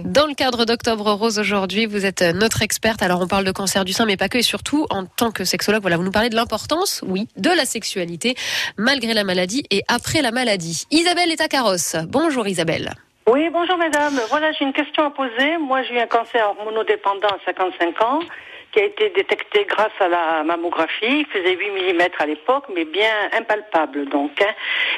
Dans 0.05 0.27
le 0.27 0.35
cadre 0.35 0.65
d'Octobre 0.67 1.11
Rose 1.13 1.39
aujourd'hui, 1.39 1.87
vous 1.87 2.07
êtes 2.07 2.23
notre 2.23 2.63
experte. 2.63 3.03
Alors 3.03 3.21
on 3.21 3.27
parle 3.27 3.45
de 3.45 3.51
cancer 3.51 3.85
du 3.85 3.93
sein, 3.93 4.05
mais 4.05 4.17
pas 4.17 4.29
que, 4.29 4.39
et 4.39 4.43
surtout 4.43 4.87
en 4.91 5.05
tant 5.05 5.31
que 5.31 5.45
sexologue, 5.45 5.81
voilà, 5.81 5.97
vous 5.97 6.05
nous 6.05 6.13
parlez 6.13 6.29
de 6.29 6.37
l'importance, 6.37 7.03
oui, 7.07 7.27
de 7.37 7.51
la 7.51 7.65
sexualité, 7.65 8.37
malgré 8.77 9.15
la 9.15 9.25
maladie 9.25 9.65
et 9.71 9.83
après 9.89 10.23
la 10.23 10.31
maladie. 10.31 10.85
Isabelle 10.91 11.33
est 11.33 11.41
à 11.41 11.49
Carrosse. 11.49 11.97
Bonjour 12.09 12.47
Isabelle. 12.47 12.93
Oui, 13.29 13.49
bonjour 13.53 13.77
madame. 13.77 14.21
Voilà, 14.29 14.53
j'ai 14.53 14.65
une 14.65 14.73
question 14.73 15.05
à 15.05 15.11
poser. 15.11 15.57
Moi, 15.59 15.83
j'ai 15.83 15.95
eu 15.95 15.99
un 15.99 16.07
cancer 16.07 16.47
hormonodépendant 16.47 17.29
à 17.29 17.39
55 17.45 18.03
ans 18.03 18.21
qui 18.73 18.81
a 18.81 18.85
été 18.85 19.11
détecté 19.11 19.65
grâce 19.69 19.93
à 20.01 20.09
la 20.09 20.43
mammographie. 20.45 21.21
Il 21.21 21.27
faisait 21.27 21.57
8 21.57 21.71
mm 21.71 22.03
à 22.19 22.27
l'époque, 22.27 22.65
mais 22.75 22.85
bien 22.85 23.13
impalpable 23.37 24.07
donc. 24.07 24.41
hein. 24.43 24.53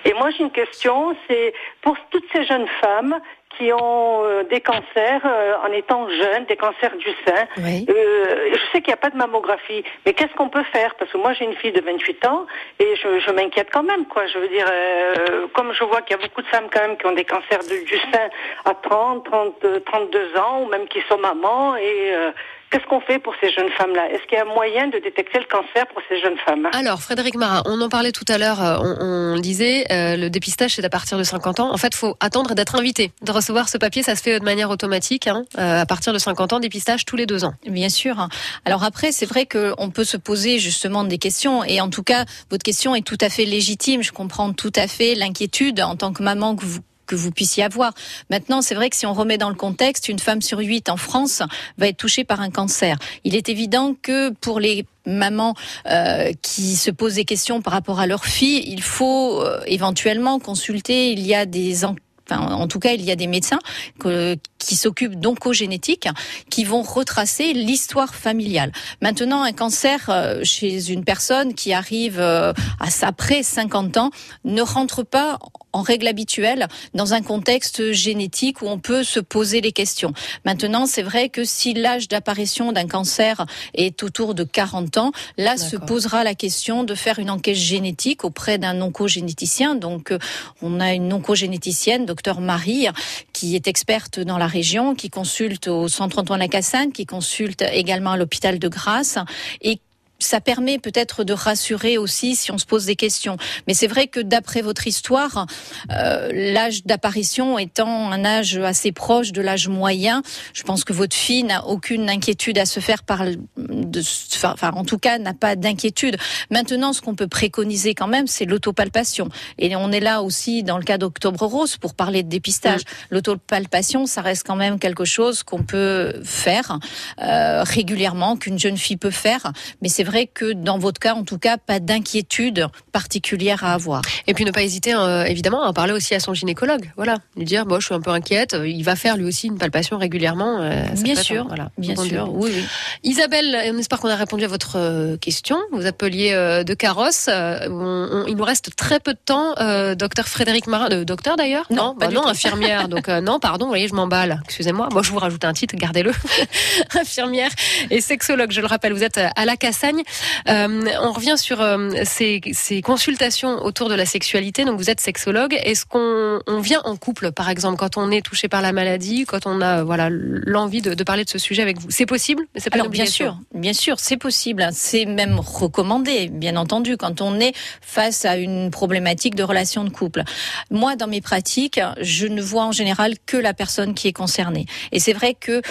Et 0.04 0.12
moi, 0.14 0.30
j'ai 0.30 0.44
une 0.44 0.50
question, 0.50 1.16
c'est 1.28 1.52
pour 1.80 1.96
toutes 2.10 2.26
ces 2.32 2.44
jeunes 2.44 2.68
femmes 2.80 3.18
qui 3.58 3.70
ont 3.70 4.24
euh, 4.24 4.44
des 4.44 4.62
cancers 4.62 5.20
euh, 5.26 5.54
en 5.66 5.70
étant 5.72 6.08
jeunes, 6.08 6.46
des 6.46 6.56
cancers 6.56 6.96
du 6.96 7.10
sein. 7.26 7.46
Euh, 7.86 8.48
je 8.54 8.58
sais 8.72 8.80
qu'il 8.80 8.86
n'y 8.86 8.94
a 8.94 8.96
pas 8.96 9.10
de 9.10 9.16
mammographie, 9.18 9.84
mais 10.06 10.14
qu'est-ce 10.14 10.32
qu'on 10.34 10.48
peut 10.48 10.64
faire? 10.72 10.94
Parce 10.94 11.12
que 11.12 11.18
moi 11.18 11.34
j'ai 11.34 11.44
une 11.44 11.54
fille 11.56 11.70
de 11.72 11.82
28 11.82 12.24
ans 12.28 12.46
et 12.78 12.96
je, 12.96 13.18
je 13.20 13.30
m'inquiète 13.30 13.68
quand 13.70 13.82
même, 13.82 14.06
quoi. 14.06 14.26
Je 14.26 14.38
veux 14.38 14.48
dire, 14.48 14.66
euh, 14.70 15.46
comme 15.52 15.70
je 15.74 15.84
vois 15.84 16.00
qu'il 16.00 16.16
y 16.16 16.18
a 16.18 16.22
beaucoup 16.26 16.40
de 16.40 16.46
femmes 16.46 16.68
quand 16.72 16.80
même 16.80 16.96
qui 16.96 17.04
ont 17.06 17.12
des 17.12 17.26
cancers 17.26 17.58
de- 17.60 17.84
du 17.84 17.98
sein 18.10 18.30
à 18.64 18.72
30, 18.74 19.26
30, 19.26 19.64
euh, 19.66 19.80
32 19.80 20.34
ans, 20.38 20.62
ou 20.62 20.66
même 20.70 20.88
qui 20.88 21.02
sont 21.02 21.18
mamans, 21.18 21.76
et 21.76 22.14
euh, 22.14 22.30
qu'est-ce 22.72 22.86
qu'on 22.86 23.00
fait 23.00 23.18
pour 23.18 23.34
ces 23.40 23.50
jeunes 23.52 23.70
femmes-là? 23.70 24.10
Est-ce 24.10 24.22
qu'il 24.26 24.38
y 24.38 24.40
a 24.40 24.44
moyen 24.44 24.88
de 24.88 24.98
détecter 24.98 25.38
le 25.38 25.44
cancer 25.44 25.86
pour 25.88 26.02
ces 26.08 26.18
jeunes 26.20 26.38
femmes? 26.38 26.68
Alors, 26.72 27.02
Frédéric 27.02 27.36
Marin, 27.36 27.62
on 27.66 27.80
en 27.80 27.88
parlait 27.88 28.12
tout 28.12 28.24
à 28.28 28.38
l'heure, 28.38 28.62
euh, 28.64 28.78
on, 28.80 29.32
on 29.32 29.34
le 29.34 29.40
disait, 29.40 29.84
euh, 29.92 30.16
le 30.16 30.30
dépistage 30.30 30.74
c'est 30.74 30.84
à 30.84 30.88
partir 30.88 31.18
de 31.18 31.22
50 31.22 31.60
ans. 31.60 31.72
En 31.72 31.76
fait, 31.76 31.94
faut 31.94 32.16
attendre 32.20 32.54
d'être 32.54 32.74
invité, 32.74 33.12
de 33.22 33.30
recevoir 33.30 33.68
ce 33.68 33.76
papier, 33.76 34.02
ça 34.02 34.16
se 34.16 34.22
fait 34.22 34.40
de 34.40 34.44
manière 34.44 34.70
automatique, 34.70 35.26
hein, 35.26 35.44
euh, 35.58 35.82
à 35.82 35.86
partir 35.86 36.12
de 36.12 36.18
50 36.18 36.54
ans, 36.54 36.60
dépistage 36.60 37.04
tous 37.04 37.16
les 37.16 37.26
deux 37.26 37.44
ans. 37.44 37.52
Bien 37.66 37.90
sûr. 37.90 38.28
Alors 38.64 38.84
après, 38.84 39.12
c'est 39.12 39.26
vrai 39.26 39.46
qu'on 39.46 39.90
peut 39.90 40.04
se 40.04 40.16
poser 40.16 40.58
justement 40.58 41.04
des 41.04 41.18
questions. 41.18 41.64
Et 41.64 41.80
en 41.80 41.90
tout 41.90 42.02
cas, 42.02 42.24
votre 42.50 42.64
question 42.64 42.94
est 42.94 43.06
tout 43.06 43.18
à 43.20 43.28
fait 43.28 43.44
légitime. 43.44 44.02
Je 44.02 44.12
comprends 44.12 44.52
tout 44.52 44.72
à 44.74 44.86
fait 44.86 45.14
l'inquiétude 45.14 45.80
en 45.80 45.96
tant 45.96 46.12
que 46.12 46.22
maman 46.22 46.56
que 46.56 46.64
vous 46.64 46.80
que 47.12 47.16
vous 47.16 47.30
puissiez 47.30 47.62
avoir. 47.62 47.92
Maintenant, 48.30 48.62
c'est 48.62 48.74
vrai 48.74 48.88
que 48.88 48.96
si 48.96 49.04
on 49.04 49.12
remet 49.12 49.36
dans 49.36 49.50
le 49.50 49.54
contexte, 49.54 50.08
une 50.08 50.18
femme 50.18 50.40
sur 50.40 50.58
huit 50.60 50.88
en 50.88 50.96
France 50.96 51.42
va 51.76 51.88
être 51.88 51.98
touchée 51.98 52.24
par 52.24 52.40
un 52.40 52.48
cancer. 52.50 52.96
Il 53.24 53.36
est 53.36 53.50
évident 53.50 53.94
que 54.00 54.30
pour 54.30 54.60
les 54.60 54.86
mamans 55.04 55.54
euh, 55.90 56.32
qui 56.40 56.74
se 56.76 56.90
posent 56.90 57.16
des 57.16 57.26
questions 57.26 57.60
par 57.60 57.74
rapport 57.74 58.00
à 58.00 58.06
leur 58.06 58.24
fille, 58.24 58.64
il 58.66 58.82
faut 58.82 59.42
euh, 59.42 59.60
éventuellement 59.66 60.38
consulter. 60.38 61.12
Il 61.12 61.20
y 61.26 61.34
a 61.34 61.44
des 61.44 61.84
en- 61.84 61.96
Enfin, 62.30 62.40
en 62.52 62.68
tout 62.68 62.78
cas, 62.78 62.92
il 62.92 63.02
y 63.04 63.10
a 63.10 63.16
des 63.16 63.26
médecins 63.26 63.58
que- 63.98 64.36
qui 64.56 64.76
s'occupent 64.76 65.18
d'oncogénétique, 65.18 66.06
qui 66.50 66.62
vont 66.62 66.82
retracer 66.82 67.52
l'histoire 67.52 68.14
familiale. 68.14 68.70
Maintenant, 69.02 69.42
un 69.42 69.50
cancer 69.52 69.98
euh, 70.08 70.40
chez 70.44 70.92
une 70.92 71.04
personne 71.04 71.52
qui 71.52 71.72
arrive 71.72 72.20
euh, 72.20 72.52
à 72.78 72.86
après 73.06 73.42
50 73.42 73.96
ans 73.96 74.10
ne 74.44 74.62
rentre 74.62 75.02
pas 75.02 75.40
en 75.72 75.82
règle 75.82 76.08
habituelle 76.08 76.68
dans 76.94 77.14
un 77.14 77.22
contexte 77.22 77.92
génétique 77.92 78.62
où 78.62 78.66
on 78.68 78.78
peut 78.78 79.04
se 79.04 79.20
poser 79.20 79.60
les 79.60 79.72
questions. 79.72 80.12
Maintenant, 80.44 80.86
c'est 80.86 81.02
vrai 81.02 81.28
que 81.28 81.44
si 81.44 81.74
l'âge 81.74 82.08
d'apparition 82.08 82.72
d'un 82.72 82.86
cancer 82.86 83.46
est 83.74 84.02
autour 84.02 84.34
de 84.34 84.44
40 84.44 84.98
ans, 84.98 85.12
là 85.38 85.56
se 85.56 85.76
posera 85.76 86.24
la 86.24 86.34
question 86.34 86.84
de 86.84 86.94
faire 86.94 87.18
une 87.18 87.30
enquête 87.30 87.56
génétique 87.56 88.24
auprès 88.24 88.58
d'un 88.58 88.80
oncogénéticien. 88.80 89.74
Donc, 89.74 90.12
euh, 90.12 90.18
on 90.60 90.80
a 90.80 90.92
une 90.92 91.12
oncogénéticienne, 91.12 92.06
docteur 92.06 92.40
Marie, 92.40 92.88
qui 93.32 93.54
est 93.54 93.68
experte 93.68 94.20
dans 94.20 94.38
la 94.38 94.46
région, 94.46 94.94
qui 94.94 95.10
consulte 95.10 95.68
au 95.68 95.88
centre 95.88 96.18
Antoine 96.18 96.40
Lacassagne, 96.40 96.92
qui 96.92 97.06
consulte 97.06 97.62
également 97.72 98.12
à 98.12 98.16
l'hôpital 98.16 98.58
de 98.58 98.68
Grasse 98.68 99.18
et 99.60 99.78
ça 100.22 100.40
permet 100.40 100.78
peut-être 100.78 101.24
de 101.24 101.32
rassurer 101.32 101.98
aussi 101.98 102.36
si 102.36 102.50
on 102.50 102.58
se 102.58 102.66
pose 102.66 102.86
des 102.86 102.96
questions. 102.96 103.36
Mais 103.66 103.74
c'est 103.74 103.86
vrai 103.86 104.06
que 104.06 104.20
d'après 104.20 104.62
votre 104.62 104.86
histoire, 104.86 105.46
euh, 105.90 106.30
l'âge 106.32 106.84
d'apparition 106.84 107.58
étant 107.58 108.10
un 108.10 108.24
âge 108.24 108.56
assez 108.56 108.92
proche 108.92 109.32
de 109.32 109.42
l'âge 109.42 109.68
moyen, 109.68 110.22
je 110.54 110.62
pense 110.62 110.84
que 110.84 110.92
votre 110.92 111.16
fille 111.16 111.44
n'a 111.44 111.66
aucune 111.66 112.08
inquiétude 112.08 112.58
à 112.58 112.66
se 112.66 112.80
faire 112.80 113.02
par, 113.02 113.24
de, 113.56 114.02
enfin, 114.44 114.70
en 114.74 114.84
tout 114.84 114.98
cas, 114.98 115.18
n'a 115.18 115.34
pas 115.34 115.56
d'inquiétude. 115.56 116.16
Maintenant, 116.50 116.92
ce 116.92 117.00
qu'on 117.00 117.14
peut 117.14 117.28
préconiser 117.28 117.94
quand 117.94 118.06
même, 118.06 118.26
c'est 118.26 118.44
l'autopalpation. 118.44 119.28
Et 119.58 119.74
on 119.76 119.90
est 119.92 120.00
là 120.00 120.22
aussi 120.22 120.62
dans 120.62 120.78
le 120.78 120.84
cas 120.84 120.98
d'Octobre 120.98 121.44
Rose 121.44 121.76
pour 121.76 121.94
parler 121.94 122.22
de 122.22 122.28
dépistage. 122.28 122.82
L'autopalpation, 123.10 124.06
ça 124.06 124.22
reste 124.22 124.46
quand 124.46 124.56
même 124.56 124.78
quelque 124.78 125.04
chose 125.04 125.42
qu'on 125.42 125.62
peut 125.62 126.14
faire 126.24 126.78
euh, 127.20 127.62
régulièrement, 127.62 128.36
qu'une 128.36 128.58
jeune 128.58 128.76
fille 128.76 128.96
peut 128.96 129.10
faire. 129.10 129.52
Mais 129.80 129.88
c'est 129.88 130.04
vrai 130.12 130.26
que 130.32 130.52
dans 130.52 130.78
votre 130.78 131.00
cas, 131.00 131.14
en 131.14 131.24
tout 131.24 131.38
cas, 131.38 131.56
pas 131.56 131.80
d'inquiétude 131.80 132.66
particulière 132.92 133.64
à 133.64 133.72
avoir. 133.74 134.02
Et 134.26 134.34
puis 134.34 134.44
ne 134.44 134.50
pas 134.50 134.62
hésiter, 134.62 134.94
euh, 134.94 135.24
évidemment, 135.24 135.62
à 135.62 135.68
en 135.68 135.72
parler 135.72 135.92
aussi 135.92 136.14
à 136.14 136.20
son 136.20 136.34
gynécologue. 136.34 136.90
Voilà, 136.96 137.16
lui 137.36 137.44
dire, 137.44 137.64
bon, 137.66 137.80
je 137.80 137.86
suis 137.86 137.94
un 137.94 138.00
peu 138.00 138.10
inquiète. 138.10 138.54
Il 138.64 138.82
va 138.82 138.94
faire 138.96 139.16
lui 139.16 139.24
aussi 139.24 139.46
une 139.46 139.58
palpation 139.58 139.96
régulièrement. 139.98 140.60
euh, 140.60 140.84
Bien 141.02 141.14
sûr, 141.16 141.46
voilà, 141.46 141.70
bien 141.78 141.96
sûr, 141.96 142.28
oui, 142.32 142.50
oui. 142.54 142.64
Isabelle, 143.02 143.72
on 143.74 143.78
espère 143.78 143.98
qu'on 144.00 144.08
a 144.10 144.16
répondu 144.16 144.44
à 144.44 144.48
votre 144.48 144.76
euh, 144.76 145.16
question. 145.16 145.58
Vous 145.72 145.86
appeliez 145.86 146.32
euh, 146.32 146.62
de 146.64 146.74
carrosse. 146.74 147.28
On- 147.28 148.08
on- 148.12 148.26
il 148.26 148.36
nous 148.36 148.44
reste 148.44 148.76
très 148.76 149.00
peu 149.00 149.14
de 149.14 149.18
temps. 149.24 149.54
Docteur 149.96 150.28
Frédéric 150.28 150.66
Marin, 150.66 151.04
docteur 151.04 151.36
d'ailleurs? 151.36 151.66
Non, 151.70 151.94
pas 151.94 152.08
bah 152.08 152.12
non, 152.12 152.26
infirmière. 152.26 152.88
Donc 152.88 153.08
non, 153.08 153.38
pardon, 153.40 153.64
vous 153.66 153.70
voyez, 153.70 153.88
je 153.88 153.94
m'emballe. 153.94 154.40
Excusez-moi. 154.44 154.88
Moi, 154.92 155.02
je 155.02 155.10
vous 155.10 155.18
rajoute 155.18 155.44
un 155.44 155.52
titre, 155.54 155.74
gardez-le. 155.76 156.12
infirmière 156.98 157.50
et 157.90 158.00
sexologue, 158.00 158.50
je 158.52 158.60
le 158.60 158.66
rappelle. 158.66 158.92
Vous 158.92 159.02
êtes 159.04 159.18
à 159.18 159.44
la 159.44 159.56
Cassagne. 159.56 160.01
Euh, 160.48 160.84
on 161.00 161.12
revient 161.12 161.36
sur 161.36 161.60
euh, 161.60 161.90
ces, 162.04 162.40
ces 162.52 162.82
consultations 162.82 163.62
autour 163.64 163.88
de 163.88 163.94
la 163.94 164.06
sexualité. 164.06 164.64
Donc 164.64 164.78
vous 164.78 164.90
êtes 164.90 165.00
sexologue. 165.00 165.58
Est-ce 165.64 165.86
qu'on 165.86 166.40
on 166.46 166.60
vient 166.60 166.80
en 166.84 166.96
couple, 166.96 167.32
par 167.32 167.48
exemple, 167.48 167.76
quand 167.76 167.96
on 167.96 168.10
est 168.10 168.22
touché 168.22 168.48
par 168.48 168.62
la 168.62 168.72
maladie, 168.72 169.24
quand 169.24 169.46
on 169.46 169.60
a 169.60 169.82
voilà 169.82 170.08
l'envie 170.10 170.82
de, 170.82 170.94
de 170.94 171.04
parler 171.04 171.24
de 171.24 171.30
ce 171.30 171.38
sujet 171.38 171.62
avec 171.62 171.78
vous? 171.78 171.90
C'est 171.90 172.06
possible? 172.06 172.44
Mais 172.54 172.60
c'est 172.60 172.70
pas 172.70 172.76
Alors 172.76 172.88
bien 172.88 173.06
sûr, 173.06 173.38
bien 173.54 173.72
sûr, 173.72 173.98
c'est 173.98 174.16
possible. 174.16 174.68
C'est 174.72 175.04
même 175.04 175.38
recommandé, 175.38 176.28
bien 176.28 176.56
entendu, 176.56 176.96
quand 176.96 177.20
on 177.20 177.40
est 177.40 177.52
face 177.80 178.24
à 178.24 178.36
une 178.36 178.70
problématique 178.70 179.34
de 179.34 179.42
relation 179.42 179.84
de 179.84 179.90
couple. 179.90 180.22
Moi, 180.70 180.96
dans 180.96 181.06
mes 181.06 181.20
pratiques, 181.20 181.80
je 182.00 182.26
ne 182.26 182.42
vois 182.42 182.64
en 182.64 182.72
général 182.72 183.14
que 183.26 183.36
la 183.36 183.54
personne 183.54 183.94
qui 183.94 184.08
est 184.08 184.12
concernée. 184.12 184.66
Et 184.92 185.00
c'est 185.00 185.12
vrai 185.12 185.34
que 185.34 185.62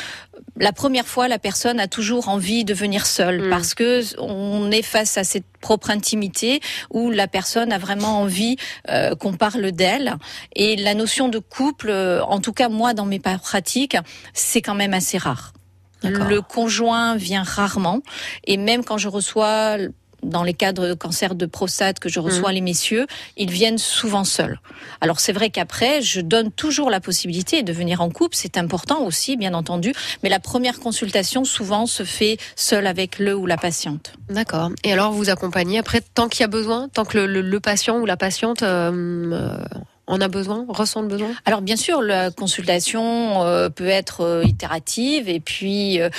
la 0.58 0.74
première 0.74 1.08
fois, 1.08 1.28
la 1.28 1.40
personne 1.40 1.80
a 1.80 1.88
toujours 1.88 2.30
envie 2.30 2.66
de 2.66 2.74
venir 2.74 3.06
seule 3.06 3.50
parce 3.50 3.74
que 3.74 4.02
on 4.20 4.70
est 4.72 4.82
face 4.82 5.18
à 5.18 5.24
cette 5.24 5.46
propre 5.62 5.90
intimité 5.90 6.60
où 6.90 7.10
la 7.10 7.28
personne 7.28 7.72
a 7.72 7.78
vraiment 7.78 8.20
envie 8.20 8.58
euh, 8.90 9.16
qu'on 9.16 9.34
parle 9.34 9.72
d'elle. 9.72 10.16
Et 10.56 10.76
la 10.76 10.94
notion 10.94 11.30
de 11.30 11.40
couple, 11.40 11.90
euh, 11.90 12.24
en 12.24 12.40
tout 12.40 12.54
cas 12.54 12.70
moi 12.70 12.94
dans 12.94 13.06
mes 13.06 13.20
pratiques, 13.20 13.98
c'est 14.34 14.62
quand 14.62 14.76
même 14.76 14.94
assez 14.94 15.18
rare. 15.18 15.54
Le 16.04 16.42
conjoint 16.42 17.16
vient 17.16 17.44
rarement 17.44 18.02
et 18.46 18.58
même 18.58 18.84
quand 18.84 18.98
je 18.98 19.08
reçois 19.08 19.78
dans 20.24 20.44
les 20.44 20.54
cadres 20.54 20.88
de 20.88 20.94
cancer 20.94 21.36
de 21.36 21.46
prostate 21.46 22.00
que 22.00 22.10
je 22.10 22.20
reçois 22.20 22.50
Mhm. 22.50 22.56
les 22.56 22.62
messieurs, 22.62 23.08
ils 23.38 23.50
viennent 23.52 23.78
souvent 23.78 24.24
seuls. 24.24 24.60
Alors 25.02 25.20
c'est 25.20 25.34
vrai 25.34 25.50
qu'après, 25.50 26.02
je 26.02 26.22
donne 26.22 26.52
toujours 26.52 26.90
la 26.90 27.00
possibilité 27.00 27.64
de 27.64 27.74
venir 27.74 28.02
en 28.02 28.10
couple, 28.10 28.36
c'est 28.36 28.58
important 28.58 29.02
aussi, 29.04 29.38
bien 29.38 29.54
entendu, 29.54 29.94
mais 30.24 30.30
la 30.30 30.40
première 30.40 30.80
consultation 30.80 31.44
souvent 31.44 31.86
se 31.86 32.04
fait 32.04 32.38
seule 32.56 32.88
avec 32.88 33.20
le 33.20 33.36
ou 33.36 33.46
la 33.46 33.58
patiente. 33.58 34.14
D'accord. 34.30 34.70
Et 34.84 34.94
alors 34.94 35.12
vous 35.12 35.30
accompagnez 35.30 35.78
après 35.80 36.02
tant 36.02 36.30
qu'il 36.30 36.42
y 36.42 36.44
a 36.44 36.48
besoin, 36.48 36.90
tant 36.90 37.06
que 37.06 37.18
le, 37.18 37.26
le- 37.28 37.42
le 37.42 37.60
patient 37.60 37.98
ou 38.00 38.06
la 38.06 38.18
patiente 38.18 38.64
euh, 38.64 39.58
en 40.12 40.20
a 40.20 40.28
besoin, 40.28 40.66
ressent 40.68 41.02
le 41.02 41.08
besoin? 41.08 41.30
Alors 41.46 41.62
bien 41.62 41.78
sûr, 41.78 42.02
la 42.02 42.32
consultation 42.32 43.44
euh, 43.44 43.70
peut 43.70 43.88
être 43.88 44.22
euh, 44.22 44.44
itérative 44.44 45.30
et 45.30 45.40
puis 45.40 46.02
euh, 46.02 46.10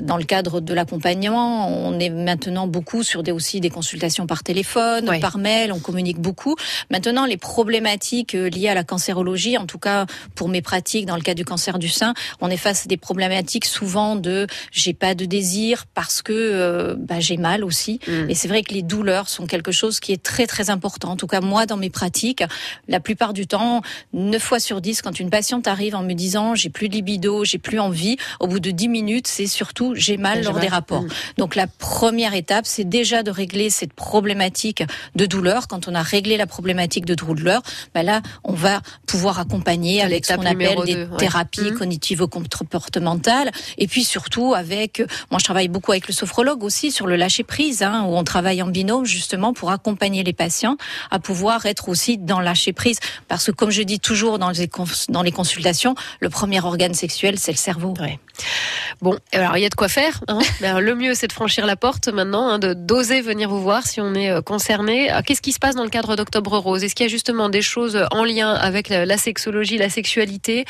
dans 0.00 0.16
le 0.16 0.22
cadre 0.22 0.60
de 0.60 0.72
l'accompagnement, 0.72 1.68
on 1.68 1.98
est 1.98 2.08
maintenant 2.08 2.68
beaucoup 2.68 3.02
sur 3.02 3.22
des 3.22 3.32
aussi 3.32 3.60
des 3.60 3.70
consultations 3.70 4.26
par 4.26 4.44
téléphone, 4.44 5.10
par 5.20 5.38
mail, 5.38 5.72
on 5.72 5.80
communique 5.80 6.20
beaucoup. 6.20 6.54
Maintenant, 6.90 7.26
les 7.26 7.36
problématiques 7.36 8.32
liées 8.32 8.68
à 8.68 8.74
la 8.74 8.84
cancérologie, 8.84 9.58
en 9.58 9.66
tout 9.66 9.78
cas 9.78 10.06
pour 10.36 10.48
mes 10.48 10.62
pratiques 10.62 11.06
dans 11.06 11.16
le 11.16 11.22
cas 11.22 11.34
du 11.34 11.44
cancer 11.44 11.78
du 11.78 11.88
sein, 11.88 12.14
on 12.40 12.48
est 12.48 12.56
face 12.56 12.84
à 12.84 12.88
des 12.88 12.96
problématiques 12.96 13.64
souvent 13.64 14.14
de 14.14 14.46
j'ai 14.70 14.94
pas 14.94 15.14
de 15.14 15.24
désir 15.24 15.86
parce 15.94 16.22
que 16.22 16.94
bah, 16.98 17.18
j'ai 17.18 17.36
mal 17.36 17.64
aussi. 17.64 17.98
Et 18.28 18.34
c'est 18.34 18.48
vrai 18.48 18.62
que 18.62 18.72
les 18.72 18.82
douleurs 18.82 19.28
sont 19.28 19.46
quelque 19.46 19.72
chose 19.72 19.98
qui 19.98 20.12
est 20.12 20.22
très 20.22 20.46
très 20.46 20.70
important. 20.70 21.10
En 21.10 21.16
tout 21.16 21.26
cas, 21.26 21.40
moi 21.40 21.66
dans 21.66 21.76
mes 21.76 21.90
pratiques, 21.90 22.44
la 22.86 23.00
plupart 23.00 23.31
plupart 23.32 23.42
du 23.42 23.46
temps, 23.46 23.82
9 24.12 24.40
fois 24.42 24.60
sur 24.60 24.80
10, 24.80 25.02
quand 25.02 25.18
une 25.18 25.30
patiente 25.30 25.66
arrive 25.66 25.94
en 25.94 26.02
me 26.02 26.12
disant 26.14 26.54
j'ai 26.54 26.70
plus 26.70 26.88
de 26.88 26.94
libido, 26.94 27.44
j'ai 27.44 27.58
plus 27.58 27.78
envie, 27.78 28.16
au 28.40 28.46
bout 28.46 28.60
de 28.60 28.70
10 28.70 28.88
minutes, 28.88 29.26
c'est 29.26 29.46
surtout 29.46 29.94
j'ai 29.96 30.16
mal 30.16 30.42
lors 30.42 30.54
mal. 30.54 30.62
des 30.62 30.68
rapports. 30.68 31.02
Mm. 31.02 31.08
Donc 31.38 31.54
la 31.56 31.66
première 31.66 32.34
étape, 32.34 32.66
c'est 32.66 32.88
déjà 32.88 33.22
de 33.22 33.30
régler 33.30 33.70
cette 33.70 33.92
problématique 33.92 34.84
de 35.16 35.26
douleur. 35.26 35.68
Quand 35.68 35.88
on 35.88 35.94
a 35.94 36.02
réglé 36.02 36.36
la 36.36 36.46
problématique 36.46 37.04
de 37.04 37.14
douleur, 37.14 37.62
ben 37.94 38.02
là, 38.02 38.20
on 38.44 38.52
va 38.52 38.80
pouvoir 39.06 39.38
accompagner 39.38 40.02
avec 40.02 40.26
ce 40.26 40.34
qu'on 40.34 40.46
appelle 40.46 40.78
des 40.84 40.96
ouais. 40.96 41.16
thérapies 41.18 41.72
Mm. 41.72 41.78
cognitivo-comportementales. 41.78 43.50
Et 43.78 43.86
puis 43.86 44.04
surtout 44.04 44.54
avec, 44.54 45.02
moi 45.30 45.38
je 45.38 45.44
travaille 45.44 45.68
beaucoup 45.68 45.92
avec 45.92 46.08
le 46.08 46.14
sophrologue 46.14 46.62
aussi 46.64 46.90
sur 46.90 47.06
le 47.06 47.16
lâcher 47.16 47.44
prise, 47.44 47.82
hein, 47.82 48.04
où 48.06 48.16
on 48.16 48.24
travaille 48.24 48.62
en 48.62 48.68
binôme 48.68 49.04
justement 49.04 49.52
pour 49.52 49.70
accompagner 49.70 50.22
les 50.24 50.32
patients 50.32 50.76
à 51.10 51.18
pouvoir 51.18 51.66
être 51.66 51.88
aussi 51.88 52.18
dans 52.18 52.40
lâcher 52.40 52.72
prise. 52.72 52.98
Parce 53.28 53.46
que 53.46 53.50
comme 53.52 53.70
je 53.70 53.82
dis 53.82 54.00
toujours 54.00 54.38
dans 54.38 54.50
les, 54.50 54.68
cons- 54.68 54.84
dans 55.08 55.22
les 55.22 55.32
consultations, 55.32 55.94
le 56.20 56.28
premier 56.30 56.60
organe 56.60 56.94
sexuel, 56.94 57.38
c'est 57.38 57.52
le 57.52 57.56
cerveau. 57.58 57.94
Bon, 59.00 59.16
alors 59.32 59.56
il 59.56 59.62
y 59.62 59.66
a 59.66 59.68
de 59.68 59.74
quoi 59.74 59.88
faire. 59.88 60.20
Hein. 60.28 60.38
Alors, 60.62 60.80
le 60.80 60.94
mieux, 60.94 61.14
c'est 61.14 61.26
de 61.26 61.32
franchir 61.32 61.66
la 61.66 61.76
porte 61.76 62.08
maintenant, 62.08 62.48
hein, 62.48 62.58
de 62.58 62.72
d'oser 62.74 63.20
venir 63.20 63.48
vous 63.48 63.60
voir 63.60 63.86
si 63.86 64.00
on 64.00 64.14
est 64.14 64.30
euh, 64.30 64.40
concerné. 64.42 65.10
Alors, 65.10 65.22
Qu'est-ce 65.22 65.42
qui 65.42 65.52
se 65.52 65.58
passe 65.58 65.74
dans 65.74 65.84
le 65.84 65.90
cadre 65.90 66.16
d'Octobre 66.16 66.56
Rose? 66.58 66.82
Est-ce 66.84 66.94
qu'il 66.94 67.04
y 67.04 67.08
a 67.08 67.10
justement 67.10 67.48
des 67.48 67.62
choses 67.62 67.98
en 68.10 68.24
lien 68.24 68.52
avec 68.52 68.88
la, 68.88 69.04
la 69.06 69.16
sexologie, 69.18 69.78
la 69.78 69.88
sexualité, 69.90 70.64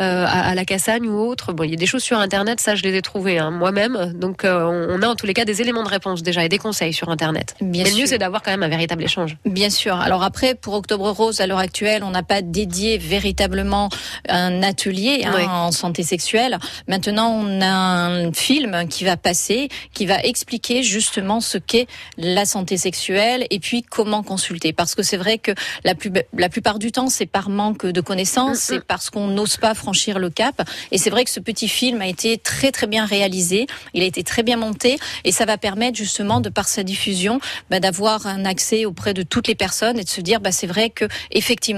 euh, 0.00 0.24
à, 0.26 0.48
à 0.50 0.54
la 0.54 0.64
Cassagne 0.64 1.06
ou 1.08 1.18
autre? 1.18 1.52
Bon, 1.52 1.64
il 1.64 1.70
y 1.70 1.74
a 1.74 1.76
des 1.76 1.86
choses 1.86 2.02
sur 2.02 2.18
Internet, 2.18 2.60
ça 2.60 2.74
je 2.74 2.82
les 2.82 2.94
ai 2.96 3.02
trouvées 3.02 3.38
hein, 3.38 3.50
moi-même. 3.50 4.12
Donc 4.14 4.44
euh, 4.44 4.64
on 4.64 4.84
on 4.94 5.02
a 5.02 5.08
en 5.08 5.14
tous 5.16 5.26
les 5.26 5.34
cas 5.34 5.44
des 5.44 5.60
éléments 5.60 5.82
de 5.82 5.88
réponse 5.88 6.22
déjà 6.22 6.44
et 6.44 6.48
des 6.48 6.58
conseils 6.58 6.92
sur 6.92 7.08
Internet. 7.08 7.54
Bien 7.60 7.82
Mais 7.84 7.90
le 7.90 7.94
mieux, 7.96 8.00
sûr. 8.02 8.08
c'est 8.10 8.18
d'avoir 8.18 8.42
quand 8.42 8.50
même 8.50 8.62
un 8.62 8.68
véritable 8.68 9.02
échange. 9.02 9.36
Bien 9.44 9.70
sûr. 9.70 9.96
Alors 10.00 10.22
après, 10.22 10.54
pour 10.54 10.74
Octobre 10.74 11.10
Rose, 11.10 11.40
à 11.40 11.46
l'heure 11.46 11.58
actuelle, 11.58 11.83
on 12.02 12.10
n'a 12.10 12.22
pas 12.22 12.42
dédié 12.42 12.98
véritablement 12.98 13.88
un 14.28 14.62
atelier 14.62 15.22
hein, 15.24 15.48
en 15.48 15.72
santé 15.72 16.02
sexuelle. 16.02 16.58
Maintenant, 16.88 17.30
on 17.30 17.60
a 17.60 17.66
un 17.66 18.32
film 18.32 18.88
qui 18.88 19.04
va 19.04 19.16
passer, 19.16 19.68
qui 19.92 20.06
va 20.06 20.20
expliquer 20.22 20.82
justement 20.82 21.40
ce 21.40 21.58
qu'est 21.58 21.86
la 22.16 22.44
santé 22.44 22.76
sexuelle 22.76 23.46
et 23.50 23.58
puis 23.58 23.82
comment 23.82 24.22
consulter. 24.22 24.72
Parce 24.72 24.94
que 24.94 25.02
c'est 25.02 25.16
vrai 25.16 25.38
que 25.38 25.52
la, 25.84 25.94
plus, 25.94 26.10
la 26.36 26.48
plupart 26.48 26.78
du 26.78 26.92
temps, 26.92 27.08
c'est 27.08 27.26
par 27.26 27.48
manque 27.48 27.86
de 27.86 28.00
connaissances, 28.00 28.58
c'est 28.58 28.84
parce 28.84 29.10
qu'on 29.10 29.28
n'ose 29.28 29.56
pas 29.56 29.74
franchir 29.74 30.18
le 30.18 30.30
cap. 30.30 30.62
Et 30.90 30.98
c'est 30.98 31.10
vrai 31.10 31.24
que 31.24 31.30
ce 31.30 31.40
petit 31.40 31.68
film 31.68 32.00
a 32.00 32.06
été 32.06 32.38
très 32.38 32.72
très 32.72 32.86
bien 32.86 33.04
réalisé, 33.04 33.66
il 33.92 34.02
a 34.02 34.06
été 34.06 34.22
très 34.22 34.42
bien 34.42 34.56
monté 34.56 34.98
et 35.24 35.32
ça 35.32 35.44
va 35.44 35.58
permettre 35.58 35.96
justement 35.96 36.40
de 36.40 36.48
par 36.48 36.68
sa 36.68 36.82
diffusion 36.82 37.40
bah, 37.70 37.80
d'avoir 37.80 38.26
un 38.26 38.44
accès 38.44 38.84
auprès 38.84 39.14
de 39.14 39.22
toutes 39.22 39.48
les 39.48 39.54
personnes 39.54 39.98
et 39.98 40.04
de 40.04 40.08
se 40.08 40.20
dire 40.20 40.40
bah, 40.40 40.52
c'est 40.52 40.66
vrai 40.66 40.90
que 40.90 41.06
effectivement 41.30 41.73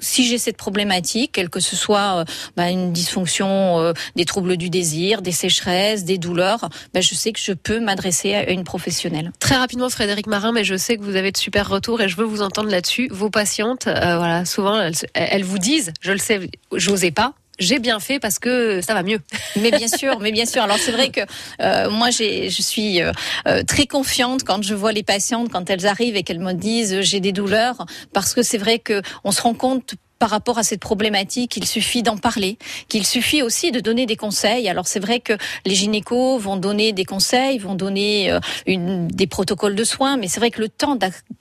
si 0.00 0.26
j'ai 0.26 0.38
cette 0.38 0.56
problématique, 0.56 1.32
quelle 1.32 1.50
que 1.50 1.60
ce 1.60 1.76
soit 1.76 2.20
euh, 2.20 2.24
bah, 2.56 2.70
une 2.70 2.92
dysfonction, 2.92 3.80
euh, 3.80 3.92
des 4.16 4.24
troubles 4.24 4.56
du 4.56 4.70
désir, 4.70 5.22
des 5.22 5.32
sécheresses, 5.32 6.04
des 6.04 6.18
douleurs, 6.18 6.68
bah, 6.94 7.00
je 7.00 7.14
sais 7.14 7.32
que 7.32 7.40
je 7.40 7.52
peux 7.52 7.80
m'adresser 7.80 8.34
à 8.34 8.50
une 8.50 8.64
professionnelle. 8.64 9.32
Très 9.40 9.56
rapidement, 9.56 9.88
Frédéric 9.88 10.26
Marin, 10.26 10.52
mais 10.52 10.64
je 10.64 10.76
sais 10.76 10.96
que 10.96 11.02
vous 11.02 11.16
avez 11.16 11.32
de 11.32 11.36
super 11.36 11.68
retours 11.68 12.00
et 12.00 12.08
je 12.08 12.16
veux 12.16 12.24
vous 12.24 12.42
entendre 12.42 12.70
là-dessus. 12.70 13.08
Vos 13.10 13.30
patientes, 13.30 13.86
euh, 13.86 14.16
voilà, 14.18 14.44
souvent, 14.44 14.80
elles, 14.80 14.94
elles 15.14 15.44
vous 15.44 15.58
disent, 15.58 15.92
je 16.00 16.12
le 16.12 16.18
sais, 16.18 16.50
j'osais 16.72 17.10
pas. 17.10 17.34
J'ai 17.58 17.78
bien 17.78 17.98
fait 18.00 18.20
parce 18.20 18.38
que 18.38 18.80
ça 18.80 18.94
va 18.94 19.02
mieux. 19.02 19.20
Mais 19.60 19.70
bien 19.70 19.88
sûr, 19.88 20.20
mais 20.20 20.32
bien 20.32 20.46
sûr. 20.46 20.62
Alors 20.62 20.78
c'est 20.78 20.92
vrai 20.92 21.10
que 21.10 21.20
euh, 21.60 21.90
moi 21.90 22.10
je 22.10 22.48
suis 22.48 23.02
euh, 23.02 23.12
euh, 23.46 23.62
très 23.62 23.86
confiante 23.86 24.44
quand 24.44 24.62
je 24.62 24.74
vois 24.74 24.92
les 24.92 25.02
patientes 25.02 25.50
quand 25.50 25.68
elles 25.70 25.86
arrivent 25.86 26.16
et 26.16 26.22
qu'elles 26.22 26.38
me 26.38 26.52
disent 26.52 26.94
euh, 26.94 27.02
j'ai 27.02 27.20
des 27.20 27.32
douleurs 27.32 27.86
parce 28.12 28.34
que 28.34 28.42
c'est 28.42 28.58
vrai 28.58 28.78
que 28.78 29.02
on 29.24 29.32
se 29.32 29.42
rend 29.42 29.54
compte 29.54 29.94
par 30.18 30.30
rapport 30.30 30.58
à 30.58 30.62
cette 30.62 30.80
problématique, 30.80 31.56
il 31.56 31.66
suffit 31.66 32.02
d'en 32.02 32.16
parler, 32.16 32.58
qu'il 32.88 33.06
suffit 33.06 33.42
aussi 33.42 33.70
de 33.70 33.80
donner 33.80 34.06
des 34.06 34.16
conseils. 34.16 34.68
Alors 34.68 34.86
c'est 34.86 35.00
vrai 35.00 35.20
que 35.20 35.32
les 35.64 35.74
gynécos 35.74 36.40
vont 36.40 36.56
donner 36.56 36.92
des 36.92 37.04
conseils, 37.04 37.58
vont 37.58 37.74
donner 37.74 38.30
euh, 38.30 38.40
une, 38.66 39.08
des 39.08 39.26
protocoles 39.26 39.76
de 39.76 39.84
soins, 39.84 40.16
mais 40.16 40.28
c'est 40.28 40.40
vrai 40.40 40.50
que 40.50 40.60
le 40.60 40.68
temps 40.68 40.96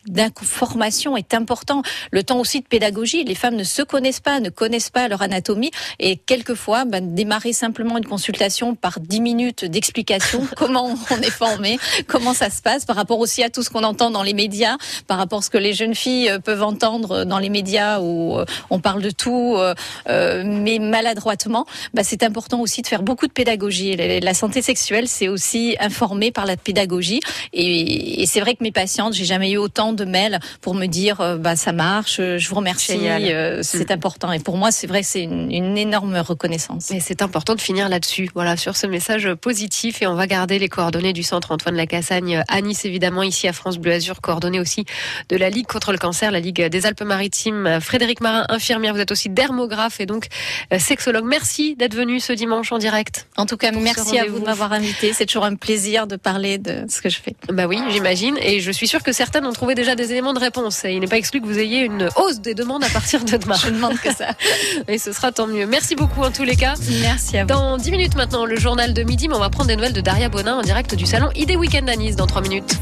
d'information 0.08 1.18
est 1.18 1.34
important, 1.34 1.82
le 2.12 2.24
temps 2.24 2.40
aussi 2.40 2.62
de 2.62 2.68
pédagogie. 2.68 3.24
Les 3.24 3.36
femmes 3.36 3.56
ne 3.56 3.64
se 3.64 3.82
connaissent 3.82 4.20
pas, 4.20 4.40
ne 4.40 4.50
connaissent 4.50 4.90
pas 4.90 5.08
leur 5.08 5.22
anatomie, 5.22 5.72
et 6.00 6.18
quelquefois 6.18 6.86
ben, 6.86 7.16
démarrer 7.16 7.54
simplement 7.54 7.98
une 7.98 8.06
consultation 8.06 8.76
par 8.76 9.00
10 9.00 9.22
minutes 9.22 9.66
d'explication, 9.66 10.48
comment 10.56 10.96
on 11.10 11.22
est 11.22 11.32
formé, 11.32 11.80
comment 12.08 12.34
ça 12.34 12.50
se 12.50 12.62
passe, 12.62 12.86
par 12.86 12.96
rapport 12.96 13.20
aussi 13.20 13.44
à 13.44 13.50
tout 13.50 13.64
ce 13.64 13.70
qu'on 13.70 13.84
entend 13.84 14.12
dans 14.12 14.24
les 14.24 14.34
médias, 14.34 14.78
par 15.08 15.18
rapport 15.18 15.40
à 15.40 15.42
ce 15.42 15.50
que 15.50 15.58
les 15.58 15.74
jeunes 15.74 15.96
filles 15.96 16.30
euh, 16.30 16.40
peuvent 16.40 16.64
entendre 16.64 17.24
dans 17.26 17.40
les 17.40 17.50
médias 17.50 18.00
où 18.00 18.38
euh, 18.38 18.46
on 18.70 18.80
parle 18.80 19.02
de 19.02 19.12
tout, 19.12 19.56
euh, 19.58 19.74
euh, 20.10 20.44
mais 20.46 20.80
maladroitement, 20.80 21.66
bah, 21.94 22.04
c'est 22.04 22.24
important 22.24 22.60
aussi 22.62 22.82
de 22.82 22.88
faire 22.88 23.04
beaucoup 23.04 23.28
de 23.28 23.32
pédagogie. 23.32 23.96
La, 23.96 24.20
la 24.20 24.34
santé 24.34 24.62
sexuelle, 24.62 25.08
c'est 25.08 25.28
aussi 25.28 25.76
informé 25.80 26.32
par 26.32 26.46
la 26.46 26.58
pédagogie. 26.58 27.20
Et, 27.54 28.22
et 28.22 28.26
c'est 28.26 28.40
vrai 28.40 28.54
que 28.56 28.64
mes 28.64 28.72
patientes, 28.72 29.14
j'ai 29.14 29.26
jamais 29.26 29.52
eu 29.52 29.58
autant 29.58 29.94
de 29.94 30.06
mails 30.06 30.40
pour 30.62 30.76
me 30.76 30.86
dire, 30.86 31.22
euh, 31.22 31.38
bah, 31.38 31.56
ça 31.56 31.72
marche, 31.72 32.18
je 32.18 32.50
vous 32.50 32.56
remercie, 32.56 33.00
euh, 33.08 33.62
c'est 33.64 33.92
important. 33.92 34.32
Et 34.32 34.40
pour 34.40 34.58
moi, 34.58 34.72
c'est 34.72 34.88
vrai, 34.88 35.04
c'est 35.04 35.24
une, 35.24 35.52
une 35.52 35.78
énorme 35.78 36.18
reconnaissance. 36.18 36.92
Et 36.92 37.00
c'est 37.00 37.22
important 37.22 37.56
de 37.56 37.62
finir 37.62 37.90
là-dessus, 37.90 38.30
voilà, 38.34 38.58
sur 38.58 38.76
ce 38.76 38.88
message 38.88 39.34
positif. 39.36 40.02
Et 40.02 40.08
on 40.08 40.16
va 40.16 40.28
garder 40.28 40.60
les 40.60 40.70
coordonnées 40.70 41.14
du 41.14 41.24
centre 41.24 41.52
Antoine 41.52 41.76
Lacassagne 41.76 42.44
à 42.48 42.62
Nice, 42.62 42.86
évidemment, 42.86 43.24
ici 43.24 43.48
à 43.48 43.54
France 43.54 43.78
Bleu 43.78 43.94
Azur, 43.94 44.22
coordonnées 44.22 44.60
aussi 44.60 44.86
de 45.30 45.38
la 45.38 45.50
Ligue 45.50 45.68
contre 45.68 45.92
le 45.92 45.98
cancer, 45.98 46.32
la 46.32 46.40
Ligue 46.40 46.62
des 46.68 46.86
Alpes-Maritimes. 46.86 47.80
Frédéric 47.82 48.22
Marin, 48.22 48.46
infirmière, 48.58 48.94
vous 48.94 49.00
êtes 49.00 49.12
aussi 49.12 49.30
dermographe 49.30 50.00
et 50.00 50.06
donc 50.06 50.28
euh, 50.74 50.80
sexologue. 50.80 51.26
Merci 51.26 51.76
d'être 51.76 51.96
venu 51.96 52.20
ce 52.20 52.34
dimanche 52.34 52.72
en 52.72 52.80
direct. 52.80 53.28
En 53.38 53.46
tout 53.46 53.58
cas, 53.58 53.72
merci 53.72 54.20
à 54.20 54.26
vous 54.26 54.40
de 54.40 54.46
m'avoir 54.46 54.74
invité. 54.74 55.14
C'est 55.14 55.26
toujours 55.26 55.46
un 55.46 55.56
plaisir 55.56 56.08
de 56.08 56.16
parler 56.16 56.58
de 56.58 56.86
ce 56.90 57.02
que 57.02 57.10
je 57.10 57.20
fais. 57.20 57.36
Bah 57.50 57.68
oui, 57.68 57.80
j'imagine. 57.90 58.38
Et 58.42 58.60
je 58.60 58.72
suis 58.72 58.88
sûre 58.88 59.04
que 59.04 59.12
certaines 59.12 59.46
ont 59.46 59.54
trouvé 59.54 59.76
déjà 59.76 59.96
des 59.96 60.12
éléments 60.12 60.34
de 60.34 60.40
réponse. 60.40 60.84
Et 60.86 60.94
il 60.94 61.00
n'est 61.00 61.08
pas 61.08 61.18
exclu 61.18 61.40
que 61.40 61.46
vous 61.46 61.60
ayez 61.60 61.82
une 61.82 62.10
hausse 62.16 62.40
des 62.40 62.56
demandes 62.56 62.84
à 62.84 62.90
partir 62.90 63.24
de 63.24 63.38
demain. 63.38 63.56
Je 63.62 63.70
ne 63.70 63.76
demande 63.76 64.00
que 64.00 64.14
ça. 64.14 64.30
Et 64.88 64.98
ce 64.98 65.12
sera 65.12 65.32
tant 65.32 65.48
mieux. 65.48 65.66
Merci 65.66 65.96
beaucoup 65.96 66.24
en 66.24 66.32
tous 66.32 66.44
les 66.44 66.56
cas. 66.56 66.74
Merci 67.02 67.38
à 67.38 67.44
vous. 67.44 67.50
Dans 67.50 67.78
10 67.78 67.92
minutes 67.92 68.16
maintenant, 68.16 68.46
le 68.46 68.58
journal 68.58 68.94
de 68.94 69.04
midi, 69.04 69.28
mais 69.28 69.36
on 69.36 69.40
va 69.40 69.50
prendre 69.50 69.68
des 69.68 69.76
nouvelles 69.76 69.94
de 69.94 70.02
Daria 70.02 70.30
Bonin 70.30 70.58
en 70.58 70.62
direct 70.62 70.96
du 70.96 71.06
salon 71.06 71.30
ID 71.36 71.56
Weekend 71.56 71.90
à 71.90 71.96
Nice 71.96 72.16
dans 72.16 72.28
3 72.28 72.42
minutes. 72.42 72.78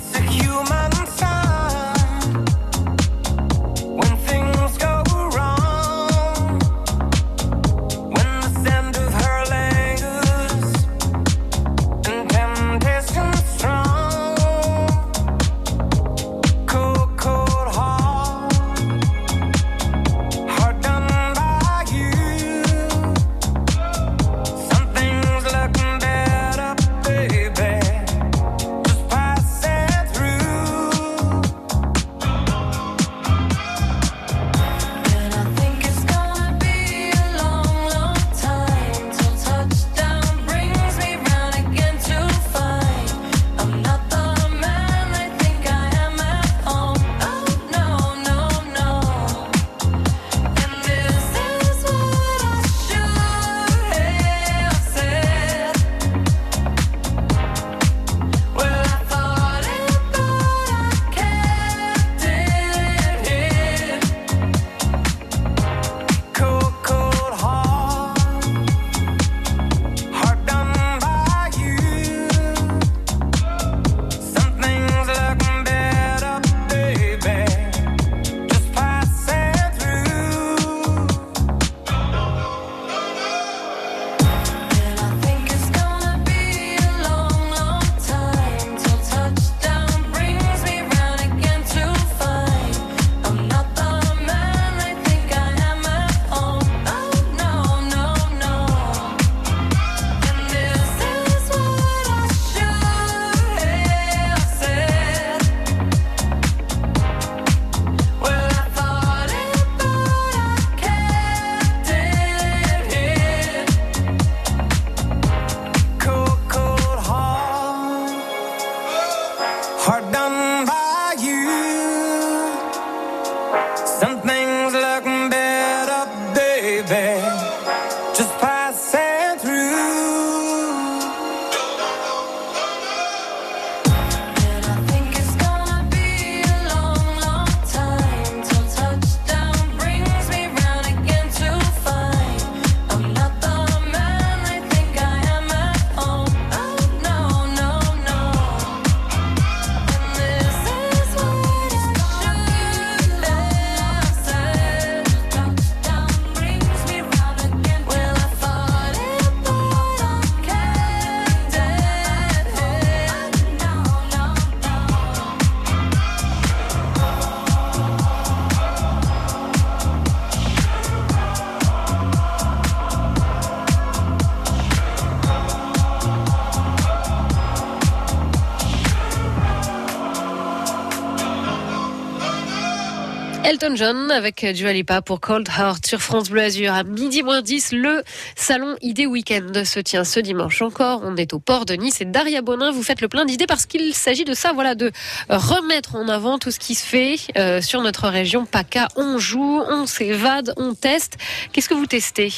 John 183.76 184.10
avec 184.12 184.46
Dua 184.54 184.72
Lipa 184.72 185.02
pour 185.02 185.20
Cold 185.20 185.50
Heart 185.50 185.86
sur 185.86 186.02
France 186.02 186.30
Bleu 186.30 186.44
Azur 186.44 186.74
à 186.74 186.84
midi 186.84 187.24
moins 187.24 187.42
10. 187.42 187.74
Le 187.74 188.04
salon 188.36 188.78
Idée 188.82 189.06
Weekend 189.06 189.66
se 189.66 189.80
tient 189.80 190.06
ce 190.06 190.20
dimanche 190.22 190.62
encore. 190.62 191.02
On 191.04 191.18
est 191.18 191.34
au 191.34 191.40
port 191.40 191.66
de 191.66 191.74
Nice 191.74 192.00
et 192.00 192.06
Daria 192.06 192.42
Bonin, 192.42 192.72
vous 192.72 192.84
faites 192.84 193.02
le 193.02 193.10
plein 193.10 193.26
d'idées 193.26 193.48
parce 193.48 193.66
qu'il 193.66 193.94
s'agit 193.94 194.24
de 194.24 194.34
ça, 194.34 194.54
voilà, 194.54 194.76
de 194.76 194.92
remettre 195.30 195.96
en 195.96 196.08
avant 196.08 196.40
tout 196.40 196.52
ce 196.52 196.60
qui 196.60 196.76
se 196.76 196.86
fait 196.86 197.18
euh, 197.38 197.62
sur 197.62 197.82
notre 197.82 198.08
région 198.08 198.46
PACA. 198.46 198.88
On 198.96 199.18
joue, 199.18 199.62
on 199.68 199.86
s'évade, 199.86 200.54
on 200.58 200.74
teste. 200.74 201.18
Qu'est-ce 201.52 201.68
que 201.68 201.74
vous 201.74 201.88
testez? 201.88 202.32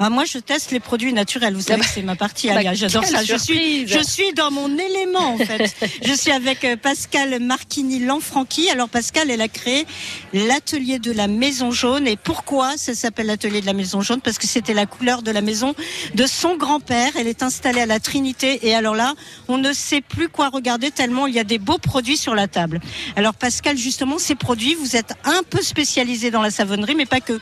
Ah, 0.00 0.10
moi, 0.10 0.24
je 0.24 0.38
teste 0.38 0.70
les 0.70 0.78
produits 0.78 1.12
naturels. 1.12 1.54
Vous 1.54 1.60
savez 1.60 1.82
c'est 1.82 2.02
ma 2.02 2.14
partie. 2.14 2.48
Bah, 2.48 2.58
Alia. 2.58 2.74
J'adore 2.74 3.04
ça. 3.04 3.24
Je 3.24 3.36
suis, 3.36 3.88
je 3.88 3.98
suis 3.98 4.32
dans 4.32 4.50
mon 4.50 4.68
élément, 4.78 5.34
en 5.34 5.38
fait. 5.38 5.74
je 6.04 6.12
suis 6.12 6.30
avec 6.30 6.64
euh, 6.64 6.76
Pascal 6.76 7.40
Marchini 7.40 7.98
Lanfranchi. 7.98 8.70
Alors, 8.70 8.88
Pascal, 8.88 9.30
elle 9.30 9.40
a 9.40 9.48
créé 9.48 9.86
l'atelier 10.32 11.00
de 11.00 11.10
la 11.10 11.26
Maison 11.26 11.72
Jaune. 11.72 12.06
Et 12.06 12.16
pourquoi 12.16 12.76
ça 12.76 12.94
s'appelle 12.94 13.26
l'atelier 13.26 13.60
de 13.60 13.66
la 13.66 13.72
Maison 13.72 14.00
Jaune? 14.00 14.20
Parce 14.20 14.38
que 14.38 14.46
c'était 14.46 14.74
la 14.74 14.86
couleur 14.86 15.22
de 15.22 15.32
la 15.32 15.40
maison 15.40 15.74
de 16.14 16.26
son 16.26 16.56
grand-père. 16.56 17.12
Elle 17.18 17.26
est 17.26 17.42
installée 17.42 17.80
à 17.80 17.86
la 17.86 17.98
Trinité. 17.98 18.68
Et 18.68 18.74
alors 18.74 18.94
là, 18.94 19.14
on 19.48 19.58
ne 19.58 19.72
sait 19.72 20.00
plus 20.00 20.28
quoi 20.28 20.48
regarder 20.48 20.92
tellement 20.92 21.26
il 21.26 21.34
y 21.34 21.40
a 21.40 21.44
des 21.44 21.58
beaux 21.58 21.78
produits 21.78 22.16
sur 22.16 22.36
la 22.36 22.46
table. 22.46 22.80
Alors, 23.16 23.34
Pascal, 23.34 23.76
justement, 23.76 24.18
ces 24.18 24.36
produits, 24.36 24.76
vous 24.76 24.94
êtes 24.94 25.14
un 25.24 25.42
peu 25.42 25.60
spécialisé 25.60 26.30
dans 26.30 26.42
la 26.42 26.50
savonnerie, 26.52 26.94
mais 26.94 27.06
pas 27.06 27.20
que. 27.20 27.40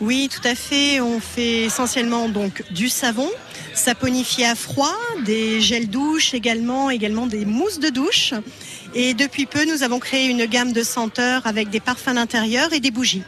Oui, 0.00 0.28
tout 0.28 0.46
à 0.46 0.54
fait. 0.54 1.00
On 1.00 1.20
fait 1.20 1.64
essentiellement 1.64 2.28
donc 2.28 2.64
du 2.70 2.88
savon, 2.88 3.28
saponifié 3.74 4.46
à 4.46 4.54
froid, 4.54 4.96
des 5.24 5.60
gels 5.60 5.88
douche 5.88 6.34
également, 6.34 6.90
également 6.90 7.26
des 7.26 7.44
mousses 7.44 7.78
de 7.78 7.88
douche. 7.88 8.34
Et 8.94 9.14
depuis 9.14 9.46
peu, 9.46 9.64
nous 9.64 9.82
avons 9.82 9.98
créé 9.98 10.26
une 10.28 10.44
gamme 10.46 10.72
de 10.72 10.82
senteurs 10.82 11.46
avec 11.46 11.70
des 11.70 11.80
parfums 11.80 12.14
d'intérieur 12.14 12.72
et 12.72 12.80
des 12.80 12.90
bougies. 12.90 13.22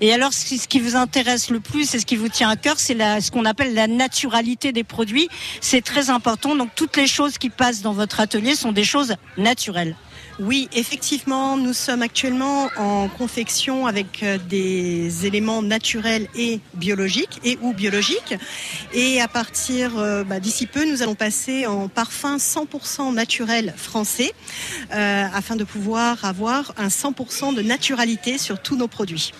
Et 0.00 0.12
alors, 0.12 0.32
ce 0.32 0.66
qui 0.66 0.80
vous 0.80 0.96
intéresse 0.96 1.50
le 1.50 1.60
plus 1.60 1.94
et 1.94 1.98
ce 1.98 2.06
qui 2.06 2.16
vous 2.16 2.28
tient 2.28 2.48
à 2.48 2.56
cœur, 2.56 2.78
c'est 2.78 2.96
ce 3.20 3.30
qu'on 3.30 3.44
appelle 3.44 3.74
la 3.74 3.86
naturalité 3.86 4.72
des 4.72 4.84
produits. 4.84 5.28
C'est 5.60 5.82
très 5.82 6.10
important. 6.10 6.54
Donc, 6.56 6.70
toutes 6.74 6.96
les 6.96 7.06
choses 7.06 7.38
qui 7.38 7.50
passent 7.50 7.82
dans 7.82 7.92
votre 7.92 8.20
atelier 8.20 8.54
sont 8.54 8.72
des 8.72 8.84
choses 8.84 9.14
naturelles. 9.36 9.96
Oui, 10.40 10.68
effectivement, 10.72 11.56
nous 11.56 11.72
sommes 11.72 12.02
actuellement 12.02 12.68
en 12.76 13.06
confection 13.08 13.86
avec 13.86 14.24
euh, 14.24 14.36
des 14.48 15.26
éléments 15.26 15.62
naturels 15.62 16.26
et 16.34 16.58
biologiques 16.74 17.38
et 17.44 17.56
ou 17.62 17.72
biologiques. 17.72 18.34
Et 18.92 19.20
à 19.20 19.28
partir 19.28 19.96
euh, 19.96 20.24
bah, 20.24 20.40
d'ici 20.40 20.66
peu, 20.66 20.90
nous 20.90 21.02
allons 21.02 21.14
passer 21.14 21.66
en 21.66 21.86
parfum 21.86 22.38
100% 22.38 23.14
naturel 23.14 23.74
français 23.76 24.32
euh, 24.92 25.24
afin 25.32 25.54
de 25.54 25.62
pouvoir 25.62 26.24
avoir 26.24 26.74
un 26.78 26.88
100% 26.88 27.54
de 27.54 27.62
naturalité 27.62 28.36
sur 28.36 28.60
tous 28.60 28.76
nos 28.76 28.88
produits. 28.88 29.30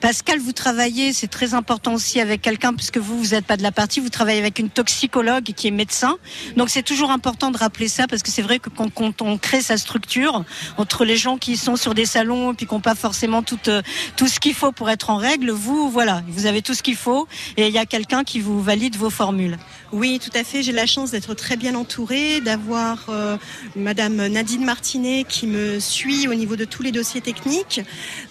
Pascal, 0.00 0.38
vous 0.38 0.52
travaillez, 0.52 1.12
c'est 1.14 1.26
très 1.26 1.54
important 1.54 1.94
aussi 1.94 2.20
avec 2.20 2.42
quelqu'un, 2.42 2.74
puisque 2.74 2.98
vous, 2.98 3.18
vous 3.18 3.30
n'êtes 3.30 3.46
pas 3.46 3.56
de 3.56 3.62
la 3.62 3.72
partie, 3.72 4.00
vous 4.00 4.10
travaillez 4.10 4.38
avec 4.38 4.58
une 4.58 4.68
toxicologue 4.68 5.44
qui 5.44 5.68
est 5.68 5.70
médecin. 5.70 6.18
Donc 6.56 6.68
c'est 6.68 6.82
toujours 6.82 7.10
important 7.10 7.50
de 7.50 7.56
rappeler 7.56 7.88
ça, 7.88 8.06
parce 8.06 8.22
que 8.22 8.30
c'est 8.30 8.42
vrai 8.42 8.58
que 8.58 8.68
quand, 8.68 8.92
quand 8.92 9.22
on 9.22 9.38
crée 9.38 9.62
sa 9.62 9.78
structure, 9.78 10.44
entre 10.76 11.04
les 11.04 11.16
gens 11.16 11.38
qui 11.38 11.56
sont 11.56 11.76
sur 11.76 11.94
des 11.94 12.04
salons 12.04 12.52
et 12.52 12.54
puis 12.54 12.66
qui 12.66 12.74
n'ont 12.74 12.80
pas 12.80 12.94
forcément 12.94 13.42
tout, 13.42 13.58
euh, 13.68 13.80
tout 14.16 14.28
ce 14.28 14.38
qu'il 14.38 14.54
faut 14.54 14.70
pour 14.70 14.90
être 14.90 15.08
en 15.08 15.16
règle, 15.16 15.50
vous, 15.50 15.88
voilà, 15.88 16.22
vous 16.28 16.44
avez 16.44 16.60
tout 16.60 16.74
ce 16.74 16.82
qu'il 16.82 16.96
faut 16.96 17.26
et 17.56 17.66
il 17.66 17.72
y 17.72 17.78
a 17.78 17.86
quelqu'un 17.86 18.22
qui 18.22 18.40
vous 18.40 18.62
valide 18.62 18.96
vos 18.96 19.10
formules. 19.10 19.58
Oui, 19.92 20.20
tout 20.22 20.36
à 20.36 20.44
fait. 20.44 20.62
J'ai 20.62 20.72
la 20.72 20.86
chance 20.86 21.12
d'être 21.12 21.32
très 21.34 21.56
bien 21.56 21.74
entourée, 21.74 22.40
d'avoir 22.40 23.06
euh, 23.08 23.36
Madame 23.76 24.26
Nadine 24.26 24.64
Martinet 24.64 25.24
qui 25.26 25.46
me 25.46 25.80
suit 25.80 26.28
au 26.28 26.34
niveau 26.34 26.56
de 26.56 26.64
tous 26.64 26.82
les 26.82 26.92
dossiers 26.92 27.20
techniques, 27.20 27.80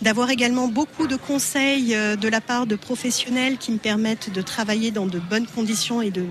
d'avoir 0.02 0.30
également 0.30 0.68
beaucoup 0.68 1.08
de 1.08 1.16
conseils 1.16 1.55
euh, 1.58 2.16
de 2.16 2.28
la 2.28 2.42
part 2.42 2.68
de 2.68 2.76
professionnels 2.76 3.58
qui 3.58 3.72
me 3.72 3.78
permettent 3.78 4.32
de 4.32 4.42
travailler 4.42 4.92
dans 4.92 5.06
de 5.06 5.20
bonnes 5.20 5.48
conditions 5.48 6.02
et 6.02 6.12
de, 6.12 6.26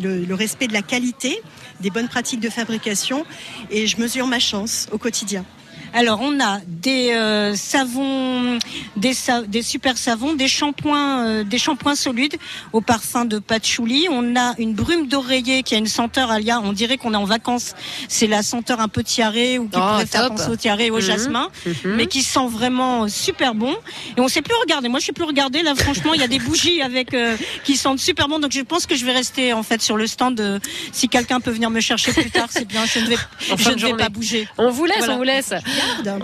le, 0.00 0.24
le 0.24 0.34
respect 0.34 0.68
de 0.68 0.72
la 0.72 0.82
qualité, 0.82 1.42
des 1.80 1.90
bonnes 1.90 2.08
pratiques 2.08 2.40
de 2.40 2.50
fabrication. 2.50 3.24
Et 3.70 3.86
je 3.86 4.00
mesure 4.00 4.26
ma 4.26 4.38
chance 4.38 4.88
au 4.92 4.98
quotidien. 4.98 5.44
Alors, 5.92 6.20
on 6.22 6.38
a 6.40 6.60
des 6.68 7.10
euh, 7.14 7.56
savons, 7.56 8.58
des, 8.96 9.12
sa- 9.12 9.42
des 9.42 9.62
super 9.62 9.98
savons, 9.98 10.34
des 10.34 10.46
shampoings, 10.46 11.26
euh, 11.26 11.44
des 11.44 11.58
shampoings 11.58 11.96
solides 11.96 12.36
au 12.72 12.80
parfum 12.80 13.24
de 13.24 13.40
patchouli. 13.40 14.06
On 14.08 14.36
a 14.36 14.54
une 14.58 14.72
brume 14.72 15.08
d'oreiller 15.08 15.64
qui 15.64 15.74
a 15.74 15.78
une 15.78 15.88
senteur 15.88 16.30
alia. 16.30 16.60
On 16.62 16.72
dirait 16.72 16.96
qu'on 16.96 17.12
est 17.12 17.16
en 17.16 17.24
vacances. 17.24 17.74
C'est 18.08 18.28
la 18.28 18.44
senteur 18.44 18.78
un 18.80 18.86
peu 18.86 19.02
tiarée 19.02 19.58
ou 19.58 19.64
qui 19.64 19.78
Oh, 19.78 19.80
pourrait 19.80 20.06
faire 20.06 20.28
top. 20.28 20.36
penser 20.36 20.50
au 20.50 20.56
tiaré 20.56 20.86
et 20.86 20.90
au 20.92 20.96
Mhm. 20.96 21.00
jasmin, 21.00 21.48
Mhm. 21.66 21.74
mais 21.96 22.06
qui 22.06 22.22
sent 22.22 22.46
vraiment 22.48 23.04
euh, 23.04 23.08
super 23.08 23.56
bon. 23.56 23.74
Et 24.16 24.20
on 24.20 24.28
sait 24.28 24.42
plus 24.42 24.54
regarder. 24.60 24.88
Moi, 24.88 25.00
je 25.00 25.06
sais 25.06 25.12
plus 25.12 25.24
regarder. 25.24 25.62
Là, 25.64 25.74
franchement, 25.74 26.14
il 26.14 26.20
y 26.20 26.24
a 26.24 26.28
des 26.28 26.38
bougies 26.38 26.82
avec 26.82 27.14
euh, 27.14 27.36
qui 27.64 27.76
sentent 27.76 27.98
super 27.98 28.28
bon. 28.28 28.38
Donc, 28.38 28.52
je 28.52 28.60
pense 28.60 28.86
que 28.86 28.94
je 28.94 29.04
vais 29.04 29.12
rester 29.12 29.52
en 29.52 29.64
fait 29.64 29.82
sur 29.82 29.96
le 29.96 30.06
stand. 30.06 30.38
euh, 30.40 30.60
si 30.92 31.08
quelqu'un 31.08 31.40
peut 31.40 31.50
venir 31.50 31.68
me 31.70 31.80
chercher 31.80 32.12
plus 32.12 32.30
tard, 32.30 32.46
c'est 32.50 32.64
bien. 32.66 32.84
Je 32.86 33.00
ne 33.00 33.06
vais, 33.06 33.16
je 33.58 33.70
ne 33.70 33.86
vais 33.86 33.94
pas 33.96 34.08
bouger. 34.08 34.46
On 34.56 34.70
vous 34.70 34.84
laisse, 34.84 34.98
Voilà. 34.98 35.14
on 35.14 35.16
vous 35.16 35.22
laisse. 35.24 35.52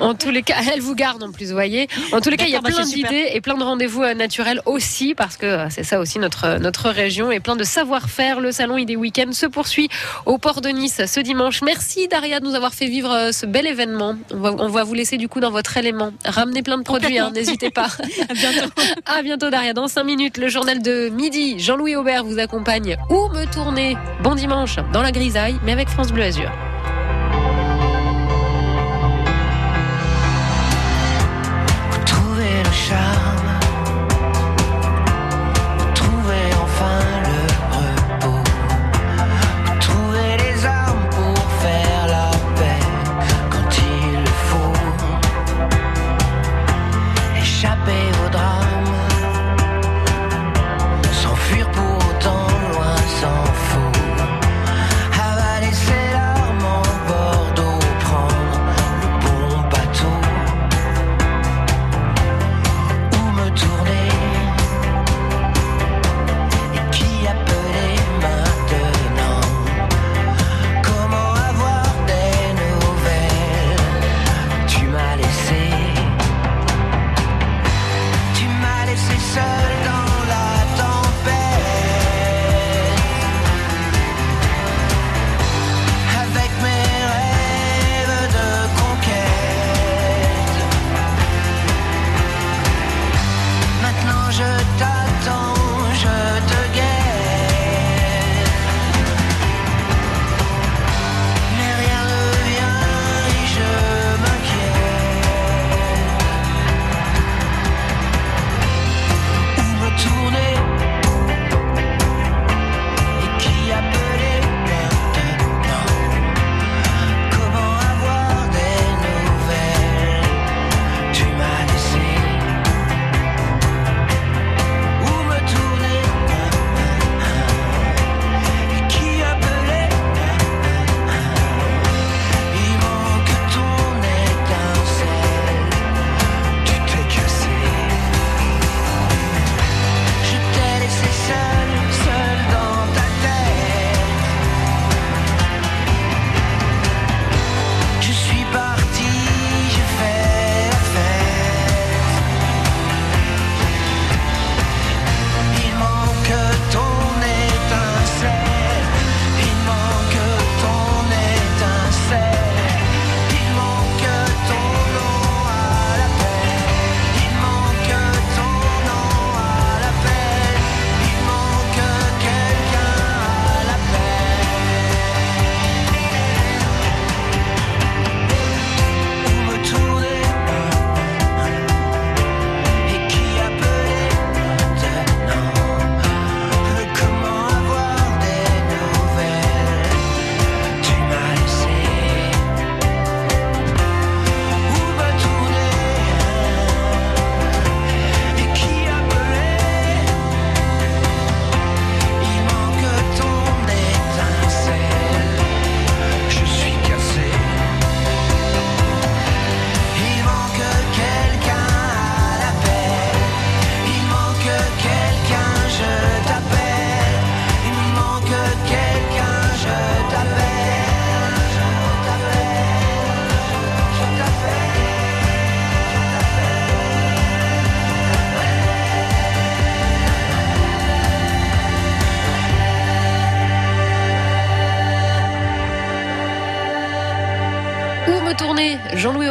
En 0.00 0.14
tous 0.14 0.30
les 0.30 0.42
cas, 0.42 0.56
elle 0.72 0.80
vous 0.80 0.94
garde 0.94 1.22
en 1.22 1.32
plus, 1.32 1.46
vous 1.46 1.52
voyez. 1.52 1.88
En 2.12 2.20
tous 2.20 2.30
les 2.30 2.36
cas, 2.36 2.46
il 2.46 2.52
y 2.52 2.56
a 2.56 2.60
bah, 2.60 2.70
plein 2.70 2.84
super. 2.84 3.10
d'idées 3.10 3.30
et 3.32 3.40
plein 3.40 3.56
de 3.56 3.62
rendez-vous 3.62 4.02
euh, 4.02 4.14
naturels 4.14 4.60
aussi, 4.66 5.14
parce 5.14 5.36
que 5.36 5.46
euh, 5.46 5.66
c'est 5.70 5.84
ça 5.84 6.00
aussi 6.00 6.18
notre, 6.18 6.58
notre 6.58 6.90
région 6.90 7.30
et 7.30 7.40
plein 7.40 7.56
de 7.56 7.64
savoir-faire. 7.64 8.40
Le 8.40 8.52
salon 8.52 8.76
Idée 8.76 8.96
Week-end 8.96 9.32
se 9.32 9.46
poursuit 9.46 9.88
au 10.24 10.38
port 10.38 10.60
de 10.60 10.68
Nice 10.68 11.00
ce 11.06 11.20
dimanche. 11.20 11.62
Merci 11.62 12.08
Daria 12.08 12.40
de 12.40 12.44
nous 12.44 12.54
avoir 12.54 12.74
fait 12.74 12.86
vivre 12.86 13.12
euh, 13.12 13.32
ce 13.32 13.46
bel 13.46 13.66
événement. 13.66 14.16
On 14.32 14.38
va, 14.38 14.52
on 14.52 14.68
va 14.68 14.84
vous 14.84 14.94
laisser 14.94 15.16
du 15.16 15.28
coup 15.28 15.40
dans 15.40 15.50
votre 15.50 15.76
élément. 15.76 16.12
Ramenez 16.24 16.62
plein 16.62 16.78
de 16.78 16.82
produits, 16.82 17.18
hein, 17.18 17.30
n'hésitez 17.34 17.70
pas. 17.70 17.88
à 18.28 18.34
bientôt. 18.34 18.70
À 19.06 19.22
bientôt 19.22 19.50
Daria. 19.50 19.72
Dans 19.72 19.88
5 19.88 20.04
minutes, 20.04 20.38
le 20.38 20.48
journal 20.48 20.82
de 20.82 21.08
midi. 21.10 21.58
Jean-Louis 21.58 21.96
Aubert 21.96 22.24
vous 22.24 22.38
accompagne. 22.38 22.96
Où 23.10 23.28
me 23.28 23.44
tourner? 23.52 23.96
Bon 24.22 24.34
dimanche 24.34 24.76
dans 24.92 25.02
la 25.02 25.12
grisaille, 25.12 25.56
mais 25.64 25.72
avec 25.72 25.88
France 25.88 26.12
Bleu 26.12 26.24
Azur. 26.24 26.50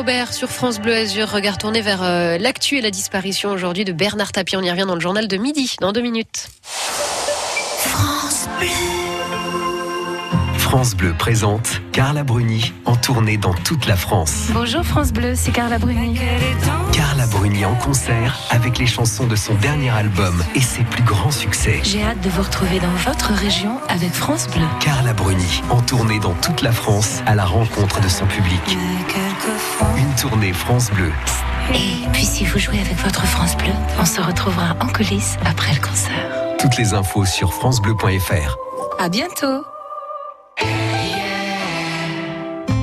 Aubert 0.05 0.33
sur 0.33 0.51
France 0.51 0.79
Bleu 0.79 0.93
Azur. 0.93 1.27
Regard 1.31 1.57
tourné 1.57 1.81
vers 1.81 2.03
euh, 2.03 2.37
l'actu 2.37 2.77
et 2.77 2.81
la 2.81 2.91
disparition 2.91 3.49
aujourd'hui 3.49 3.85
de 3.85 3.91
Bernard 3.91 4.31
Tapie. 4.31 4.55
On 4.55 4.61
y 4.61 4.69
revient 4.69 4.85
dans 4.87 4.93
le 4.93 5.01
journal 5.01 5.27
de 5.27 5.35
midi, 5.35 5.77
dans 5.81 5.93
deux 5.93 6.01
minutes. 6.01 6.47
France 7.79 8.47
Bleu. 8.59 8.67
France 10.59 10.95
Bleu 10.95 11.15
présente 11.17 11.81
Carla 11.91 12.23
Bruni 12.23 12.71
en 12.85 12.95
tournée 12.95 13.37
dans 13.37 13.55
toute 13.55 13.87
la 13.87 13.95
France. 13.95 14.49
Bonjour 14.53 14.83
France 14.83 15.11
Bleu, 15.11 15.33
c'est 15.33 15.51
Carla 15.51 15.79
Bruni. 15.79 16.19
Carla 16.93 17.25
Bruni 17.25 17.65
en 17.65 17.73
concert 17.73 18.37
avec 18.51 18.77
les 18.77 18.85
chansons 18.85 19.25
de 19.25 19.35
son 19.35 19.55
dernier 19.55 19.89
album 19.89 20.43
et 20.53 20.61
ses 20.61 20.83
plus 20.83 21.03
grands 21.03 21.31
succès. 21.31 21.79
J'ai 21.81 22.03
hâte 22.03 22.21
de 22.21 22.29
vous 22.29 22.43
retrouver 22.43 22.79
dans 22.79 23.09
votre 23.09 23.33
région 23.33 23.79
avec 23.89 24.11
France 24.11 24.47
Bleu. 24.49 24.67
Carla 24.81 25.13
Bruni 25.13 25.63
en 25.71 25.81
tournée 25.81 26.19
dans 26.19 26.35
toute 26.35 26.61
la 26.61 26.73
France 26.73 27.23
à 27.25 27.33
la 27.33 27.45
rencontre 27.45 28.01
de 28.01 28.07
son 28.07 28.27
public. 28.27 28.77
Une 29.97 30.15
tournée 30.15 30.53
France 30.53 30.91
Bleu. 30.91 31.11
Et 31.73 32.07
puis 32.11 32.23
si 32.23 32.45
vous 32.45 32.59
jouez 32.59 32.79
avec 32.79 32.97
votre 32.97 33.25
France 33.25 33.55
Bleu, 33.57 33.71
on 33.99 34.05
se 34.05 34.21
retrouvera 34.21 34.75
en 34.79 34.87
coulisses 34.87 35.37
après 35.45 35.73
le 35.73 35.81
concert. 35.81 36.57
Toutes 36.59 36.77
les 36.77 36.93
infos 36.93 37.25
sur 37.25 37.53
francebleu.fr. 37.53 38.57
À 38.99 39.09
bientôt. 39.09 39.63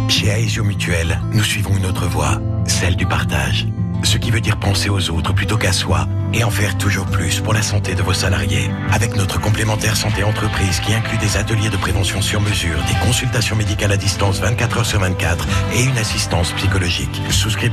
Chez 0.08 0.26
Aesio 0.28 0.64
Mutuel, 0.64 1.20
nous 1.32 1.42
suivons 1.42 1.76
une 1.76 1.86
autre 1.86 2.06
voie, 2.06 2.38
celle 2.66 2.96
du 2.96 3.06
partage. 3.06 3.66
Ce 4.04 4.18
qui 4.18 4.30
veut 4.30 4.40
dire 4.40 4.58
penser 4.58 4.88
aux 4.88 5.10
autres 5.10 5.32
plutôt 5.32 5.56
qu'à 5.56 5.72
soi 5.72 6.06
et 6.34 6.44
en 6.44 6.50
faire 6.50 6.76
toujours 6.78 7.06
plus 7.06 7.40
pour 7.40 7.52
la 7.52 7.62
santé 7.62 7.94
de 7.94 8.02
vos 8.02 8.12
salariés. 8.12 8.70
Avec 8.90 9.16
notre 9.16 9.40
complémentaire 9.40 9.96
santé 9.96 10.24
entreprise 10.24 10.80
qui 10.80 10.94
inclut 10.94 11.18
des 11.18 11.36
ateliers 11.36 11.70
de 11.70 11.76
prévention 11.76 12.20
sur 12.20 12.40
mesure, 12.40 12.78
des 12.88 13.06
consultations 13.06 13.56
médicales 13.56 13.92
à 13.92 13.96
distance 13.96 14.40
24 14.40 14.78
heures 14.78 14.86
sur 14.86 15.00
24 15.00 15.46
et 15.74 15.84
une 15.84 15.98
assistance 15.98 16.52
psychologique. 16.52 17.20
Souscription 17.30 17.72